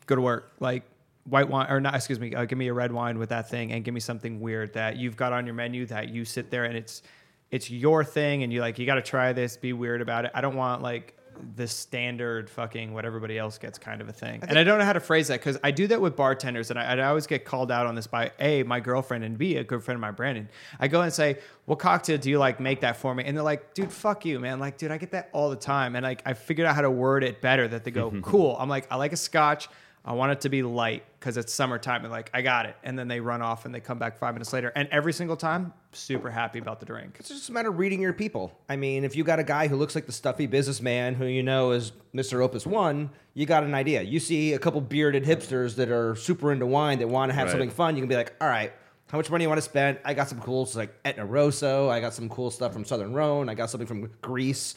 go 0.06 0.14
to 0.14 0.22
work. 0.22 0.52
Like 0.58 0.84
white 1.24 1.50
wine 1.50 1.70
or 1.70 1.80
not, 1.80 1.94
excuse 1.94 2.18
me, 2.18 2.34
uh, 2.34 2.46
give 2.46 2.56
me 2.56 2.68
a 2.68 2.72
red 2.72 2.92
wine 2.92 3.18
with 3.18 3.28
that 3.28 3.50
thing 3.50 3.72
and 3.72 3.84
give 3.84 3.92
me 3.92 4.00
something 4.00 4.40
weird 4.40 4.72
that 4.72 4.96
you've 4.96 5.16
got 5.16 5.34
on 5.34 5.44
your 5.44 5.54
menu 5.54 5.84
that 5.84 6.08
you 6.08 6.24
sit 6.24 6.50
there 6.50 6.64
and 6.64 6.78
it's 6.78 7.02
it's 7.50 7.70
your 7.70 8.04
thing 8.04 8.42
and 8.42 8.52
you 8.52 8.62
like 8.62 8.78
you 8.78 8.86
got 8.86 8.94
to 8.94 9.02
try 9.02 9.34
this, 9.34 9.58
be 9.58 9.74
weird 9.74 10.00
about 10.00 10.24
it. 10.24 10.30
I 10.34 10.40
don't 10.40 10.56
want 10.56 10.80
like 10.80 11.17
the 11.56 11.66
standard 11.66 12.50
fucking 12.50 12.92
what 12.92 13.04
everybody 13.04 13.38
else 13.38 13.58
gets 13.58 13.78
kind 13.78 14.00
of 14.00 14.08
a 14.08 14.12
thing. 14.12 14.42
and 14.46 14.58
I 14.58 14.64
don't 14.64 14.78
know 14.78 14.84
how 14.84 14.92
to 14.92 15.00
phrase 15.00 15.28
that 15.28 15.40
because 15.40 15.58
I 15.62 15.70
do 15.70 15.86
that 15.88 16.00
with 16.00 16.16
bartenders 16.16 16.70
and 16.70 16.78
I, 16.78 16.96
I 16.96 17.06
always 17.08 17.26
get 17.26 17.44
called 17.44 17.70
out 17.70 17.86
on 17.86 17.94
this 17.94 18.06
by 18.06 18.32
A, 18.40 18.62
my 18.62 18.80
girlfriend, 18.80 19.24
and 19.24 19.38
B, 19.38 19.56
a 19.56 19.64
good 19.64 19.82
friend 19.82 19.96
of 19.96 20.00
mine, 20.00 20.14
Brandon. 20.14 20.48
I 20.78 20.88
go 20.88 21.00
and 21.02 21.12
say, 21.12 21.38
What 21.66 21.78
cocktail 21.78 22.18
do 22.18 22.30
you 22.30 22.38
like 22.38 22.60
make 22.60 22.80
that 22.80 22.96
for 22.96 23.14
me? 23.14 23.24
And 23.24 23.36
they're 23.36 23.44
like, 23.44 23.74
Dude, 23.74 23.92
fuck 23.92 24.24
you, 24.24 24.38
man. 24.40 24.58
Like, 24.60 24.78
dude, 24.78 24.90
I 24.90 24.98
get 24.98 25.12
that 25.12 25.30
all 25.32 25.50
the 25.50 25.56
time. 25.56 25.96
And 25.96 26.02
like, 26.02 26.22
I 26.26 26.34
figured 26.34 26.66
out 26.66 26.74
how 26.74 26.82
to 26.82 26.90
word 26.90 27.24
it 27.24 27.40
better 27.40 27.66
that 27.68 27.84
they 27.84 27.90
go, 27.90 28.10
Cool. 28.22 28.56
I'm 28.58 28.68
like, 28.68 28.86
I 28.90 28.96
like 28.96 29.12
a 29.12 29.16
scotch. 29.16 29.68
I 30.08 30.12
want 30.14 30.32
it 30.32 30.40
to 30.40 30.48
be 30.48 30.62
light 30.62 31.04
because 31.20 31.36
it's 31.36 31.52
summertime 31.52 32.02
and 32.02 32.10
like 32.10 32.30
I 32.32 32.40
got 32.40 32.64
it. 32.64 32.76
And 32.82 32.98
then 32.98 33.08
they 33.08 33.20
run 33.20 33.42
off 33.42 33.66
and 33.66 33.74
they 33.74 33.80
come 33.80 33.98
back 33.98 34.16
five 34.16 34.32
minutes 34.34 34.54
later. 34.54 34.72
And 34.74 34.88
every 34.90 35.12
single 35.12 35.36
time, 35.36 35.74
super 35.92 36.30
happy 36.30 36.60
about 36.60 36.80
the 36.80 36.86
drink. 36.86 37.16
It's 37.20 37.28
just 37.28 37.50
a 37.50 37.52
matter 37.52 37.68
of 37.68 37.78
reading 37.78 38.00
your 38.00 38.14
people. 38.14 38.58
I 38.70 38.76
mean, 38.76 39.04
if 39.04 39.14
you 39.14 39.22
got 39.22 39.38
a 39.38 39.44
guy 39.44 39.68
who 39.68 39.76
looks 39.76 39.94
like 39.94 40.06
the 40.06 40.12
stuffy 40.12 40.46
businessman 40.46 41.14
who 41.14 41.26
you 41.26 41.42
know 41.42 41.72
is 41.72 41.92
Mr. 42.14 42.42
Opus 42.42 42.66
One, 42.66 43.10
you 43.34 43.44
got 43.44 43.64
an 43.64 43.74
idea. 43.74 44.00
You 44.00 44.18
see 44.18 44.54
a 44.54 44.58
couple 44.58 44.80
bearded 44.80 45.24
hipsters 45.24 45.76
that 45.76 45.90
are 45.90 46.16
super 46.16 46.52
into 46.52 46.64
wine 46.64 47.00
that 47.00 47.08
want 47.08 47.28
to 47.28 47.34
have 47.34 47.48
Right. 47.48 47.50
something 47.52 47.70
fun, 47.70 47.94
you 47.94 48.00
can 48.00 48.08
be 48.08 48.16
like, 48.16 48.32
all 48.40 48.48
right, 48.48 48.72
how 49.10 49.18
much 49.18 49.30
money 49.30 49.44
you 49.44 49.48
want 49.50 49.58
to 49.58 49.62
spend? 49.62 49.98
I 50.06 50.14
got 50.14 50.30
some 50.30 50.40
cool 50.40 50.64
stuff 50.64 50.78
like 50.80 50.94
Etna 51.04 51.26
Rosso. 51.26 51.90
I 51.90 52.00
got 52.00 52.14
some 52.14 52.30
cool 52.30 52.50
stuff 52.50 52.72
from 52.72 52.86
Southern 52.86 53.12
Rhone. 53.12 53.50
I 53.50 53.54
got 53.54 53.68
something 53.68 53.86
from 53.86 54.10
Greece. 54.22 54.74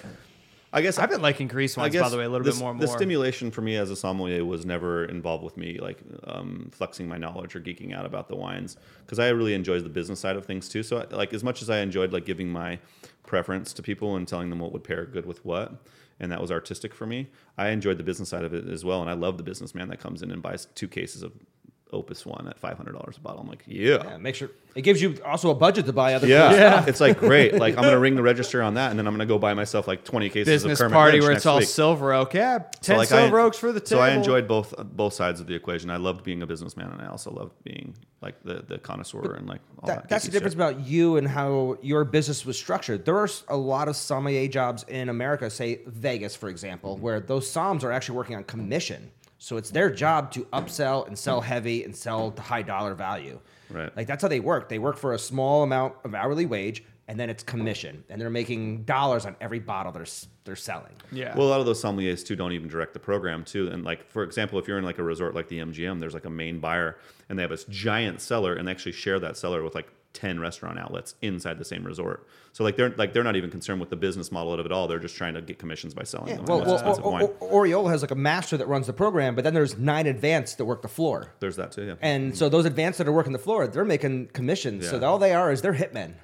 I 0.73 0.81
guess 0.81 0.97
I've 0.97 1.09
been 1.09 1.21
liking 1.21 1.47
Greece 1.47 1.75
ones, 1.75 1.95
by 1.95 2.07
the 2.07 2.17
way, 2.17 2.23
a 2.23 2.29
little 2.29 2.45
the, 2.45 2.51
bit 2.51 2.59
more 2.59 2.73
the 2.73 2.85
more. 2.85 2.95
stimulation 2.95 3.51
for 3.51 3.61
me 3.61 3.75
as 3.75 3.91
a 3.91 3.95
sommelier 3.95 4.45
was 4.45 4.65
never 4.65 5.03
involved 5.05 5.43
with 5.43 5.57
me 5.57 5.77
like 5.79 5.99
um, 6.23 6.69
flexing 6.71 7.09
my 7.09 7.17
knowledge 7.17 7.55
or 7.55 7.59
geeking 7.59 7.93
out 7.93 8.05
about 8.05 8.29
the 8.29 8.35
wines 8.35 8.77
because 9.05 9.19
I 9.19 9.29
really 9.29 9.53
enjoyed 9.53 9.83
the 9.83 9.89
business 9.89 10.21
side 10.21 10.37
of 10.37 10.45
things 10.45 10.69
too. 10.69 10.81
So 10.81 11.05
like 11.11 11.33
as 11.33 11.43
much 11.43 11.61
as 11.61 11.69
I 11.69 11.79
enjoyed 11.79 12.13
like 12.13 12.25
giving 12.25 12.49
my 12.49 12.79
preference 13.23 13.73
to 13.73 13.81
people 13.81 14.15
and 14.15 14.27
telling 14.27 14.49
them 14.49 14.59
what 14.59 14.71
would 14.71 14.83
pair 14.83 15.05
good 15.05 15.25
with 15.25 15.43
what, 15.43 15.73
and 16.21 16.31
that 16.31 16.39
was 16.39 16.51
artistic 16.51 16.93
for 16.93 17.05
me. 17.05 17.27
I 17.57 17.69
enjoyed 17.69 17.97
the 17.97 18.03
business 18.03 18.29
side 18.29 18.45
of 18.45 18.53
it 18.53 18.69
as 18.69 18.85
well, 18.85 19.01
and 19.01 19.09
I 19.09 19.13
love 19.13 19.37
the 19.37 19.43
businessman 19.43 19.89
that 19.89 19.99
comes 19.99 20.21
in 20.21 20.31
and 20.31 20.41
buys 20.41 20.67
two 20.75 20.87
cases 20.87 21.21
of 21.23 21.33
Opus 21.93 22.25
One 22.25 22.47
at 22.47 22.57
five 22.59 22.77
hundred 22.77 22.93
dollars 22.93 23.17
a 23.17 23.19
bottle. 23.19 23.41
I'm 23.41 23.47
like, 23.47 23.63
yeah. 23.67 24.03
Yeah, 24.03 24.17
make 24.17 24.35
sure 24.35 24.49
it 24.75 24.83
gives 24.83 25.01
you 25.01 25.17
also 25.25 25.49
a 25.49 25.55
budget 25.55 25.85
to 25.87 25.93
buy 25.93 26.13
other 26.13 26.27
Yeah. 26.27 26.47
cool 26.49 26.57
stuff. 26.57 26.87
it's 26.87 26.99
like 27.01 27.17
great. 27.19 27.53
Like 27.61 27.77
I'm 27.77 27.83
gonna 27.83 27.99
ring 27.99 28.15
the 28.15 28.21
register 28.21 28.61
on 28.61 28.75
that, 28.75 28.89
and 28.91 28.97
then 28.99 29.07
I'm 29.07 29.13
gonna 29.13 29.25
go 29.25 29.37
buy 29.37 29.53
myself 29.53 29.87
like 29.87 30.03
20 30.05 30.29
cases 30.29 30.45
Business 30.45 30.79
of 30.79 30.85
Kermit 30.85 30.93
party 30.93 31.11
Lynch 31.17 31.23
where 31.23 31.31
it's 31.33 31.45
all 31.45 31.57
week. 31.59 31.67
silver 31.67 32.13
oak. 32.13 32.33
Yeah, 32.33 32.59
So, 32.81 32.95
like, 32.95 33.09
silver 33.09 33.39
I, 33.39 33.43
oaks 33.43 33.57
for 33.57 33.71
the 33.71 33.79
table. 33.79 33.99
So 33.99 34.03
I 34.03 34.11
enjoyed 34.11 34.47
both 34.47 34.73
both 34.77 35.13
sides 35.13 35.39
of 35.41 35.47
the 35.47 35.53
equation. 35.55 35.89
I 35.89 35.97
loved 35.97 36.23
being 36.23 36.41
a 36.41 36.47
businessman, 36.47 36.91
and 36.91 37.01
I 37.01 37.07
also 37.07 37.31
loved 37.31 37.51
being 37.63 37.93
like 38.21 38.41
the 38.43 38.63
the 38.67 38.77
connoisseur 38.77 39.33
and 39.33 39.47
like 39.49 39.59
all 39.79 39.87
that. 39.87 40.03
That, 40.03 40.09
that's 40.09 40.23
geeky 40.23 40.27
the 40.27 40.31
difference 40.33 40.53
shit. 40.53 40.61
about 40.61 40.87
you 40.87 41.17
and 41.17 41.27
how 41.27 41.77
your 41.81 42.05
business 42.05 42.45
was 42.45 42.57
structured. 42.57 43.03
There 43.05 43.17
are 43.17 43.27
a 43.49 43.57
lot 43.57 43.87
of 43.89 43.95
sommelier 43.97 44.47
jobs 44.47 44.83
in 44.87 45.09
America, 45.09 45.49
say 45.49 45.81
Vegas, 45.87 46.35
for 46.35 46.47
example, 46.47 46.97
where 46.97 47.19
those 47.19 47.51
somms 47.51 47.83
are 47.83 47.91
actually 47.91 48.15
working 48.15 48.35
on 48.37 48.43
commission. 48.45 49.11
So 49.43 49.57
it's 49.57 49.71
their 49.71 49.89
job 49.89 50.31
to 50.33 50.41
upsell 50.53 51.07
and 51.07 51.17
sell 51.17 51.41
heavy 51.41 51.83
and 51.83 51.95
sell 51.95 52.29
the 52.29 52.43
high 52.43 52.61
dollar 52.61 52.93
value. 52.93 53.39
Right. 53.71 53.91
Like 53.97 54.05
that's 54.05 54.21
how 54.21 54.27
they 54.27 54.39
work. 54.39 54.69
They 54.69 54.77
work 54.77 54.97
for 54.97 55.13
a 55.13 55.19
small 55.19 55.63
amount 55.63 55.95
of 56.03 56.13
hourly 56.13 56.45
wage, 56.45 56.83
and 57.07 57.19
then 57.19 57.27
it's 57.27 57.41
commission, 57.41 58.03
and 58.09 58.21
they're 58.21 58.29
making 58.29 58.83
dollars 58.83 59.25
on 59.25 59.35
every 59.41 59.57
bottle 59.57 59.91
they're 59.91 60.05
they're 60.43 60.55
selling. 60.55 60.93
Yeah. 61.11 61.35
Well, 61.35 61.47
a 61.47 61.49
lot 61.49 61.59
of 61.59 61.65
those 61.65 61.81
sommeliers 61.81 62.23
too 62.23 62.35
don't 62.35 62.51
even 62.51 62.67
direct 62.67 62.93
the 62.93 62.99
program 62.99 63.43
too. 63.43 63.67
And 63.69 63.83
like 63.83 64.07
for 64.11 64.21
example, 64.21 64.59
if 64.59 64.67
you're 64.67 64.77
in 64.77 64.83
like 64.83 64.99
a 64.99 65.03
resort 65.03 65.33
like 65.33 65.47
the 65.47 65.57
MGM, 65.57 65.99
there's 65.99 66.13
like 66.13 66.25
a 66.25 66.29
main 66.29 66.59
buyer, 66.59 66.99
and 67.27 67.39
they 67.39 67.41
have 67.41 67.49
this 67.49 67.63
giant 67.63 68.21
cellar 68.21 68.53
and 68.53 68.67
they 68.67 68.71
actually 68.71 68.91
share 68.91 69.19
that 69.21 69.37
cellar 69.37 69.63
with 69.63 69.73
like 69.73 69.91
ten 70.13 70.39
restaurant 70.39 70.77
outlets 70.77 71.15
inside 71.21 71.57
the 71.57 71.65
same 71.65 71.83
resort. 71.85 72.27
So 72.53 72.63
like 72.63 72.75
they're 72.75 72.89
like 72.97 73.13
they're 73.13 73.23
not 73.23 73.35
even 73.35 73.49
concerned 73.49 73.79
with 73.79 73.89
the 73.89 73.95
business 73.95 74.31
model 74.31 74.53
of 74.53 74.65
it 74.65 74.71
all. 74.71 74.87
They're 74.87 74.99
just 74.99 75.15
trying 75.15 75.33
to 75.35 75.41
get 75.41 75.57
commissions 75.59 75.93
by 75.93 76.03
selling 76.03 76.29
Yeah, 76.29 76.35
them. 76.37 76.45
well, 76.45 76.61
well 76.61 76.73
expensive 76.73 77.05
o- 77.05 77.09
wine. 77.09 77.29
Aureole 77.41 77.87
has 77.87 78.01
like 78.01 78.11
a 78.11 78.15
master 78.15 78.57
that 78.57 78.67
runs 78.67 78.87
the 78.87 78.93
program, 78.93 79.35
but 79.35 79.43
then 79.43 79.53
there's 79.53 79.77
nine 79.77 80.07
advanced 80.07 80.57
that 80.57 80.65
work 80.65 80.81
the 80.81 80.87
floor. 80.89 81.33
There's 81.39 81.55
that 81.55 81.71
too. 81.71 81.85
Yeah. 81.85 81.95
And 82.01 82.37
so 82.37 82.49
those 82.49 82.65
advanced 82.65 82.97
that 82.97 83.07
are 83.07 83.11
working 83.13 83.31
the 83.33 83.39
floor, 83.39 83.67
they're 83.67 83.85
making 83.85 84.27
commissions. 84.27 84.89
So 84.89 85.01
all 85.03 85.17
they 85.17 85.33
are 85.33 85.51
is 85.51 85.61
they're 85.61 85.73
hitmen. 85.73 86.15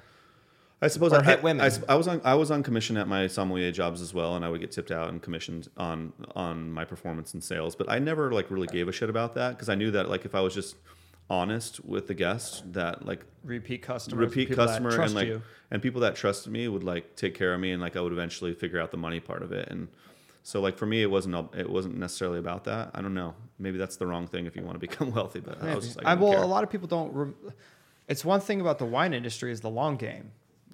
I 0.80 0.86
suppose 0.86 1.12
Or 1.12 1.20
I, 1.20 1.24
hit 1.24 1.42
women. 1.42 1.66
I, 1.88 1.92
I 1.92 1.96
was 1.96 2.06
on 2.06 2.20
I 2.24 2.34
was 2.34 2.50
on 2.52 2.62
commission 2.62 2.96
at 2.98 3.08
my 3.08 3.26
sommelier 3.26 3.72
jobs 3.72 4.00
as 4.00 4.14
well, 4.14 4.36
and 4.36 4.44
I 4.44 4.48
would 4.48 4.60
get 4.60 4.70
tipped 4.70 4.92
out 4.92 5.08
and 5.08 5.20
commissioned 5.20 5.68
on 5.76 6.12
on 6.36 6.70
my 6.70 6.84
performance 6.84 7.34
and 7.34 7.42
sales. 7.42 7.74
But 7.74 7.90
I 7.90 7.98
never 7.98 8.30
like 8.32 8.48
really 8.50 8.68
gave 8.68 8.86
a 8.86 8.92
shit 8.92 9.10
about 9.10 9.34
that 9.34 9.50
because 9.56 9.68
I 9.68 9.74
knew 9.74 9.90
that 9.90 10.08
like 10.08 10.24
if 10.24 10.36
I 10.36 10.40
was 10.40 10.54
just 10.54 10.76
honest 11.30 11.84
with 11.84 12.06
the 12.06 12.14
guest, 12.14 12.72
that 12.72 13.04
like 13.04 13.24
repeat 13.44 13.82
customer, 13.82 14.20
repeat 14.22 14.54
customer 14.54 15.00
and 15.00 15.14
like 15.14 15.28
you. 15.28 15.42
and 15.70 15.82
people 15.82 16.00
that 16.02 16.16
trusted 16.16 16.52
me 16.52 16.68
would 16.68 16.84
like 16.84 17.16
take 17.16 17.34
care 17.34 17.52
of 17.54 17.60
me 17.60 17.72
and 17.72 17.82
like 17.82 17.96
I 17.96 18.00
would 18.00 18.12
eventually 18.12 18.54
figure 18.54 18.80
out 18.80 18.90
the 18.90 18.96
money 18.96 19.20
part 19.20 19.42
of 19.42 19.52
it 19.52 19.68
and. 19.68 19.88
So 20.44 20.62
like 20.62 20.78
for 20.78 20.86
me, 20.86 21.02
it 21.02 21.10
wasn't 21.10 21.54
it 21.54 21.68
wasn't 21.68 21.98
necessarily 21.98 22.38
about 22.38 22.64
that. 22.64 22.92
I 22.94 23.02
don't 23.02 23.12
know. 23.12 23.34
Maybe 23.58 23.76
that's 23.76 23.96
the 23.96 24.06
wrong 24.06 24.26
thing 24.26 24.46
if 24.46 24.56
you 24.56 24.62
want 24.62 24.76
to 24.76 24.78
become 24.88 25.10
wealthy. 25.12 25.40
But 25.40 25.62
I 25.62 25.74
was 25.74 25.84
just 25.84 25.98
like, 25.98 26.06
I 26.06 26.12
I, 26.12 26.14
well, 26.14 26.32
care. 26.32 26.42
a 26.42 26.46
lot 26.46 26.64
of 26.64 26.70
people 26.70 26.88
don't. 26.88 27.12
Rem- 27.12 27.34
it's 28.06 28.24
one 28.24 28.40
thing 28.40 28.62
about 28.62 28.78
the 28.78 28.86
wine 28.86 29.12
industry 29.12 29.52
is 29.52 29.60
the 29.60 29.68
long 29.68 29.96
game. 29.96 30.30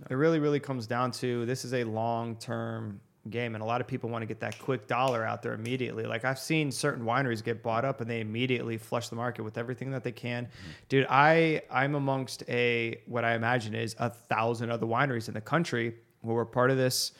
It 0.09 0.15
really, 0.15 0.39
really 0.39 0.61
comes 0.61 0.87
down 0.87 1.11
to 1.13 1.45
this 1.47 1.65
is 1.65 1.75
a 1.75 1.83
long 1.83 2.37
term 2.37 3.01
game, 3.31 3.55
and 3.55 3.63
a 3.63 3.67
lot 3.67 3.81
of 3.81 3.87
people 3.87 4.11
want 4.11 4.23
to 4.23 4.27
get 4.27 4.41
that 4.41 4.59
quick 4.59 4.87
dollar 4.87 5.25
out 5.25 5.43
there 5.43 5.55
immediately. 5.55 6.05
Like 6.05 6.25
I've 6.25 6.39
seen 6.39 6.71
certain 6.71 7.05
wineries 7.05 7.43
get 7.43 7.63
bought 7.63 7.85
up, 7.85 8.01
and 8.01 8.11
they 8.11 8.21
immediately 8.21 8.77
flush 8.77 9.09
the 9.09 9.17
market 9.17 9.43
with 9.43 9.59
everything 9.59 9.91
that 9.93 10.05
they 10.05 10.13
can. 10.13 10.45
Mm-hmm. 10.45 10.71
Dude, 10.89 11.07
I 11.09 11.63
I'm 11.71 11.95
amongst 11.95 12.43
a 12.49 13.01
what 13.07 13.25
I 13.25 13.35
imagine 13.35 13.75
is 13.75 13.97
a 13.99 14.11
thousand 14.11 14.71
other 14.71 14.87
wineries 14.87 15.29
in 15.29 15.35
the 15.35 15.41
country 15.41 15.95
who 16.23 16.37
are 16.37 16.45
part 16.45 16.71
of 16.71 16.77
this 16.77 17.13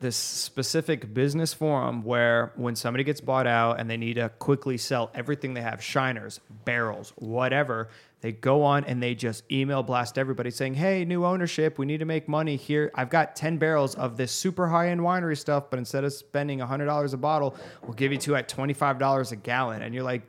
this 0.00 0.16
specific 0.16 1.14
business 1.14 1.54
forum 1.54 2.02
where 2.02 2.52
when 2.56 2.76
somebody 2.76 3.02
gets 3.02 3.20
bought 3.20 3.46
out 3.46 3.80
and 3.80 3.88
they 3.88 3.96
need 3.96 4.14
to 4.14 4.28
quickly 4.38 4.76
sell 4.76 5.10
everything 5.14 5.54
they 5.54 5.62
have 5.62 5.80
shiners 5.80 6.38
barrels 6.66 7.14
whatever 7.16 7.88
they 8.20 8.32
go 8.32 8.62
on 8.62 8.84
and 8.84 9.02
they 9.02 9.14
just 9.14 9.50
email 9.50 9.82
blast 9.82 10.18
everybody 10.18 10.50
saying 10.50 10.74
hey 10.74 11.04
new 11.06 11.24
ownership 11.24 11.78
we 11.78 11.86
need 11.86 11.98
to 11.98 12.04
make 12.04 12.28
money 12.28 12.56
here. 12.56 12.90
I've 12.94 13.08
got 13.08 13.36
10 13.36 13.56
barrels 13.56 13.94
of 13.94 14.18
this 14.18 14.32
super 14.32 14.68
high-end 14.68 15.00
winery 15.00 15.36
stuff 15.36 15.70
but 15.70 15.78
instead 15.78 16.04
of 16.04 16.12
spending 16.12 16.58
$100 16.58 17.14
a 17.14 17.16
bottle 17.16 17.56
we'll 17.82 17.94
give 17.94 18.12
you 18.12 18.18
two 18.18 18.36
at 18.36 18.48
$25 18.50 19.32
a 19.32 19.36
gallon. 19.36 19.80
And 19.80 19.94
you're 19.94 20.04
like 20.04 20.22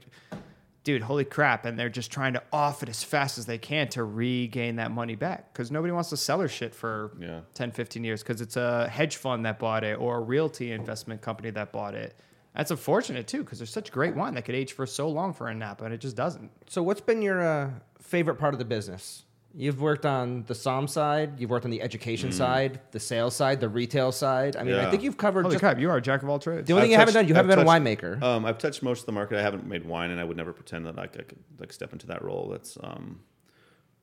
dude, 0.87 1.03
holy 1.03 1.25
crap. 1.25 1.65
And 1.65 1.77
they're 1.77 1.89
just 1.89 2.11
trying 2.11 2.31
to 2.31 2.43
off 2.53 2.81
it 2.81 2.87
as 2.87 3.03
fast 3.03 3.37
as 3.37 3.45
they 3.45 3.57
can 3.57 3.89
to 3.89 4.05
regain 4.05 4.77
that 4.77 4.89
money 4.89 5.15
back 5.15 5.51
because 5.51 5.69
nobody 5.69 5.91
wants 5.91 6.09
to 6.11 6.17
sell 6.17 6.37
their 6.37 6.47
shit 6.47 6.73
for 6.73 7.11
Yeah. 7.19 7.41
10, 7.55 7.71
15 7.71 8.05
years 8.05 8.23
because 8.23 8.39
it's 8.39 8.55
a 8.55 8.87
hedge 8.87 9.17
fund 9.17 9.45
that 9.45 9.59
bought 9.59 9.83
it 9.83 9.99
or 9.99 10.15
a 10.15 10.21
realty 10.21 10.71
investment 10.71 11.21
company 11.21 11.49
that 11.49 11.73
bought 11.73 11.93
it. 11.93 12.17
That's 12.55 12.71
unfortunate 12.71 13.27
too 13.27 13.43
because 13.43 13.59
there's 13.59 13.69
such 13.69 13.91
great 13.91 14.15
wine 14.15 14.33
that 14.35 14.45
could 14.45 14.55
age 14.55 14.71
for 14.71 14.85
so 14.85 15.09
long 15.09 15.33
for 15.33 15.49
a 15.49 15.53
Napa 15.53 15.83
and 15.83 15.93
it 15.93 15.99
just 15.99 16.15
doesn't. 16.15 16.49
So 16.69 16.81
what's 16.81 17.01
been 17.01 17.21
your 17.21 17.45
uh, 17.45 17.69
favorite 18.01 18.35
part 18.35 18.53
of 18.53 18.57
the 18.57 18.65
business? 18.65 19.23
You've 19.59 19.81
worked 19.81 20.05
on 20.05 20.43
the 20.45 20.53
SOM 20.53 20.87
side, 20.87 21.39
you've 21.39 21.49
worked 21.49 21.65
on 21.65 21.71
the 21.71 21.81
education 21.81 22.31
side, 22.31 22.79
the 22.91 22.99
sales 22.99 23.35
side, 23.35 23.59
the 23.59 23.67
retail 23.67 24.11
side. 24.11 24.55
I 24.55 24.61
mean, 24.61 24.75
I 24.75 24.91
think 24.91 25.01
you've 25.01 25.17
covered 25.17 25.45
Holy 25.45 25.57
crap, 25.57 25.79
you 25.79 25.89
are 25.89 25.97
a 25.97 26.01
jack 26.01 26.21
of 26.21 26.29
all 26.29 26.37
trades. 26.37 26.67
the 26.67 26.73
only 26.73 26.83
thing 26.83 26.91
you 26.91 26.97
I've 26.97 26.99
haven't 26.99 27.15
done. 27.15 27.27
You 27.27 27.33
haven't 27.33 27.51
I've 27.57 27.65
been 27.65 27.67
a 27.67 27.95
winemaker. 27.95 28.21
Um, 28.21 28.45
I've 28.45 28.59
touched 28.59 28.83
most 28.83 28.99
of 28.99 29.05
the 29.07 29.13
market. 29.13 29.39
I 29.39 29.41
haven't 29.41 29.65
made 29.65 29.83
wine, 29.83 30.11
and 30.11 30.19
I 30.21 30.23
would 30.25 30.37
never 30.37 30.53
pretend 30.53 30.85
that 30.85 30.99
I 30.99 31.07
could 31.07 31.39
like 31.59 31.73
step 31.73 31.91
into 31.91 32.05
that 32.05 32.23
role. 32.23 32.49
That's 32.51 32.77
um, 32.83 33.19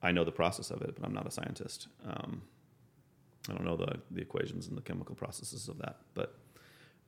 I 0.03 0.11
know 0.11 0.25
the 0.25 0.33
process 0.33 0.73
of 0.73 0.83
it, 0.83 0.97
but 0.99 1.07
I'm 1.07 1.15
not 1.15 1.25
a 1.25 1.31
scientist. 1.31 1.87
Um, 2.05 2.43
I 3.49 3.53
don't 3.53 3.65
know 3.65 3.77
the 3.77 4.01
the 4.11 4.23
equations 4.23 4.67
and 4.67 4.77
the 4.77 4.83
chemical 4.83 5.15
processes 5.15 5.69
of 5.69 5.79
that, 5.79 5.99
but 6.15 6.35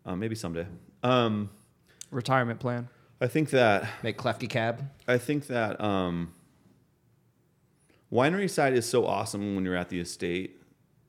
uh, 0.05 0.15
maybe 0.15 0.37
someday. 0.37 0.67
Um, 1.03 1.51
Retirement 2.13 2.61
plan. 2.61 2.89
I 3.21 3.27
think 3.27 3.51
that 3.51 3.89
Make 4.05 4.19
Klefki 4.19 4.49
cab. 4.49 4.89
I 5.09 5.19
think 5.19 5.49
that 5.49 5.81
um, 5.81 6.33
winery 8.13 8.49
side 8.49 8.75
is 8.75 8.89
so 8.89 9.07
awesome 9.07 9.55
when 9.55 9.65
you're 9.65 9.77
at 9.77 9.89
the 9.89 10.01
estate 10.01 10.61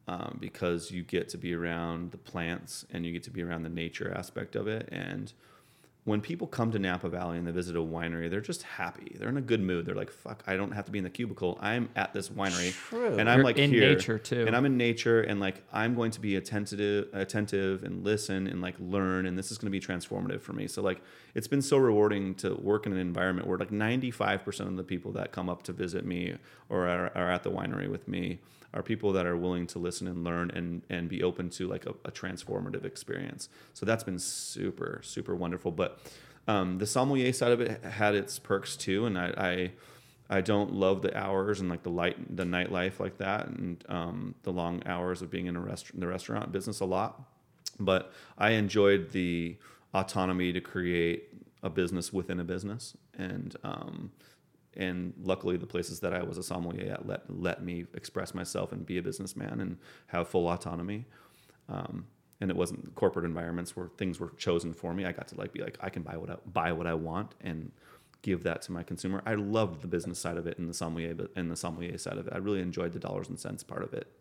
um, 0.08 0.38
because 0.40 0.92
you 0.92 1.04
get 1.04 1.30
to 1.30 1.38
be 1.38 1.54
around 1.54 2.12
the 2.12 2.18
plants 2.18 2.86
and 2.92 3.06
you 3.06 3.12
get 3.12 3.24
to 3.24 3.32
be 3.32 3.44
around 3.44 3.64
the 3.64 3.70
nature 3.70 4.14
aspect 4.16 4.56
of 4.56 4.68
it. 4.68 4.88
And 4.92 5.34
when 6.08 6.22
people 6.22 6.48
come 6.48 6.72
to 6.72 6.80
Napa 6.80 7.10
Valley 7.10 7.38
and 7.38 7.46
they 7.46 7.52
visit 7.52 7.76
a 7.76 7.82
winery, 7.82 8.30
they're 8.30 8.40
just 8.40 8.64
happy. 8.64 9.18
They're 9.20 9.28
in 9.28 9.36
a 9.36 9.42
good 9.42 9.60
mood. 9.60 9.86
They're 9.86 9.94
like, 9.94 10.10
"Fuck, 10.10 10.42
I 10.48 10.56
don't 10.56 10.72
have 10.72 10.86
to 10.86 10.92
be 10.92 11.00
in 11.00 11.04
the 11.04 11.10
cubicle. 11.10 11.58
I'm 11.60 11.90
at 11.98 12.14
this 12.14 12.30
winery, 12.30 12.72
True. 12.72 13.18
and 13.18 13.30
I'm 13.30 13.40
You're 13.40 13.44
like 13.44 13.58
in 13.58 13.70
here, 13.72 13.90
nature, 13.90 14.18
too. 14.18 14.48
And 14.48 14.56
I'm 14.56 14.66
in 14.66 14.78
nature, 14.78 15.20
and 15.20 15.42
like 15.42 15.66
I'm 15.74 15.96
going 15.96 16.12
to 16.12 16.22
be 16.22 16.38
attentive, 16.38 17.10
attentive, 17.12 17.84
and 17.84 18.06
listen, 18.06 18.48
and 18.48 18.62
like 18.62 18.76
learn, 18.80 19.26
and 19.26 19.38
this 19.38 19.52
is 19.52 19.58
going 19.58 19.70
to 19.70 19.78
be 19.78 19.82
transformative 19.82 20.40
for 20.40 20.54
me. 20.54 20.66
So 20.68 20.82
like, 20.82 21.02
it's 21.36 21.50
been 21.50 21.62
so 21.62 21.76
rewarding 21.76 22.36
to 22.36 22.56
work 22.56 22.86
in 22.86 22.94
an 22.94 23.00
environment 23.00 23.46
where 23.46 23.58
like 23.58 23.72
95% 23.72 24.62
of 24.62 24.78
the 24.78 24.84
people 24.84 25.12
that 25.12 25.34
come 25.34 25.50
up 25.50 25.64
to 25.64 25.74
visit 25.74 26.06
me 26.06 26.38
or 26.70 26.88
are, 26.88 27.12
are 27.16 27.30
at 27.30 27.44
the 27.44 27.52
winery 27.52 27.92
with 27.92 28.08
me 28.08 28.40
are 28.78 28.84
people 28.84 29.12
that 29.18 29.26
are 29.26 29.38
willing 29.46 29.68
to 29.74 29.80
listen 29.88 30.08
and 30.08 30.24
learn 30.24 30.48
and 30.58 30.82
and 30.96 31.10
be 31.10 31.20
open 31.30 31.50
to 31.58 31.64
like 31.74 31.86
a, 31.92 31.94
a 32.10 32.12
transformative 32.12 32.86
experience. 32.86 33.50
So 33.74 33.86
that's 33.86 34.06
been 34.10 34.20
super 34.20 35.02
super 35.04 35.36
wonderful. 35.36 35.72
But 35.72 35.90
Um, 36.56 36.78
the 36.78 36.88
sommelier 36.88 37.34
side 37.34 37.52
of 37.52 37.60
it 37.60 37.84
had 37.84 38.16
its 38.16 38.40
perks 38.40 38.78
too, 38.78 39.00
and 39.08 39.18
I, 39.18 39.28
I 39.50 39.54
I 40.38 40.42
don't 40.42 40.72
love 40.86 41.02
the 41.02 41.14
hours 41.24 41.60
and 41.62 41.70
like 41.74 41.84
the 41.84 41.96
light 42.02 42.18
the 42.40 42.46
nightlife 42.46 42.96
like 43.06 43.18
that 43.18 43.48
and 43.48 43.84
um, 43.90 44.36
the 44.44 44.52
long 44.52 44.82
hours 44.86 45.22
of 45.22 45.30
being 45.30 45.48
in 45.48 45.56
a 45.58 45.60
restaurant 45.72 46.00
the 46.00 46.08
restaurant 46.08 46.52
business 46.52 46.80
a 46.82 46.86
lot. 46.86 47.12
But 47.80 48.04
I 48.38 48.50
enjoyed 48.64 49.12
the 49.12 49.58
autonomy 49.94 50.54
to 50.54 50.62
create 50.62 51.20
a 51.64 51.70
business 51.70 52.14
within 52.14 52.40
a 52.40 52.44
business 52.44 52.96
and 53.18 53.56
um, 53.64 54.12
and 54.78 55.14
luckily 55.22 55.58
the 55.58 55.66
places 55.66 56.00
that 56.02 56.14
I 56.14 56.24
was 56.24 56.38
a 56.38 56.44
sommelier 56.44 56.94
at 56.94 57.06
let 57.06 57.24
let 57.30 57.64
me 57.64 57.86
express 57.94 58.34
myself 58.34 58.72
and 58.72 58.86
be 58.86 58.98
a 58.98 59.02
businessman 59.02 59.60
and 59.60 59.78
have 60.08 60.30
full 60.30 60.48
autonomy. 60.48 61.06
Um, 61.68 62.06
and 62.40 62.52
it 62.52 62.56
wasn't 62.56 62.94
corporate 62.96 63.26
environments 63.26 63.76
where 63.76 63.88
things 63.98 64.20
were 64.20 64.32
chosen 64.38 64.72
for 64.74 64.94
me. 64.94 65.06
I 65.06 65.12
got 65.12 65.28
to 65.30 65.36
like 65.36 65.52
be 65.52 65.62
like 65.62 65.78
I 65.82 65.90
can 65.90 66.04
buy 66.04 66.18
what 66.18 66.30
I 66.30 66.36
buy 66.46 66.72
what 66.72 66.88
I 66.88 66.94
want 66.94 67.34
and 67.42 67.72
give 68.22 68.44
that 68.44 68.62
to 68.64 68.72
my 68.72 68.84
consumer. 68.84 69.22
I 69.26 69.34
loved 69.36 69.82
the 69.82 69.88
business 69.88 70.20
side 70.20 70.38
of 70.38 70.48
it 70.48 70.58
and 70.58 70.70
the 70.70 70.74
sommelier 70.74 71.16
and 71.36 71.52
the 71.52 71.56
sommelier 71.56 71.98
side 71.98 72.18
of 72.18 72.28
it. 72.28 72.34
I 72.34 72.38
really 72.38 72.62
enjoyed 72.62 72.94
the 72.94 73.00
dollars 73.00 73.30
and 73.30 73.40
cents 73.40 73.64
part 73.64 73.84
of 73.84 73.94
it. 73.94 74.12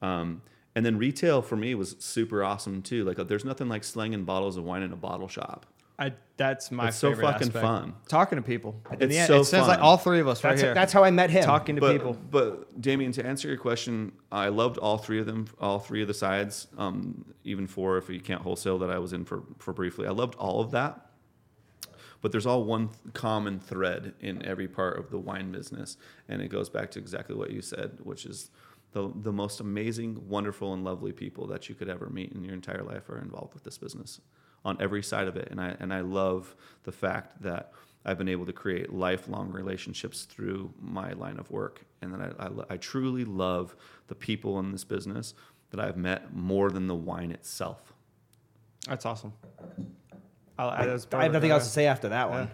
Um, 0.00 0.42
and 0.74 0.86
then 0.86 0.96
retail 0.96 1.42
for 1.42 1.56
me 1.56 1.74
was 1.74 1.96
super 1.98 2.42
awesome 2.42 2.82
too. 2.82 3.04
Like 3.04 3.16
there's 3.28 3.44
nothing 3.44 3.68
like 3.68 3.84
slinging 3.84 4.24
bottles 4.24 4.56
of 4.56 4.64
wine 4.64 4.82
in 4.82 4.92
a 4.92 4.96
bottle 4.96 5.28
shop. 5.28 5.66
I, 6.02 6.12
that's 6.36 6.70
my 6.72 6.88
It's 6.88 6.96
so 6.96 7.14
fucking 7.14 7.48
aspect. 7.48 7.52
fun. 7.64 7.94
Talking 8.08 8.36
to 8.36 8.42
people. 8.42 8.80
In 8.90 9.02
It's 9.02 9.12
the 9.12 9.18
end, 9.18 9.26
so 9.28 9.40
it 9.40 9.44
sounds 9.44 9.68
like 9.68 9.78
fun. 9.78 9.86
all 9.86 9.96
three 9.96 10.18
of 10.20 10.26
us 10.26 10.42
right 10.42 10.50
That's, 10.50 10.62
here. 10.62 10.74
that's 10.74 10.92
how 10.92 11.04
I 11.04 11.10
met 11.12 11.30
him. 11.30 11.44
talking 11.44 11.76
to 11.76 11.80
but, 11.80 11.92
people. 11.92 12.16
But 12.30 12.80
Damien, 12.80 13.12
to 13.12 13.24
answer 13.24 13.46
your 13.46 13.56
question, 13.58 14.12
I 14.32 14.48
loved 14.48 14.78
all 14.78 14.98
three 14.98 15.20
of 15.20 15.26
them, 15.26 15.46
all 15.60 15.78
three 15.78 16.02
of 16.02 16.08
the 16.08 16.14
sides, 16.14 16.66
um, 16.76 17.24
even 17.44 17.66
four 17.68 17.98
if 17.98 18.08
you 18.08 18.20
can't 18.20 18.42
wholesale 18.42 18.78
that 18.80 18.90
I 18.90 18.98
was 18.98 19.12
in 19.12 19.24
for 19.24 19.44
for 19.58 19.72
briefly. 19.72 20.06
I 20.08 20.10
loved 20.10 20.34
all 20.36 20.60
of 20.60 20.72
that. 20.72 21.06
But 22.20 22.30
there's 22.32 22.46
all 22.46 22.64
one 22.64 22.88
th- 22.88 23.14
common 23.14 23.58
thread 23.58 24.14
in 24.20 24.44
every 24.44 24.68
part 24.68 24.96
of 24.96 25.10
the 25.10 25.18
wine 25.18 25.50
business, 25.50 25.96
and 26.28 26.40
it 26.40 26.48
goes 26.48 26.68
back 26.68 26.90
to 26.92 26.98
exactly 27.00 27.34
what 27.34 27.50
you 27.50 27.60
said, 27.62 27.98
which 28.02 28.26
is 28.26 28.50
the 28.92 29.12
the 29.14 29.32
most 29.32 29.60
amazing, 29.60 30.28
wonderful, 30.28 30.72
and 30.72 30.82
lovely 30.84 31.12
people 31.12 31.46
that 31.48 31.68
you 31.68 31.74
could 31.74 31.88
ever 31.88 32.08
meet 32.08 32.32
in 32.32 32.42
your 32.44 32.54
entire 32.54 32.82
life 32.82 33.08
are 33.10 33.18
involved 33.18 33.54
with 33.54 33.62
this 33.64 33.78
business 33.78 34.20
on 34.64 34.76
every 34.80 35.02
side 35.02 35.28
of 35.28 35.36
it. 35.36 35.48
And 35.50 35.60
I 35.60 35.76
and 35.80 35.92
I 35.92 36.00
love 36.00 36.54
the 36.84 36.92
fact 36.92 37.42
that 37.42 37.72
I've 38.04 38.18
been 38.18 38.28
able 38.28 38.46
to 38.46 38.52
create 38.52 38.92
lifelong 38.92 39.52
relationships 39.52 40.24
through 40.24 40.72
my 40.80 41.12
line 41.12 41.38
of 41.38 41.50
work, 41.50 41.82
and 42.00 42.12
that 42.14 42.34
I, 42.38 42.46
I, 42.46 42.50
I 42.70 42.76
truly 42.76 43.24
love 43.24 43.76
the 44.08 44.14
people 44.14 44.58
in 44.58 44.72
this 44.72 44.84
business 44.84 45.34
that 45.70 45.80
I've 45.80 45.96
met 45.96 46.34
more 46.34 46.70
than 46.70 46.86
the 46.86 46.94
wine 46.94 47.30
itself. 47.30 47.92
That's 48.86 49.06
awesome. 49.06 49.32
I, 50.58 50.82
I, 50.82 50.86
that's 50.86 51.06
I 51.12 51.22
have 51.22 51.32
nothing 51.32 51.50
else 51.50 51.64
to 51.64 51.70
say 51.70 51.86
after 51.86 52.08
that 52.10 52.28
one. 52.28 52.50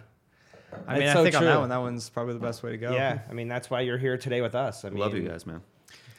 I 0.87 0.93
mean, 0.93 1.01
It's 1.03 1.11
I 1.11 1.13
so 1.15 1.23
think 1.23 1.35
on 1.35 1.43
that 1.45 1.59
one, 1.59 1.69
that 1.69 1.81
one's 1.81 2.09
probably 2.09 2.35
the 2.35 2.39
best 2.39 2.61
way 2.61 2.71
to 2.71 2.77
go. 2.77 2.93
Yeah, 2.93 3.19
I 3.29 3.33
mean 3.33 3.47
that's 3.47 3.69
why 3.69 3.81
you're 3.81 3.97
here 3.97 4.17
today 4.17 4.41
with 4.41 4.55
us. 4.55 4.85
I 4.85 4.89
mean, 4.89 4.99
love 4.99 5.15
you 5.15 5.27
guys, 5.27 5.45
man. 5.45 5.61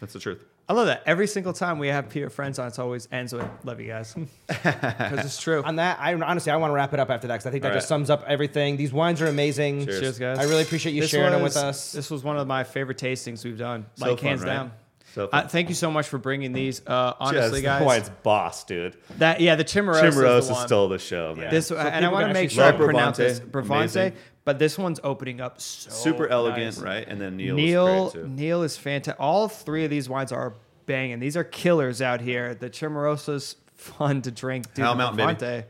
That's 0.00 0.12
the 0.12 0.18
truth. 0.18 0.44
I 0.70 0.72
love 0.72 0.86
that. 0.86 1.02
Every 1.04 1.26
single 1.26 1.52
time 1.52 1.80
we 1.80 1.88
have 1.88 2.08
peer 2.10 2.30
friends 2.30 2.60
on, 2.60 2.68
it's 2.68 2.78
always 2.78 3.08
ends 3.10 3.32
with 3.32 3.44
"love 3.64 3.80
you 3.80 3.88
guys" 3.88 4.14
because 4.46 5.24
it's 5.26 5.40
true. 5.42 5.62
On 5.64 5.76
that, 5.76 5.98
I 6.00 6.14
honestly 6.14 6.52
I 6.52 6.56
want 6.56 6.70
to 6.70 6.74
wrap 6.74 6.94
it 6.94 7.00
up 7.00 7.10
after 7.10 7.26
that 7.26 7.34
because 7.34 7.46
I 7.46 7.50
think 7.50 7.62
that 7.64 7.70
All 7.72 7.74
just 7.76 7.86
right. 7.86 7.88
sums 7.96 8.08
up 8.08 8.22
everything. 8.28 8.76
These 8.76 8.92
wines 8.92 9.20
are 9.20 9.26
amazing. 9.26 9.84
Cheers. 9.84 10.00
Cheers, 10.00 10.18
guys. 10.20 10.38
I 10.38 10.44
really 10.44 10.62
appreciate 10.62 10.92
you 10.92 11.00
This 11.00 11.10
sharing 11.10 11.32
them 11.32 11.42
was- 11.42 11.56
with 11.56 11.64
us. 11.64 11.90
This 11.92 12.08
was 12.08 12.22
one 12.22 12.36
of 12.38 12.46
my 12.46 12.62
favorite 12.62 12.98
tastings 12.98 13.44
we've 13.44 13.58
done, 13.58 13.84
So 13.96 14.06
like 14.06 14.18
fun, 14.20 14.28
hands 14.28 14.42
right? 14.42 14.46
down. 14.46 14.72
So 15.12 15.24
Uh, 15.24 15.40
fun. 15.40 15.48
thank 15.48 15.68
you 15.70 15.74
so 15.74 15.90
much 15.90 16.06
for 16.06 16.18
bringing 16.18 16.52
these. 16.52 16.82
Uh, 16.86 17.14
honestly, 17.18 17.62
Yes, 17.62 17.80
guys, 17.80 17.82
wine's 17.84 18.10
boss, 18.22 18.62
dude. 18.62 18.94
that 19.18 19.40
yeah, 19.40 19.56
the 19.56 19.64
Cimarossa, 19.64 20.04
is 20.38 20.46
the 20.46 20.52
one. 20.54 20.66
stole 20.68 20.88
the 20.88 21.00
show, 21.00 21.34
man. 21.34 21.50
This 21.50 21.66
So 21.66 21.76
and 21.76 21.88
I 21.88 21.98
people 21.98 22.12
want 22.12 22.22
to 22.22 22.26
can 22.28 22.32
make 22.34 22.44
actually 22.44 22.54
sure 22.54 22.64
I 22.64 22.70
try 22.70 22.78
it. 22.78 22.84
pronounce 22.84 23.16
Bravante, 23.18 23.32
this 23.32 23.40
Bravante, 23.40 23.98
amazing. 24.00 24.12
But 24.44 24.58
this 24.58 24.78
one's 24.78 25.00
opening 25.04 25.40
up 25.40 25.60
so 25.60 25.90
Super 25.90 26.26
elegant, 26.26 26.76
nice. 26.76 26.78
right? 26.78 27.06
And 27.06 27.20
then 27.20 27.36
Neal, 27.36 27.54
Neal, 27.56 28.06
is 28.06 28.12
great 28.14 28.22
too. 28.24 28.28
Neal 28.28 28.62
is 28.62 28.76
fantastic. 28.76 29.20
All 29.20 29.48
three 29.48 29.84
of 29.84 29.90
these 29.90 30.08
wines 30.08 30.32
are 30.32 30.54
banging. 30.86 31.20
These 31.20 31.36
are 31.36 31.44
killers 31.44 32.00
out 32.00 32.20
here. 32.20 32.54
The 32.54 32.70
Cimarossa's 32.70 33.56
fun 33.74 34.22
to 34.22 34.30
drink. 34.30 34.72
Dude, 34.74 34.84
Howell 34.84 34.96
Mountain, 34.96 35.36
baby. 35.38 35.66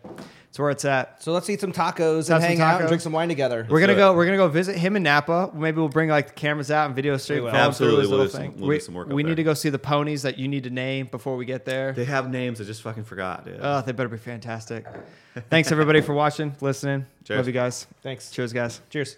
Bravante, 0.51 0.52
it's 0.52 0.59
where 0.59 0.70
it's 0.70 0.85
at. 0.85 1.22
so 1.22 1.32
let's 1.32 1.48
eat 1.48 1.60
some 1.60 1.72
tacos 1.72 2.28
have 2.28 2.36
and 2.36 2.44
hang 2.44 2.56
some 2.59 2.66
out 2.66 2.74
and 2.77 2.85
tacos. 2.85 2.89
drink 2.89 3.01
some 3.02 3.12
wine 3.12 3.28
together. 3.28 3.66
We're 3.70 3.81
gonna 3.81 3.93
do 3.94 3.98
go. 3.98 4.14
We're 4.14 4.24
gonna 4.24 4.36
go 4.36 4.48
visit 4.48 4.77
him 4.77 4.97
in 4.97 5.02
Napa. 5.05 5.51
Maybe 5.55 5.77
we'll 5.78 5.89
bring 5.89 6.09
like 6.09 6.27
the 6.28 6.32
cameras 6.35 6.70
out 6.70 6.86
and 6.86 6.97
video 6.97 7.16
stream. 7.16 7.44
will. 7.44 7.51
film 7.52 7.62
Absolutely, 7.62 8.01
his 8.02 8.09
we'll 8.10 8.18
little 8.18 8.27
do 8.27 8.32
some- 8.32 8.40
thing. 8.43 8.60
we'll 8.60 8.68
we 8.68 8.77
do 8.77 8.81
some 8.81 8.94
work 8.94 9.06
up 9.06 9.12
we 9.12 9.22
need 9.22 9.28
there. 9.31 9.36
to 9.36 9.43
go 9.44 9.55
see 9.55 9.68
the 9.68 9.78
ponies 9.78 10.22
that 10.22 10.39
you 10.39 10.48
need 10.48 10.64
to 10.64 10.70
name 10.70 11.06
before 11.06 11.36
we 11.36 11.44
get 11.44 11.64
there. 11.64 11.93
They 11.93 12.05
have 12.05 12.31
names. 12.31 12.60
I 12.60 12.64
just 12.64 12.82
fucking 12.82 13.05
forgot, 13.05 13.44
dude. 13.44 13.60
Oh, 13.62 13.81
they 13.82 13.93
better 13.93 14.09
be 14.09 14.16
fantastic. 14.18 14.86
Thanks 15.48 15.70
everybody 15.70 16.01
for 16.01 16.14
watching, 16.14 16.55
listening. 16.60 17.06
Cheers. 17.24 17.39
Love 17.39 17.47
you 17.47 17.52
guys. 17.52 17.86
Thanks. 18.02 18.31
Cheers, 18.31 18.52
guys. 18.52 18.81
Cheers. 18.90 19.16